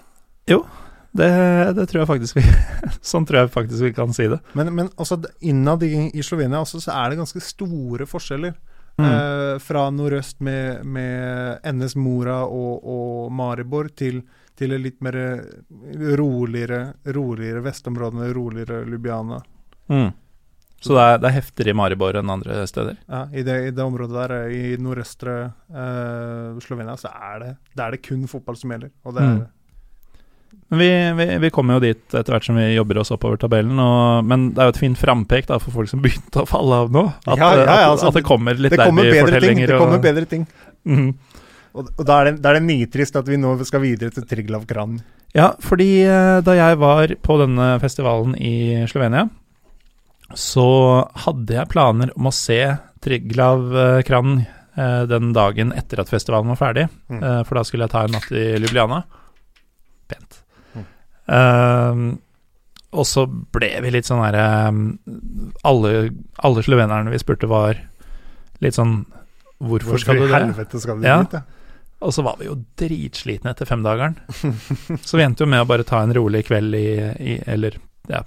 Det, 1.18 1.28
det 1.76 1.86
tror 1.88 2.02
jeg 2.02 2.08
faktisk 2.10 2.36
vi 2.36 2.42
Sånn 3.10 3.24
tror 3.26 3.40
jeg 3.40 3.52
faktisk 3.52 3.84
vi 3.88 3.92
kan 3.96 4.12
si 4.16 4.28
det. 4.30 4.40
Men, 4.56 4.72
men 4.76 4.90
også 5.00 5.20
innad 5.44 5.84
i, 5.84 5.92
i 6.12 6.24
Slovenia 6.24 6.62
også, 6.62 6.82
så 6.84 6.96
er 6.96 7.10
det 7.10 7.20
ganske 7.20 7.42
store 7.44 8.08
forskjeller. 8.08 8.56
Mm. 8.98 9.06
Eh, 9.06 9.54
fra 9.62 9.84
nordøst 9.94 10.40
med, 10.42 10.82
med 10.82 11.62
NS 11.68 11.94
Mora 12.00 12.40
og, 12.48 12.80
og 12.82 13.32
Maribor 13.32 13.92
til, 13.94 14.24
til 14.58 14.72
det 14.74 14.80
litt 14.82 14.98
mer 15.06 15.16
roligere, 16.18 16.80
roligere 17.14 17.62
vestområdene, 17.64 18.32
roligere 18.34 18.80
Lubiana. 18.88 19.38
Mm. 19.88 20.08
Så 20.80 20.94
det 20.94 21.02
er, 21.02 21.16
det 21.18 21.26
er 21.30 21.34
heftigere 21.40 21.72
i 21.72 21.74
Maribor 21.78 22.14
enn 22.20 22.30
andre 22.30 22.60
steder? 22.70 22.98
Ja, 23.10 23.24
i, 23.34 23.42
det, 23.42 23.54
I 23.66 23.70
det 23.74 23.82
området 23.82 24.14
der, 24.14 24.34
eh, 24.46 24.52
i 24.54 24.76
nordøstre 24.78 25.32
eh, 25.74 26.58
Slovenia, 26.62 26.94
så 27.00 27.10
er 27.10 27.38
det, 27.42 27.48
det 27.74 27.82
er 27.86 27.96
det 27.96 28.02
kun 28.06 28.26
fotball 28.30 28.58
som 28.60 28.74
gjelder. 28.74 28.92
Og 29.06 29.16
det 29.18 29.24
er, 29.26 29.38
Mm. 29.38 29.46
Men 30.70 30.78
vi, 30.80 30.86
vi, 31.16 31.24
vi 31.42 31.48
kommer 31.52 31.76
jo 31.76 31.80
dit 31.80 32.14
etter 32.16 32.32
hvert 32.34 32.44
som 32.44 32.56
vi 32.56 32.66
jobber 32.74 32.98
oss 33.00 33.10
oppover 33.12 33.36
tabellen, 33.40 33.76
og, 33.80 34.24
men 34.28 34.46
det 34.56 34.60
er 34.62 34.68
jo 34.68 34.72
et 34.74 34.80
fint 34.80 34.98
frampek 35.00 35.46
da, 35.48 35.56
for 35.60 35.72
folk 35.72 35.88
som 35.90 36.00
begynte 36.04 36.42
å 36.42 36.48
falle 36.48 36.78
av 36.84 36.92
nå. 36.92 37.02
At, 37.24 37.36
Ja, 37.40 37.48
ja, 37.56 37.62
ja, 37.64 37.74
at, 37.76 37.90
altså, 37.94 38.08
at 38.12 38.16
det 38.16 38.22
kommer 38.28 38.56
litt 38.56 38.72
det 38.72 38.80
kommer 38.80 39.04
bedre 39.08 39.16
ting. 39.16 39.24
derbyfortellinger. 39.32 39.72
Det 39.72 39.78
kommer 39.80 40.02
bedre 40.04 40.24
ting. 40.28 40.46
Mhm. 40.88 41.10
Og, 41.78 41.88
og 41.94 42.04
da, 42.08 42.16
er 42.20 42.30
det, 42.32 42.40
da 42.42 42.50
er 42.52 42.58
det 42.58 42.66
nitrist 42.66 43.16
at 43.20 43.28
vi 43.30 43.38
nå 43.38 43.52
skal 43.68 43.82
videre 43.84 44.10
til 44.14 44.24
Triglav 44.26 44.64
Kran. 44.66 44.96
Ja, 45.36 45.52
fordi 45.62 46.02
eh, 46.02 46.38
da 46.42 46.54
jeg 46.56 46.78
var 46.80 47.12
på 47.22 47.36
denne 47.38 47.68
festivalen 47.82 48.34
i 48.40 48.54
Slovenia, 48.90 49.26
så 50.36 50.64
hadde 51.24 51.54
jeg 51.56 51.70
planer 51.72 52.10
om 52.18 52.28
å 52.28 52.34
se 52.34 52.58
Triglav 53.04 53.68
eh, 53.78 54.00
Kran 54.08 54.40
eh, 54.42 55.02
den 55.08 55.30
dagen 55.36 55.70
etter 55.76 56.02
at 56.02 56.10
festivalen 56.12 56.50
var 56.52 56.58
ferdig. 56.60 56.88
Mm. 57.12 57.22
For 57.46 57.60
da 57.60 57.64
skulle 57.68 57.86
jeg 57.86 57.94
ta 57.94 58.02
en 58.08 58.16
natt 58.16 58.32
i 58.34 58.46
Ljubljana. 58.58 59.02
Pent. 60.10 60.40
Mm. 60.74 60.88
Eh, 61.38 62.02
og 62.98 63.04
så 63.04 63.26
ble 63.28 63.68
vi 63.84 63.90
litt 63.92 64.08
sånn 64.08 64.22
herre 64.24 64.44
alle, 65.68 65.90
alle 66.40 66.62
slovenerne 66.64 67.12
vi 67.12 67.20
spurte, 67.20 67.48
var 67.50 67.76
litt 68.64 68.74
sånn 68.80 69.02
Hvorfor, 69.58 69.96
Hvor 69.96 69.98
skal 69.98 70.20
du 70.20 70.22
det? 70.22 70.34
helvete 70.36 70.78
skal 70.78 71.00
du 71.00 71.06
Ja. 71.08 71.16
dit? 71.24 71.32
Ja. 71.34 71.40
Og 72.00 72.12
så 72.14 72.22
var 72.22 72.36
vi 72.38 72.46
jo 72.46 72.54
dritslitne 72.78 73.50
etter 73.50 73.66
femdageren. 73.66 74.14
så 75.02 75.18
vi 75.18 75.24
endte 75.24 75.42
jo 75.44 75.50
med 75.50 75.64
å 75.64 75.68
bare 75.68 75.86
ta 75.88 76.02
en 76.04 76.14
rolig 76.14 76.44
kveld 76.46 76.76
i, 76.78 76.86
i 77.18 77.38
Eller 77.50 77.78
ja, 78.08 78.20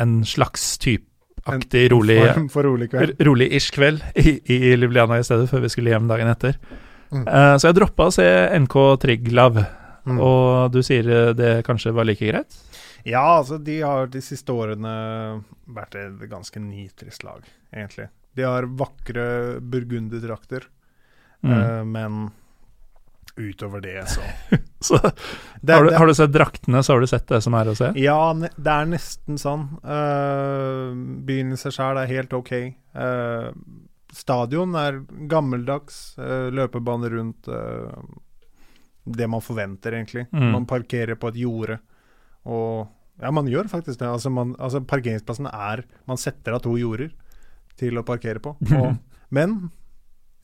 en 0.00 0.20
slags 0.24 0.78
typeaktig 0.78 1.88
rolig 1.92 2.20
rolig 2.54 2.88
kveld. 2.92 3.18
Rolig-ish 3.26 3.72
kveld 3.74 4.00
i, 4.16 4.36
i 4.46 4.58
Ljubljana 4.76 5.18
i 5.20 5.26
stedet, 5.26 5.50
før 5.50 5.64
vi 5.66 5.72
skulle 5.74 5.90
hjem 5.92 6.06
dagen 6.08 6.30
etter. 6.30 6.56
Mm. 7.10 7.26
Uh, 7.26 7.54
så 7.60 7.68
jeg 7.68 7.76
droppa 7.80 8.06
å 8.08 8.14
se 8.14 8.28
NK 8.62 8.76
Triglav, 9.02 9.64
Mm. 10.04 10.18
og 10.20 10.66
du 10.74 10.82
sier 10.84 11.06
eh, 11.08 11.30
det 11.32 11.50
kanskje 11.64 11.94
var 11.96 12.04
like 12.04 12.26
greit? 12.28 12.52
Ja, 13.08 13.22
altså 13.38 13.56
de 13.56 13.78
har 13.80 14.10
de 14.12 14.20
siste 14.20 14.52
årene 14.52 14.90
vært 15.72 15.94
et 15.96 16.26
ganske 16.28 16.60
nitrist 16.60 17.24
lag, 17.24 17.40
egentlig. 17.72 18.10
De 18.36 18.44
har 18.44 18.66
vakre 18.68 19.24
burgunderdrakter, 19.64 20.66
Mm. 21.40 21.52
uh, 21.56 21.84
men 21.88 22.18
utover 23.36 23.80
det, 23.82 24.04
så 24.08 24.20
så 24.84 24.98
det, 25.60 25.72
har, 25.72 25.84
du, 25.84 25.90
det- 25.90 25.98
har 25.98 26.06
du 26.06 26.14
sett 26.14 26.32
draktene, 26.34 26.82
så 26.82 26.92
har 26.94 27.00
du 27.00 27.06
sett 27.10 27.26
det 27.28 27.40
som 27.42 27.54
er 27.58 27.70
å 27.72 27.74
se? 27.78 27.90
Ja, 27.98 28.18
det 28.34 28.74
er 28.74 28.90
nesten 28.90 29.40
sånn. 29.40 29.64
Uh, 29.84 30.92
byen 31.26 31.54
i 31.54 31.58
seg 31.60 31.74
sjøl 31.74 31.98
er 32.02 32.10
helt 32.10 32.36
OK. 32.36 32.52
Uh, 32.94 33.48
stadion 34.14 34.76
er 34.78 35.00
gammeldags. 35.30 36.14
Uh, 36.20 36.50
løpebane 36.54 37.10
rundt 37.10 37.48
uh, 37.50 37.90
det 39.04 39.26
man 39.28 39.42
forventer, 39.44 39.96
egentlig. 39.98 40.26
Mm. 40.32 40.50
Man 40.54 40.68
parkerer 40.70 41.18
på 41.20 41.32
et 41.32 41.40
jorde. 41.42 41.80
Og 42.44 42.86
ja, 43.20 43.30
man 43.34 43.48
gjør 43.50 43.68
faktisk 43.72 43.98
det. 44.00 44.08
Altså, 44.08 44.30
man, 44.32 44.54
altså 44.58 44.80
Parkeringsplassen 44.84 45.46
er 45.46 45.84
Man 46.08 46.18
setter 46.20 46.56
av 46.56 46.62
to 46.64 46.74
jorder 46.80 47.12
til 47.78 47.98
å 47.98 48.04
parkere 48.06 48.42
på. 48.42 48.56
Og, 48.80 48.96
men 49.34 49.58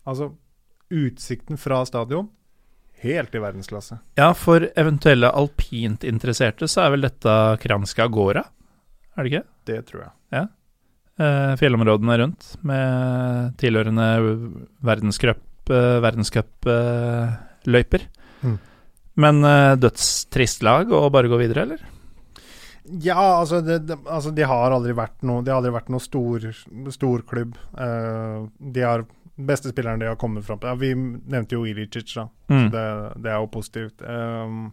altså 0.09 0.33
Utsikten 0.91 1.59
fra 1.61 1.85
stadion 1.87 2.27
helt 3.03 3.35
i 3.35 3.43
verdensklasse. 3.43 3.99
Ja, 4.21 4.31
for 4.37 4.69
eventuelle 4.79 5.33
alpint 5.37 6.05
interesserte, 6.07 6.69
så 6.71 6.85
er 6.85 6.95
vel 6.95 7.07
dette 7.09 7.37
Kranska 7.63 8.07
Gora? 8.13 8.45
er 9.21 9.27
det 9.27 9.33
ikke? 9.33 9.47
Det 9.69 9.81
tror 9.91 10.07
jeg. 10.07 10.13
Ja. 10.39 10.45
fjellområdene 11.61 12.15
rundt, 12.23 12.43
med 12.65 13.53
tilhørende 13.61 14.07
verdenscup, 14.87 15.43
eh, 15.69 15.99
verdenscupløyper. 16.01 18.07
Mm. 18.41 18.57
Men 19.21 19.45
eh, 19.45 19.77
dødstrist 19.77 20.65
lag 20.65 20.93
å 20.93 21.11
bare 21.13 21.29
gå 21.29 21.37
videre, 21.43 21.67
eller? 21.67 21.83
Ja, 23.05 23.21
altså, 23.39 23.61
det, 23.61 23.83
det, 23.87 23.99
altså 24.09 24.31
de 24.35 24.43
har 24.49 24.73
aldri 24.75 24.93
vært 24.97 25.21
noe 25.29 25.45
De 25.45 25.53
har 25.53 25.61
aldri 25.61 25.75
vært 25.75 25.91
noe 25.93 26.03
stor, 26.03 26.47
storklubb. 26.91 27.53
Uh, 27.77 28.49
de 28.59 28.83
har 28.83 29.05
beste 29.47 29.73
spilleren 29.73 30.03
de 30.03 30.11
har 30.11 30.19
kommet 30.21 30.47
fram 30.47 30.61
til 30.61 30.71
ja, 30.71 30.77
Vi 30.79 30.93
nevnte 30.95 31.57
jo 31.57 31.65
Ilicic, 31.69 32.13
da. 32.17 32.27
Mm. 32.51 32.69
Det, 32.75 32.85
det 33.25 33.33
er 33.33 33.41
jo 33.41 33.51
positivt. 33.53 34.05
Um, 34.05 34.71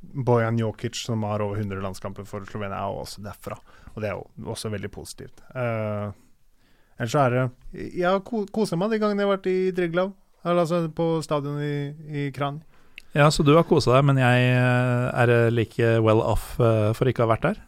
Bojan 0.00 0.58
Jokic, 0.58 0.98
som 1.06 1.22
har 1.28 1.44
over 1.44 1.60
100 1.60 1.82
landskamper 1.84 2.26
for 2.28 2.46
Slovenia, 2.48 2.80
er 2.80 2.90
jo 2.90 3.04
også 3.04 3.22
derfra. 3.24 3.58
Og 3.94 4.02
det 4.02 4.10
er 4.10 4.18
jo 4.18 4.50
også 4.54 4.72
veldig 4.72 4.90
positivt. 4.90 5.44
Uh, 5.54 6.10
ellers 6.98 7.14
så 7.14 7.26
er 7.26 7.36
det 7.36 7.46
Jeg 7.94 8.08
har 8.08 8.20
ko 8.26 8.44
kosa 8.52 8.76
meg 8.76 8.92
de 8.92 9.00
gangene 9.02 9.24
jeg 9.24 9.30
har 9.30 9.36
vært 9.36 9.50
i 9.52 9.58
Driglav. 9.76 10.12
Eller 10.42 10.64
altså 10.64 10.88
på 10.90 11.08
stadion 11.22 11.60
i, 11.62 11.74
i 12.08 12.30
Kran. 12.34 12.62
Ja, 13.12 13.30
så 13.30 13.44
du 13.44 13.52
har 13.54 13.66
kosa 13.68 13.92
deg, 13.92 14.06
men 14.08 14.18
jeg 14.20 14.46
eh, 14.48 15.06
er 15.22 15.30
eh, 15.30 15.50
like 15.52 15.98
well 16.00 16.22
off 16.24 16.54
eh, 16.60 16.90
for 16.96 17.10
ikke 17.10 17.22
å 17.22 17.28
ha 17.28 17.34
vært 17.34 17.44
der? 17.44 17.60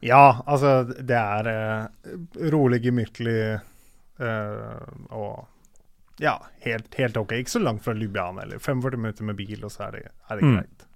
Ja, 0.00 0.40
altså 0.48 0.80
det 0.88 1.18
er 1.18 1.48
uh, 1.50 2.10
rolig, 2.54 2.78
gemyttlig 2.86 3.58
uh, 4.22 4.78
og 5.10 5.42
ja, 6.20 6.36
helt, 6.64 6.94
helt 6.98 7.16
ok. 7.16 7.32
Ikke 7.38 7.54
så 7.54 7.62
langt 7.62 7.82
fra 7.84 7.94
Ljubljana, 7.94 8.42
eller 8.42 8.58
45 8.58 8.96
minutter 8.98 9.24
med 9.24 9.36
bil, 9.38 9.64
og 9.64 9.70
så 9.70 9.86
er 9.88 9.90
det, 9.98 10.04
er 10.30 10.36
det 10.40 10.44
Mm. 10.44 10.54
greit. 10.56 10.86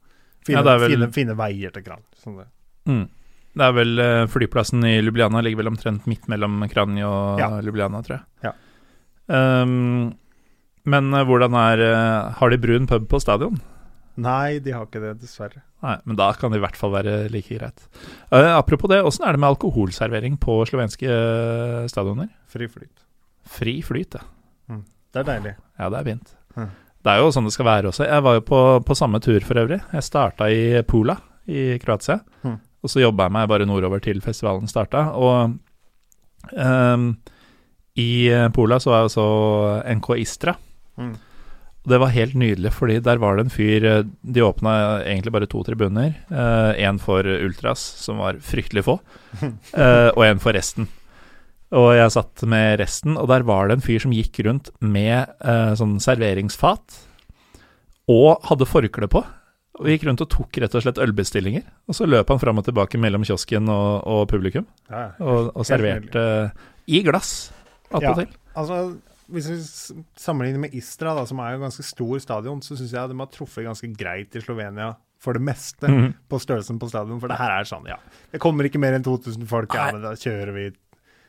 Fine, 0.44 0.56
Ja, 0.56 0.62
det 0.62 0.80
vel- 0.80 0.90
fine, 0.96 1.12
fine 1.12 1.34
veier 1.38 1.70
til 1.72 1.82
Kran. 1.86 2.02
Sånn 2.18 2.36
det. 2.38 2.46
Mm. 2.86 3.08
Det 3.54 3.62
er 3.68 3.72
vel 3.72 3.98
eh, 4.00 4.26
Flyplassen 4.26 4.82
i 4.84 5.00
Ljubljana 5.02 5.42
ligger 5.44 5.58
vel 5.62 5.68
omtrent 5.70 6.06
midt 6.06 6.26
mellom 6.26 6.62
Kranje 6.72 7.04
og 7.06 7.38
Ja. 7.38 7.48
Ljubljana, 7.60 8.02
tror 8.02 8.18
jeg. 8.18 8.24
Ja. 8.42 8.52
Um, 9.62 10.14
men 10.84 11.12
eh, 11.14 11.24
hvordan 11.24 11.54
er 11.54 11.78
eh, 11.80 12.32
Har 12.40 12.50
de 12.50 12.58
brun 12.58 12.86
pub 12.88 13.06
på 13.08 13.20
stadion? 13.22 13.60
Nei, 14.16 14.58
de 14.58 14.72
har 14.72 14.84
ikke 14.86 15.00
det, 15.00 15.20
dessverre. 15.22 15.62
Nei, 15.82 15.96
men 16.04 16.16
da 16.16 16.32
kan 16.36 16.50
det 16.52 16.58
i 16.58 16.64
hvert 16.66 16.76
fall 16.76 16.90
være 16.92 17.30
like 17.32 17.48
greit. 17.58 17.86
Uh, 18.30 18.58
apropos 18.58 18.88
det, 18.90 18.98
åssen 19.02 19.24
er 19.26 19.32
det 19.32 19.40
med 19.40 19.54
alkoholservering 19.54 20.36
på 20.38 20.58
slovenske 20.68 21.08
stadioner? 21.88 22.28
Fri 22.52 22.66
flyt. 22.68 23.06
Fri 23.48 23.80
flyt, 23.82 24.14
ja. 24.18 24.76
Det 25.12 25.22
er 25.22 25.28
deilig. 25.28 25.54
Ja, 25.78 25.90
det 25.92 25.98
er 26.00 26.08
fint. 26.12 26.34
Mhm. 26.56 26.70
Det 27.02 27.10
er 27.10 27.18
jo 27.18 27.32
sånn 27.34 27.48
det 27.48 27.52
skal 27.56 27.66
være 27.66 27.90
også. 27.90 28.04
Jeg 28.06 28.22
var 28.22 28.36
jo 28.36 28.42
på, 28.46 28.58
på 28.86 28.94
samme 28.94 29.18
tur 29.18 29.42
for 29.42 29.58
øvrig. 29.58 29.80
Jeg 29.90 30.06
starta 30.06 30.46
i 30.46 30.82
Pula 30.86 31.16
i 31.50 31.78
Kroatia. 31.82 32.20
Mhm. 32.44 32.60
Og 32.82 32.90
så 32.90 33.02
jobba 33.02 33.26
jeg 33.28 33.34
meg 33.36 33.50
bare 33.50 33.66
nordover 33.66 34.02
til 34.02 34.20
festivalen 34.22 34.70
starta. 34.70 35.08
Og 35.14 35.58
um, 36.58 37.04
i 37.98 38.30
Pola 38.54 38.78
så 38.82 38.90
var 38.90 39.02
jeg 39.02 39.10
også 39.10 39.26
NK 39.98 40.08
Istra. 40.22 40.56
Mm. 40.98 41.12
Det 41.82 41.98
var 41.98 42.14
helt 42.14 42.34
nydelig, 42.38 42.72
fordi 42.74 43.00
der 43.02 43.18
var 43.18 43.36
det 43.36 43.44
en 43.46 43.50
fyr 43.50 43.84
eh, 43.90 44.02
De 44.22 44.42
åpna 44.46 45.02
egentlig 45.02 45.32
bare 45.34 45.48
to 45.50 45.64
tribuner. 45.66 46.12
Én 46.78 47.00
for 47.02 47.26
ultras, 47.26 47.82
som 47.98 48.20
var 48.22 48.38
fryktelig 48.38 48.84
få, 48.86 49.00
eh, 49.42 50.10
og 50.14 50.22
en 50.26 50.38
for 50.42 50.54
resten. 50.54 50.86
Og 51.72 51.94
jeg 51.96 52.10
satt 52.12 52.42
med 52.52 52.78
resten, 52.82 53.14
og 53.16 53.28
der 53.30 53.44
var 53.48 53.68
det 53.70 53.78
en 53.78 53.84
fyr 53.84 54.02
som 54.04 54.12
gikk 54.12 54.42
rundt 54.44 54.68
med 54.84 55.30
eh, 55.40 55.70
sånn 55.78 55.94
serveringsfat, 56.04 56.98
og 58.12 58.42
hadde 58.48 58.66
forkle 58.68 59.08
på. 59.08 59.22
Og 59.80 59.88
gikk 59.88 60.04
rundt 60.04 60.20
og 60.20 60.28
tok 60.30 60.58
rett 60.60 60.74
og 60.76 60.82
slett 60.84 61.00
ølbestillinger. 61.00 61.64
Og 61.88 61.96
så 61.96 62.04
løp 62.06 62.28
han 62.28 62.40
fram 62.42 62.60
og 62.60 62.66
tilbake 62.66 63.00
mellom 63.00 63.24
kiosken 63.24 63.70
og, 63.72 64.02
og 64.04 64.26
publikum, 64.30 64.66
Ja. 64.90 65.06
og, 65.24 65.48
og 65.56 65.64
serverte 65.66 66.26
i 66.92 67.00
glass 67.06 67.50
Ja. 68.00 68.12
Altså, 68.56 68.96
hvis 69.32 69.48
vi 69.48 69.56
sammenligner 70.20 70.60
med 70.66 70.74
Istra, 70.76 71.14
da, 71.16 71.24
som 71.28 71.40
er 71.40 71.54
jo 71.56 71.62
ganske 71.64 71.84
stor 71.84 72.20
stadion, 72.20 72.60
så 72.64 72.76
syns 72.76 72.92
jeg 72.92 73.08
de 73.12 73.16
har 73.20 73.32
truffet 73.32 73.64
ganske 73.64 73.88
greit 73.96 74.36
i 74.36 74.40
Slovenia 74.44 74.90
for 75.22 75.32
det 75.36 75.42
meste 75.46 75.88
Mhm. 75.88 76.14
på 76.28 76.40
størrelsen 76.40 76.78
på 76.80 76.88
stadion. 76.90 77.20
For 77.20 77.28
det 77.28 77.38
her 77.38 77.50
er 77.60 77.64
sånn, 77.64 77.86
ja. 77.88 77.96
Det 78.32 78.40
kommer 78.40 78.64
ikke 78.68 78.80
mer 78.80 78.92
enn 78.96 79.04
2000 79.04 79.46
folk, 79.48 79.72
ja, 79.74 79.90
men 79.92 80.02
da 80.02 80.12
kjører 80.18 80.52
vi 80.56 80.70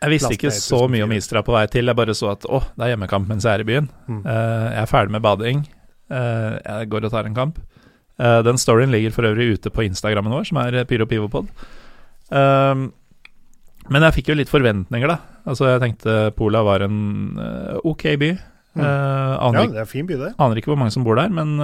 Jeg 0.03 0.11
visste 0.11 0.33
ikke 0.35 0.51
så 0.51 0.81
mye 0.91 1.05
om 1.05 1.13
Istra 1.15 1.43
på 1.45 1.53
vei 1.55 1.63
til. 1.71 1.87
Jeg 1.87 1.95
bare 1.95 2.15
så 2.17 2.33
at 2.33 2.47
å, 2.49 2.59
det 2.75 2.85
er 2.85 2.93
hjemmekamp 2.93 3.29
mens 3.29 3.45
jeg 3.47 3.55
er 3.55 3.63
i 3.63 3.67
byen. 3.69 3.87
Mm. 4.09 4.23
Eh, 4.27 4.65
jeg 4.73 4.81
er 4.81 4.89
ferdig 4.91 5.15
med 5.15 5.23
bading. 5.23 5.61
Eh, 6.11 6.49
jeg 6.59 6.89
går 6.91 7.07
og 7.07 7.13
tar 7.13 7.29
en 7.29 7.37
kamp. 7.37 7.61
Eh, 8.19 8.39
den 8.45 8.59
storyen 8.59 8.91
ligger 8.91 9.15
for 9.15 9.29
øvrig 9.29 9.53
ute 9.55 9.71
på 9.73 9.85
Instagrammen 9.87 10.33
vår, 10.35 10.49
som 10.49 10.59
er 10.59 10.83
Pyro 10.89 11.07
Pivopod. 11.07 11.47
Um, 12.33 12.89
men 13.93 14.05
jeg 14.07 14.15
fikk 14.17 14.31
jo 14.31 14.37
litt 14.39 14.51
forventninger, 14.51 15.11
da. 15.11 15.17
Altså, 15.47 15.69
jeg 15.71 15.83
tenkte 15.83 16.17
Pola 16.35 16.63
var 16.65 16.83
en 16.85 17.39
ok 17.83 18.05
by. 18.19 18.29
Mm. 18.73 18.83
Aner, 18.83 19.59
Ja, 19.59 19.65
det 19.69 19.77
er 19.77 19.83
en 19.83 19.89
fin 19.91 20.07
by, 20.09 20.17
det. 20.17 20.29
aner 20.41 20.57
ikke 20.57 20.71
hvor 20.71 20.79
mange 20.81 20.95
som 20.95 21.03
bor 21.05 21.19
der, 21.19 21.29
men 21.29 21.57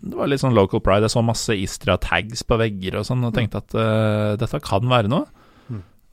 det 0.00 0.14
var 0.16 0.30
litt 0.30 0.40
sånn 0.40 0.54
local 0.56 0.80
pride. 0.80 1.04
Jeg 1.06 1.12
så 1.12 1.22
masse 1.26 1.56
Istra-tags 1.58 2.46
på 2.46 2.58
vegger 2.62 3.00
og 3.02 3.08
sånn, 3.10 3.26
og 3.26 3.34
tenkte 3.36 3.60
at 3.60 3.74
dette 4.40 4.62
kan 4.64 4.86
være 4.88 5.10
noe. 5.12 5.26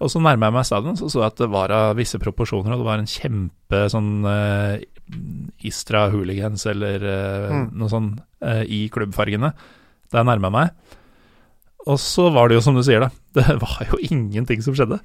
Og 0.01 0.09
så 0.09 0.19
nærma 0.23 0.47
jeg 0.49 0.55
meg 0.57 0.65
stadion, 0.65 0.95
så 0.97 1.07
så 1.13 1.21
jeg 1.21 1.31
at 1.31 1.41
det 1.43 1.49
var 1.53 1.71
av 1.75 1.95
visse 1.99 2.17
proporsjoner, 2.21 2.73
og 2.73 2.81
det 2.81 2.87
var 2.87 3.01
en 3.03 3.09
kjempe 3.09 3.83
sånn 3.93 4.11
uh, 4.25 4.79
Istra 5.67 6.07
hooligans 6.13 6.65
eller 6.71 7.03
uh, 7.05 7.51
Mm. 7.51 7.65
noe 7.77 7.89
sånn 7.91 8.07
uh, 8.41 8.63
i 8.65 8.85
klubbfargene 8.93 9.51
da 10.11 10.21
jeg 10.21 10.27
nærma 10.27 10.49
meg. 10.51 10.71
Og 11.87 11.97
så 12.01 12.27
var 12.33 12.49
det 12.49 12.57
jo 12.59 12.63
som 12.65 12.75
du 12.77 12.83
sier, 12.85 13.01
da. 13.05 13.09
Det 13.37 13.57
var 13.61 13.85
jo 13.89 13.97
ingenting 14.09 14.61
som 14.65 14.73
skjedde. 14.77 14.99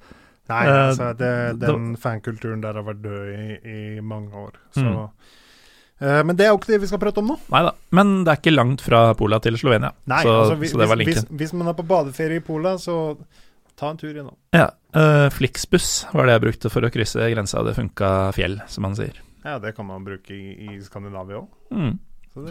Nei, 0.51 0.63
altså, 0.71 1.11
det, 1.19 1.31
det- 1.61 1.67
den 1.69 1.97
fankulturen 1.99 2.61
der 2.63 2.77
har 2.79 2.85
vært 2.87 3.01
død 3.03 3.33
i, 3.35 3.57
i 3.67 4.01
mange 4.01 4.31
år. 4.47 4.53
Så. 4.77 4.83
Mm. 4.85 5.09
Men 6.29 6.37
det 6.37 6.45
er 6.45 6.51
jo 6.53 6.59
ikke 6.61 6.75
det 6.75 6.81
vi 6.83 6.89
skal 6.91 7.01
prate 7.01 7.23
om 7.23 7.31
nå. 7.33 7.37
Nei 7.55 7.63
da. 7.65 7.71
Men 7.97 8.11
det 8.27 8.31
er 8.35 8.41
ikke 8.43 8.53
langt 8.55 8.83
fra 8.85 9.01
Pola 9.17 9.39
til 9.43 9.57
Slovenia. 9.59 9.91
Nei, 10.13 10.21
så, 10.23 10.35
altså, 10.43 10.59
vi- 10.61 10.69
så 10.71 10.79
det 10.83 10.89
var 10.91 11.01
linken. 11.01 11.23
hvis, 11.25 11.39
hvis 11.41 11.55
man 11.57 11.71
er 11.73 11.77
på 11.79 11.87
badeferie 11.89 12.43
i 12.43 12.45
Pola, 12.45 12.75
så 12.83 12.97
ta 13.77 13.93
en 13.93 14.01
tur 14.01 14.13
innom. 14.17 14.37
Ja. 14.57 14.71
Uh, 14.97 15.29
Flixbuss 15.35 16.07
var 16.15 16.27
det 16.27 16.37
jeg 16.37 16.45
brukte 16.47 16.73
for 16.73 16.87
å 16.87 16.91
krysse 16.93 17.31
grensa. 17.33 17.63
Det 17.67 17.77
funka 17.77 18.11
fjell, 18.37 18.59
som 18.73 18.87
man 18.89 18.97
sier. 18.99 19.21
Ja, 19.47 19.59
det 19.63 19.77
kan 19.77 19.87
man 19.87 20.05
bruke 20.07 20.35
i, 20.35 20.57
i 20.67 20.79
Skandinavia 20.83 21.43
òg. 21.43 21.51
Mm. 21.71 21.97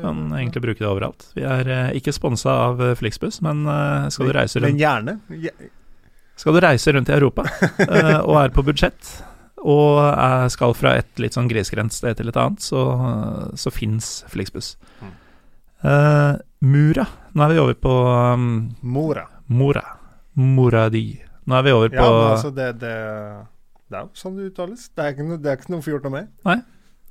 Kan 0.01 0.21
egentlig 0.33 0.63
bruke 0.63 0.81
det 0.81 0.89
overalt. 0.89 1.27
Vi 1.35 1.43
er 1.45 1.67
eh, 1.69 1.89
ikke 1.99 2.13
sponsa 2.15 2.53
av 2.69 2.79
eh, 2.81 2.95
Flixbuss, 2.97 3.37
men 3.45 3.65
eh, 3.69 4.07
skal, 4.13 4.31
du 4.31 4.33
reise 4.33 4.61
rundt 4.61 4.71
Men 4.71 4.79
gjerne. 4.81 5.17
Ja, 5.43 5.51
skal 6.35 6.55
du 6.55 6.61
reise 6.63 6.93
rundt 6.95 7.11
i 7.11 7.15
Europa 7.15 7.45
eh, 7.85 8.17
og 8.17 8.39
er 8.39 8.53
på 8.55 8.63
budsjett, 8.65 9.11
og 9.61 9.99
er, 10.07 10.47
skal 10.53 10.73
fra 10.77 10.95
et 10.99 11.21
litt 11.21 11.37
sånn 11.37 11.49
grisgrendt 11.51 11.93
sted 11.95 12.17
til 12.17 12.31
et 12.31 12.39
annet, 12.39 12.65
så, 12.65 12.81
så 13.59 13.73
fins 13.73 14.17
Flixbuss. 14.31 14.73
Mm. 15.03 15.13
Eh, 15.85 16.33
Mura. 16.65 17.05
Nå 17.35 17.45
er 17.45 17.53
vi 17.53 17.61
over 17.61 17.77
på 17.77 17.93
um, 18.33 18.49
Mora. 18.81 19.27
Mora. 19.47 19.85
Moradi. 20.35 21.07
Nå 21.45 21.57
er 21.57 21.65
vi 21.65 21.73
over 21.75 21.91
på 21.93 21.99
Ja, 21.99 22.11
men 22.11 22.29
altså, 22.33 22.51
det, 22.53 22.67
det, 22.81 22.93
det 23.89 23.97
er 23.99 24.05
jo 24.07 24.19
sånn 24.19 24.37
det 24.37 24.49
uttales. 24.51 24.87
Det 24.91 25.03
er 25.03 25.15
ikke 25.15 25.27
noe, 25.27 25.41
det 25.41 25.51
er 25.51 25.59
ikke 25.59 25.73
noe 25.73 25.85
få 25.85 25.93
gjort 25.93 26.07
noe 26.07 26.15
med. 26.17 26.63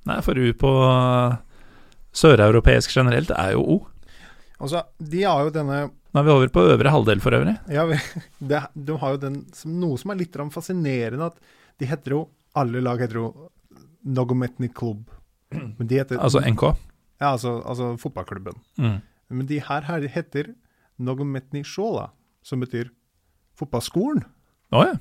Nei, 0.05 0.17
for 0.27 0.37
U 0.37 0.47
på 0.61 0.73
uh, 0.85 1.37
søreuropeisk 2.17 2.93
generelt 2.93 3.33
er 3.35 3.55
jo 3.55 3.65
O. 3.65 3.77
Altså, 4.61 4.85
de 4.99 5.25
har 5.27 5.47
jo 5.47 5.53
denne 5.55 5.85
Nå 6.15 6.21
er 6.21 6.27
vi 6.29 6.31
over 6.31 6.51
på 6.55 6.63
øvre 6.71 6.91
halvdel 6.95 7.23
for 7.23 7.35
øvrig. 7.35 7.57
Ja, 7.75 7.85
det, 8.51 8.61
de 8.75 8.99
har 9.03 9.17
jo 9.17 9.23
den 9.25 9.41
som, 9.57 9.73
noe 9.83 9.99
som 9.99 10.13
er 10.15 10.21
litt 10.21 10.37
fascinerende, 10.55 11.27
at 11.33 11.81
de 11.83 11.89
heter 11.91 12.15
jo 12.15 12.21
Alle 12.55 12.79
lag 12.85 13.01
heter 13.03 13.19
jo 13.19 13.31
Nogometny 14.07 14.69
Klubb. 14.71 15.09
Men 15.79 15.89
de 15.91 15.99
heter 15.99 16.21
Altså 16.23 16.43
NK. 16.45 16.69
Ja, 17.19 17.33
altså, 17.33 17.57
altså 17.67 17.95
fotballklubben. 17.99 18.61
Mm. 18.79 19.01
Men 19.35 19.49
de 19.51 19.59
her, 19.59 19.89
her 19.89 20.07
heter 20.13 20.53
Nogometny 20.99 21.65
Shola, 21.67 22.13
som 22.47 22.63
betyr 22.63 22.93
fotballskolen. 23.59 24.25
Å 24.75 24.87
ja. 24.89 24.95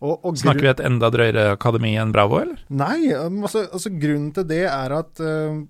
Og, 0.00 0.14
og 0.24 0.38
Snakker 0.40 0.64
vi 0.64 0.70
et 0.70 0.82
enda 0.88 1.10
drøyere 1.12 1.50
akademi 1.58 1.92
enn 2.00 2.12
Bravo, 2.14 2.38
eller? 2.40 2.62
Nei, 2.72 3.10
um, 3.12 3.42
altså, 3.44 3.66
altså 3.68 3.92
grunnen 3.92 4.30
til 4.36 4.46
det 4.48 4.62
er 4.70 4.94
at 4.96 5.20
uh, 5.20 5.60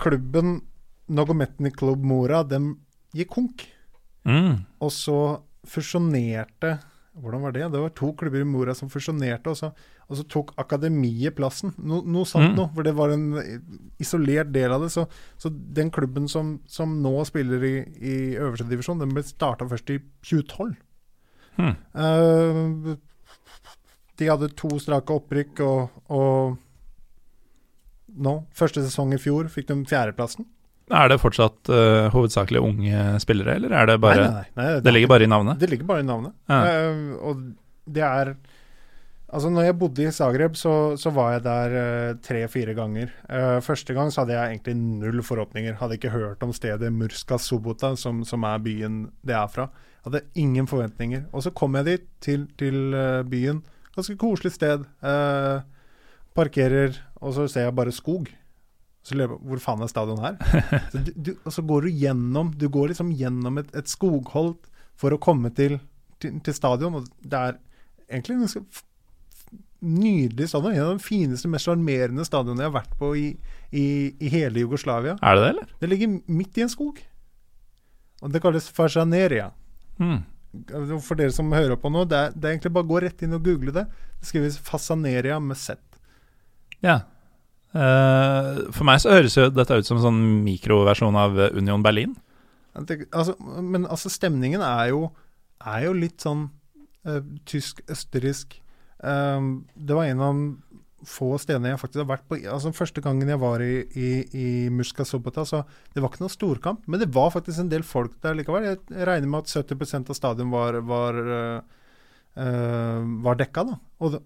klubben 0.00 0.62
Nogometni 1.10 1.72
Klubb 1.74 2.06
Mora, 2.06 2.40
den 2.46 2.72
gikk 3.16 3.34
konk. 3.34 3.66
Mm. 4.24 4.62
Og 4.80 4.92
så 4.94 5.18
fusjonerte 5.68 6.78
Hvordan 7.18 7.42
var 7.42 7.52
det? 7.52 7.64
Det 7.72 7.80
var 7.82 7.90
to 7.98 8.12
klubber 8.14 8.40
i 8.40 8.46
Mora 8.46 8.74
som 8.74 8.88
fusjonerte, 8.88 9.50
og 9.50 9.56
så, 9.58 9.72
og 10.06 10.16
så 10.16 10.24
tok 10.30 10.52
akademiet 10.62 11.34
plassen. 11.34 11.72
No, 11.78 11.98
noe 12.06 12.24
sånt 12.28 12.52
Mm. 12.52 12.56
noe, 12.56 12.70
for 12.74 12.86
det 12.86 12.94
var 12.94 13.10
en 13.10 13.26
isolert 13.98 14.52
del 14.52 14.70
av 14.70 14.82
det. 14.82 14.92
Så, 14.94 15.08
så 15.36 15.50
den 15.50 15.90
klubben 15.90 16.28
som, 16.28 16.60
som 16.66 17.02
nå 17.02 17.24
spiller 17.26 17.64
i, 17.66 17.74
i 17.98 18.14
øverste 18.38 18.68
divisjon, 18.70 19.00
den 19.02 19.12
ble 19.14 19.24
starta 19.26 19.66
først 19.66 19.90
i 19.90 19.98
2012. 20.22 20.76
Mm. 21.58 21.74
Uh, 21.98 22.96
de 24.16 24.30
hadde 24.30 24.54
to 24.54 24.78
strake 24.78 25.10
opprykk, 25.12 25.60
og, 25.66 25.90
og 26.14 26.56
nå, 28.06 28.36
første 28.54 28.84
sesong 28.86 29.14
i 29.14 29.20
fjor, 29.20 29.50
fikk 29.50 29.66
de 29.72 29.80
fjerdeplassen. 29.84 30.46
Er 30.90 31.10
det 31.12 31.20
fortsatt 31.22 31.70
uh, 31.70 32.08
hovedsakelig 32.10 32.62
unge 32.66 33.02
spillere, 33.22 33.58
eller 33.60 33.74
er 33.78 33.90
det 33.92 33.98
bare 34.02 34.22
nei, 34.24 34.46
nei, 34.58 34.64
nei, 34.64 34.80
Det 34.82 34.94
ligger 34.94 35.12
bare 35.12 35.26
i 35.26 35.30
navnet? 35.30 35.60
Det 35.62 35.70
ligger 35.70 35.86
bare 35.86 36.02
i 36.02 36.08
navnet. 36.08 36.34
Ja. 36.50 36.62
Uh, 36.90 37.12
og 37.30 37.44
det 37.90 38.06
er 38.06 38.34
Altså, 39.30 39.50
når 39.50 39.68
jeg 39.68 39.78
bodde 39.78 40.02
i 40.02 40.10
Zagreb, 40.10 40.56
så, 40.58 40.96
så 40.98 41.12
var 41.14 41.36
jeg 41.36 41.42
der 41.44 41.74
eh, 41.78 42.14
tre-fire 42.18 42.72
ganger. 42.74 43.12
Eh, 43.30 43.60
første 43.62 43.94
gang 43.94 44.10
så 44.10 44.24
hadde 44.24 44.34
jeg 44.34 44.56
egentlig 44.56 44.74
null 44.80 45.22
forhåpninger. 45.22 45.76
Hadde 45.78 45.98
ikke 46.00 46.10
hørt 46.10 46.42
om 46.42 46.50
stedet 46.54 46.90
Murska 46.92 47.38
Sobota, 47.38 47.92
som, 47.94 48.24
som 48.26 48.46
er 48.48 48.64
byen 48.64 49.04
det 49.22 49.36
er 49.38 49.46
fra. 49.52 49.68
Hadde 50.02 50.24
ingen 50.34 50.66
forventninger. 50.66 51.28
Og 51.30 51.46
så 51.46 51.54
kom 51.54 51.78
jeg 51.78 51.86
dit, 51.86 52.08
til, 52.20 52.48
til 52.58 52.96
byen. 53.30 53.62
Ganske 53.94 54.18
koselig 54.18 54.56
sted. 54.56 54.82
Parkerer, 56.34 56.98
og 57.22 57.36
så 57.36 57.46
ser 57.46 57.68
jeg 57.68 57.78
bare 57.78 57.94
skog. 57.94 58.32
Så 59.06 59.16
lurer 59.16 59.30
jeg 59.30 59.32
på, 59.32 59.48
Hvor 59.48 59.62
faen 59.64 59.84
er 59.84 59.90
stadion 59.90 60.20
her? 60.20 60.36
Så 60.92 61.00
du, 61.06 61.10
du, 61.16 61.30
og 61.38 61.54
så 61.54 61.64
går 61.64 61.86
du 61.86 62.00
gjennom 62.02 62.52
Du 62.60 62.66
går 62.68 62.92
liksom 62.92 63.14
gjennom 63.16 63.60
et, 63.62 63.70
et 63.76 63.88
skogholt 63.88 64.68
for 65.00 65.16
å 65.16 65.20
komme 65.22 65.48
til, 65.56 65.78
til, 66.20 66.36
til 66.44 66.56
stadion. 66.56 66.98
Og 66.98 67.06
det 67.24 67.38
er 67.38 67.54
egentlig 68.10 68.36
en 68.36 68.42
ganske 68.44 68.82
nydelig 69.80 70.50
stadion. 70.50 70.74
En 70.74 70.90
av 70.90 70.98
de 70.98 71.04
fineste, 71.04 71.48
mest 71.48 71.64
sjarmerende 71.64 72.26
stadionene 72.28 72.66
jeg 72.66 72.72
har 72.72 72.76
vært 72.82 72.98
på 73.00 73.14
i, 73.16 73.28
i, 73.72 73.86
i 74.20 74.32
hele 74.34 74.66
Jugoslavia. 74.66 75.16
Er 75.24 75.38
det 75.38 75.46
det, 75.46 75.54
eller? 75.54 75.70
Det 75.80 75.88
ligger 75.88 76.18
midt 76.28 76.60
i 76.60 76.66
en 76.66 76.72
skog. 76.72 77.00
Og 78.20 78.34
det 78.34 78.42
kalles 78.44 78.68
Fajaneria. 78.76 79.48
Mm. 80.00 80.20
For 81.00 81.16
dere 81.16 81.32
som 81.32 81.52
hører 81.54 81.78
på 81.80 81.92
nå, 81.92 82.04
det 82.10 82.18
er, 82.18 82.34
det 82.34 82.44
er 82.44 82.56
egentlig 82.56 82.74
bare 82.74 82.88
å 82.88 82.90
gå 82.90 83.00
rett 83.06 83.24
inn 83.24 83.36
og 83.36 83.44
google 83.46 83.74
det. 83.74 83.86
Det 84.20 84.28
skrives 84.28 84.58
Fasaneria 84.66 85.38
med 85.40 85.56
Z. 85.56 85.80
Ja. 86.84 87.00
Eh, 87.70 88.48
for 88.74 88.86
meg 88.88 88.98
så 89.02 89.12
høres 89.14 89.36
jo 89.38 89.46
dette 89.54 89.78
ut 89.78 89.86
som 89.86 90.00
en 90.00 90.06
sånn 90.08 90.22
mikroversjon 90.46 91.18
av 91.18 91.38
eh, 91.38 91.52
Union 91.58 91.84
Berlin. 91.84 92.16
Det, 92.86 93.04
altså, 93.10 93.36
men 93.40 93.86
altså, 93.86 94.10
stemningen 94.12 94.62
er 94.64 94.90
jo, 94.92 95.04
er 95.66 95.86
jo 95.88 95.94
litt 95.96 96.22
sånn 96.22 96.46
uh, 97.06 97.20
tysk-østerriksk. 97.50 98.60
Um, 99.02 99.64
det 99.74 99.96
var 99.96 100.06
en 100.06 100.22
av 100.22 100.42
få 101.08 101.32
stedene 101.40 101.72
jeg 101.72 101.80
faktisk 101.80 102.02
har 102.04 102.10
vært 102.12 102.26
på. 102.28 102.38
Altså 102.52 102.70
Første 102.76 103.02
gangen 103.02 103.30
jeg 103.32 103.40
var 103.40 103.62
i, 103.64 103.80
i, 103.98 104.10
i 104.36 104.48
Muska 104.70 105.06
Sobota, 105.08 105.46
så 105.48 105.64
det 105.94 106.02
var 106.02 106.12
ikke 106.12 106.22
noen 106.22 106.34
storkamp. 106.34 106.86
Men 106.86 107.02
det 107.02 107.10
var 107.14 107.32
faktisk 107.34 107.62
en 107.62 107.72
del 107.72 107.86
folk 107.86 108.14
der 108.22 108.38
likevel. 108.38 108.68
Jeg 108.68 109.06
regner 109.08 109.30
med 109.30 109.46
at 109.46 109.54
70% 109.72 110.12
av 110.12 110.18
stadion 110.18 110.52
var, 110.54 110.78
var, 110.86 111.20
uh, 112.38 113.00
var 113.26 113.40
dekka. 113.40 113.66
da. 113.72 113.80
Og 114.04 114.20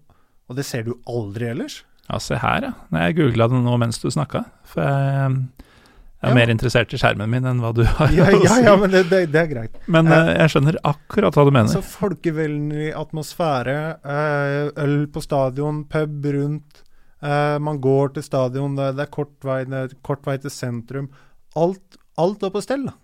og 0.45 0.57
det 0.57 0.65
ser 0.67 0.85
du 0.85 0.95
aldri 1.09 1.49
ellers. 1.49 1.81
Ja, 2.09 2.19
se 2.21 2.37
her, 2.37 2.61
ja. 2.69 2.73
Jeg 3.07 3.15
googla 3.17 3.47
det 3.49 3.61
nå 3.65 3.77
mens 3.81 3.97
du 4.01 4.09
snakka. 4.13 4.43
For 4.69 4.81
jeg, 4.85 4.91
jeg 5.09 6.29
er 6.29 6.29
Ja. 6.29 6.33
mer 6.37 6.49
interessert 6.53 6.93
i 6.93 6.97
skjermen 6.97 7.29
min 7.29 7.45
enn 7.45 7.59
hva 7.61 7.71
du 7.75 7.83
har 7.85 8.09
Ja, 8.13 8.27
å 8.33 8.39
si. 8.39 8.45
ja 8.47 8.55
ja, 8.71 8.75
men 8.81 8.89
det, 8.93 9.03
det, 9.11 9.19
det 9.33 9.41
er 9.41 9.49
greit. 9.51 9.75
Men 9.91 10.07
uh, 10.09 10.31
jeg 10.37 10.53
skjønner 10.53 10.77
akkurat 10.85 11.35
hva 11.37 11.43
du 11.45 11.51
mener. 11.53 11.69
Så 11.73 11.81
folkevennlig 11.85 12.91
atmosfære, 12.97 13.75
uh, 14.05 14.69
øl 14.85 14.95
på 15.13 15.21
stadion, 15.25 15.83
pub 15.91 16.25
rundt. 16.37 16.81
Uh, 17.25 17.57
man 17.61 17.77
går 17.81 18.13
til 18.17 18.25
stadion, 18.25 18.75
det, 18.77 18.91
det 18.97 19.05
er 19.07 19.11
kort 19.13 19.33
vei, 19.45 19.59
det 19.69 19.81
er 19.83 19.95
kort 20.05 20.25
vei 20.29 20.37
til 20.41 20.53
sentrum. 20.53 21.09
Alt, 21.57 21.97
alt 22.21 22.43
er 22.45 22.53
på 22.53 22.61
stell. 22.65 22.85
da. 22.89 22.95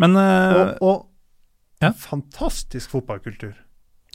Men 0.00 0.16
Og, 0.16 0.72
og 0.84 1.84
ja. 1.84 1.92
fantastisk 1.96 2.90
fotballkultur. 2.92 3.54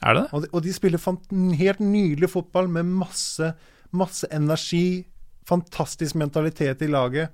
er 0.04 0.14
det 0.18 0.22
det? 0.24 0.30
Og 0.34 0.41
de, 0.43 0.49
og 0.54 0.62
de 0.66 0.74
spiller 0.74 1.02
fant, 1.02 1.26
helt 1.58 1.80
nydelig 1.82 2.30
fotball 2.30 2.70
med 2.70 2.86
masse, 2.86 3.54
masse 3.98 4.28
energi, 4.32 5.04
fantastisk 5.48 6.16
mentalitet 6.16 6.82
i 6.86 6.89
laget. 6.92 7.32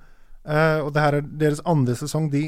Uh, 0.48 0.86
og 0.86 0.94
det 0.96 1.04
her 1.04 1.18
er 1.20 1.28
deres 1.44 1.62
andre 1.68 1.96
sesong. 2.00 2.30
De 2.32 2.46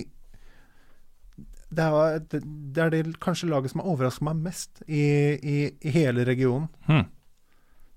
det 1.70 1.86
er, 1.86 2.20
det, 2.32 2.39
det 2.74 2.82
er 2.82 2.89
det 2.93 3.20
kanskje 3.22 3.49
laget 3.51 3.70
som 3.70 3.84
har 3.84 3.91
overrasket 3.91 4.26
meg 4.26 4.39
mest 4.47 4.80
i, 4.88 5.03
i, 5.38 5.57
i 5.86 5.91
hele 5.93 6.24
regionen. 6.26 6.66
Hmm. 6.88 7.03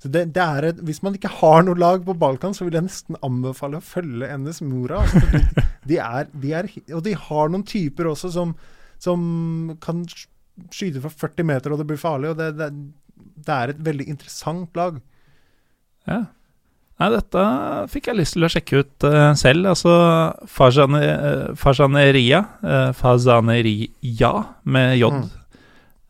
Så 0.02 0.10
det, 0.12 0.26
det 0.34 0.42
er 0.42 0.66
et, 0.66 0.80
Hvis 0.82 0.98
man 1.06 1.14
ikke 1.16 1.30
har 1.30 1.62
noe 1.64 1.78
lag 1.78 2.02
på 2.04 2.16
Balkan, 2.18 2.52
så 2.52 2.66
vil 2.66 2.74
jeg 2.76 2.84
nesten 2.88 3.16
anbefale 3.24 3.78
å 3.78 3.86
følge 3.86 4.28
NS 4.42 4.60
Mora. 4.66 5.04
Altså, 5.06 5.22
de, 5.30 5.64
de 5.92 5.98
er, 6.04 6.28
de 6.42 6.52
er, 6.58 6.68
og 6.92 7.04
de 7.06 7.14
har 7.16 7.52
noen 7.54 7.64
typer 7.64 8.10
også 8.10 8.32
som, 8.34 8.52
som 9.00 9.22
kan 9.80 10.02
sk- 10.10 10.28
skyte 10.74 11.00
fra 11.06 11.14
40 11.30 11.48
meter, 11.48 11.72
og 11.72 11.80
det 11.80 11.86
blir 11.88 12.02
farlig. 12.02 12.34
og 12.34 12.42
Det, 12.42 12.50
det, 12.58 12.68
det 13.46 13.56
er 13.56 13.72
et 13.72 13.82
veldig 13.88 14.08
interessant 14.12 14.76
lag. 14.76 14.98
Ja. 16.11 16.20
Nei, 17.03 17.09
dette 17.16 17.42
fikk 17.90 18.11
jeg 18.11 18.18
lyst 18.20 18.36
til 18.36 18.46
å 18.46 18.50
sjekke 18.53 18.82
ut 18.84 19.07
uh, 19.09 19.32
selv. 19.38 19.66
Altså 19.72 19.92
Fajane, 20.46 21.00
uh, 21.03 21.55
Fajaneria, 21.59 22.44
uh, 22.62 22.90
Fazaneria 22.94 24.34
med 24.62 24.98
J. 25.00 25.11
Mm. 25.11 25.30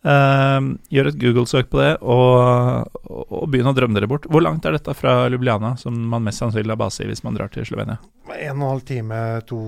Eh, 0.03 0.65
gjør 0.91 1.09
et 1.13 1.19
Google-søk 1.21 1.69
på 1.71 1.79
det, 1.79 1.93
og, 2.03 2.89
og, 3.07 3.45
begynn 3.53 3.69
å 3.71 3.75
drømme 3.77 3.95
dere 3.95 4.09
bort. 4.11 4.25
Hvor 4.27 4.43
langt 4.43 4.67
er 4.67 4.75
dette 4.75 4.95
fra 4.99 5.29
Ljubljana, 5.31 5.77
som 5.79 5.95
man 5.95 6.25
mest 6.27 6.43
sannsynlig 6.43 6.75
har 6.75 6.81
base 6.81 7.05
i 7.05 7.07
hvis 7.07 7.23
man 7.23 7.37
drar 7.39 7.53
til 7.55 7.67
Slovenia? 7.69 8.01
En 8.33 8.57
og 8.57 8.65
en 8.65 8.65
halv 8.67 8.83
time, 8.89 9.21
to 9.47 9.61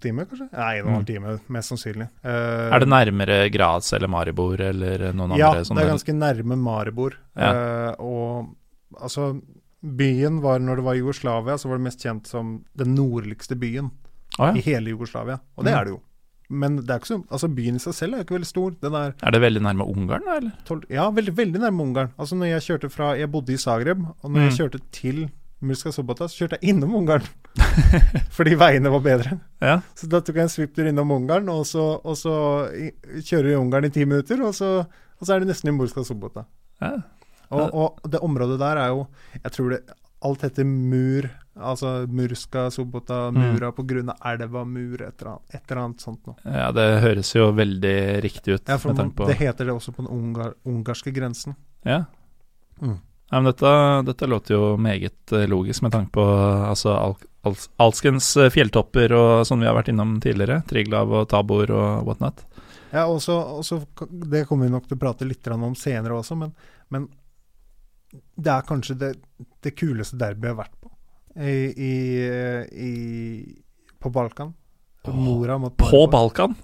timer, 0.00 0.28
kanskje? 0.30 0.48
Nei, 0.54 0.70
en 0.78 0.86
og 0.86 0.88
en 0.88 0.96
halv 0.96 1.04
Mm. 1.04 1.10
time, 1.10 1.34
mest 1.52 1.72
sannsynlig. 1.74 2.08
Eh, 2.24 2.72
Er 2.72 2.80
det 2.80 2.88
nærmere 2.88 3.38
Graz 3.52 3.92
eller 3.92 4.08
Maribor 4.08 4.58
eller 4.58 5.12
noen 5.12 5.36
Ja, 5.36 5.52
andre 5.52 5.60
Ja, 5.60 5.74
det 5.74 5.84
er 5.84 5.92
ganske 5.92 6.16
nærme 6.16 6.56
Maribor. 6.56 7.12
Ja. 7.36 7.52
Eh, 7.52 7.94
og 8.00 8.56
altså 9.02 9.42
Byen 9.84 10.40
var, 10.40 10.58
når 10.64 10.76
det 10.80 10.84
var 10.86 10.94
Jugoslavia, 10.96 11.58
så 11.60 11.68
var 11.68 11.76
det 11.78 11.84
mest 11.84 12.00
kjent 12.02 12.26
som 12.26 12.64
den 12.76 12.94
nordligste 12.96 13.54
byen 13.60 13.90
Å, 14.38 14.54
i 14.56 14.60
hele 14.64 14.90
Jugoslavia. 14.94 15.40
Og 15.58 15.64
det 15.64 15.72
Mm. 15.74 15.78
er 15.80 15.84
det 15.84 15.90
jo. 15.92 16.00
Men 16.50 16.76
det 16.76 16.90
er 16.90 16.98
ikke 17.00 17.06
så, 17.08 17.18
altså 17.30 17.48
byen 17.54 17.76
i 17.76 17.78
seg 17.80 17.94
selv 17.94 18.14
er 18.14 18.18
jo 18.18 18.24
ikke 18.24 18.34
veldig 18.38 18.46
stor. 18.48 18.70
Den 18.80 18.94
er 18.94 19.14
Er 19.22 19.30
det 19.30 19.40
veldig 19.40 19.62
nærme 19.62 19.84
Ungarn, 19.88 20.22
eller? 20.28 20.52
12, 20.64 20.82
ja, 20.90 21.10
veldig, 21.10 21.34
veldig 21.36 21.60
nærme 21.60 21.80
Ungarn. 21.82 22.10
Altså 22.18 22.36
når 22.36 22.46
Jeg 22.52 22.60
kjørte 22.80 22.90
fra, 22.90 23.12
jeg 23.16 23.30
bodde 23.30 23.52
i 23.52 23.56
Zagreb, 23.56 24.00
og 24.22 24.30
når 24.30 24.40
Mm. 24.40 24.48
jeg 24.48 24.58
kjørte 24.58 24.80
til 24.92 25.30
Murska 25.62 25.90
Sobota, 25.92 26.24
så 26.28 26.44
kjørte 26.44 26.58
jeg 26.60 26.74
innom 26.74 26.94
Ungarn. 26.94 27.22
Fordi 28.36 28.54
veiene 28.54 28.90
var 28.90 29.00
bedre. 29.00 29.40
Ja. 29.62 29.80
Så 29.94 30.08
da 30.08 30.20
tok 30.20 30.36
jeg 30.36 30.42
en 30.44 30.52
svipptur 30.52 30.86
innom 30.90 31.10
Ungarn, 31.10 31.48
og 31.48 31.64
så, 31.66 32.00
og 32.04 32.16
så 32.16 32.34
kjører 33.24 33.48
vi 33.52 33.54
Ungarn 33.56 33.84
i 33.84 33.90
ti 33.94 34.04
minutter, 34.04 34.42
og 34.44 34.52
så, 34.54 34.86
og 35.20 35.26
så 35.26 35.34
er 35.36 35.40
det 35.44 35.48
nesten 35.48 35.68
i 35.72 35.76
Murska 35.76 36.04
Sobota. 36.04 36.44
ja. 36.80 36.96
Og, 37.54 37.74
og 38.04 38.10
det 38.10 38.20
området 38.24 38.58
der 38.60 38.80
er 38.82 38.92
jo 38.94 39.06
Jeg 39.40 39.54
tror 39.56 39.76
det 39.76 39.80
Alt 40.24 40.40
heter 40.46 40.64
Mur. 40.64 41.26
Altså 41.54 42.06
Murska, 42.08 42.70
Sobota, 42.72 43.26
Mm. 43.28 43.42
Mura 43.42 43.68
på 43.76 43.84
grunn 43.86 44.08
av 44.08 44.16
elva 44.24 44.64
Mur, 44.64 45.02
et 45.02 45.20
eller 45.20 45.34
annet, 45.34 45.54
et 45.54 45.70
eller 45.70 45.82
annet 45.82 46.00
sånt 46.00 46.26
noe. 46.26 46.36
Ja, 46.48 46.70
det 46.72 46.86
høres 47.04 47.34
jo 47.34 47.50
veldig 47.52 48.22
riktig 48.24 48.54
ut. 48.56 48.62
Ja, 48.64 48.78
for 48.78 48.94
med 48.94 48.96
man, 48.96 49.02
tanke 49.04 49.16
på 49.20 49.28
det 49.28 49.36
heter 49.42 49.68
det 49.68 49.74
også 49.76 49.92
på 49.92 50.06
den 50.06 50.10
ungar, 50.10 50.54
ungarske 50.64 51.12
grensen. 51.12 51.58
Ja. 51.84 52.06
Mm. 52.80 52.96
ja 53.30 53.36
men 53.36 53.50
dette, 53.52 53.74
dette 54.08 54.26
låter 54.26 54.56
jo 54.56 54.76
meget 54.80 55.32
eh, 55.36 55.44
logisk 55.46 55.84
med 55.84 55.92
tanke 55.92 56.16
på 56.16 56.24
altså, 56.24 56.96
al 56.96 57.16
al 57.44 57.56
alskens 57.76 58.36
eh, 58.40 58.50
fjelltopper 58.52 59.12
og 59.12 59.46
sånn 59.46 59.62
vi 59.62 59.68
har 59.68 59.76
vært 59.76 59.92
innom 59.92 60.16
tidligere. 60.24 60.62
Triglav 60.68 61.12
og 61.12 61.28
Tabor 61.30 61.70
og 61.74 62.08
whatnot. 62.08 62.44
Ja, 62.94 63.06
og 63.10 63.20
så, 63.22 63.36
Det 64.08 64.44
kommer 64.48 64.66
vi 64.66 64.72
nok 64.72 64.88
til 64.88 64.96
å 64.96 65.02
prate 65.02 65.26
litt 65.26 65.46
om 65.50 65.74
senere 65.74 66.14
også, 66.14 66.36
men, 66.38 66.54
men 66.88 67.08
det 68.36 68.52
er 68.52 68.66
kanskje 68.68 68.96
det, 68.98 69.12
det 69.62 69.74
kuleste 69.78 70.18
derbyet 70.20 70.50
jeg 70.50 70.54
har 70.56 70.60
vært 70.64 70.76
på 70.82 70.90
i, 71.34 71.56
i, 71.74 71.94
i, 72.88 72.92
på 74.02 74.10
Balkan. 74.14 74.52
Mora 75.10 75.58
mot 75.58 75.74
På 75.76 76.06
Balkan? 76.10 76.54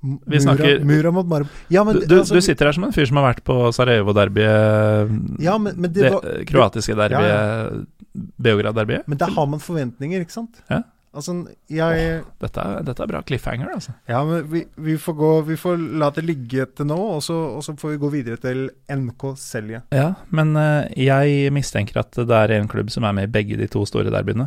Vi 0.00 0.38
snakker- 0.38 0.84
Mura, 0.86 1.10
mot 1.10 1.26
Maribor. 1.26 1.50
Ja, 1.74 1.82
men, 1.84 1.96
Du, 1.98 2.04
du, 2.06 2.18
altså, 2.20 2.34
du 2.36 2.40
sitter 2.44 2.68
her 2.68 2.72
som 2.76 2.84
en 2.86 2.92
fyr 2.94 3.08
som 3.10 3.16
har 3.18 3.32
vært 3.32 3.40
på 3.48 3.56
Sarajevo-derbyet, 3.74 5.40
Ja, 5.42 5.56
men, 5.58 5.74
men 5.80 5.90
det 5.92 6.04
det 6.04 6.12
var 6.14 6.28
eh, 6.30 6.44
kroatiske 6.46 6.94
derbyet, 6.94 7.32
Ja, 7.32 8.22
Beograd-derbyet. 8.38 9.08
Men 9.10 9.18
der 9.18 9.30
har 9.34 9.46
man 9.50 9.60
forventninger, 9.62 10.22
ikke 10.22 10.32
sant? 10.36 10.60
Ja. 10.70 10.82
Altså, 11.18 11.34
jeg 11.72 12.22
Dette, 12.40 12.62
er- 12.62 12.84
dette 12.86 13.02
er 13.02 13.10
bra 13.10 13.20
cliffhanger, 13.26 13.72
altså. 13.74 13.92
Ja, 14.10 14.20
men 14.28 14.44
vi, 14.52 14.60
vi 14.86 14.94
får 15.02 15.16
gå 15.18 15.30
Vi 15.48 15.56
får 15.58 15.80
la 15.98 16.10
det 16.14 16.22
ligge 16.28 16.66
til 16.78 16.86
nå, 16.86 16.98
og 17.16 17.20
så, 17.26 17.36
og 17.58 17.64
så 17.66 17.74
får 17.80 17.96
vi 17.96 18.00
gå 18.04 18.10
videre 18.12 18.38
til 18.42 18.68
NK 18.94 19.24
Selje. 19.42 19.82
Ja, 19.94 20.12
men 20.30 20.54
eh, 20.60 20.86
jeg 21.08 21.50
mistenker 21.56 22.00
at 22.04 22.14
det 22.22 22.38
er 22.38 22.54
en 22.60 22.70
klubb 22.70 22.92
som 22.94 23.04
er 23.08 23.16
med 23.18 23.28
i 23.28 23.32
begge 23.38 23.58
de 23.58 23.66
to 23.70 23.82
store 23.88 24.12
derbyene. 24.14 24.46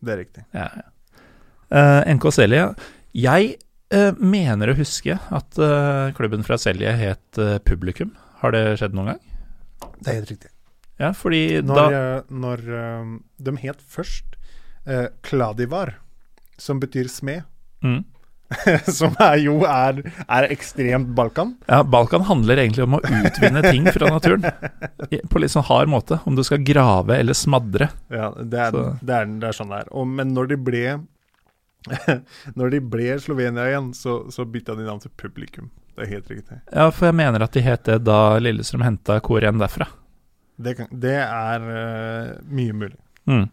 Det 0.00 0.14
er 0.16 0.22
riktig. 0.24 0.46
Ja, 0.56 0.68
ja. 0.80 0.86
Uh, 1.66 2.02
NK 2.14 2.28
Selje 2.30 2.60
Jeg 3.18 3.46
uh, 3.90 4.12
mener 4.22 4.70
å 4.70 4.76
huske 4.78 5.16
at 5.18 5.56
uh, 5.58 6.12
klubben 6.14 6.44
fra 6.46 6.58
Selje 6.62 6.92
het 6.94 7.40
eh, 7.42 7.56
Publikum. 7.66 8.12
Har 8.42 8.54
det 8.54 8.76
skjedd 8.78 8.94
noen 8.94 9.14
gang? 9.14 9.24
Det 9.98 10.12
er 10.12 10.20
helt 10.20 10.30
riktig. 10.30 10.50
Ja, 11.00 11.10
fordi 11.16 11.60
Når, 11.66 11.76
da 11.76 11.86
eh, 11.92 12.20
når 12.32 12.62
eh, 12.80 13.08
de 13.44 13.54
het 13.64 13.82
først 13.92 14.36
eh, 14.86 15.08
Kladivar, 15.26 15.96
som 16.58 16.80
betyr 16.82 17.10
smed, 17.12 17.42
mm. 17.84 18.04
som 18.98 19.16
er 19.22 19.40
jo 19.42 19.56
er, 19.66 20.00
er 20.28 20.46
ekstremt 20.54 21.10
Balkan. 21.18 21.56
Ja, 21.66 21.80
Balkan 21.82 22.26
handler 22.28 22.62
egentlig 22.62 22.84
om 22.86 22.98
å 22.98 23.02
utvinne 23.02 23.62
ting 23.66 23.88
fra 23.90 24.12
naturen. 24.14 24.46
På 25.32 25.42
litt 25.42 25.54
sånn 25.54 25.66
hard 25.66 25.90
måte. 25.90 26.20
Om 26.24 26.38
du 26.38 26.44
skal 26.46 26.62
grave 26.66 27.18
eller 27.18 27.34
smadre. 27.34 27.90
Ja, 28.12 28.30
det 28.38 28.62
er, 28.68 28.78
det 29.02 29.18
er, 29.18 29.34
det 29.42 29.50
er 29.50 29.58
sånn 29.58 29.74
det 29.74 29.82
er. 29.82 29.90
Og, 29.90 30.06
men 30.06 30.30
når 30.36 30.54
de 30.54 30.60
ble 30.68 30.86
Når 32.58 32.72
de 32.74 32.80
ble 32.82 33.12
Slovenia 33.22 33.68
igjen, 33.70 33.92
så, 33.94 34.24
så 34.34 34.46
bytta 34.48 34.74
de 34.78 34.86
navn 34.86 35.02
til 35.02 35.12
Publikum. 35.18 35.68
Det 35.96 36.04
er 36.04 36.12
helt 36.16 36.30
riktig. 36.30 36.58
Ja, 36.72 36.88
for 36.92 37.08
jeg 37.08 37.16
mener 37.16 37.44
at 37.46 37.54
de 37.56 37.62
het 37.64 37.86
det 37.88 38.00
da 38.04 38.36
Lillestrøm 38.42 38.84
henta 38.84 39.20
igjen 39.22 39.62
derfra. 39.62 39.88
Det, 40.56 40.74
kan, 40.78 40.90
det 40.90 41.18
er 41.22 41.64
uh, 41.68 42.34
mye 42.52 42.74
mulig. 42.76 42.98
Mm. 43.28 43.46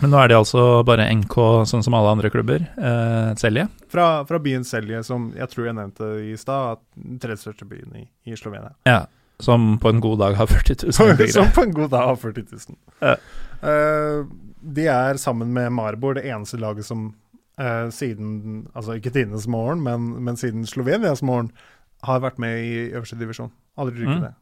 Men 0.00 0.10
nå 0.14 0.16
er 0.22 0.28
det 0.30 0.36
altså 0.38 0.82
bare 0.86 1.04
NK, 1.12 1.34
sånn 1.68 1.82
som 1.84 1.94
alle 1.98 2.12
andre 2.14 2.30
klubber. 2.32 2.62
Eh, 2.78 3.32
Selje. 3.36 3.66
Fra, 3.92 4.24
fra 4.24 4.38
byen 4.40 4.62
Selje, 4.64 5.02
som 5.04 5.32
jeg 5.36 5.48
tror 5.52 5.66
jeg 5.66 5.76
nevnte 5.76 6.08
i 6.24 6.36
stad, 6.40 6.78
tredje 7.20 7.42
største 7.42 7.66
byen 7.68 7.96
i, 8.00 8.04
i 8.30 8.36
Slovenia. 8.38 8.72
Ja. 8.88 9.02
Som 9.40 9.78
på 9.80 9.88
en 9.88 10.00
god 10.04 10.18
dag 10.20 10.34
har 10.36 10.46
40 10.48 10.86
000 10.86 11.28
som 11.32 11.50
på 11.56 11.62
en 11.66 11.72
god 11.76 11.90
dag 11.90 12.06
har 12.12 12.16
40 12.20 12.46
000. 12.52 12.78
Ja. 13.00 13.16
Eh, 13.68 14.24
de 14.60 14.86
er 14.92 15.16
sammen 15.20 15.52
med 15.56 15.72
Maribor 15.72 16.14
det 16.16 16.24
eneste 16.28 16.60
laget 16.60 16.84
som 16.84 17.06
eh, 17.58 17.88
siden 17.92 18.66
Altså 18.76 18.96
ikke 18.98 19.12
tidenes 19.14 19.46
morgen, 19.48 19.80
men, 19.84 20.10
men 20.24 20.36
siden 20.36 20.66
Slovenias 20.68 21.22
morgen 21.24 21.50
har 22.04 22.20
vært 22.24 22.38
med 22.40 22.60
i 22.64 22.74
øverste 22.94 23.18
divisjon. 23.20 23.50
Aldri 23.80 24.00
rykket 24.04 24.16
Mm. 24.20 24.22
det. 24.28 24.34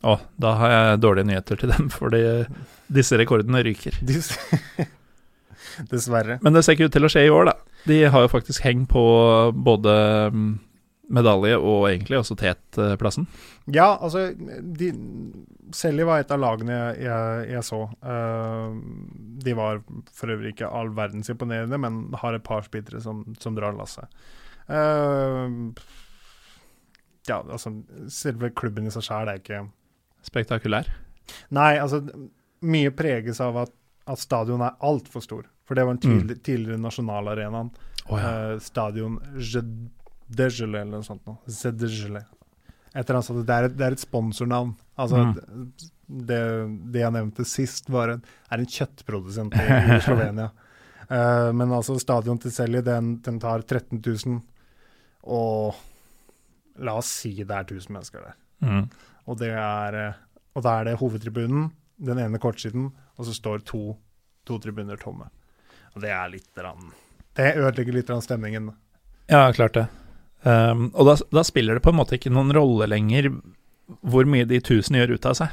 Å, 0.00 0.16
da 0.40 0.54
har 0.56 0.72
jeg 0.72 1.00
dårlige 1.02 1.28
nyheter 1.28 1.60
til 1.60 1.72
dem, 1.74 1.90
fordi 2.00 2.22
disse 2.92 3.18
rekordene 3.20 3.62
ryker. 3.66 3.98
Dessverre. 5.90 6.38
Men 6.44 6.56
det 6.56 6.64
ser 6.64 6.76
ikke 6.76 6.88
ut 6.88 6.96
til 6.96 7.06
å 7.06 7.12
skje 7.12 7.26
i 7.28 7.32
år, 7.32 7.50
da. 7.50 7.54
De 7.88 8.02
har 8.12 8.24
jo 8.24 8.32
faktisk 8.32 8.64
heng 8.64 8.84
på 8.88 9.02
både 9.56 9.92
mm, 10.34 10.50
medalje 11.16 11.56
og 11.58 11.86
egentlig 11.90 12.20
også 12.20 12.36
tetplassen. 12.40 13.28
Ja, 13.70 13.94
altså 14.00 14.30
de, 14.36 14.90
Selje 15.76 16.06
var 16.08 16.20
et 16.20 16.32
av 16.34 16.40
lagene 16.42 16.74
jeg, 16.74 17.06
jeg, 17.06 17.46
jeg 17.54 17.64
så. 17.68 17.80
Uh, 18.02 18.74
de 19.44 19.54
var 19.56 19.82
for 20.16 20.32
øvrig 20.34 20.54
ikke 20.54 20.70
all 20.74 20.90
verdens 20.96 21.30
imponerende, 21.32 21.78
men 21.80 22.02
har 22.20 22.36
et 22.36 22.46
par 22.46 22.64
spillere 22.66 23.02
som, 23.04 23.22
som 23.40 23.56
drar 23.56 23.76
lasset. 23.78 24.08
Uh, 24.70 25.70
ja, 27.28 27.40
altså 27.42 27.72
Selve 28.10 28.50
klubben 28.56 28.88
i 28.88 28.94
seg 28.94 29.06
sjøl 29.06 29.30
er 29.30 29.40
ikke 29.40 29.64
Spektakulær. 30.26 30.88
Nei, 31.54 31.76
altså 31.78 32.02
mye 32.66 32.90
preges 32.92 33.40
av 33.40 33.56
at, 33.62 33.72
at 34.10 34.18
stadion 34.20 34.60
er 34.66 34.76
altfor 34.84 35.22
stor. 35.24 35.46
For 35.68 35.78
det 35.78 35.84
var 35.86 35.94
en 35.94 36.02
tidlig, 36.02 36.40
tidligere 36.44 36.80
nasjonalarenaen. 36.82 37.70
Oh, 38.10 38.18
ja. 38.18 38.30
Eh, 38.54 38.58
stadion 38.64 39.18
Zedegele 39.38 40.80
eller 40.82 40.96
noe 40.98 41.06
sånt 41.06 41.22
Nå. 41.28 41.36
Zedegele. 41.46 42.24
Et 42.90 43.04
eller 43.04 43.20
annet 43.20 43.28
sånt. 43.28 43.44
Det 43.46 43.54
er 43.56 43.68
et, 43.68 43.76
det 43.78 43.86
er 43.86 43.96
et 43.96 44.02
sponsornavn. 44.02 44.72
Altså, 44.98 45.20
Mm. 45.30 45.72
det, 46.26 46.40
det 46.92 47.00
jeg 47.04 47.14
nevnte 47.14 47.44
sist, 47.46 47.86
var 47.88 48.10
en, 48.16 48.24
er 48.50 48.58
en 48.58 48.66
kjøttprodusent 48.66 49.54
i, 49.54 49.66
i 49.94 50.00
Slovenia. 50.02 50.48
Uh, 51.10 51.50
men 51.54 51.70
altså, 51.74 51.94
stadion 52.02 52.38
til 52.42 52.50
Selje, 52.54 52.82
den, 52.86 53.16
den 53.22 53.38
tar 53.42 53.62
13 53.62 54.00
000, 54.02 54.40
og 55.30 55.78
la 56.82 56.96
oss 56.98 57.10
si 57.22 57.32
det 57.44 57.50
er 57.54 57.62
1000 57.66 57.94
mennesker 57.94 58.26
der. 58.26 58.36
Mm. 58.66 58.84
Og, 59.30 59.38
det 59.38 59.52
er, 59.54 59.96
eh, 59.98 60.18
og 60.58 60.64
da 60.66 60.80
er 60.80 60.90
det 60.90 60.98
hovedtribunen, 60.98 61.68
den 62.02 62.18
ene 62.18 62.40
kortsiden, 62.42 62.88
og 63.20 63.28
så 63.28 63.34
står 63.36 63.62
to, 63.68 63.94
to 64.48 64.58
tribuner 64.62 64.98
tomme. 64.98 65.28
Og 65.94 66.02
det 66.02 66.10
er 66.14 66.30
litt 66.32 66.58
rann, 66.58 66.90
Det 67.36 67.52
ødelegger 67.56 67.94
litt 67.94 68.10
rann 68.10 68.24
stemningen. 68.24 68.70
Ja, 69.30 69.44
klart 69.54 69.76
det. 69.78 69.86
Um, 70.42 70.88
og 70.96 71.06
da, 71.06 71.14
da 71.30 71.42
spiller 71.44 71.76
det 71.76 71.84
på 71.84 71.92
en 71.92 71.98
måte 71.98 72.16
ikke 72.16 72.32
noen 72.32 72.50
rolle 72.56 72.86
lenger 72.88 73.28
hvor 74.00 74.24
mye 74.24 74.46
de 74.48 74.60
tusen 74.64 74.96
gjør 74.96 75.14
ut 75.18 75.28
av 75.28 75.36
seg. 75.36 75.52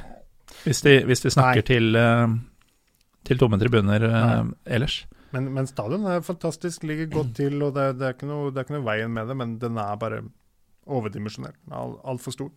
Hvis 0.63 0.81
de, 0.85 0.93
hvis 1.05 1.21
de 1.25 1.31
snakker 1.33 1.61
Nei. 1.61 1.67
til, 1.67 1.99
uh, 1.99 3.19
til 3.27 3.41
tomme 3.41 3.59
tribuner 3.61 4.05
uh, 4.07 4.47
ellers. 4.65 5.01
Men, 5.35 5.49
men 5.53 5.67
stadion 5.67 6.07
er 6.07 6.23
fantastisk, 6.23 6.85
ligger 6.87 7.09
godt 7.19 7.33
til, 7.41 7.59
og 7.65 7.75
det, 7.75 7.89
det, 7.99 8.13
er 8.13 8.29
noe, 8.29 8.49
det 8.53 8.61
er 8.61 8.67
ikke 8.67 8.77
noe 8.77 8.87
veien 8.87 9.11
med 9.13 9.27
det, 9.27 9.35
men 9.37 9.57
den 9.61 9.77
er 9.83 9.99
bare 9.99 10.21
overdimensjonert. 10.87 11.59
Al- 11.75 11.97
Altfor 12.07 12.35
stor. 12.37 12.51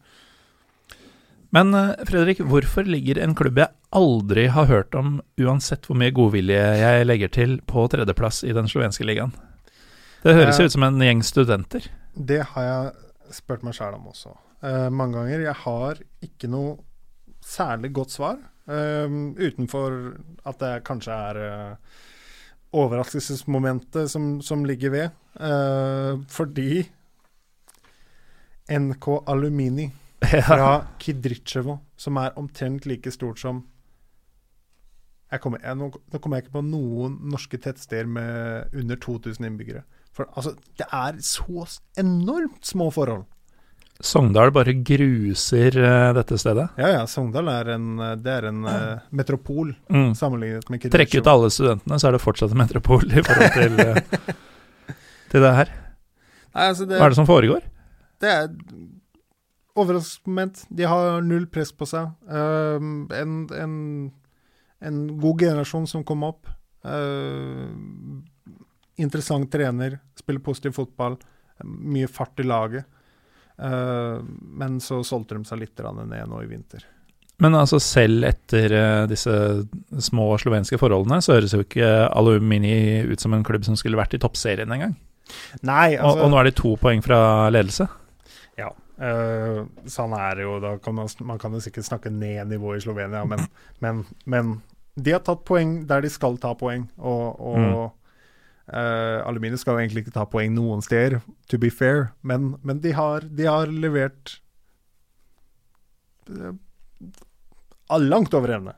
Men 1.55 1.75
uh, 1.75 1.95
Fredrik, 2.07 2.43
hvorfor 2.47 2.87
ligger 2.87 3.19
en 3.23 3.35
klubb 3.39 3.59
jeg 3.59 3.73
aldri 3.97 4.47
har 4.55 4.69
hørt 4.71 4.95
om, 4.95 5.19
uansett 5.41 5.89
hvor 5.89 5.99
mye 5.99 6.15
godvilje 6.15 6.61
jeg 6.79 7.07
legger 7.09 7.33
til, 7.35 7.57
på 7.67 7.87
tredjeplass 7.91 8.45
i 8.47 8.55
den 8.57 8.71
slovenske 8.71 9.07
ligaen? 9.07 9.35
Det 10.23 10.37
høres 10.37 10.61
jo 10.61 10.69
ut 10.69 10.77
som 10.77 10.85
en 10.87 11.01
gjeng 11.03 11.25
studenter. 11.25 11.89
Det 12.15 12.43
har 12.53 12.69
jeg 12.69 13.35
spurt 13.41 13.65
meg 13.67 13.75
sjæl 13.75 13.97
om 13.97 14.11
også. 14.13 14.37
Uh, 14.63 14.87
mange 14.93 15.19
ganger. 15.19 15.47
Jeg 15.49 15.59
har 15.65 16.01
ikke 16.23 16.51
noe 16.53 16.79
særlig 17.41 17.95
godt 17.97 18.19
svar, 18.19 18.41
Uh, 18.71 19.33
utenfor 19.41 19.95
at 20.47 20.61
det 20.61 20.85
kanskje 20.87 21.11
er 21.11 21.39
uh, 21.43 21.95
overraskelsesmomentet 22.73 24.11
som, 24.11 24.41
som 24.43 24.65
ligger 24.65 24.91
ved. 24.91 25.09
Eh, 25.41 26.21
fordi 26.29 26.91
NK 28.71 29.07
Alumini 29.27 29.91
fra 30.25 30.71
Kidrichevo, 31.01 31.79
som 31.97 32.19
er 32.21 32.37
omtrent 32.41 32.87
like 32.87 33.11
stort 33.15 33.41
som 33.41 33.65
jeg 35.31 35.39
kommer, 35.45 35.61
jeg, 35.63 35.79
nå, 35.79 35.87
nå 35.95 36.19
kommer 36.19 36.41
jeg 36.41 36.49
ikke 36.49 36.57
på 36.57 36.63
noen 36.67 37.13
norske 37.31 37.59
tettsteder 37.63 38.09
med 38.11 38.73
under 38.75 38.99
2000 38.99 39.47
innbyggere. 39.47 39.85
For 40.11 40.27
altså, 40.35 40.57
det 40.81 40.89
er 40.91 41.21
så 41.23 41.67
enormt 42.03 42.67
små 42.67 42.89
forhold. 42.91 43.29
Sogndal 44.03 44.51
bare 44.51 44.73
gruser 44.75 45.77
uh, 45.77 46.11
dette 46.17 46.39
stedet. 46.41 46.65
Ja, 46.81 46.89
ja, 46.97 47.01
Sogndal 47.07 47.51
er 47.53 47.71
en, 47.77 47.89
det 48.25 48.33
er 48.33 48.49
en 48.49 48.65
uh, 48.67 49.05
metropol 49.15 49.75
Mm. 49.93 50.15
sammenlignet 50.19 50.67
med 50.73 50.89
Trekke 50.91 51.21
ut 51.21 51.29
alle 51.31 51.51
studentene, 51.53 51.99
så 52.01 52.09
er 52.09 52.17
det 52.17 52.23
fortsatt 52.25 52.55
en 52.57 52.63
metropol 52.65 53.05
i 53.07 53.23
forhold 53.23 53.55
til, 53.55 53.79
eh, 53.87 54.35
til 55.31 55.45
det 55.47 55.53
her. 55.61 55.71
Nei, 56.57 56.65
altså 56.73 56.89
det, 56.91 56.97
Hva 56.99 57.07
er 57.07 57.15
det 57.15 57.21
som 57.21 57.29
foregår? 57.31 57.63
det 58.21 58.29
er 58.35 58.49
overraskelsesmoment. 59.79 60.65
De 60.69 60.87
har 60.89 61.21
null 61.27 61.47
press 61.53 61.73
på 61.73 61.89
seg. 61.89 62.11
Uh, 62.31 62.79
en, 63.17 63.43
en, 63.57 63.75
en 64.81 65.03
god 65.21 65.47
generasjon 65.47 65.89
som 65.91 66.05
kom 66.07 66.25
opp. 66.29 66.51
Uh, 66.85 67.69
interessant 69.01 69.51
trener, 69.53 69.99
spiller 70.19 70.45
positiv 70.45 70.77
fotball. 70.79 71.19
Mye 71.65 72.09
fart 72.11 72.41
i 72.41 72.49
laget. 72.49 72.89
Uh, 73.61 74.25
men 74.57 74.81
så 74.81 75.03
solgte 75.05 75.37
de 75.37 75.45
seg 75.49 75.61
litt 75.63 75.85
ned 75.85 76.31
nå 76.31 76.43
i 76.43 76.49
vinter. 76.51 76.87
Men 77.41 77.57
altså 77.57 77.79
selv 77.81 78.27
etter 78.29 78.73
eh, 78.77 79.07
disse 79.09 79.33
små 80.05 80.27
slovenske 80.41 80.77
forholdene, 80.81 81.23
så 81.25 81.39
høres 81.39 81.55
jo 81.57 81.63
ikke 81.65 81.89
Alumini 82.13 83.01
ut 83.09 83.23
som 83.23 83.33
en 83.33 83.45
klubb 83.47 83.65
som 83.65 83.79
skulle 83.81 83.97
vært 83.97 84.13
i 84.17 84.21
toppserien 84.21 84.69
engang. 84.69 84.93
Nei, 85.65 85.95
Og, 85.97 86.05
altså 86.05 86.27
og 86.27 86.33
nå 86.35 86.41
er 86.41 86.51
de 86.51 86.55
to 86.59 86.75
poeng 86.81 87.01
fra 87.05 87.49
ledelse. 87.55 87.87
Eh, 89.01 89.61
sånn 89.89 90.13
er 90.13 90.35
det 90.37 90.45
jo. 90.45 90.59
Kan 90.85 90.95
man, 90.99 91.09
man 91.25 91.39
kan 91.41 91.55
jo 91.57 91.61
sikkert 91.65 91.87
snakke 91.89 92.11
ned 92.13 92.51
nivået 92.51 92.83
i 92.83 92.85
Slovenia, 92.85 93.23
men, 93.25 93.47
men, 93.81 94.03
men 94.29 94.51
de 95.01 95.15
har 95.15 95.23
tatt 95.25 95.45
poeng 95.49 95.87
der 95.89 96.03
de 96.05 96.11
skal 96.13 96.37
ta 96.43 96.53
poeng. 96.55 96.89
Og, 96.99 97.41
og 97.41 97.57
Mm. 98.71 98.77
uh, 98.77 99.27
Aluminium 99.27 99.59
skal 99.59 99.75
jo 99.75 99.81
egentlig 99.83 100.05
ikke 100.05 100.13
ta 100.19 100.27
poeng 100.31 100.53
noen 100.55 100.83
steder, 100.85 101.23
to 101.49 101.59
be 101.59 101.71
fair, 101.71 102.13
men, 102.23 102.53
men 102.63 102.79
de, 102.85 102.93
har, 102.95 103.21
de 103.27 103.49
har 103.49 103.67
levert 103.73 104.37
uh, 106.31 106.53
langt 107.99 108.35
over 108.35 108.53
evne. 108.59 108.75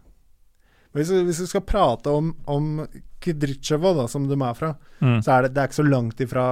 Hvis, 0.93 1.11
vi- 1.11 1.25
hvis 1.25 1.41
vi 1.41 1.47
skal 1.51 1.61
prate 1.67 2.11
om, 2.13 2.35
om 2.47 2.87
Kidricheva, 3.23 3.93
da, 3.97 4.07
som 4.11 4.27
de 4.29 4.37
er 4.37 4.57
fra, 4.59 4.73
Mm. 5.03 5.19
så 5.23 5.33
er 5.35 5.43
det, 5.43 5.49
det 5.55 5.59
er 5.63 5.67
ikke 5.67 5.75
så 5.81 5.85
langt 5.89 6.21
ifra 6.23 6.43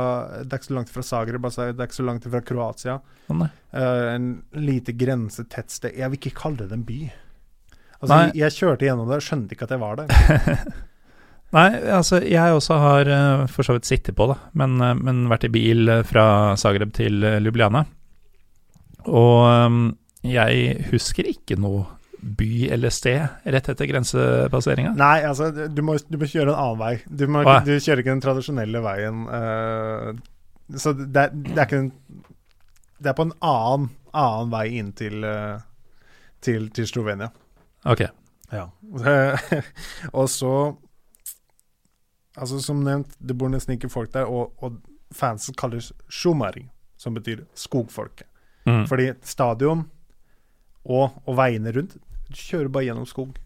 Det 0.43 0.51
er 0.51 0.59
ikke 0.59 0.67
så 0.67 0.75
langt 0.75 0.89
ifra 0.91 1.03
Zagreb, 1.07 1.45
altså, 1.47 1.67
det 1.71 1.79
er 1.85 1.87
ikke 1.87 1.99
så 2.01 2.07
langt 2.07 2.25
ifra 2.27 2.41
Kroatia. 2.43 2.97
Oh. 3.31 3.43
Eh, 3.47 4.07
en 4.15 4.43
lite 4.59 4.93
grensetett 4.99 5.71
sted. 5.71 5.95
Jeg 5.95 6.11
vil 6.11 6.19
ikke 6.19 6.35
kalle 6.41 6.67
det 6.67 6.75
en 6.75 6.83
by. 6.89 6.99
Altså, 8.01 8.17
jeg, 8.17 8.35
jeg 8.41 8.57
kjørte 8.57 8.89
gjennom 8.89 9.11
det 9.13 9.21
skjønte 9.23 9.55
ikke 9.55 9.69
at 9.69 9.77
jeg 9.77 9.83
var 9.85 10.01
der. 10.01 10.11
Nei, 11.55 11.69
altså 11.95 12.21
jeg 12.23 12.55
også 12.55 12.79
har 12.79 13.09
uh, 13.11 13.47
for 13.51 13.67
så 13.67 13.75
vidt 13.75 13.87
sittet 13.87 14.15
på, 14.19 14.27
da, 14.31 14.37
men, 14.59 14.77
uh, 14.83 14.95
men 14.99 15.25
vært 15.31 15.47
i 15.47 15.55
bil 15.55 15.91
fra 16.07 16.57
Zagreb 16.59 16.93
til 16.97 17.23
Ljubljana. 17.43 17.85
Og 19.11 19.47
um, 19.47 19.81
jeg 20.27 20.77
husker 20.91 21.27
ikke 21.31 21.59
noe 21.61 21.87
by 22.23 22.69
eller 22.69 22.91
sted 22.91 23.27
rett 23.43 23.69
etter 23.69 23.89
grensepasseringa. 23.89 24.93
Nei, 24.99 25.23
altså, 25.25 25.51
du 25.51 25.81
må, 25.85 25.97
du 26.09 26.19
må 26.21 26.29
kjøre 26.29 26.53
en 26.53 26.59
annen 26.59 26.81
vei. 26.81 26.93
Du, 27.07 27.25
må, 27.33 27.45
ja. 27.47 27.61
du 27.65 27.73
kjører 27.79 28.03
ikke 28.03 28.13
den 28.13 28.25
tradisjonelle 28.25 28.83
veien. 28.85 29.23
Uh, 29.25 30.77
så 30.77 30.93
det, 30.99 31.31
det 31.35 31.57
er 31.57 31.65
ikke 31.65 31.81
en 31.87 31.89
Det 33.01 33.09
er 33.11 33.17
på 33.17 33.25
en 33.27 33.33
annen, 33.41 33.89
annen 34.13 34.53
vei 34.53 34.67
inn 34.79 34.93
til, 34.97 35.25
uh, 35.25 35.63
til, 36.45 36.69
til 36.77 36.89
Slovenia. 36.91 37.31
Ok. 37.89 38.05
Ja. 38.53 38.69
og 40.19 40.31
så 40.31 40.55
Altså, 42.41 42.61
som 42.63 42.85
nevnt, 42.87 43.17
det 43.19 43.35
bor 43.37 43.51
nesten 43.51 43.75
ikke 43.75 43.89
folk 43.91 44.13
der, 44.15 44.29
og, 44.31 44.53
og 44.63 44.77
fansen 45.13 45.57
kalles 45.59 45.91
shumari, 46.09 46.63
som 46.97 47.17
betyr 47.17 47.43
skogfolket. 47.59 48.29
Mm. 48.69 48.85
Fordi 48.87 49.09
stadion 49.27 49.83
og, 50.85 51.19
og 51.27 51.37
veiene 51.37 51.73
rundt 51.75 51.99
Du 52.31 52.39
kjører 52.39 52.70
bare 52.73 52.86
gjennom 52.89 53.07
skog. 53.11 53.36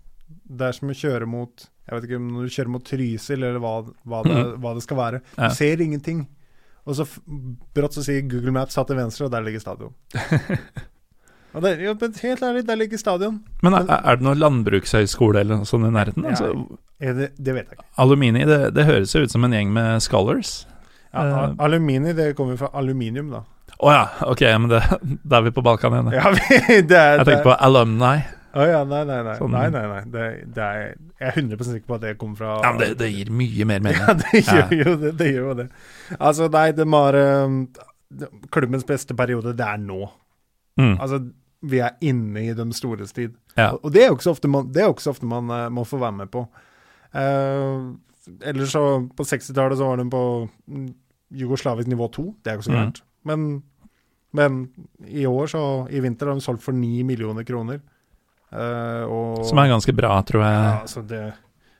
Det 0.44 0.66
er 0.68 0.72
som 0.76 0.88
å 0.92 0.96
kjøre 0.96 1.26
mot 1.28 1.66
Jeg 1.88 1.94
vet 1.98 2.06
ikke 2.08 2.16
om 2.20 2.28
du 2.40 2.48
kjører 2.48 2.70
mot 2.72 2.84
Trysil, 2.88 3.42
eller 3.44 3.58
hva, 3.60 3.74
hva, 4.08 4.22
det, 4.24 4.32
Mhm. 4.32 4.54
hva 4.62 4.70
det 4.74 4.82
skal 4.86 4.96
være. 4.96 5.18
Ja. 5.36 5.48
Du 5.48 5.54
ser 5.54 5.82
ingenting. 5.84 6.22
Og 6.86 6.96
så 6.96 7.04
brått 7.76 7.92
så 7.96 8.02
sier 8.04 8.22
Google 8.28 8.52
Maps 8.56 8.72
satt 8.76 8.86
til 8.88 8.96
venstre, 8.96 9.26
og 9.26 9.32
der 9.32 9.42
ligger 9.44 9.60
stadion. 9.60 9.92
det, 11.62 11.72
ja, 11.84 11.94
helt 12.22 12.42
ærlig, 12.42 12.64
der 12.66 12.76
ligger 12.80 12.98
stadion. 12.98 13.38
Men 13.62 13.74
er, 13.78 13.86
er 14.00 14.16
det 14.18 14.24
noen 14.26 14.40
landbrukshøyskole 14.42 15.40
eller 15.44 15.60
noe 15.60 15.68
sånt 15.68 15.86
i 15.86 15.92
nærheten? 15.94 16.24
Ja. 16.24 16.32
Altså, 16.34 16.78
Er 17.04 17.12
det, 17.18 17.28
det 17.36 17.54
vet 17.54 17.68
jeg 17.68 17.78
ikke. 17.78 17.86
alumini, 18.00 18.44
det, 18.48 18.58
det 18.74 18.84
høres 18.88 19.12
jo 19.14 19.22
ut 19.24 19.30
som 19.32 19.44
en 19.44 19.52
gjeng 19.52 19.72
med 19.74 20.00
scholars. 20.02 20.64
Ja, 21.14 21.24
uh, 21.50 21.54
alumini, 21.62 22.12
det 22.16 22.32
kommer 22.38 22.56
fra 22.58 22.70
aluminium, 22.74 23.28
da. 23.30 23.42
Å 23.84 23.90
ja, 23.92 24.04
ok, 24.30 24.40
men 24.58 24.70
da 25.28 25.36
er 25.38 25.42
vi 25.46 25.52
på 25.54 25.62
Balkan 25.62 25.92
igjen. 25.94 26.12
Ja, 26.16 26.30
vi- 26.34 26.80
det 26.82 26.96
er, 26.98 27.18
Jeg 27.20 27.26
tenkte 27.28 27.44
på 27.50 27.56
alumni. 27.60 28.16
Å 28.54 28.64
ja, 28.70 28.80
nei, 28.86 29.00
nei, 29.08 29.20
nei. 29.26 29.34
Sånn- 29.38 29.50
nei, 29.54 29.64
nei, 29.74 29.82
nei. 29.90 30.00
Det, 30.14 30.24
det 30.54 30.64
er, 30.64 30.82
jeg 31.20 31.28
er 31.30 31.38
100 31.40 31.64
sikker 31.68 31.86
på 31.90 31.96
at 31.96 32.04
det 32.04 32.12
kommer 32.20 32.38
fra 32.38 32.52
Ja, 32.62 32.70
det, 32.78 32.90
det 33.00 33.08
gir 33.10 33.30
mye 33.34 33.66
mer 33.66 33.82
mening. 33.82 34.02
Ja, 34.06 34.14
det 34.20 34.42
gjør 34.44 34.60
Ja. 34.74 34.82
jo 34.84 34.96
det. 35.02 35.12
det 35.18 35.30
gjør 35.32 35.48
jo 35.48 35.54
det. 35.62 35.68
Altså, 36.18 36.48
nei, 36.54 36.66
det 36.76 36.86
um, 37.18 37.56
Klubbens 38.54 38.86
beste 38.86 39.16
periode, 39.18 39.56
det 39.58 39.66
er 39.66 39.80
nå. 39.82 40.04
Mm. 40.78 40.94
Altså, 41.02 41.18
vi 41.64 41.80
er 41.82 41.96
inne 42.04 42.44
i 42.46 42.54
de 42.54 42.66
stores 42.76 43.12
tid. 43.16 43.34
Ja. 43.56 43.72
Og, 43.72 43.86
og 43.88 43.94
det 43.94 44.04
er 44.04 44.10
jo 44.12 44.18
ikke 44.18 44.28
så 44.28 44.34
ofte 44.36 44.50
man, 44.50 44.70
ofte 45.10 45.26
man 45.26 45.50
uh, 45.50 45.68
må 45.74 45.84
få 45.88 45.98
være 46.02 46.18
med 46.22 46.30
på. 46.34 46.44
Uh, 47.14 47.94
ellers 48.44 48.72
så, 48.74 48.84
på 49.16 49.26
60-tallet 49.26 49.78
så 49.80 49.88
var 49.90 49.98
de 50.00 50.06
på 50.12 50.22
mm, 50.70 50.88
jugoslavisk 51.42 51.90
nivå 51.90 52.08
2. 52.14 52.26
Det 52.44 52.52
er 52.52 52.58
jo 52.58 52.62
ikke 52.62 52.70
så 52.70 52.76
Mm. 52.76 53.10
Men, 53.24 53.44
men 54.36 54.56
i 55.08 55.24
år, 55.26 55.46
så 55.48 55.60
I 55.90 56.00
vinter 56.04 56.28
har 56.28 56.34
de 56.38 56.44
solgt 56.44 56.62
for 56.62 56.76
9 56.76 57.02
millioner 57.08 57.42
kroner. 57.48 57.80
Eh, 58.54 59.04
og, 59.10 59.42
Som 59.48 59.60
er 59.60 59.72
ganske 59.72 59.94
bra, 59.96 60.14
tror 60.26 60.44
jeg. 60.44 60.56
ja, 60.62 60.72
altså 60.84 61.02
det, 61.02 61.22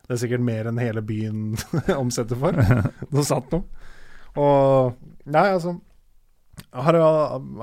det 0.04 0.16
er 0.16 0.22
sikkert 0.24 0.44
mer 0.44 0.70
enn 0.70 0.82
hele 0.82 1.02
byen 1.06 1.54
omsetter 2.02 2.38
for. 2.40 2.58
Noe 3.14 3.26
satt 3.26 3.50
noe. 3.54 3.66
Og 4.34 5.02
Nei, 5.24 5.46
altså 5.54 5.78
har, 6.76 6.94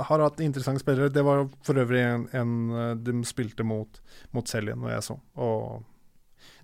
har 0.08 0.24
hatt 0.26 0.40
interessante 0.42 0.82
spillere. 0.82 1.12
Det 1.14 1.22
var 1.24 1.46
for 1.64 1.78
øvrig 1.78 2.02
en, 2.02 2.26
en 2.36 2.54
eh, 2.74 2.92
de 2.98 3.20
spilte 3.28 3.64
mot, 3.68 4.02
mot 4.36 4.48
Seljen, 4.48 4.82
og 4.82 4.92
jeg 4.94 5.06
så. 5.06 5.18
Og 5.38 5.84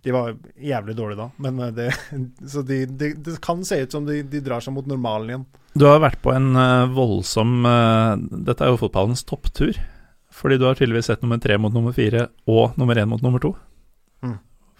De 0.06 0.14
var 0.16 0.34
jævlig 0.56 0.96
dårlige 0.96 1.20
da, 1.20 1.28
men 1.44 1.60
eh, 1.68 1.74
det, 1.76 1.90
så 2.54 2.64
de, 2.66 2.82
de, 2.88 3.12
det 3.28 3.38
kan 3.44 3.62
se 3.68 3.82
ut 3.84 3.94
som 3.94 4.08
de, 4.08 4.22
de 4.24 4.42
drar 4.44 4.64
seg 4.64 4.76
mot 4.76 4.88
normalen 4.90 5.34
igjen. 5.34 5.46
Du 5.78 5.86
har 5.86 6.02
vært 6.02 6.24
på 6.24 6.32
en 6.34 6.56
voldsom 6.90 7.60
Dette 8.48 8.66
er 8.66 8.72
jo 8.72 8.80
fotballens 8.82 9.22
topptur. 9.30 9.78
Fordi 10.38 10.60
du 10.60 10.68
har 10.68 10.78
tydeligvis 10.78 11.10
sett 11.10 11.24
nummer 11.26 11.40
tre 11.42 11.58
mot 11.58 11.74
nummer 11.74 11.96
fire 11.96 12.28
og 12.50 12.78
nummer 12.78 13.00
én 13.00 13.10
mot 13.10 13.24
nummer 13.26 13.42
to. 13.42 13.56
Mm. 14.22 14.38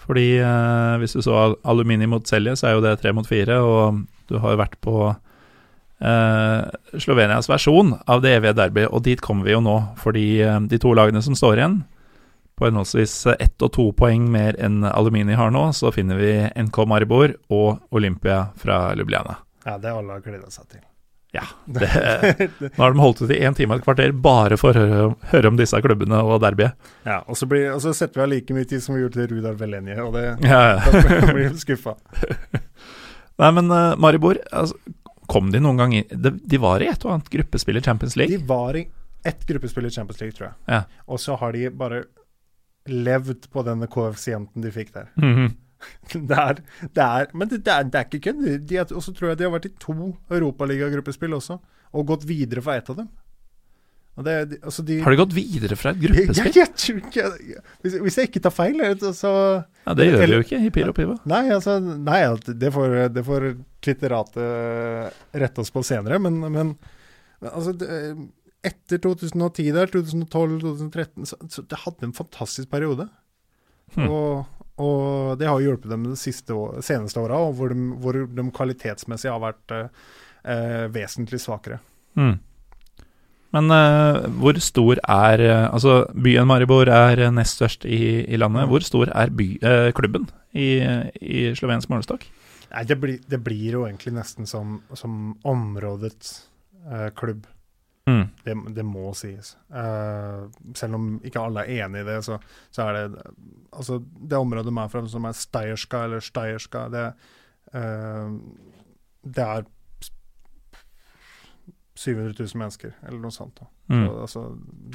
Fordi 0.08 0.28
eh, 0.38 0.98
hvis 1.02 1.18
du 1.18 1.24
så 1.26 1.56
aluminium 1.66 2.14
mot 2.16 2.28
Celje, 2.28 2.56
så 2.60 2.70
er 2.70 2.78
jo 2.78 2.84
det 2.86 2.98
tre 3.02 3.14
mot 3.16 3.28
fire, 3.28 3.58
og 3.66 4.04
du 4.30 4.38
har 4.44 4.54
jo 4.54 4.62
vært 4.62 4.78
på 4.86 4.96
eh, 5.10 7.00
Slovenias 7.02 7.50
versjon 7.50 7.96
av 8.06 8.22
det 8.24 8.36
evige 8.38 8.58
derby, 8.60 8.86
og 8.86 9.04
dit 9.08 9.22
kommer 9.24 9.48
vi 9.48 9.56
jo 9.56 9.64
nå. 9.66 9.78
Fordi 10.02 10.28
eh, 10.46 10.60
de 10.70 10.82
to 10.82 10.94
lagene 10.98 11.24
som 11.26 11.38
står 11.38 11.58
igjen, 11.58 11.80
på 12.58 12.66
henholdsvis 12.66 13.16
ett 13.38 13.62
og 13.62 13.70
to 13.76 13.92
poeng 13.98 14.32
mer 14.34 14.58
enn 14.62 14.82
Alumini 14.90 15.38
har 15.38 15.52
nå, 15.54 15.68
så 15.78 15.92
finner 15.94 16.18
vi 16.18 16.32
NK 16.58 16.80
Maribor 16.90 17.36
og 17.54 17.94
Olympia 17.94 18.48
fra 18.58 18.96
Ljubljana. 18.98 19.38
Ja, 19.68 19.76
det 19.78 19.94
alle 19.94 20.18
har 20.18 20.24
gleda 20.26 20.50
seg 20.50 20.66
til. 20.72 20.82
Ja, 21.36 21.44
det, 21.66 21.88
nå 22.62 22.84
har 22.84 22.94
de 22.94 23.02
holdt 23.04 23.22
ut 23.22 23.32
i 23.36 23.40
én 23.44 23.56
time 23.56 23.76
og 23.76 23.82
et 23.82 23.86
kvarter 23.86 24.14
bare 24.16 24.58
for 24.60 24.72
å 24.72 24.84
høre, 24.84 25.08
høre 25.34 25.50
om 25.52 25.58
disse 25.60 25.80
klubbene 25.84 26.22
og 26.24 26.40
derbyet. 26.42 26.78
Ja, 27.04 27.20
og 27.28 27.36
så, 27.38 27.50
blir, 27.52 27.68
og 27.74 27.82
så 27.84 27.92
setter 27.98 28.22
vi 28.22 28.24
av 28.24 28.32
like 28.32 28.56
mye 28.56 28.70
tid 28.70 28.84
som 28.84 28.96
vi 28.96 29.04
gjorde 29.04 29.20
til 29.20 29.36
Rudar 29.36 29.58
Velenje, 29.60 29.98
og 30.06 30.16
det 30.16 30.24
Ja, 30.48 30.62
ja. 30.72 30.78
da 30.94 31.34
blir 31.34 31.52
vi 31.52 31.60
skuffa. 31.60 31.98
Nei, 33.44 33.52
men 33.60 33.68
uh, 33.74 33.98
Maribor, 34.00 34.40
altså, 34.56 34.80
kom 35.28 35.52
de 35.52 35.60
noen 35.62 35.82
gang 35.82 35.98
inn 36.00 36.08
de, 36.24 36.32
de 36.40 36.62
var 36.64 36.82
i 36.82 36.88
et 36.90 37.04
og 37.04 37.18
annet 37.18 37.30
gruppespill 37.34 37.82
i 37.82 37.84
Champions 37.84 38.16
League? 38.18 38.40
De 38.40 38.48
var 38.48 38.80
i 38.80 38.88
ett 39.28 39.44
gruppespill 39.50 39.90
i 39.90 39.92
Champions 39.92 40.24
League, 40.24 40.38
tror 40.38 40.48
jeg. 40.48 40.58
Ja. 40.72 40.82
Og 41.12 41.20
så 41.20 41.36
har 41.42 41.52
de 41.54 41.68
bare 41.76 42.06
levd 42.88 43.50
på 43.52 43.64
denne 43.68 43.90
koeffisienten 43.92 44.64
de 44.64 44.72
fikk 44.72 44.94
der. 44.96 45.12
Mhm. 45.20 45.50
Det 46.12 46.38
er, 46.42 46.60
det 46.96 47.04
er, 47.04 47.30
men 47.38 47.50
det, 47.52 47.62
det, 47.66 47.74
er, 47.74 47.88
det 47.92 48.00
er 48.00 48.08
ikke 48.08 48.24
kødd. 48.30 48.44
De 48.70 48.82
Og 48.88 49.04
så 49.04 49.14
tror 49.14 49.32
jeg 49.32 49.40
de 49.40 49.48
har 49.48 49.54
vært 49.54 49.70
i 49.70 49.76
to 49.82 49.96
europaligagruppespill 50.34 51.38
også, 51.38 51.60
og 51.94 52.12
gått 52.12 52.26
videre 52.30 52.64
fra 52.66 52.78
ett 52.80 52.90
av 52.94 53.02
dem. 53.02 53.10
Altså 54.18 54.82
de, 54.82 54.96
Har 55.06 55.14
de 55.14 55.20
gått 55.20 55.34
videre 55.36 55.76
fra 55.78 55.92
et 55.94 56.00
gruppespill? 56.02 56.56
jeg 56.64 56.72
tror 56.74 57.02
ikke 57.04 57.26
hvis, 57.84 57.98
hvis 58.02 58.16
jeg 58.18 58.30
ikke 58.32 58.42
tar 58.48 58.56
feil, 58.56 58.80
eh, 58.82 58.96
så 59.14 59.32
Ja, 59.86 59.94
Det 59.94 60.08
gjør 60.08 60.24
de 60.24 60.40
jo 60.40 60.46
ikke 60.48 60.62
i 60.66 60.72
Pir 60.74 60.90
og 60.90 60.98
Piva. 60.98 61.20
Nei, 61.30 61.44
altså, 61.54 61.78
nei 61.84 62.24
det 62.48 62.72
får, 62.74 62.98
det 63.14 63.24
får 63.28 63.46
Twitteratet 63.86 65.38
rette 65.38 65.62
oss 65.62 65.70
på 65.74 65.86
senere, 65.86 66.18
men, 66.24 66.40
men 66.50 66.74
altså, 67.46 67.76
etter 68.66 69.04
2010 69.06 69.70
der, 69.76 69.94
2012, 69.94 70.58
2013, 70.66 71.30
så, 71.30 71.38
så 71.54 71.64
det 71.70 71.84
hadde 71.86 72.10
en 72.10 72.18
fantastisk 72.18 72.72
periode. 72.74 73.06
Hmm. 73.94 74.10
Og, 74.10 74.57
og 74.78 75.38
det 75.40 75.48
har 75.50 75.60
hjulpet 75.64 75.90
dem 75.90 76.04
de 76.10 76.16
siste 76.20 76.54
seneste 76.86 77.20
åra, 77.22 77.40
hvor, 77.58 77.70
de- 77.74 77.96
hvor 78.04 78.20
de 78.28 78.46
kvalitetsmessig 78.54 79.32
har 79.32 79.40
vært 79.42 79.74
eh, 79.74 79.88
eh, 80.46 80.86
vesentlig 80.94 81.40
svakere. 81.42 81.80
Mm. 82.18 82.36
Men 83.56 83.72
eh, 83.72 84.18
hvor 84.42 84.58
stor 84.62 85.00
er 85.08 85.40
eh, 85.46 85.68
Altså, 85.74 86.02
byen 86.14 86.48
Maribor 86.50 86.90
er 86.92 87.22
nest 87.32 87.56
størst 87.62 87.86
i, 87.88 88.26
i 88.28 88.38
landet. 88.38 88.66
Mm. 88.68 88.70
Hvor 88.74 88.84
stor 88.86 89.12
er 89.16 89.30
by, 89.34 89.48
eh, 89.62 89.92
klubben 89.98 90.28
i, 90.54 90.68
i 91.22 91.46
slovensk 91.58 91.90
målestokk? 91.94 92.26
Nei, 92.74 92.84
det, 92.84 92.98
blir- 93.00 93.22
det 93.32 93.40
blir 93.46 93.78
jo 93.80 93.86
egentlig 93.88 94.14
nesten 94.18 94.46
som, 94.50 94.82
som 94.94 95.38
områdets 95.48 96.34
eh, 96.92 97.08
klubb. 97.16 97.46
Mm. 98.08 98.30
Det, 98.46 98.54
det 98.76 98.86
må 98.88 99.10
sies. 99.20 99.56
Uh, 99.70 100.48
selv 100.80 100.96
om 100.96 101.08
ikke 101.28 101.42
alle 101.44 101.66
er 101.66 101.84
enig 101.86 102.02
i 102.02 102.08
det, 102.08 102.22
så, 102.24 102.38
så 102.72 102.86
er 102.88 102.94
det 103.10 103.24
Altså, 103.76 103.98
det 104.02 104.38
området 104.40 104.72
de 104.72 104.78
er 104.80 104.88
fra, 104.94 105.02
som 105.12 105.26
er 105.28 105.36
Steierska 105.36 106.06
eller 106.08 106.24
Steierska, 106.24 106.86
det, 106.94 107.06
uh, 107.76 108.32
det 109.28 109.44
er 109.44 109.68
700 111.98 112.34
000 112.40 112.48
mennesker, 112.62 112.94
eller 113.08 113.20
noe 113.20 113.32
sånt. 113.34 113.56
Da, 113.60 113.68
Mm. 113.90 114.04
så, 114.08 114.22
altså, 114.22 114.42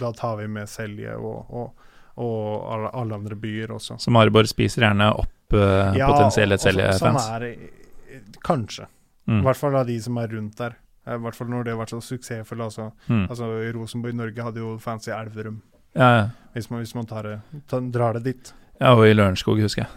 da 0.00 0.12
tar 0.12 0.36
vi 0.36 0.46
med 0.52 0.68
Selje 0.68 1.14
og, 1.16 1.46
og, 1.50 1.86
og 2.20 2.66
alle, 2.74 2.90
alle 2.92 3.14
andre 3.16 3.36
byer 3.40 3.70
også. 3.72 3.96
Så 3.98 4.12
Maribor 4.12 4.44
spiser 4.50 4.84
gjerne 4.84 5.06
opp 5.16 5.56
eh, 5.56 5.96
potensielle 5.96 6.58
og 6.58 6.60
så- 6.60 6.68
Celje-fans. 6.70 7.00
Sånn 7.00 7.34
er 7.36 7.40
det 7.40 8.32
kanskje. 8.44 8.84
I 9.28 9.30
Mm. 9.30 9.42
hvert 9.46 9.56
fall 9.56 9.76
av 9.76 9.86
de 9.86 9.98
som 10.02 10.16
er 10.18 10.28
rundt 10.28 10.56
der. 10.58 10.74
Eh, 11.06 11.14
I 11.14 11.18
hvert 11.18 11.34
fall 11.38 11.48
når 11.50 11.64
det 11.64 11.72
har 11.74 11.80
vært 11.82 11.94
så 11.94 12.00
suksessfullt. 12.00 12.62
Altså, 12.62 12.90
Mm. 13.08 13.26
altså, 13.30 13.48
Rosenborg 13.74 14.14
Norge 14.14 14.42
hadde 14.42 14.60
jo 14.62 14.78
fancy 14.78 15.10
Elverum. 15.10 15.60
Ja, 15.94 16.08
ja. 16.16 16.28
Hvis 16.54 16.70
man, 16.70 16.80
hvis 16.80 16.94
man 16.94 17.06
tar 17.06 17.22
det, 17.22 17.40
tar, 17.68 17.80
drar 17.92 18.12
det 18.14 18.24
dit. 18.24 18.52
ja, 18.80 18.94
og 18.94 19.06
i 19.06 19.12
Lørenskog, 19.14 19.60
husker 19.60 19.82
jeg. 19.82 19.90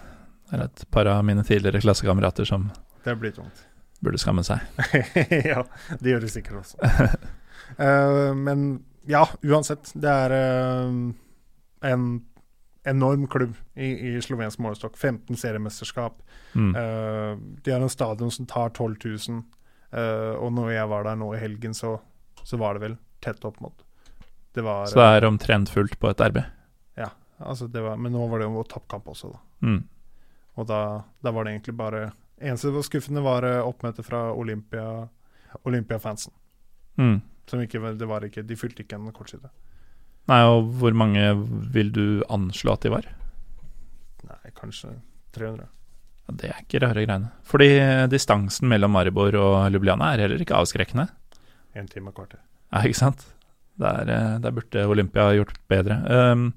Det 0.51 0.59
er 0.59 0.63
et 0.65 0.85
par 0.91 1.07
av 1.07 1.23
mine 1.25 1.43
tidligere 1.43 1.81
klassekamerater 1.81 2.45
som 2.45 2.71
Det 3.05 3.15
blir 3.19 3.31
tungt. 3.31 3.65
burde 4.03 4.17
skamme 4.17 4.43
seg. 4.43 4.59
ja, 5.51 5.63
det 6.01 6.11
gjør 6.11 6.21
det 6.21 6.31
sikkert 6.31 6.59
også. 6.61 6.77
uh, 7.79 8.33
men 8.35 8.83
ja, 9.07 9.23
uansett. 9.43 9.91
Det 9.95 10.09
er 10.09 10.35
uh, 10.35 11.13
en 11.91 12.05
enorm 12.85 13.25
klubb 13.27 13.55
i, 13.75 13.89
i 14.15 14.21
slovensk 14.21 14.59
målestokk. 14.61 14.97
15 14.97 15.35
seriemesterskap. 15.41 16.19
Mm. 16.53 16.75
Uh, 16.75 17.37
de 17.65 17.71
har 17.73 17.81
en 17.81 17.89
stadion 17.89 18.31
som 18.31 18.45
tar 18.45 18.69
12 18.69 18.95
000. 19.29 19.43
eh, 19.95 20.33
og 20.35 20.53
når 20.55 20.75
jeg 20.75 20.91
var 20.91 21.07
der 21.07 21.17
nå 21.19 21.31
i 21.35 21.41
helgen, 21.41 21.73
så, 21.77 21.95
så 22.43 22.59
var 22.61 22.75
det 22.75 22.85
vel 22.85 22.97
tett 23.23 23.45
opp 23.47 23.59
mot 23.63 23.83
Det 24.53 24.63
var, 24.63 24.85
Så 24.91 24.99
det 24.99 25.07
er 25.17 25.27
omtrent 25.27 25.71
fullt 25.71 25.97
på 25.99 26.11
et 26.11 26.21
derby. 26.21 26.45
altså 27.39 27.67
det 27.67 27.81
var 27.81 27.97
Men 27.97 28.13
nå 28.15 28.27
var 28.31 28.39
det 28.39 28.47
jo 28.47 28.63
toppkamp 28.63 29.07
også, 29.11 29.33
da. 29.33 29.39
Mm. 29.67 29.81
Og 30.55 30.67
da, 30.67 30.79
da 31.23 31.31
var 31.35 31.45
det 31.45 31.55
egentlig 31.55 31.75
bare 31.75 32.11
Eneste 32.35 32.67
som 32.67 32.75
var 32.75 32.83
skuffende, 32.83 33.21
var 33.23 33.45
eh, 33.47 33.61
oppmøtet 33.63 34.05
fra 34.05 34.33
Olympia 34.35 35.07
Olympia-fansen. 35.63 36.33
Mm. 36.99 37.21
Som 37.47 37.61
ikke, 37.61 37.79
det 37.95 38.07
var 38.09 38.25
ikke, 38.27 38.43
De 38.43 38.57
fylte 38.59 38.83
ikke 38.83 38.97
en 38.97 39.13
kortside. 39.15 39.47
Nei, 40.27 40.41
og 40.43 40.71
hvor 40.81 40.91
mange 40.97 41.21
vil 41.71 41.93
du 41.93 42.25
anslå 42.33 42.73
at 42.73 42.83
de 42.83 42.91
var? 42.91 43.07
Nei, 44.25 44.51
kanskje 44.57 44.95
300. 45.37 45.69
Det 46.31 46.49
er 46.49 46.61
ikke 46.63 46.79
rare 46.81 47.03
greiene. 47.05 47.29
Fordi 47.45 47.67
distansen 48.09 48.67
mellom 48.71 48.91
Maribor 48.95 49.35
og 49.37 49.57
Ljubljana 49.71 50.13
er 50.15 50.23
heller 50.25 50.41
ikke 50.41 50.57
avskrekkende. 50.57 51.07
En 51.77 51.87
time 51.91 52.09
og 52.09 52.15
kvarter. 52.17 52.39
Ja, 52.73 52.81
ikke 52.87 52.97
sant? 52.97 53.25
Der, 53.77 54.07
eh, 54.09 54.37
der 54.41 54.51
burde 54.55 54.85
Olympia 54.89 55.27
gjort 55.37 55.57
bedre. 55.69 55.99
Um, 56.09 56.47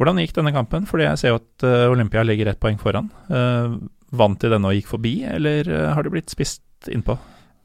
hvordan 0.00 0.18
gikk 0.18 0.32
denne 0.34 0.52
kampen? 0.56 0.86
Fordi 0.90 1.04
jeg 1.06 1.20
ser 1.20 1.34
jo 1.34 1.38
at 1.38 1.66
eh, 1.68 1.84
Olympia 1.92 2.24
ligger 2.26 2.50
ett 2.50 2.60
poeng 2.60 2.78
foran. 2.80 3.10
Uh, 3.30 3.76
vant 4.14 4.40
de 4.42 4.50
denne 4.50 4.70
og 4.70 4.74
gikk 4.74 4.88
forbi, 4.90 5.14
eller 5.28 5.68
eh, 5.70 5.90
har 5.94 6.02
de 6.06 6.10
blitt 6.14 6.32
spist 6.32 6.88
innpå? 6.90 7.14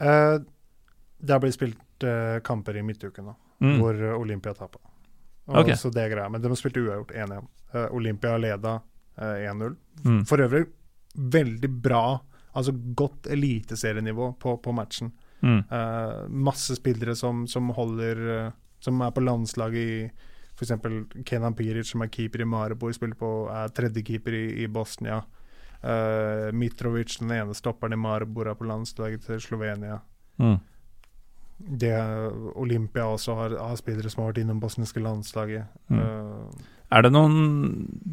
Uh, 0.03 0.37
det 1.19 1.33
har 1.33 1.41
blitt 1.43 1.57
spilt 1.57 2.05
uh, 2.05 2.37
kamper 2.45 2.77
i 2.79 2.85
midtuken 2.85 3.31
nå, 3.31 3.35
Mm. 3.59 3.73
hvor 3.81 3.91
eh, 3.99 4.13
Olympia 4.15 4.53
tapte. 4.55 4.79
Okay. 5.49 5.73
Så 5.75 5.89
det 5.91 5.99
er 6.05 6.13
greia. 6.13 6.29
Men 6.31 6.39
de 6.39 6.53
spilte 6.55 6.79
uavgjort 6.79 7.09
1-1. 7.11 7.47
Eh, 7.73 7.87
Olympia 7.97 8.37
leda 8.39 8.77
eh, 9.19 9.49
1-0. 9.51 9.73
Mm. 10.05 10.21
For 10.29 10.39
øvrig 10.45 10.61
veldig 11.15 11.69
bra, 11.69 12.19
altså 12.51 12.73
godt 12.73 13.27
eliteserienivå 13.31 14.33
på, 14.39 14.57
på 14.57 14.73
matchen. 14.75 15.11
Mm. 15.41 15.63
Uh, 15.71 16.27
masse 16.29 16.75
spillere 16.75 17.15
som, 17.15 17.45
som 17.47 17.69
holder 17.71 18.17
eh, 18.33 18.49
Som 18.83 18.99
er 19.01 19.11
på 19.15 19.21
landslaget 19.23 19.79
i 19.79 20.09
F.eks. 20.59 20.71
Kenan 21.25 21.55
Piric, 21.55 21.87
som 21.91 22.01
er 22.03 22.11
keeper 22.11 22.41
i 22.41 22.47
Maribor, 22.47 22.91
spiller 22.91 23.15
på, 23.15 23.29
er 23.51 23.71
tredjekeeper 23.75 24.35
i, 24.35 24.45
i 24.63 24.67
Bosnia. 24.67 25.21
Uh, 25.79 26.51
Mitrovic, 26.51 27.17
den 27.19 27.31
ene 27.31 27.55
stopperen 27.55 27.95
i 27.95 27.99
Maribor, 27.99 28.47
er 28.51 28.59
på 28.59 28.67
landslaget 28.67 29.23
til 29.27 29.39
Slovenia. 29.43 30.01
Mm. 30.39 30.57
Det 31.59 31.93
Olympia 32.55 33.05
også 33.07 33.35
har, 33.35 33.55
har 33.59 33.79
spillere 33.79 34.11
som 34.11 34.23
har 34.23 34.31
vært 34.31 34.43
innom 34.43 34.59
bosniske 34.63 35.03
landslaget. 35.03 35.67
Mm. 35.91 35.99
Eh, 35.99 36.67
Er 36.89 37.05
det 37.05 37.11
noen 37.13 37.35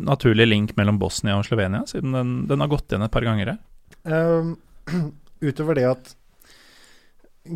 naturlig 0.04 0.46
link 0.50 0.74
mellom 0.76 0.98
Bosnia 1.00 1.38
og 1.38 1.46
Slovenia, 1.48 1.84
siden 1.88 2.12
den, 2.12 2.34
den 2.50 2.60
har 2.60 2.68
gått 2.68 2.90
igjen 2.92 3.06
et 3.06 3.14
par 3.14 3.24
ganger 3.24 3.54
her? 3.54 3.62
Um, 4.04 4.56
utover 5.48 5.78
det 5.78 5.86
at 5.88 6.12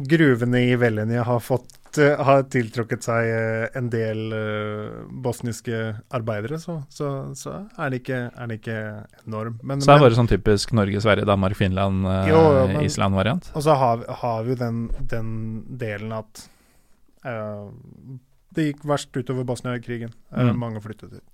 gruvene 0.08 0.62
i 0.70 0.78
Velenje 0.80 1.24
har 1.26 1.42
fått 1.44 1.98
uh, 2.00 2.22
har 2.24 2.46
tiltrukket 2.48 3.04
seg 3.04 3.28
uh, 3.34 3.66
en 3.76 3.90
del 3.92 4.32
eh, 4.32 5.02
bosniske 5.10 5.80
arbeidere, 6.16 6.60
så, 6.62 6.78
så, 6.88 7.10
så 7.36 7.56
er, 7.76 7.92
det 7.92 8.00
ikke, 8.00 8.22
er 8.30 8.50
det 8.50 8.60
ikke 8.62 8.78
enorm. 9.26 9.58
Men, 9.60 9.84
Så 9.84 9.92
er 9.92 10.00
det 10.00 10.06
var 10.06 10.18
sånn 10.22 10.30
typisk 10.30 10.72
Norge, 10.78 11.04
Sverige, 11.04 11.28
Danmark, 11.28 11.58
Finland, 11.58 12.08
Jo, 12.30 12.40
jo, 12.62 12.64
men- 12.70 12.88
Island-variant? 12.88 13.52
Og 13.58 13.66
så 13.66 13.76
har, 13.76 14.08
har 14.22 14.48
vi 14.48 14.54
jo 14.54 14.60
den, 14.62 14.82
den 15.12 15.36
delen 15.84 16.16
at 16.22 16.46
det 18.54 18.66
gikk 18.70 18.84
verst 18.88 19.14
utover 19.16 19.44
Bosnia-krigen. 19.46 20.12
Eh, 20.34 20.48
Mm. 20.50 20.58
Mange 20.58 20.80
flyttet 20.82 21.12
ut. 21.20 21.24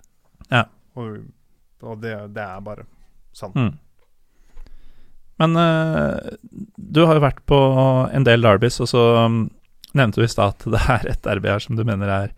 Ja. 0.51 0.65
Og, 0.97 1.19
og 1.83 2.01
det, 2.03 2.15
det 2.37 2.43
er 2.45 2.61
bare 2.65 2.85
sant. 3.33 3.55
Mm. 3.57 3.75
Men 5.39 5.57
uh, 5.57 6.17
du 6.77 7.03
har 7.05 7.19
jo 7.19 7.25
vært 7.27 7.43
på 7.49 7.59
en 8.17 8.25
del 8.25 8.41
derbys, 8.45 8.79
og 8.81 8.89
så 8.89 9.03
um, 9.27 9.43
nevnte 9.97 10.23
du 10.23 10.25
i 10.25 10.33
stad 10.33 10.55
at 10.57 10.65
det 10.73 10.81
er 10.97 11.11
et 11.13 11.23
derby 11.27 11.51
her 11.53 11.61
som 11.61 11.77
du 11.77 11.83
mener 11.85 12.09
er 12.09 12.31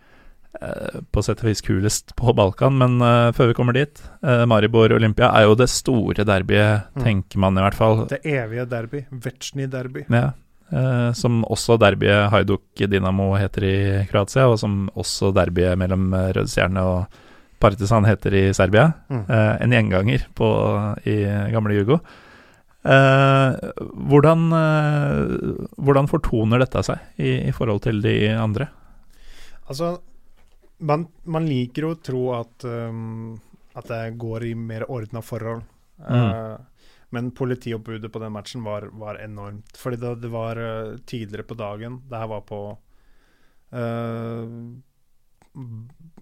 uh, 0.63 0.99
på 1.15 1.23
sett 1.23 1.45
og 1.45 1.51
vis 1.51 1.63
kulest 1.63 2.17
på 2.19 2.35
Balkan, 2.35 2.75
men 2.81 2.99
uh, 3.03 3.31
før 3.37 3.53
vi 3.53 3.57
kommer 3.59 3.77
dit 3.77 4.03
eh, 4.23 4.43
Maribor-Olympia 4.51 5.31
er 5.39 5.47
jo 5.47 5.55
det 5.59 5.69
store 5.71 6.27
derbyet, 6.27 6.89
Mm. 6.99 7.05
tenker 7.07 7.39
man 7.39 7.59
i 7.59 7.63
hvert 7.63 7.79
fall. 7.79 8.01
Det 8.11 8.19
evige 8.27 8.65
derby. 8.67 9.05
Vetsjny-derby. 9.15 10.07
Ja, 10.11 10.33
eh, 10.73 11.11
som 11.17 11.43
også 11.45 11.79
derbyet 11.81 12.29
Hajduk-Dinamo 12.33 13.31
heter 13.39 13.67
i 13.69 13.79
Kroatia, 14.11 14.49
og 14.49 14.59
som 14.61 14.87
også 14.99 15.33
derbyet 15.37 15.79
mellom 15.81 16.13
eh, 16.15 16.31
Røde 16.37 16.51
Stjerne 16.53 16.85
og 16.87 17.21
Partisan 17.59 18.07
heter 18.07 18.37
i 18.39 18.43
Serbia. 18.55 18.93
Mm. 19.11 19.25
Uh, 19.27 19.55
en 19.65 19.73
gjenganger 19.75 20.29
på, 20.39 20.49
i 21.11 21.17
gamle 21.51 21.75
Jugo. 21.75 21.97
Uh, 22.87 23.57
hvordan, 24.07 24.45
hvordan 25.75 26.07
fortoner 26.07 26.63
dette 26.63 26.85
seg 26.87 27.19
i, 27.19 27.33
i 27.51 27.55
forhold 27.57 27.83
til 27.89 27.99
de 28.05 28.15
andre? 28.39 28.69
Altså, 29.67 29.97
man, 30.79 31.09
man 31.27 31.51
liker 31.51 31.89
å 31.89 31.97
tro 31.99 32.23
at, 32.39 32.63
um, 32.63 33.35
at 33.75 33.91
det 33.91 34.05
går 34.23 34.47
i 34.53 34.55
mer 34.55 34.87
ordna 34.87 35.25
forhold. 35.25 35.67
Eh, 35.99 36.55
men 37.15 37.31
politioppbudet 37.31 38.13
på 38.13 38.19
den 38.19 38.33
matchen 38.33 38.65
var, 38.65 38.83
var 38.93 39.15
enormt. 39.23 39.77
Fordi 39.77 39.97
det, 39.97 40.15
det 40.23 40.29
var 40.29 40.57
eh, 40.57 40.97
tidligere 40.99 41.47
på 41.49 41.55
dagen. 41.55 42.03
Det 42.09 42.21
her 42.21 42.29
var 42.29 42.41
på 42.41 42.61
uh, 43.73 44.49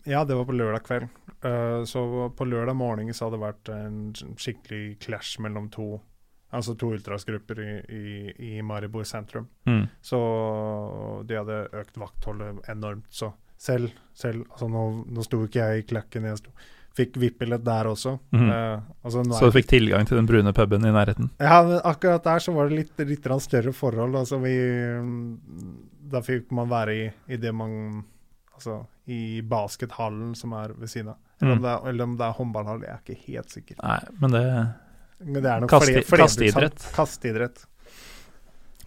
Ja, 0.04 0.24
det 0.24 0.34
var 0.34 0.44
på 0.46 0.54
lørdag 0.54 0.84
kveld. 0.86 1.08
Uh, 1.44 1.84
så 1.84 2.28
på 2.36 2.44
lørdag 2.44 2.76
morgen 2.76 3.14
så 3.14 3.26
hadde 3.26 3.36
det 3.36 3.46
vært 3.46 3.72
en 3.74 3.98
skikkelig 4.38 4.84
clash 5.02 5.40
mellom 5.42 5.70
to 5.74 5.96
Altså 6.54 6.76
to 6.78 6.92
ultrasgrupper 6.94 7.58
i, 7.60 7.72
i, 7.90 8.02
i 8.48 8.62
Maribor 8.62 9.02
sentrum. 9.04 9.48
Mm. 9.66 9.88
Så 10.00 10.18
de 11.26 11.34
hadde 11.36 11.56
økt 11.74 11.98
vaktholdet 11.98 12.68
enormt. 12.70 13.08
Så 13.10 13.32
selv, 13.58 13.90
selv 14.14 14.44
altså 14.52 14.68
nå, 14.70 14.84
nå 15.10 15.24
sto 15.26 15.40
ikke 15.44 15.64
jeg 15.64 15.82
i 15.82 15.86
klakken, 15.90 16.28
jeg 16.30 16.38
sto, 16.40 16.54
fikk 16.96 17.16
VIP-billett 17.20 17.64
der 17.66 17.88
også. 17.90 18.14
Mhm. 18.32 18.48
Uh, 18.50 18.80
altså 19.04 19.22
Så 19.36 19.50
du 19.50 19.54
fikk 19.58 19.68
tilgang 19.68 20.06
til 20.08 20.16
den 20.16 20.26
brune 20.28 20.52
puben 20.56 20.84
i 20.88 20.92
nærheten? 20.94 21.30
ja, 21.40 21.62
men 21.62 21.80
akkurat 21.84 22.24
der 22.24 22.38
så 22.40 22.52
var 22.56 22.68
det 22.70 22.78
litt, 22.78 23.04
litt 23.08 23.28
større 23.44 23.72
forhold. 23.76 24.16
Altså 24.16 24.38
vi, 24.40 24.54
da 26.10 26.22
fikk 26.24 26.50
man 26.56 26.68
være 26.70 26.94
i, 26.96 27.06
i 27.28 27.36
det 27.36 27.52
man 27.54 28.04
Altså 28.56 28.86
i 29.12 29.42
baskethallen 29.44 30.30
som 30.34 30.54
er 30.56 30.70
ved 30.80 30.88
siden 30.88 31.10
av. 31.12 31.16
Eller, 31.42 31.52
om 31.52 31.58
Mm. 31.58 31.62
det 31.62 31.70
er, 31.74 31.88
eller 31.90 32.04
om 32.04 32.14
det 32.16 32.24
er 32.24 32.32
håndballhall, 32.38 32.80
jeg 32.86 32.90
er 32.94 33.00
ikke 33.04 33.26
helt 33.26 33.50
sikker. 33.52 33.76
Nei, 33.82 33.98
men 34.22 34.30
det 34.32 34.44
Men 35.20 35.42
det 35.42 35.50
er 35.52 35.60
nok 35.60 35.70
flerbrukshall. 35.70 36.22
kasteidrett. 36.22 36.86
Kasteidrett. 36.96 37.66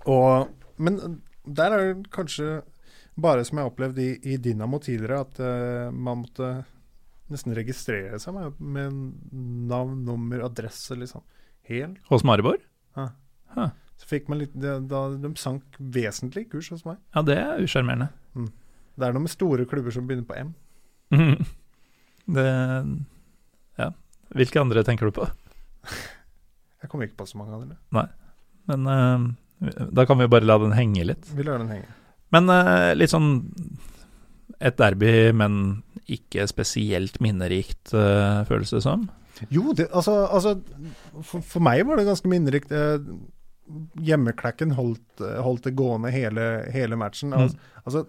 Og, 0.07 0.49
men 0.79 1.21
der 1.45 1.71
er 1.75 1.93
det 1.93 2.09
kanskje 2.09 2.61
bare 3.19 3.45
som 3.45 3.57
jeg 3.59 3.65
har 3.67 3.71
opplevd 3.71 3.99
i, 4.01 4.09
i 4.33 4.37
Dynamo 4.41 4.79
tidligere, 4.79 5.19
at 5.21 5.39
uh, 5.39 5.91
man 5.93 6.23
måtte 6.23 6.49
nesten 7.33 7.55
registrere 7.57 8.19
seg 8.21 8.35
med, 8.35 8.59
med 8.59 8.95
navn, 9.69 10.03
nummer, 10.05 10.43
adresse, 10.47 10.97
liksom. 10.97 11.23
Helt. 11.69 11.99
Hos 12.09 12.25
Maribor? 12.25 12.57
Så 13.99 14.07
fikk 14.07 14.29
man 14.31 14.39
litt 14.39 14.53
det- 14.55 14.87
Da 14.87 15.09
de 15.11 15.33
sank 15.35 15.63
vesentlig 15.79 16.45
i 16.45 16.49
kurs 16.49 16.69
hos 16.71 16.85
meg. 16.85 16.97
Ja, 17.15 17.21
det 17.21 17.37
er 17.37 17.59
usjarmerende. 17.61 18.09
Det 18.99 19.07
er 19.07 19.13
noe 19.13 19.25
med 19.25 19.31
store 19.31 19.65
klubber 19.65 19.91
som 19.91 20.07
begynner 20.07 20.27
på 20.27 20.37
M. 20.39 20.53
Det 22.29 22.47
Ja. 23.79 23.91
Hvilke 24.35 24.61
andre 24.61 24.83
tenker 24.83 25.05
du 25.09 25.11
på? 25.11 25.27
Jeg 26.81 26.89
kommer 26.89 27.07
ikke 27.07 27.17
på 27.19 27.27
så 27.27 27.37
mange 27.37 27.53
av 27.53 27.67
dem. 27.67 27.77
Men 28.69 28.87
uh, 28.87 29.87
da 29.91 30.05
kan 30.05 30.17
vi 30.17 30.27
bare 30.31 30.47
la 30.47 30.57
den 30.61 30.71
henge 30.71 31.03
litt. 31.03 31.27
Vi 31.35 31.43
lar 31.43 31.57
den 31.59 31.67
henge. 31.67 31.89
Men 32.31 32.47
uh, 32.47 32.93
litt 32.95 33.11
sånn 33.11 33.41
et 34.59 34.77
derby, 34.79 35.31
men 35.35 35.81
ikke 36.11 36.47
spesielt 36.49 37.19
minnerikt, 37.23 37.93
uh, 37.93 38.45
føles 38.49 38.73
det 38.75 38.83
som. 38.85 39.07
Jo, 39.47 39.73
det, 39.73 39.87
altså, 39.95 40.25
altså 40.27 40.57
for, 41.23 41.39
for 41.39 41.63
meg 41.63 41.85
var 41.87 41.99
det 41.99 42.07
ganske 42.09 42.29
minnerikt. 42.31 42.73
Eh, 42.75 42.97
hjemmeklekken 44.03 44.73
holdt, 44.75 45.23
holdt 45.45 45.69
det 45.69 45.75
gående 45.79 46.11
hele, 46.11 46.47
hele 46.73 46.97
matchen. 46.99 47.31
Mm. 47.31 47.53
Altså, 47.85 48.03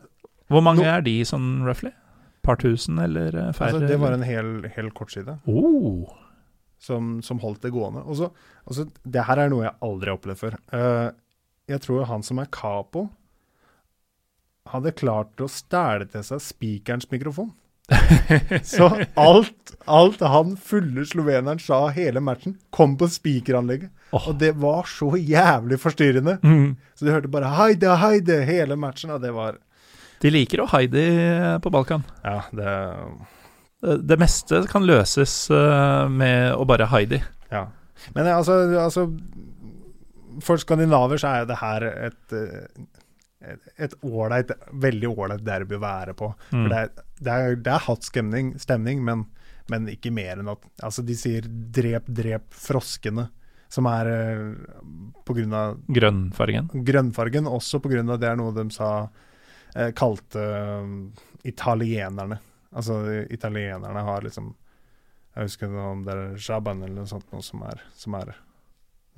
Hvor 0.50 0.64
mange 0.64 0.82
no, 0.82 0.88
er 0.90 1.04
de 1.06 1.20
sånn 1.28 1.60
roughly? 1.66 1.92
Par 2.46 2.58
tusen, 2.58 2.98
eller 2.98 3.28
eh, 3.36 3.52
færre? 3.54 3.76
altså, 3.76 3.86
det 3.86 4.00
var 4.02 4.16
en 4.16 4.26
hel, 4.26 4.52
hel 4.74 4.90
kortside 4.96 5.36
oh. 5.50 6.10
som, 6.82 7.18
som 7.22 7.42
holdt 7.44 7.62
det 7.66 7.74
gående. 7.76 8.02
Og 8.02 8.18
så, 8.22 8.32
altså, 8.64 8.88
det 9.04 9.28
her 9.28 9.44
er 9.44 9.52
noe 9.52 9.68
jeg 9.68 9.76
aldri 9.86 10.10
har 10.10 10.18
opplevd 10.18 10.42
før. 10.42 10.60
Uh, 10.74 11.10
jeg 11.70 11.84
tror 11.84 12.08
han 12.10 12.26
som 12.26 12.40
er 12.42 12.50
capo, 12.50 13.06
hadde 14.70 14.96
klart 14.96 15.40
å 15.42 15.48
stjele 15.50 16.06
til 16.10 16.24
seg 16.26 16.42
spikerens 16.42 17.08
mikrofon. 17.12 17.52
Så 18.74 18.90
alt, 19.14 19.72
alt 19.84 20.20
han 20.20 20.54
fulle 20.56 21.04
sloveneren 21.08 21.60
sa 21.62 21.86
hele 21.94 22.22
matchen, 22.24 22.56
kom 22.74 22.96
på 23.00 23.08
spikeranlegget. 23.10 23.90
Oh. 24.10 24.30
Og 24.30 24.38
det 24.40 24.52
var 24.58 24.88
så 24.90 25.12
jævlig 25.16 25.78
forstyrrende. 25.80 26.38
Mm. 26.42 26.76
Så 26.94 27.06
du 27.06 27.12
hørte 27.12 27.30
bare 27.30 27.50
'Heide, 27.54 27.96
Heide' 28.02 28.44
hele 28.44 28.76
matchen, 28.76 29.10
og 29.10 29.22
det 29.22 29.34
var 29.34 29.58
De 30.20 30.30
liker 30.30 30.60
å 30.60 30.68
Heidi 30.68 31.04
på 31.62 31.70
Balkan. 31.70 32.04
Ja, 32.24 32.42
det 32.52 32.72
Det, 33.80 33.96
det 34.04 34.18
meste 34.20 34.66
kan 34.68 34.84
løses 34.84 35.48
eh, 35.50 36.08
med 36.08 36.52
å 36.52 36.66
bare 36.68 36.90
Heidi. 36.92 37.22
Ja. 37.50 37.70
Men 38.14 38.26
eh, 38.26 38.36
altså, 38.36 38.58
altså 38.76 39.06
For 40.44 40.60
skandinaver 40.60 41.16
så 41.16 41.28
er 41.28 41.46
det 41.48 41.56
her 41.62 41.86
et 41.88 42.34
eh, 42.36 42.84
et- 43.40 43.96
ålreit, 44.04 44.50
veldig 44.72 45.08
ålreit 45.10 45.44
derby 45.44 45.76
å 45.78 45.82
være 45.82 46.14
på. 46.14 46.28
Mm. 46.52 46.62
For 46.62 46.68
det, 46.72 46.78
er, 46.78 47.04
det, 47.20 47.32
er, 47.34 47.56
det 47.56 47.72
er 47.74 47.84
hatt 47.86 48.04
stemning, 48.04 48.52
stemning 48.60 49.02
men, 49.06 49.24
men 49.72 49.88
ikke 49.88 50.12
mer 50.12 50.40
enn 50.42 50.50
at 50.52 50.66
Altså, 50.82 51.02
de 51.06 51.16
sier 51.16 51.42
'drep, 51.48 52.06
drep 52.06 52.52
froskene', 52.56 53.28
som 53.70 53.86
er 53.86 54.08
uh, 54.10 54.54
på 55.24 55.34
grunn 55.36 55.52
av 55.54 55.76
Grønnfargen. 55.86 56.70
grønnfargen, 56.84 57.46
også 57.46 57.78
av 58.10 58.18
det 58.20 58.28
er 58.28 58.36
noe 58.36 58.52
de 58.52 58.64
sa 58.74 58.90
uh, 59.06 59.90
kalte 59.94 60.42
uh, 60.42 60.88
italienerne. 61.46 62.40
Altså 62.74 63.24
italienerne 63.30 64.02
har 64.06 64.22
liksom 64.22 64.54
Jeg 65.36 65.46
husker 65.46 65.74
om 65.78 66.02
det 66.04 66.12
er 66.14 66.36
Shaban 66.38 66.82
eller 66.82 67.02
noe 67.02 67.06
sånt 67.06 67.30
noe 67.32 67.42
som 67.42 67.62
er, 67.62 67.80
som 67.94 68.14
er 68.18 68.32
eh, 68.34 68.38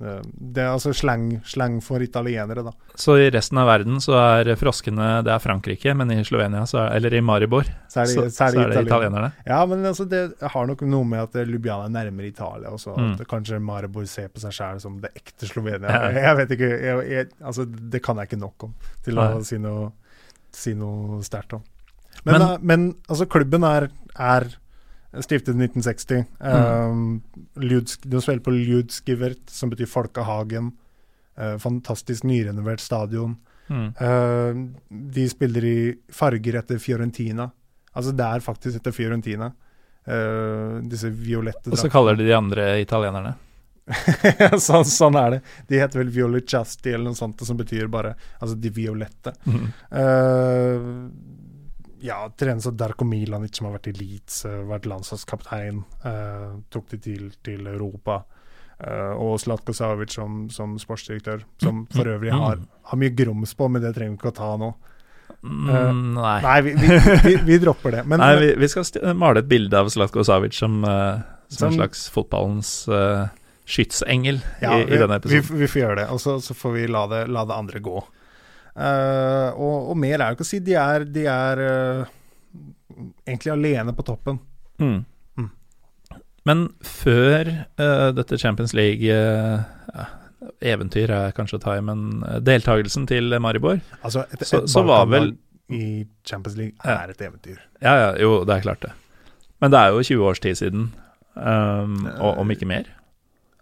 Det 0.03 0.61
er 0.63 0.69
altså 0.73 0.91
slang, 0.95 1.29
slang 1.47 1.79
for 1.85 2.03
italienere, 2.03 2.63
da. 2.65 2.71
Så 2.99 3.15
i 3.21 3.29
resten 3.33 3.57
av 3.61 3.67
verden 3.69 4.01
så 4.03 4.13
er 4.19 4.49
froskene 4.59 5.23
Det 5.25 5.31
er 5.33 5.41
Frankrike, 5.41 5.93
men 5.97 6.11
i 6.13 6.17
Slovenia, 6.27 6.65
så 6.69 6.81
er, 6.83 6.95
eller 6.97 7.15
i 7.17 7.21
Maribor, 7.25 7.67
Så 7.91 8.01
er 8.03 8.11
så, 8.11 8.25
det, 8.27 8.33
så 8.35 8.49
er 8.49 8.57
det 8.73 8.83
italienerne. 8.85 9.31
Ja, 9.47 9.61
men 9.69 9.85
altså 9.89 10.05
det 10.09 10.21
har 10.53 10.67
nok 10.69 10.81
noe 10.87 11.07
med 11.07 11.23
at 11.25 11.47
Lubiana 11.49 11.87
er 11.87 11.95
nærmere 11.97 12.27
Italia 12.33 12.71
også. 12.75 12.95
Mm. 12.97 13.13
At 13.17 13.27
kanskje 13.31 13.59
Maribor 13.63 14.05
ser 14.09 14.27
på 14.33 14.43
seg 14.43 14.55
sjøl 14.57 14.81
som 14.83 14.99
det 15.03 15.13
ekte 15.15 15.49
Slovenia. 15.49 15.87
Ja. 15.89 16.09
Jeg 16.29 16.39
vet 16.41 16.55
ikke, 16.57 16.71
jeg, 16.83 17.05
jeg, 17.11 17.29
altså 17.43 17.65
det 17.69 18.03
kan 18.03 18.19
jeg 18.21 18.31
ikke 18.31 18.41
nok 18.43 18.67
om 18.69 18.73
til 19.05 19.15
Nei. 19.19 19.29
å 19.37 19.43
si 19.47 19.57
noe, 19.61 19.91
si 20.53 20.73
noe 20.77 21.21
sterkt 21.25 21.55
om. 21.57 21.63
Men, 22.23 22.33
Men- 22.35 22.43
da, 22.43 22.49
men 22.61 22.83
altså 23.09 23.25
klubben 23.27 23.63
er, 23.67 23.87
er 24.19 24.45
stiftet 25.21 25.55
i 25.55 25.63
1960. 25.63 26.25
Um, 26.39 27.21
Ljudsk, 27.61 28.05
de 28.09 28.21
spiller 28.21 28.43
på 28.43 28.55
Ljudskivert, 28.55 29.43
som 29.51 29.69
betyr 29.69 29.89
Folkehagen. 29.89 30.71
Uh, 31.39 31.57
fantastisk 31.61 32.23
nyrenovert 32.23 32.81
stadion. 32.81 33.35
Mm. 33.67 33.87
Uh, 34.01 34.69
de 35.13 35.29
spiller 35.29 35.65
i 35.65 35.77
farger 36.13 36.59
etter 36.61 36.81
Fiorentina. 36.81 37.49
Altså 37.93 38.13
det 38.15 38.25
er 38.25 38.45
faktisk 38.45 38.81
etter 38.81 38.95
Fiorentina. 38.95 39.51
Uh, 40.03 40.81
disse 40.91 41.07
violette 41.07 41.71
Og 41.71 41.79
så 41.79 41.87
kaller 41.87 42.17
de 42.19 42.25
de 42.27 42.35
andre 42.35 42.73
italienerne. 42.81 43.37
sånn, 44.63 44.85
sånn 44.87 45.17
er 45.19 45.35
det. 45.35 45.39
De 45.67 45.79
heter 45.79 46.01
vel 46.01 46.11
Violiciasti 46.13 46.93
eller 46.93 47.11
noe 47.11 47.19
sånt, 47.19 47.41
som 47.43 47.57
betyr 47.59 47.89
bare 47.91 48.13
altså 48.39 48.55
de 48.59 48.71
violette. 48.73 49.33
Mm. 49.43 49.65
Ja, 52.03 52.19
trenes 52.39 52.65
som 52.67 52.75
Darko 52.77 53.05
Milanic, 53.07 53.55
som 53.57 53.69
har 53.69 53.77
vært 53.77 53.91
i 53.93 53.95
Leeds, 53.95 54.41
uh, 54.45 54.61
vært 54.67 54.87
landslagskaptein. 54.91 55.83
Uh, 56.03 56.57
tok 56.73 56.89
de 56.91 56.99
til, 57.05 57.27
til 57.45 57.67
Europa. 57.71 58.21
Uh, 58.83 59.13
og 59.21 59.37
Slatko 59.39 59.71
Savic 59.75 60.11
som, 60.11 60.47
som 60.51 60.73
sportsdirektør, 60.81 61.45
som 61.61 61.85
for 61.93 62.09
øvrig 62.11 62.33
har, 62.35 62.59
har 62.89 62.99
mye 62.99 63.13
grums 63.15 63.53
på, 63.55 63.69
men 63.71 63.83
det 63.85 63.93
trenger 63.95 64.17
vi 64.17 64.19
ikke 64.19 64.33
å 64.33 64.39
ta 64.41 64.49
nå. 64.59 64.73
Mm, 65.43 66.13
nei. 66.17 66.35
Nei, 66.43 66.57
vi, 66.65 66.73
vi, 66.79 66.97
vi, 67.23 67.35
vi 67.47 67.59
dropper 67.63 67.97
det. 67.97 68.03
Men, 68.07 68.19
Nei, 68.23 68.53
vi, 68.59 68.67
skal 68.71 69.15
male 69.19 69.43
et 69.43 69.47
bilde 69.51 69.79
av 69.79 69.91
Zlatko 69.93 70.25
Savic 70.27 70.57
som, 70.59 70.81
uh, 70.83 71.21
som, 71.47 71.55
Som- 71.55 71.69
en 71.71 71.79
slags 71.79 72.03
fotballens 72.11 72.73
uh, 72.91 73.29
skytsengel 73.63 74.41
Ja, 74.61 74.75
i, 74.77 74.87
i 74.87 74.99
denne 74.99 75.21
episoden. 75.21 75.59
vi 75.63 75.71
får 75.71 75.81
gjøre 75.81 75.97
det, 76.01 76.09
og 76.11 76.19
så, 76.19 76.37
så 76.43 76.55
får 76.57 76.75
vi 76.75 76.87
la 76.91 77.05
det, 77.11 77.23
la 77.31 77.45
det 77.47 77.55
andre 77.55 77.79
gå. 77.83 78.03
Eh, 78.73 79.49
og, 79.53 79.89
og 79.93 79.97
mer 80.01 80.15
er 80.17 80.23
det 80.31 80.37
ikke 80.37 80.45
å 80.47 80.49
si. 80.49 80.59
De 80.65 80.73
er, 80.79 81.05
de 81.13 81.25
er 81.29 81.61
uh, 81.61 82.13
egentlig 83.27 83.53
alene 83.53 83.93
på 83.97 84.05
toppen. 84.07 84.39
Mm. 84.81 84.99
Mm. 85.37 85.49
Men 86.49 86.65
før 86.85 87.51
uh, 87.79 88.09
dette 88.17 88.39
Champions 88.41 88.73
League 88.75 89.05
eh, 89.13 89.63
ja, 89.93 90.07
Eventyr 90.73 91.11
er 91.13 91.35
kanskje 91.37 91.59
å 91.59 91.63
ta 91.63 91.77
i, 91.79 91.83
men 91.85 92.23
deltakelsen 92.43 93.05
til 93.07 93.31
Maribor 93.39 93.77
Altså, 94.03 94.25
et, 94.33 94.43
Så- 94.49 94.63
et 94.65 94.71
så 94.73 94.83
var 94.83 95.05
vel 95.11 95.29
i 95.71 96.03
Champions 96.27 96.57
League 96.59 96.75
Ja. 96.83 96.97
er 97.05 97.13
et 97.13 97.21
eventyr. 97.23 97.61
Ja, 97.81 97.93
ja, 98.01 98.09
jo, 98.19 98.41
det 98.43 98.57
er 98.57 98.65
klart 98.65 98.81
det. 98.83 98.91
Men 99.63 99.71
det 99.71 99.79
er 99.79 99.93
jo 99.95 100.01
20 100.03 100.25
års 100.27 100.41
tid 100.43 100.57
siden, 100.59 100.89
um, 101.39 101.93
og, 102.17 102.41
om 102.43 102.51
ikke 102.51 102.67
mer. 102.67 102.89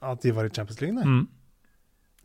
At 0.01 0.23
de 0.25 0.33
var 0.33 0.47
i 0.49 0.49
Champions 0.49 0.81
League, 0.81 0.95
nei. 0.97 1.05
Mm. 1.05 1.27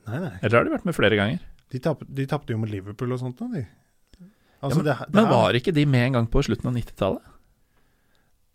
Nei, 0.08 0.20
nei. 0.22 0.32
Eller 0.40 0.56
har 0.56 0.64
de 0.64 0.72
vært 0.72 0.86
med 0.88 0.96
flere 0.96 1.18
ganger? 1.20 1.42
De 1.74 1.80
tap- 1.82 2.04
tapte 2.30 2.54
jo 2.54 2.60
med 2.62 2.70
Liverpool 2.70 3.12
og 3.16 3.22
sånt, 3.22 3.40
de. 3.52 3.64
Ja, 3.66 4.26
Altså, 4.64 4.80
men, 4.80 4.86
det, 4.86 4.94
det 4.98 5.14
men 5.18 5.26
var 5.30 5.56
ikke 5.58 5.72
de 5.76 5.82
med 5.86 6.06
en 6.06 6.14
gang 6.16 6.26
på 6.32 6.42
slutten 6.46 6.70
av 6.70 6.76
90-tallet? 6.78 7.32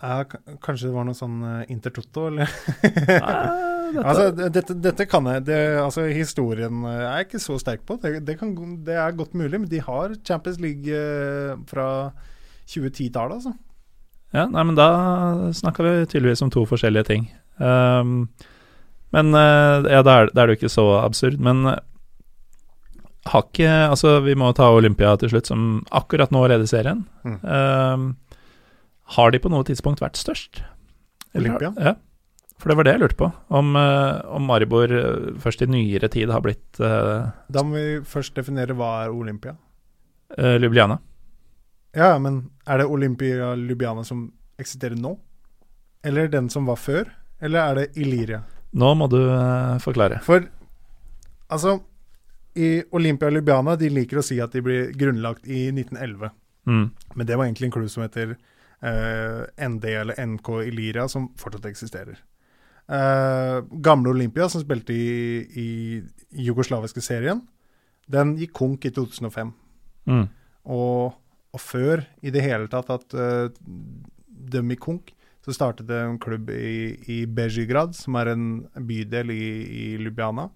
Ja, 0.02 0.24
kanskje 0.64 0.88
det 0.90 0.96
var 0.96 1.06
noe 1.06 1.14
sånn 1.18 1.36
uh, 1.46 1.60
Intertoto, 1.70 2.24
eller? 2.32 2.50
Dette- 3.92 4.06
altså, 4.08 4.26
dette, 4.56 4.76
dette 4.80 5.06
kan 5.12 5.26
jeg 5.28 5.44
det, 5.50 5.58
Altså, 5.82 6.06
historien 6.16 6.86
eh, 6.88 7.02
er 7.04 7.18
jeg 7.20 7.26
ikke 7.28 7.42
så 7.44 7.58
sterk 7.60 7.82
på. 7.86 7.98
Det, 8.02 8.22
det, 8.24 8.38
kan, 8.40 8.54
det 8.88 8.96
er 8.96 9.18
godt 9.20 9.36
mulig, 9.36 9.60
men 9.60 9.68
de 9.70 9.82
har 9.84 10.14
Champions 10.24 10.62
League 10.64 10.88
eh, 10.96 11.58
fra 11.68 11.88
2010-tallet, 12.72 13.42
altså. 13.42 13.52
Ja, 14.32 14.46
nei, 14.48 14.64
men 14.64 14.78
da 14.80 14.88
snakka 15.60 15.84
vi 15.84 15.94
tydeligvis 16.08 16.42
om 16.46 16.54
to 16.56 16.64
forskjellige 16.70 17.10
ting. 17.10 17.26
Um, 17.60 18.30
men 19.12 19.36
ja, 19.36 20.00
da 20.08 20.14
er, 20.22 20.32
det 20.32 20.46
jo 20.54 20.56
ikke 20.56 20.72
så 20.72 20.86
absurd. 21.02 21.36
Men 21.44 21.66
har 23.30 23.44
ikke 23.46 23.70
Altså, 23.92 24.20
vi 24.26 24.34
må 24.36 24.50
ta 24.58 24.72
Olympia 24.74 25.14
til 25.22 25.30
slutt, 25.34 25.50
som 25.52 25.82
akkurat 25.94 26.32
nå 26.34 26.42
leder 26.50 26.70
serien. 26.70 27.04
Mm. 27.24 27.40
Um, 27.46 28.08
har 29.18 29.34
de 29.34 29.42
på 29.44 29.52
noe 29.52 29.68
tidspunkt 29.68 30.02
vært 30.02 30.18
størst? 30.18 30.64
Eller 31.36 31.54
Olympia? 31.54 31.74
Ja. 31.78 31.94
For 32.62 32.70
det 32.70 32.78
var 32.78 32.86
det 32.86 32.94
jeg 32.94 33.02
lurte 33.02 33.18
på. 33.18 33.28
Om, 33.58 33.76
uh, 33.78 34.22
om 34.38 34.46
Maribor 34.50 34.92
uh, 34.94 35.32
først 35.42 35.64
i 35.66 35.70
nyere 35.70 36.10
tid 36.14 36.30
har 36.34 36.44
blitt 36.46 36.82
uh, 36.82 37.30
Da 37.50 37.64
må 37.66 37.78
vi 37.78 38.02
først 38.06 38.36
definere 38.38 38.76
hva 38.78 38.92
er 39.06 39.14
Olympia. 39.14 39.56
uh, 40.38 40.58
Ljubljana. 40.62 41.00
Ja, 41.98 42.14
men 42.22 42.52
er 42.66 42.82
det 42.82 42.86
Olympia 42.88 43.54
Ljubljana 43.58 44.06
som 44.08 44.30
eksisterer 44.62 44.96
nå? 44.96 45.16
Eller 46.06 46.30
den 46.32 46.50
som 46.50 46.66
var 46.70 46.78
før? 46.80 47.10
Eller 47.42 47.60
er 47.66 47.76
det 47.82 48.02
Illyria? 48.02 48.44
Nå 48.78 48.94
må 48.96 49.10
du 49.12 49.20
uh, 49.20 49.78
forklare. 49.84 50.22
For 50.24 50.46
altså 51.52 51.80
I 52.60 52.84
Olympia 52.92 53.30
Lubiana 53.32 53.78
de 53.80 53.90
liker 53.92 54.20
å 54.20 54.26
si 54.26 54.40
at 54.44 54.52
de 54.56 54.64
ble 54.66 54.80
grunnlagt 54.98 55.48
i 55.48 55.70
1911. 55.72 56.32
Mm. 56.68 56.90
Men 57.16 57.28
det 57.28 57.38
var 57.38 57.48
egentlig 57.48 57.70
en 57.70 57.76
klubb 57.78 57.92
som 57.92 58.04
heter 58.04 58.34
uh, 58.36 59.46
ND 59.70 59.88
eller 60.02 60.20
NK 60.26 60.50
Illyria, 60.68 61.08
som 61.12 61.30
fortsatt 61.40 61.70
eksisterer. 61.70 62.20
Uh, 62.92 63.64
gamle 63.84 64.12
Olympia, 64.12 64.50
som 64.52 64.64
spilte 64.64 64.94
i, 64.94 65.64
i 65.64 65.70
jugoslaviske 66.48 67.04
serien, 67.06 67.46
den 68.12 68.36
gikk 68.40 68.54
konk 68.60 68.86
i 68.90 68.94
2005. 68.94 69.54
Mm. 70.12 70.28
Og, 70.76 71.16
og 71.56 71.64
før 71.64 72.04
i 72.20 72.34
det 72.34 72.44
hele 72.44 72.68
tatt 72.72 72.92
at 72.92 73.16
uh, 73.16 73.48
de 74.28 74.64
gikk 74.74 74.84
konk, 74.84 75.14
så 75.42 75.56
startet 75.56 75.88
det 75.90 75.98
en 75.98 76.20
klubb 76.22 76.52
i, 76.54 76.98
i 77.10 77.24
Bezigrad, 77.26 77.96
som 77.98 78.18
er 78.20 78.36
en 78.36 78.50
bydel 78.76 79.32
i, 79.34 79.46
i 79.66 79.86
Ljubljana, 79.98 80.52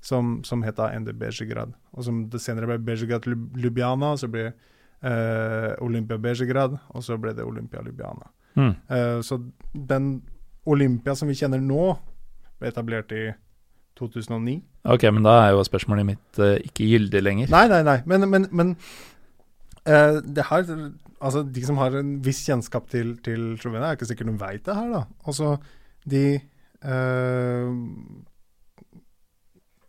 som, 0.00 0.40
som 0.44 0.62
het 0.64 0.80
ND 0.80 1.12
Bezigrad. 1.18 1.72
Og 1.92 2.04
som 2.04 2.24
det 2.30 2.40
senere 2.42 2.68
ble 2.70 2.78
Bezjegrad 2.84 3.26
Lubiana, 3.28 4.14
så 4.16 4.30
ble 4.32 4.50
uh, 4.50 5.74
Olympia 5.84 6.18
Bezjegrad, 6.18 6.78
og 6.88 7.04
så 7.04 7.18
ble 7.20 7.34
det 7.36 7.44
Olympia 7.44 7.84
Ljubljana. 7.84 8.30
Mm. 8.56 8.72
Uh, 8.90 9.20
så 9.22 9.40
den 9.74 10.22
Olympia 10.66 11.14
som 11.16 11.28
vi 11.30 11.36
kjenner 11.38 11.60
nå, 11.62 11.92
ble 12.60 12.72
etablert 12.72 13.12
i 13.16 13.30
2009. 14.00 14.60
Ok, 14.88 15.04
men 15.12 15.26
da 15.26 15.36
er 15.44 15.54
jo 15.54 15.64
spørsmålet 15.68 16.08
mitt 16.08 16.40
uh, 16.40 16.56
ikke 16.64 16.88
gyldig 16.88 17.24
lenger. 17.24 17.52
Nei, 17.52 17.66
nei, 17.72 17.84
nei, 17.86 18.00
men, 18.08 18.28
men, 18.32 18.48
men 18.50 18.74
uh, 19.84 20.20
det 20.24 20.48
her 20.50 20.66
Altså, 21.20 21.42
de 21.44 21.60
som 21.60 21.76
har 21.76 21.92
en 21.98 22.14
viss 22.24 22.38
kjennskap 22.46 22.86
til, 22.88 23.10
til 23.20 23.58
Slovenia, 23.60 23.90
er 23.90 23.98
ikke 23.98 24.06
sikkert 24.08 24.30
de 24.30 24.38
veit 24.40 24.62
det 24.64 24.72
her, 24.72 24.86
da. 24.88 25.02
Altså, 25.28 25.50
de 26.08 26.22
eh, 26.38 27.66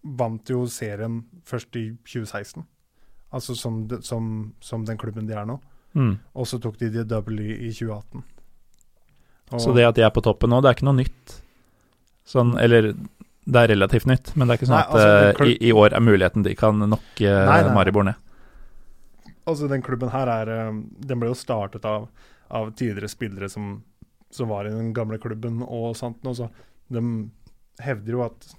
vant 0.03 0.49
jo 0.49 0.63
serien 0.71 1.21
først 1.45 1.75
i 1.77 1.91
2016. 2.07 2.63
Altså 3.31 3.55
som, 3.55 3.83
de- 3.87 4.01
som, 4.03 4.53
som 4.59 4.85
den 4.85 4.97
klubben 4.99 5.27
de 5.29 5.33
er 5.37 5.45
nå. 5.47 5.59
Mm. 5.93 6.15
Og 6.35 6.47
så 6.47 6.59
tok 6.63 6.77
de 6.79 6.89
det 6.89 7.07
double 7.11 7.41
i, 7.43 7.57
i 7.67 7.71
2018. 7.73 8.23
Og- 9.51 9.59
Så 9.61 9.73
det 9.75 9.85
at 9.85 9.95
de 9.95 10.03
er 10.07 10.09
på 10.15 10.23
toppen 10.23 10.49
nå, 10.49 10.61
det 10.63 10.69
er 10.71 10.77
ikke 10.79 10.87
noe 10.87 10.99
nytt? 11.01 11.37
Sånn, 12.27 12.53
eller 12.61 12.93
det 12.93 13.57
er 13.63 13.71
relativt 13.73 14.05
nytt, 14.07 14.33
men 14.37 14.47
det 14.47 14.53
er 14.53 14.59
ikke 14.61 14.69
sånn 14.69 14.77
Nei, 14.77 14.85
altså, 14.85 15.07
at 15.35 15.41
eh, 15.41 15.47
i, 15.51 15.55
i 15.69 15.71
år 15.75 15.95
er 15.97 16.03
muligheten 16.05 16.43
de 16.45 16.53
kan 16.55 16.77
knocke 16.79 17.25
uh, 17.27 17.45
Nei, 17.49 17.57
nei. 17.65 17.73
Maribor 17.75 18.05
ned. 18.07 18.19
Altså, 19.49 19.67
den 19.67 19.81
klubben 19.83 20.11
her 20.13 20.29
er 20.29 20.51
eh, 20.53 20.71
Den 21.01 21.19
ble 21.19 21.31
jo 21.31 21.35
startet 21.39 21.85
av, 21.89 22.05
av 22.53 22.69
tidligere 22.77 23.09
spillere 23.11 23.49
som, 23.49 23.79
som 24.31 24.47
var 24.53 24.69
i 24.69 24.73
den 24.75 24.93
gamle 24.93 25.17
klubben 25.19 25.63
og 25.65 25.95
sånt 25.99 26.23
Og 26.29 26.37
så 26.37 26.47
de 26.91 27.01
hevder 27.81 28.11
jo 28.17 28.23
at 28.27 28.51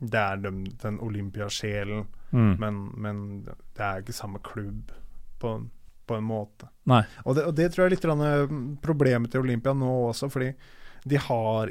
det 0.00 0.18
er 0.20 0.36
dem, 0.42 0.64
den 0.82 1.00
Olympia-sjelen, 1.00 2.06
Mm. 2.34 2.56
men, 2.58 2.78
men 2.98 3.18
det 3.46 3.78
er 3.78 4.00
ikke 4.02 4.12
samme 4.12 4.40
klubb 4.42 4.88
på, 5.38 5.50
på 6.06 6.16
en 6.16 6.24
måte. 6.26 6.66
Og 7.24 7.36
det, 7.36 7.44
og 7.46 7.54
det 7.54 7.68
tror 7.70 7.84
jeg 7.84 7.92
er 7.92 7.94
litt 7.94 8.04
eh, 8.26 8.56
problemet 8.82 9.30
til 9.30 9.44
Olympia 9.44 9.70
nå 9.78 9.92
også, 10.08 10.26
fordi 10.34 10.48
de 11.06 11.16
har 11.28 11.70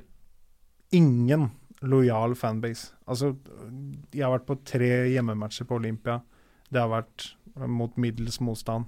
ingen 0.95 1.49
lojal 1.81 2.35
fanbase. 2.39 2.93
Altså, 3.11 3.33
jeg 4.13 4.23
har 4.23 4.31
vært 4.37 4.47
på 4.47 4.55
tre 4.63 4.91
hjemmematcher 5.11 5.67
på 5.67 5.75
Olympia. 5.81 6.21
Det 6.71 6.79
har 6.79 6.87
vært 6.93 7.33
mot 7.67 7.97
middels 7.99 8.39
motstand. 8.39 8.85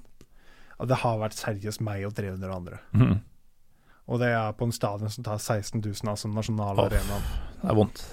Og 0.79 0.87
det 0.87 1.01
har 1.03 1.19
vært 1.19 1.35
seriøst 1.35 1.83
meg 1.83 2.05
og 2.07 2.15
300 2.15 2.55
andre. 2.55 2.79
Mm. 2.95 3.17
Og 4.07 4.19
det 4.21 4.31
er 4.31 4.55
på 4.55 4.63
en 4.69 4.71
stadion 4.75 5.09
som 5.11 5.23
tar 5.27 5.39
16 5.43 5.81
000, 5.81 6.07
altså 6.11 6.29
nasjonale 6.31 6.79
Åh. 6.79 6.87
arenaen, 6.87 7.27
Det 7.61 7.69
er 7.73 7.75
vondt. 7.83 8.05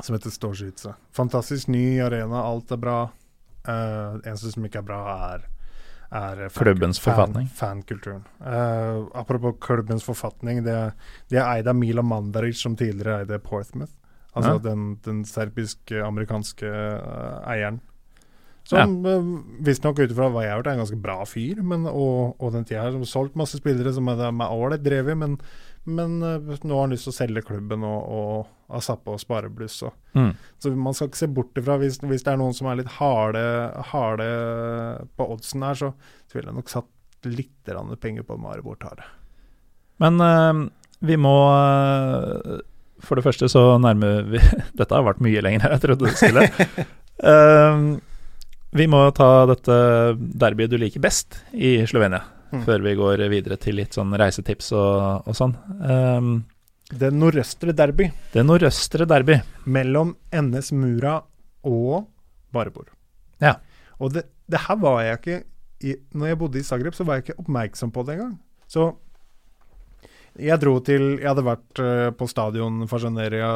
Som 0.00 0.14
heter 0.16 0.30
Storsjitse. 0.30 0.94
Fantastisk 1.12 1.68
ny 1.68 2.00
arena, 2.02 2.42
alt 2.42 2.70
er 2.72 2.80
bra. 2.80 3.00
Uh, 3.68 4.18
eneste 4.26 4.50
som 4.54 4.64
ikke 4.66 4.80
er 4.80 4.86
bra, 4.88 5.00
er, 5.34 5.44
er 6.10 6.48
Klubbens 6.56 6.98
fan- 6.98 7.12
forfatning. 7.14 7.48
Fankulturen. 7.54 8.24
Uh, 8.40 9.06
apropos 9.14 9.54
klubbens 9.62 10.02
forfatning, 10.02 10.64
det, 10.66 10.78
det 11.30 11.38
er 11.38 11.46
eid 11.58 11.68
av 11.70 11.76
Mila 11.78 12.02
Mandaric, 12.02 12.58
som 12.58 12.74
tidligere 12.76 13.22
eide 13.22 13.38
Portsmouth. 13.38 13.92
Altså 14.34 14.56
Ja. 14.56 14.58
den, 14.64 14.94
den 15.04 15.24
serbisk-amerikanske 15.28 16.66
uh, 16.66 17.42
eieren. 17.52 17.80
Som 18.64 19.02
ja. 19.04 19.16
visstnok 19.66 19.98
ut 19.98 20.12
ifra 20.14 20.28
hva 20.30 20.44
jeg 20.44 20.52
har 20.52 20.60
hørt, 20.60 20.68
er 20.70 20.76
en 20.76 20.84
ganske 20.84 21.00
bra 21.02 21.24
fyr. 21.26 21.58
Men, 21.66 21.82
og, 21.90 22.36
og 22.38 22.52
den 22.54 22.64
tida 22.64 22.84
har 22.84 22.94
han 22.94 23.04
solgt 23.04 23.34
masse 23.36 23.58
spillere 23.58 23.92
som 23.92 24.06
er 24.08 24.30
med 24.30 24.46
ålreit 24.54 24.84
drevet, 24.86 25.18
men, 25.18 25.34
men 25.84 26.18
uh, 26.22 26.36
nå 26.62 26.74
har 26.76 26.84
han 26.86 26.92
lyst 26.94 27.08
til 27.08 27.12
å 27.12 27.16
selge 27.16 27.42
klubben 27.46 27.82
og, 27.86 28.48
og 28.70 28.82
satt 28.84 29.02
på 29.04 29.16
sparebluss. 29.20 29.80
Og, 29.88 29.98
Mm. 30.12 30.34
så 30.60 30.70
man 30.76 30.92
skal 30.92 31.08
ikke 31.08 31.18
se 31.22 31.26
bort 31.32 31.56
ifra 31.56 31.78
hvis, 31.80 31.96
hvis 32.04 32.22
det 32.26 32.34
er 32.34 32.36
noen 32.36 32.52
som 32.52 32.66
er 32.68 32.76
litt 32.82 32.90
harde, 32.98 33.40
harde 33.94 34.26
på 35.16 35.24
oddsen 35.32 35.64
her, 35.64 35.78
så, 35.78 35.88
så 36.28 36.36
ville 36.36 36.50
jeg 36.52 36.58
nok 36.58 36.68
satt 36.68 37.28
litt 37.32 37.70
penger 38.02 38.26
på 38.26 38.34
at 38.36 38.42
Maribor 38.42 38.76
tar 38.76 38.98
det. 39.00 39.08
Men 40.04 40.20
uh, 40.20 40.68
vi 41.00 41.16
må 41.16 41.32
uh, 41.48 42.60
For 43.02 43.16
det 43.18 43.24
første 43.24 43.48
så 43.50 43.78
nærmer 43.82 44.22
vi 44.28 44.38
Dette 44.78 44.94
har 44.94 45.06
vært 45.06 45.22
mye 45.24 45.42
lenger 45.42 45.64
enn 45.66 45.76
jeg 45.78 45.84
trodde 45.86 46.10
det 46.10 46.16
skulle. 46.20 48.00
Vi 48.72 48.86
må 48.88 49.02
ta 49.12 49.44
dette 49.50 49.74
derbyet 50.16 50.70
du 50.72 50.78
liker 50.80 51.02
best 51.04 51.36
i 51.52 51.74
Slovenia, 51.86 52.22
Mm. 52.52 52.64
før 52.66 52.82
vi 52.84 52.94
går 52.98 53.22
videre 53.32 53.56
til 53.56 53.78
litt 53.78 53.94
sånn 53.96 54.12
reisetips 54.20 54.72
og, 54.76 55.28
og 55.28 55.36
sånn. 55.38 55.54
Um, 55.80 56.32
Det 56.92 57.08
nordøstre 57.16 57.72
derby 57.72 58.10
det 58.34 58.42
nordøstre 58.44 59.06
derby. 59.08 59.38
mellom 59.64 60.10
NS 60.36 60.72
Mura 60.76 61.14
og 61.64 62.08
Barbor. 62.52 62.90
Ja. 63.40 63.54
Og 63.98 64.12
det, 64.12 64.26
det 64.52 64.60
her 64.66 64.76
var 64.76 65.00
jeg 65.02 65.18
ikke 65.20 65.38
i, 65.82 65.96
Når 66.14 66.28
jeg 66.28 66.38
bodde 66.38 66.58
i 66.60 66.62
Zagreb, 66.62 66.94
så 66.94 67.04
var 67.08 67.16
jeg 67.18 67.24
ikke 67.24 67.40
oppmerksom 67.42 67.90
på 67.90 68.04
det 68.06 68.18
engang. 68.18 68.36
Så 68.68 68.90
jeg 70.38 70.60
dro 70.62 70.76
til 70.84 71.18
Jeg 71.20 71.28
hadde 71.28 71.44
vært 71.44 71.80
eh, 71.82 72.10
på 72.16 72.28
stadion 72.30 72.84
Fasjoneria 72.88 73.48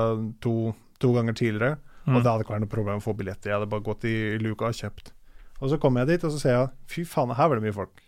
to, 0.44 0.72
to 1.00 1.12
ganger 1.14 1.36
tidligere. 1.36 1.76
Mm. 2.06 2.16
Og 2.16 2.22
det 2.22 2.30
hadde 2.32 2.44
ikke 2.46 2.54
vært 2.56 2.64
noe 2.64 2.72
problem 2.72 3.00
å 3.00 3.04
få 3.04 3.14
billetter. 3.18 3.50
Jeg 3.50 3.58
hadde 3.58 3.70
bare 3.70 3.86
gått 3.86 4.04
i 4.08 4.16
luka 4.42 4.68
og 4.70 4.76
kjøpt. 4.78 5.12
Og 5.60 5.70
så 5.72 5.78
kom 5.80 5.96
jeg 6.00 6.10
dit, 6.14 6.24
og 6.26 6.34
så 6.34 6.38
ser 6.42 6.52
jeg 6.56 6.68
fy 6.92 7.04
faen, 7.08 7.32
her 7.34 7.48
var 7.48 7.58
det 7.58 7.64
mye 7.64 7.74
folk. 7.76 8.02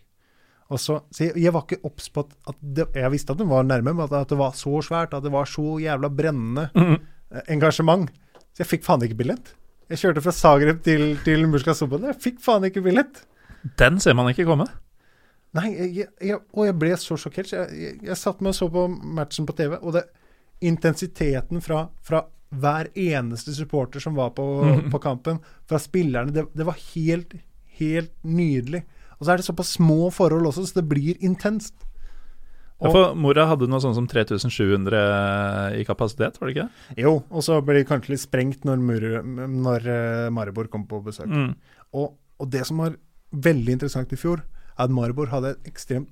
Og 0.69 0.77
så, 0.79 0.99
så 1.09 1.23
jeg, 1.25 1.33
jeg 1.41 1.53
var 1.55 1.63
ikke 1.65 1.79
obs 1.87 2.09
på 2.13 2.21
at, 2.27 2.57
det, 2.61 2.85
Jeg 2.93 3.09
visste 3.11 3.33
at 3.33 3.39
den 3.41 3.49
var 3.49 3.63
nærme, 3.65 3.93
men 3.93 4.03
at, 4.05 4.29
det 4.29 4.37
var 4.37 4.51
så 4.57 4.81
svært, 4.85 5.15
at 5.17 5.23
det 5.25 5.31
var 5.33 5.49
så 5.49 5.79
jævla 5.81 6.09
brennende 6.13 6.67
Mm. 6.77 6.99
engasjement. 7.47 8.09
Så 8.53 8.63
jeg 8.63 8.69
fikk 8.69 8.85
faen 8.85 9.03
ikke 9.05 9.17
billett. 9.17 9.53
Jeg 9.89 9.97
kjørte 10.03 10.21
fra 10.21 10.31
Zagreb 10.33 10.83
til, 10.85 11.15
til 11.25 11.47
Murska 11.49 11.73
Sobol. 11.77 12.05
Jeg 12.09 12.19
fikk 12.21 12.39
faen 12.45 12.65
ikke 12.69 12.83
billett. 12.85 13.23
Den 13.81 13.97
ser 14.01 14.13
man 14.17 14.29
ikke 14.29 14.45
komme. 14.45 14.67
Nei, 15.57 15.71
jeg, 15.73 16.07
jeg, 16.21 16.37
og 16.53 16.65
jeg 16.67 16.75
ble 16.77 16.91
så 17.01 17.17
sjokkert. 17.17 17.49
så 17.49 17.63
Jeg, 17.73 17.95
jeg, 18.05 18.17
satt 18.21 18.41
meg 18.45 18.53
og 18.53 18.57
så 18.59 18.67
på 18.69 18.85
matchen 19.17 19.47
på 19.49 19.55
TV, 19.57 19.73
og 19.81 19.95
det, 19.97 20.03
intensiteten 20.69 21.61
fra, 21.63 21.87
fra 22.05 22.23
hver 22.49 22.89
eneste 22.97 23.53
supporter 23.57 24.01
som 24.03 24.17
var 24.17 24.33
på, 24.37 24.45
på 24.93 25.01
kampen, 25.01 25.39
fra 25.69 25.79
spillerne, 25.81 26.33
det, 26.35 26.45
det 26.57 26.65
var 26.67 26.77
helt, 26.93 27.33
helt 27.79 28.13
nydelig. 28.25 28.83
Og 29.19 29.25
så 29.27 29.33
er 29.33 29.37
det 29.41 29.45
såpass 29.45 29.73
små 29.75 30.09
forhold 30.15 30.47
også, 30.47 30.65
så 30.69 30.79
det 30.79 30.87
blir 30.89 31.17
intenst. 31.25 31.73
Ja, 32.79 32.87
for 32.93 33.11
Mora 33.19 33.43
hadde 33.49 33.67
noe 33.67 33.81
sånn 33.83 33.95
som 33.97 34.05
3700 34.07 35.75
i 35.75 35.83
kapasitet, 35.83 36.37
var 36.39 36.47
det 36.47 36.55
ikke? 36.55 36.69
Jo, 37.03 37.17
og 37.27 37.43
så 37.43 37.57
ble 37.65 37.81
det 37.81 37.89
kanskje 37.89 38.13
litt 38.13 38.23
sprengt 38.23 38.63
når, 38.67 38.79
Mur 38.79 39.05
når 39.51 39.87
eh, 39.91 40.29
Maribor 40.31 40.69
kom 40.71 40.85
på 40.87 41.01
besøk. 41.03 41.27
Mm. 41.27 41.51
Og, 41.99 42.13
og 42.39 42.49
det 42.53 42.63
som 42.69 42.79
var 42.79 42.95
veldig 43.35 43.75
interessant 43.75 44.15
i 44.15 44.19
fjor, 44.19 44.45
er 44.77 44.85
at 44.85 44.95
Maribor 44.95 45.27
hadde 45.33 45.57
et 45.57 45.67
ekstremt 45.73 46.07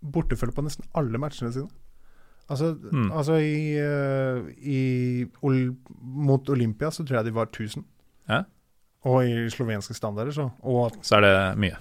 bortefølge 0.00 0.56
på 0.56 0.64
nesten 0.66 0.84
alle 0.96 1.20
matchene 1.20 1.52
sine. 1.56 1.72
Altså, 2.50 2.74
Mm. 2.92 3.10
altså 3.14 3.36
i, 3.38 3.78
eh, 3.78 4.40
i 4.58 5.24
Ol 5.46 5.76
mot 6.02 6.48
Olympia 6.50 6.90
så 6.90 7.04
tror 7.06 7.20
jeg 7.20 7.28
de 7.30 7.34
var 7.36 7.46
1000. 7.46 7.84
Ja. 8.28 8.42
Og 9.06 9.22
i 9.24 9.46
slovenske 9.48 9.94
standarder 9.96 10.34
så 10.34 10.50
Og 10.60 10.92
Så 11.00 11.16
er 11.16 11.20
det 11.24 11.58
mye. 11.62 11.78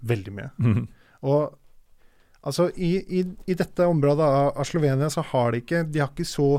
Veldig 0.00 0.34
mye. 0.34 0.50
Mm. 0.62 0.86
Og 1.26 1.54
altså, 2.40 2.68
i, 2.76 2.94
i, 3.20 3.24
i 3.46 3.56
dette 3.58 3.86
området 3.86 4.24
av, 4.24 4.50
av 4.58 4.68
Slovenia 4.68 5.10
så 5.10 5.24
har 5.32 5.52
de 5.52 5.62
ikke 5.62 5.84
De 5.90 6.02
har 6.02 6.12
ikke 6.12 6.28
så 6.28 6.50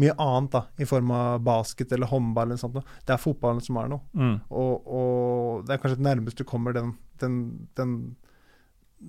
mye 0.00 0.14
annet 0.22 0.52
da, 0.54 0.62
i 0.78 0.86
form 0.86 1.10
av 1.12 1.42
basket 1.44 1.92
eller 1.92 2.08
håndball 2.08 2.52
eller 2.52 2.60
sånt. 2.60 2.78
Det 3.04 3.14
er 3.14 3.20
fotballen 3.20 3.60
som 3.64 3.80
er 3.80 3.90
noe. 3.90 4.00
Mm. 4.14 4.36
Og, 4.48 4.86
og 4.86 5.66
det 5.66 5.74
er 5.74 5.82
kanskje 5.82 6.06
nærmest 6.06 6.40
du 6.40 6.46
kommer 6.48 6.76
den, 6.76 6.94
den, 7.20 7.36
den, 7.76 7.96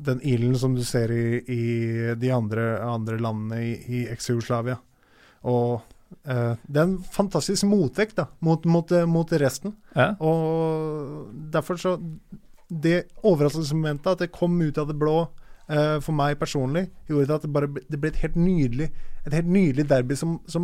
den 0.09 0.23
ilden 0.25 0.57
som 0.59 0.75
du 0.75 0.83
ser 0.87 1.13
i, 1.13 1.39
i 1.45 1.63
de 2.19 2.33
andre, 2.33 2.81
andre 2.83 3.21
landene 3.21 3.61
i, 3.63 3.71
i 3.93 4.03
eks-Jugoslavia. 4.11 4.79
Og 5.47 5.83
eh, 6.25 6.57
det 6.65 6.81
er 6.81 6.87
en 6.89 6.99
fantastisk 7.13 7.69
motvekt 7.69 8.17
da, 8.19 8.27
mot, 8.43 8.65
mot, 8.65 8.91
mot 9.07 9.37
resten. 9.41 9.77
Ja. 9.93 10.11
Og 10.17 11.29
derfor 11.53 11.79
så 11.81 11.95
Det 12.71 13.03
overraskelsesmomentet, 13.27 14.07
at 14.13 14.23
det 14.23 14.31
kom 14.35 14.55
ut 14.61 14.77
av 14.79 14.87
det 14.87 14.95
blå 14.99 15.17
uh, 15.27 15.97
for 16.03 16.15
meg 16.15 16.39
personlig, 16.39 16.87
gjorde 17.09 17.35
at 17.35 17.45
det 17.45 17.51
bare 17.51 17.67
det 17.67 17.99
ble 17.99 18.13
et 18.13 18.21
helt 18.23 18.37
nydelig 18.39 18.91
Et 19.27 19.35
helt 19.35 19.51
nydelig 19.51 19.83
derby 19.89 20.15
som, 20.17 20.39
som 20.49 20.63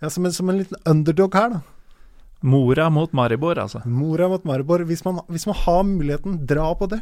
ja, 0.00 0.10
som, 0.10 0.24
en, 0.26 0.32
som 0.34 0.48
en 0.50 0.58
liten 0.58 0.80
underdog 0.88 1.34
her, 1.38 1.52
da. 1.56 1.60
Mora 2.42 2.88
mot 2.90 3.12
Maribor, 3.16 3.58
altså. 3.58 3.80
Mora 3.86 4.26
mot 4.28 4.42
Maribor. 4.44 4.82
Hvis 4.84 5.04
man, 5.06 5.20
hvis 5.30 5.46
man 5.46 5.56
har 5.56 5.84
muligheten, 5.86 6.40
dra 6.46 6.66
på 6.74 6.88
det. 6.90 6.98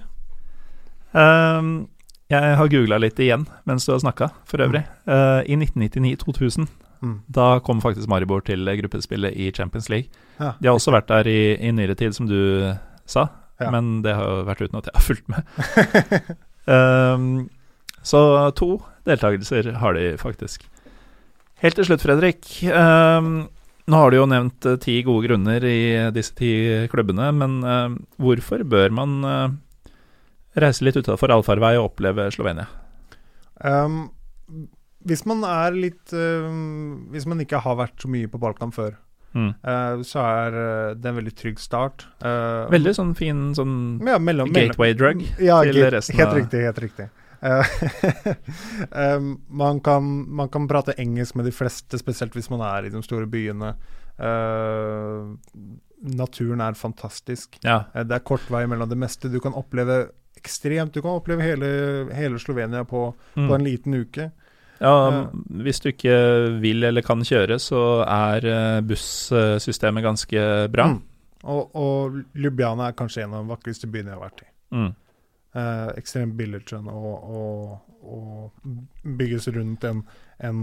Um, 1.17 1.89
jeg 2.31 2.55
har 2.61 2.71
googla 2.71 3.01
litt 3.01 3.19
igjen 3.21 3.49
mens 3.69 3.89
du 3.89 3.95
har 3.95 4.03
snakka, 4.05 4.31
for 4.49 4.63
øvrig. 4.65 4.85
Eh, 5.09 5.41
I 5.49 5.57
1999-2000 5.59 6.69
Mm. 7.05 7.21
Da 7.27 7.61
kom 7.61 7.81
faktisk 7.85 8.09
Maribor 8.09 8.41
til 8.41 8.65
gruppespillet 8.79 9.37
i 9.37 9.51
Champions 9.53 9.89
League. 9.93 10.09
Ja. 10.39 10.55
De 10.61 10.69
har 10.69 10.79
også 10.79 10.95
vært 10.95 11.11
der 11.11 11.29
i, 11.29 11.41
i 11.61 11.73
nyere 11.75 11.95
tid, 11.95 12.15
som 12.17 12.29
du 12.29 12.73
sa, 13.05 13.27
Ja. 13.63 13.71
men 13.71 14.01
det 14.03 14.17
har 14.19 14.27
jo 14.27 14.47
vært 14.49 14.63
uten 14.65 14.81
at 14.81 14.89
jeg 14.89 14.97
har 14.97 15.05
fulgt 15.07 15.29
med. 15.31 16.37
um, 16.67 17.27
så 18.11 18.21
to 18.59 18.71
deltakelser 19.07 19.75
har 19.81 19.99
de 19.99 20.15
faktisk. 20.21 20.67
Helt 21.63 21.79
til 21.79 21.87
slutt, 21.89 22.03
Fredrik. 22.05 22.49
Um, 22.67 23.47
nå 23.89 24.01
har 24.01 24.11
du 24.11 24.19
jo 24.19 24.29
nevnt 24.29 24.67
uh, 24.69 24.79
ti 24.81 24.99
gode 25.07 25.29
grunner 25.29 25.65
i 25.69 26.11
disse 26.17 26.35
ti 26.37 26.51
klubbene, 26.93 27.31
men 27.37 27.61
uh, 27.65 27.95
hvorfor 28.21 28.65
bør 28.69 28.93
man 28.97 29.15
uh, 29.25 29.55
reise 30.61 30.85
litt 30.85 30.99
utafor 30.99 31.33
allfarvei 31.35 31.77
og 31.79 31.93
oppleve 31.93 32.27
Slovenia? 32.35 32.67
Um, 33.63 34.09
hvis 35.05 35.23
man 35.29 35.43
er 35.47 35.75
litt 35.77 36.13
Hvis 36.13 37.27
man 37.29 37.41
ikke 37.43 37.61
har 37.61 37.77
vært 37.77 38.01
så 38.01 38.09
mye 38.09 38.29
på 38.29 38.39
Balkan 38.41 38.71
før, 38.73 38.95
Mm. 39.35 39.49
uh, 39.67 40.03
så 40.07 40.21
er 40.23 40.55
uh, 40.55 40.95
det 40.95 41.09
en 41.11 41.17
veldig 41.19 41.35
trygg 41.37 41.59
start. 41.59 42.05
Uh, 42.23 42.69
Veldig 42.71 42.93
sånn 42.95 43.15
fin 43.19 43.41
sånn 43.59 44.01
ja, 44.07 44.19
mellom, 44.23 44.53
gateway 44.55 44.95
drug 44.95 45.25
ja, 45.43 45.61
til 45.67 45.75
gate- 45.81 45.91
resten 45.97 46.17
Helt 46.21 46.29
av- 46.31 46.39
riktig, 46.39 46.63
helt 46.63 46.79
riktig. 46.85 47.09
Uh, 47.45 47.65
man, 49.63 49.81
kan, 49.81 50.07
man 50.35 50.49
kan 50.49 50.69
prate 50.71 50.95
engelsk 51.03 51.35
med 51.37 51.45
de 51.51 51.53
fleste, 51.53 51.99
spesielt 52.01 52.33
hvis 52.39 52.49
man 52.55 52.63
er 52.65 52.87
i 52.87 52.95
de 52.95 53.03
store 53.05 53.27
byene. 53.29 53.75
Naturen 56.05 56.61
er 56.61 56.77
fantastisk. 56.77 57.59
Ja. 57.65 57.85
Eh, 57.95 58.05
Det 58.05 58.15
er 58.19 58.25
kort 58.27 58.47
vei 58.53 58.65
mellom 58.69 58.89
det 58.91 58.99
meste. 59.01 59.31
Du 59.33 59.41
kan 59.41 59.55
oppleve 59.57 60.09
ekstremt 60.37 60.93
Du 60.93 61.01
kan 61.01 61.15
oppleve 61.17 61.41
hele, 61.43 61.69
hele 62.13 62.39
Slovenia 62.39 62.85
på, 62.85 63.15
Mm. 63.37 63.49
på 63.49 63.55
en 63.55 63.65
liten 63.65 63.95
uke. 63.95 64.31
Ja, 64.81 65.29
hvis 65.63 65.81
du 65.81 65.89
ikke 65.93 66.15
vil 66.61 66.83
eller 66.85 67.03
kan 67.07 67.23
kjøre, 67.25 67.59
så 67.63 68.03
er 68.05 68.45
eh, 68.51 68.81
bussystemet 68.83 70.03
ganske 70.05 70.45
bra. 70.73 70.89
Mm. 70.93 71.01
Og, 71.45 71.75
og 71.77 72.21
Ljubljana 72.41 72.89
er 72.91 72.97
kanskje 72.99 73.23
en 73.27 73.35
av 73.37 73.45
de 73.45 73.53
vakreste 73.53 73.87
byene 73.93 74.11
jeg 74.15 74.19
har 74.19 74.25
vært 74.25 74.43
i. 74.45 74.49
Mm. 74.75 74.93
Eh, 75.55 75.89
ekstremt 76.01 76.35
billig 76.35 76.63
og, 76.75 77.11
og, 77.31 77.75
og 78.03 78.71
bygges 79.21 79.47
rundt 79.55 79.85
en, 79.87 80.01
en 80.43 80.63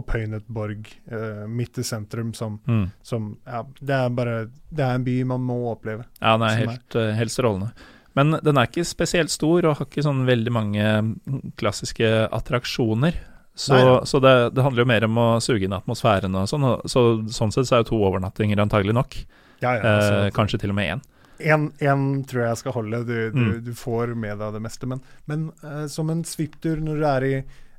opphøynet 0.00 0.46
borg 0.48 0.88
eh, 1.12 1.42
midt 1.50 1.82
i 1.82 1.84
sentrum 1.84 2.32
som, 2.34 2.56
Mm. 2.66 2.86
som 3.04 3.26
ja, 3.44 3.60
Det 3.80 3.94
er 3.98 4.08
bare 4.16 4.36
Det 4.70 4.80
er 4.86 4.94
en 4.96 5.04
by 5.04 5.18
man 5.34 5.44
må 5.44 5.58
oppleve. 5.74 6.06
Ja, 6.22 6.38
den 6.38 6.46
er 6.48 6.56
Som 6.56 6.62
er- 6.62 6.72
helt, 6.72 6.96
eh, 7.02 7.12
helt 7.20 7.30
strålende. 7.34 7.72
Men 8.16 8.30
den 8.46 8.56
er 8.56 8.68
ikke 8.70 8.84
spesielt 8.86 9.30
stor 9.30 9.66
og 9.66 9.76
har 9.76 9.86
ikke 9.90 10.02
sånn 10.06 10.24
veldig 10.24 10.52
mange 10.54 10.82
mm, 11.02 11.52
klassiske 11.58 12.28
attraksjoner. 12.32 13.12
Så, 13.54 13.72
Nei, 13.76 13.84
ja. 13.86 14.00
så 14.04 14.18
det, 14.20 14.32
det 14.56 14.62
handler 14.66 14.82
jo 14.82 14.88
mer 14.90 15.04
om 15.06 15.18
å 15.22 15.26
suge 15.40 15.62
inn 15.68 15.72
atmosfæren 15.76 16.34
og 16.34 16.48
sånn. 16.50 16.64
Så, 16.90 17.02
sånn 17.30 17.52
sett 17.54 17.68
så 17.68 17.76
er 17.76 17.84
jo 17.84 17.90
to 17.92 17.98
overnattinger 18.02 18.58
antagelig 18.58 18.94
nok. 18.96 19.14
Ja, 19.62 19.76
ja, 19.76 19.82
Eh, 19.82 19.90
altså, 19.94 20.16
kanskje 20.34 20.58
til 20.64 20.72
og 20.74 20.78
med 20.80 20.90
én. 20.96 21.02
En, 21.44 21.68
en 21.82 22.24
tror 22.30 22.44
jeg 22.48 22.56
skal 22.58 22.72
holde. 22.72 23.04
Du, 23.06 23.14
du, 23.30 23.38
Mm. 23.38 23.60
du 23.64 23.72
får 23.78 24.14
med 24.18 24.38
deg 24.38 24.52
det 24.54 24.62
meste. 24.62 24.86
Men, 24.90 25.00
men 25.30 25.52
eh, 25.62 25.86
som 25.86 26.10
en 26.10 26.24
svipptur 26.26 26.82
når 26.82 26.98
du 26.98 27.06
er 27.06 27.24
i, 27.28 27.34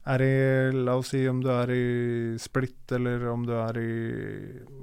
er 0.05 0.21
i 0.21 0.71
La 0.85 0.95
oss 0.99 1.11
si 1.11 1.25
om 1.27 1.39
du 1.43 1.49
er 1.49 1.71
i 1.73 2.37
Split, 2.39 2.91
eller 2.95 3.27
om 3.31 3.43
du 3.47 3.53
er 3.57 3.77
i 3.81 3.91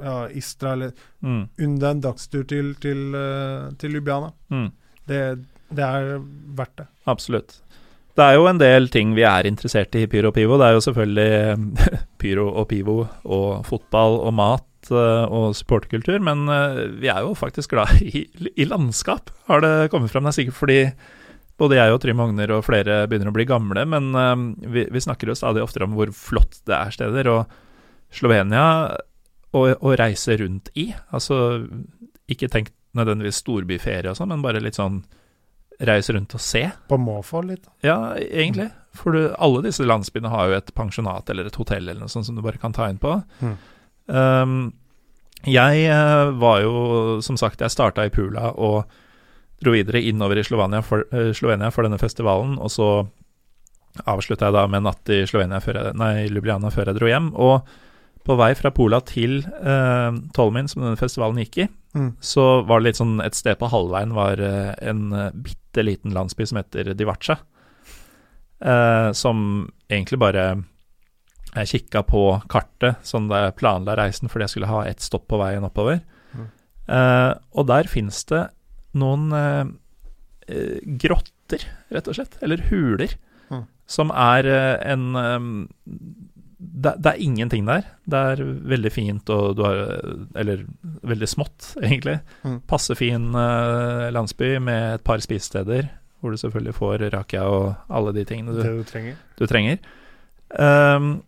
ja, 0.02 0.28
Istra, 0.28 0.72
eller 0.76 0.92
Mm. 1.22 1.48
under 1.58 1.90
en 1.90 2.00
dagstur 2.02 2.44
til, 2.48 2.74
til, 2.82 3.14
eh, 3.14 3.70
til 3.78 3.92
Ljubljana. 3.96 4.32
Mm. 4.50 4.70
Det, 5.08 5.20
det 5.72 5.84
er 5.88 6.18
verdt 6.56 6.76
det. 6.82 6.86
Absolutt. 7.06 7.61
Det 8.12 8.24
er 8.24 8.36
jo 8.36 8.44
en 8.48 8.60
del 8.60 8.90
ting 8.92 9.14
vi 9.16 9.24
er 9.24 9.48
interessert 9.48 9.94
i 9.96 10.04
i 10.04 10.10
Pyro 10.10 10.28
og 10.28 10.36
Pivo. 10.36 10.58
Det 10.60 10.66
er 10.66 10.76
jo 10.76 10.84
selvfølgelig 10.84 11.72
Pyro 12.20 12.50
og 12.50 12.68
Pivo 12.68 12.98
og 13.24 13.64
fotball 13.68 14.18
og 14.20 14.34
mat 14.36 14.92
eh, 14.92 15.24
og 15.32 15.56
supporterkultur, 15.56 16.20
men 16.20 16.44
eh, 16.52 16.82
vi 17.00 17.08
er 17.08 17.24
jo 17.24 17.32
faktisk 17.38 17.72
glad 17.72 18.02
i, 18.04 18.26
i 18.52 18.68
landskap, 18.68 19.32
har 19.48 19.64
det 19.64 19.90
kommet 19.94 20.12
fram. 20.12 20.28
Det 20.28 20.34
er 20.34 20.38
sikkert 20.42 20.60
fordi 20.60 20.80
både 21.60 21.78
jeg 21.78 21.94
og 21.94 22.02
Trym 22.02 22.20
Hogner 22.20 22.52
og 22.56 22.66
flere 22.66 23.04
begynner 23.08 23.30
å 23.30 23.36
bli 23.36 23.48
gamle, 23.48 23.86
men 23.88 24.12
eh, 24.12 24.36
vi, 24.76 24.84
vi 24.92 25.04
snakker 25.04 25.32
jo 25.32 25.38
stadig 25.38 25.64
oftere 25.64 25.88
om 25.88 25.96
hvor 25.96 26.12
flott 26.12 26.60
det 26.68 26.76
er 26.76 26.92
steder. 26.92 27.32
Og 27.32 28.12
Slovenia 28.12 28.66
å, 29.56 29.64
å 29.72 29.96
reise 29.96 30.36
rundt 30.40 30.68
i, 30.76 30.90
altså 31.16 31.62
ikke 32.28 32.52
tenk 32.52 32.72
nødvendigvis 32.96 33.40
storbyferie 33.40 34.12
og 34.12 34.18
sånn, 34.18 34.34
men 34.34 34.44
bare 34.44 34.60
litt 34.60 34.76
sånn 34.76 35.00
reise 35.82 36.14
rundt 36.14 36.34
og 36.36 36.42
se. 36.42 36.64
På 36.88 36.98
måfå 37.00 37.42
litt. 37.46 37.66
Ja, 37.84 38.14
egentlig. 38.18 38.70
For 38.96 39.16
du, 39.16 39.22
alle 39.40 39.64
disse 39.64 39.86
landsbyene 39.88 40.30
har 40.32 40.50
jo 40.50 40.58
et 40.58 40.74
pensjonat 40.76 41.30
eller 41.32 41.48
et 41.48 41.58
hotell 41.58 41.88
eller 41.88 42.04
noe 42.04 42.12
sånt 42.12 42.28
som 42.28 42.36
du 42.36 42.44
bare 42.44 42.60
kan 42.62 42.74
ta 42.76 42.88
inn 42.92 43.00
på. 43.02 43.16
Mm. 43.40 43.56
Um, 44.12 44.56
jeg 45.42 45.86
eh, 45.90 46.28
var 46.38 46.60
jo, 46.62 46.74
som 47.24 47.38
sagt, 47.40 47.62
jeg 47.64 47.74
starta 47.74 48.04
i 48.06 48.12
Pula 48.14 48.52
og 48.52 48.84
dro 49.62 49.74
videre 49.74 50.02
innover 50.02 50.38
i 50.38 50.44
Slovenia 50.46 50.82
for, 50.86 51.06
eh, 51.10 51.32
Slovenia 51.34 51.70
for 51.74 51.86
denne 51.86 51.98
festivalen, 51.98 52.58
og 52.62 52.70
så 52.70 52.90
avslutta 54.08 54.48
jeg 54.48 54.56
da 54.56 54.66
med 54.70 54.82
en 54.82 54.88
natt 54.90 55.10
i 55.12 55.22
Slovenia 55.28 55.60
før 55.62 55.78
jeg, 55.80 55.96
nei, 55.98 56.28
Ljubljana 56.28 56.70
før 56.72 56.90
jeg 56.90 56.98
dro 57.00 57.10
hjem. 57.10 57.32
Og 57.34 57.74
på 58.24 58.36
vei 58.38 58.52
fra 58.54 58.70
Pola 58.70 59.00
til 59.06 59.40
uh, 59.64 60.12
Tolmin, 60.36 60.68
som 60.70 60.82
denne 60.84 61.00
festivalen 61.00 61.40
gikk 61.44 61.64
i, 61.66 61.68
Mm. 61.92 62.14
så 62.24 62.62
var 62.64 62.80
det 62.80 62.86
litt 62.86 62.96
sånn 62.96 63.18
et 63.20 63.34
sted 63.36 63.58
på 63.60 63.68
halvveien 63.68 64.14
var 64.16 64.40
eh, 64.40 64.70
en 64.80 65.00
uh, 65.12 65.26
bitte 65.36 65.82
liten 65.84 66.14
landsby 66.16 66.46
som 66.48 66.56
heter 66.56 66.94
Divacha. 66.96 67.34
eh, 68.64 69.12
som 69.12 69.70
egentlig 69.90 70.18
bare 70.22 70.64
Jeg 71.54 71.68
kikka 71.68 72.00
på 72.08 72.22
kartet 72.48 72.96
sånn 73.04 73.28
da 73.28 73.42
jeg 73.44 73.56
planla 73.60 73.92
reisen 73.98 74.30
fordi 74.32 74.46
jeg 74.46 74.54
skulle 74.54 74.70
ha 74.72 74.86
ett 74.88 75.04
stopp 75.04 75.26
på 75.28 75.36
veien 75.36 75.66
oppover. 75.68 76.00
Mm. 76.32 76.46
Eh, 76.88 77.32
og 77.52 77.66
der 77.68 77.84
fins 77.92 78.24
det 78.30 78.46
noen 78.96 79.26
eh, 79.36 79.66
eh, 80.48 80.78
grotter, 80.96 81.66
rett 81.92 82.08
og 82.08 82.16
slett. 82.16 82.38
Eller 82.40 82.64
huler. 82.70 83.12
Mm. 83.52 83.66
Som 83.84 84.08
er 84.16 84.48
eh, 84.48 84.92
en 84.94 85.04
eh, 85.20 85.50
det, 86.62 86.94
det 87.02 87.10
er 87.12 87.22
ingenting 87.24 87.66
der. 87.66 87.86
Det 88.06 88.20
er 88.32 88.42
veldig 88.72 88.92
fint 88.94 89.32
og 89.34 89.56
du 89.58 89.64
har 89.66 89.80
Eller 90.38 90.62
veldig 91.02 91.28
smått, 91.28 91.72
egentlig. 91.82 92.20
Mm. 92.46 92.60
Passe 92.70 92.96
fin 92.98 93.32
uh, 93.34 94.10
landsby 94.14 94.54
med 94.62 95.00
et 95.00 95.04
par 95.04 95.22
spisesteder, 95.24 95.90
hvor 96.20 96.30
du 96.30 96.38
selvfølgelig 96.40 96.76
får 96.78 97.08
rakia 97.16 97.42
og 97.50 97.74
alle 97.90 98.14
de 98.14 98.24
tingene 98.28 98.54
du, 98.54 98.62
du 98.62 98.86
trenger. 98.86 99.18
du 99.38 99.46
trenger. 99.50 99.82
Um, 100.52 101.22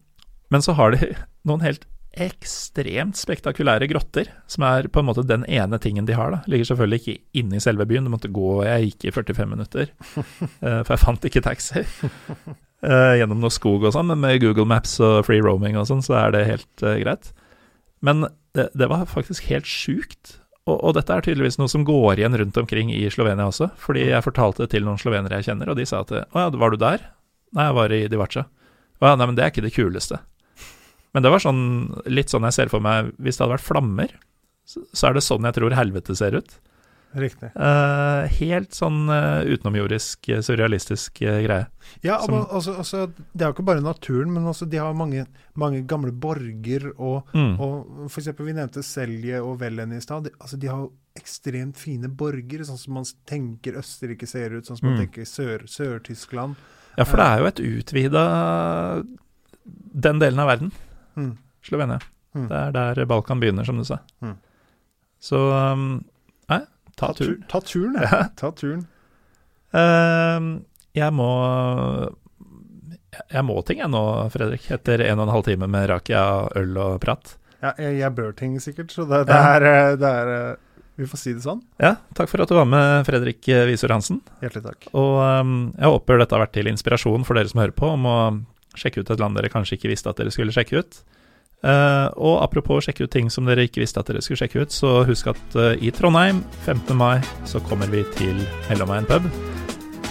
men 0.52 0.62
så 0.62 0.77
har 0.78 0.94
de 0.94 1.15
noen 1.48 1.65
helt 1.65 1.89
ekstremt 2.15 3.19
spektakulære 3.19 3.89
grotter, 3.90 4.28
som 4.47 4.62
er 4.69 4.86
på 4.93 5.02
en 5.02 5.09
måte 5.09 5.24
den 5.27 5.43
ene 5.51 5.81
tingen 5.82 6.06
de 6.06 6.15
har. 6.15 6.31
da. 6.31 6.43
Ligger 6.47 6.70
selvfølgelig 6.70 7.01
ikke 7.01 7.16
inne 7.40 7.59
i 7.59 7.65
selve 7.65 7.86
byen, 7.90 8.06
du 8.06 8.12
måtte 8.12 8.31
gå, 8.31 8.51
jeg 8.69 8.93
gikk 8.93 9.09
i 9.09 9.15
45 9.16 9.51
minutter, 9.51 9.90
eh, 10.65 10.81
for 10.85 10.94
jeg 10.94 11.02
fant 11.02 11.27
ikke 11.27 11.43
taxi. 11.43 11.82
Eh, 12.85 13.16
gjennom 13.20 13.40
noe 13.40 13.52
skog 13.52 13.86
og 13.86 13.94
sånn, 13.94 14.11
men 14.11 14.20
med 14.20 14.43
Google 14.43 14.66
Maps 14.69 14.98
og 15.02 15.24
free 15.28 15.43
roaming 15.44 15.78
og 15.81 15.89
sånn, 15.89 16.02
så 16.05 16.19
er 16.20 16.35
det 16.35 16.43
helt 16.48 16.85
uh, 16.85 16.97
greit. 17.01 17.31
Men 18.05 18.27
det, 18.56 18.69
det 18.77 18.89
var 18.90 19.06
faktisk 19.09 19.47
helt 19.48 19.69
sjukt. 19.69 20.36
Og, 20.69 20.77
og 20.77 20.94
dette 20.98 21.15
er 21.15 21.24
tydeligvis 21.24 21.56
noe 21.61 21.70
som 21.70 21.86
går 21.86 22.20
igjen 22.20 22.36
rundt 22.40 22.61
omkring 22.61 22.93
i 22.93 23.06
Slovenia 23.12 23.48
også, 23.48 23.70
fordi 23.81 24.09
jeg 24.11 24.27
fortalte 24.27 24.65
det 24.65 24.74
til 24.74 24.85
noen 24.85 25.01
slovenere 25.01 25.40
jeg 25.40 25.51
kjenner, 25.51 25.73
og 25.73 25.81
de 25.81 25.89
sa 25.89 26.02
at 26.05 26.12
å 26.12 26.20
ja, 26.20 26.51
var 26.61 26.74
du 26.74 26.78
der? 26.81 27.09
Nei, 27.56 27.69
jeg 27.70 27.78
var 27.78 27.94
i 27.94 28.05
Divaca. 28.11 28.47
Å 29.01 29.11
ja, 29.11 29.16
nei, 29.16 29.28
men 29.31 29.39
det 29.39 29.44
er 29.47 29.52
ikke 29.52 29.65
det 29.65 29.74
kuleste. 29.77 30.20
Men 31.15 31.24
det 31.24 31.32
var 31.32 31.44
sånn, 31.44 31.65
litt 32.11 32.32
sånn 32.32 32.44
jeg 32.48 32.56
ser 32.56 32.70
for 32.73 32.82
meg 32.82 33.12
Hvis 33.23 33.36
det 33.36 33.44
hadde 33.44 33.55
vært 33.55 33.69
flammer, 33.69 34.15
så, 34.66 34.82
så 34.90 35.09
er 35.09 35.15
det 35.15 35.23
sånn 35.23 35.47
jeg 35.47 35.56
tror 35.56 35.77
helvete 35.78 36.16
ser 36.19 36.36
ut. 36.40 36.56
Riktig. 37.15 37.51
Uh, 37.55 38.27
helt 38.41 38.74
sånn 38.74 39.05
uh, 39.09 39.45
utenomjordisk, 39.47 40.28
eh, 40.35 40.41
surrealistisk 40.43 41.20
uh, 41.23 41.36
greie. 41.45 41.66
Ja, 42.03 42.19
Som- 42.20 42.35
men 42.35 42.47
altså, 42.51 42.74
altså, 42.82 43.07
det 43.32 43.43
er 43.43 43.53
jo 43.53 43.55
ikke 43.55 43.65
bare 43.69 43.81
naturen, 43.85 44.32
men 44.35 44.45
også 44.51 44.66
de 44.69 44.77
har 44.82 44.93
mange, 44.99 45.27
mange 45.55 45.82
gamle 45.86 46.11
borger. 46.12 46.91
Og, 46.99 47.24
Mm. 47.35 47.61
og 47.61 48.09
eksempel, 48.09 48.47
vi 48.47 48.53
nevnte 48.53 48.82
Selje 48.82 49.41
og 49.43 49.59
Vellen 49.61 49.93
i 49.93 50.01
stad. 50.01 50.24
De, 50.24 50.31
altså, 50.41 50.59
de 50.59 50.66
har 50.66 50.78
jo 50.78 50.93
ekstremt 51.16 51.77
fine 51.77 52.09
borger, 52.09 52.65
sånn 52.66 52.78
som 52.78 52.95
man 52.95 53.05
tenker 53.27 53.78
Østerrike 53.78 54.27
ser 54.27 54.51
ut, 54.57 54.65
sånn 54.66 54.77
som 54.81 54.89
man 54.89 54.99
Mm. 54.99 55.07
tenker 55.07 55.23
Sør- 55.23 55.69
Sør-Tyskland. 55.70 56.57
Ja, 56.99 57.05
for 57.05 57.16
det 57.16 57.27
er 57.27 57.39
jo 57.39 57.47
et 57.47 57.61
utvida 57.61 59.05
Den 59.95 60.19
delen 60.19 60.39
av 60.41 60.49
verden. 60.49 60.73
Mm. 61.16 61.36
Slovenia. 61.62 62.01
Mm. 62.35 62.49
Det 62.49 62.57
er 62.57 62.73
der 62.95 63.07
Balkan 63.07 63.41
begynner, 63.41 63.65
som 63.65 63.78
du 63.78 63.85
sa. 63.85 63.99
Mm. 64.23 64.36
Så 65.23 65.39
um, 65.73 66.05
ta 67.07 67.15
turen. 67.21 67.45
ta 67.49 67.61
turen, 67.61 67.95
ja. 68.01 68.21
Ta 68.41 68.51
turen. 68.57 68.83
Uh, 69.75 70.61
jeg 70.95 71.11
må 71.15 71.31
Jeg 73.31 73.45
må 73.47 73.57
ting 73.67 73.79
jeg 73.83 73.91
nå, 73.91 74.03
Fredrik. 74.35 74.67
Etter 74.75 75.03
en 75.07 75.21
og 75.23 75.29
en 75.29 75.33
halv 75.37 75.45
time 75.47 75.69
med 75.71 75.89
rakia, 75.91 76.23
øl 76.59 76.77
og 76.83 76.97
prat. 77.03 77.37
Ja, 77.63 77.71
jeg, 77.79 77.99
jeg 78.03 78.15
bør 78.17 78.33
ting 78.37 78.57
sikkert, 78.61 78.91
så 78.93 79.07
det, 79.09 79.25
det, 79.29 79.35
Ja. 79.39 79.55
er, 79.57 79.67
eh, 79.71 79.97
det 79.97 80.09
er 80.11 80.33
eh, 80.35 80.57
Vi 80.99 81.07
får 81.11 81.19
si 81.19 81.33
det 81.35 81.43
sånn. 81.43 81.63
Ja, 81.81 81.95
takk 82.15 82.29
for 82.31 82.43
at 82.45 82.51
du 82.51 82.55
var 82.55 82.67
med, 82.69 83.07
Fredrik 83.07 83.47
Visor 83.71 83.91
Hansen. 83.95 84.21
Hjertelig 84.43 84.63
takk. 84.67 84.85
Og 84.95 85.17
um, 85.23 85.55
jeg 85.79 85.91
håper 85.91 86.21
dette 86.21 86.37
har 86.37 86.43
vært 86.45 86.53
til 86.55 86.69
inspirasjon 86.71 87.25
for 87.27 87.35
dere 87.39 87.51
som 87.51 87.63
hører 87.65 87.75
på, 87.75 87.89
om 87.97 88.07
å 88.07 88.19
sjekke 88.79 89.03
ut 89.03 89.11
et 89.11 89.23
land 89.23 89.35
dere 89.39 89.51
kanskje 89.51 89.75
ikke 89.79 89.91
visste 89.91 90.11
at 90.13 90.19
dere 90.21 90.31
skulle 90.35 90.55
sjekke 90.55 90.83
ut. 90.85 91.01
Eh, 91.65 92.09
og 92.20 92.43
apropos 92.45 92.85
sjekke 92.85 93.07
ut 93.07 93.15
ting 93.15 93.31
som 93.32 93.49
dere 93.49 93.65
ikke 93.69 93.81
visste 93.81 94.03
at 94.03 94.11
dere 94.11 94.20
skulle 94.24 94.43
sjekke 94.43 94.66
ut, 94.66 94.74
så 94.74 95.01
husk 95.09 95.31
at 95.32 95.57
uh, 95.57 95.73
i 95.81 95.93
Trondheim 95.95 96.43
15. 96.66 96.93
mai 96.99 97.24
så 97.49 97.62
kommer 97.65 97.89
vi 97.93 98.05
til 98.19 98.45
Mellomveien 98.69 99.09
pub. 99.09 99.31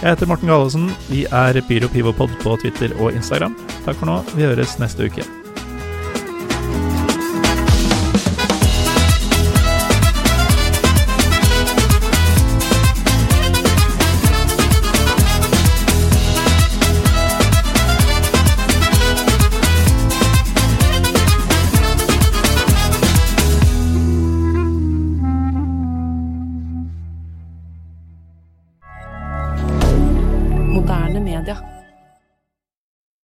Jeg 0.00 0.10
heter 0.10 0.28
Morten 0.28 0.50
Gallosen. 0.50 0.90
Vi 1.08 1.22
er 1.30 1.62
Pyro 1.68 1.88
Pivopod 1.92 2.34
på 2.42 2.58
Twitter 2.60 2.92
og 2.98 3.14
Instagram. 3.14 3.56
Takk 3.86 4.02
for 4.02 4.10
nå. 4.10 4.20
Vi 4.34 4.50
høres 4.50 4.76
neste 4.82 5.06
uke. 5.08 5.43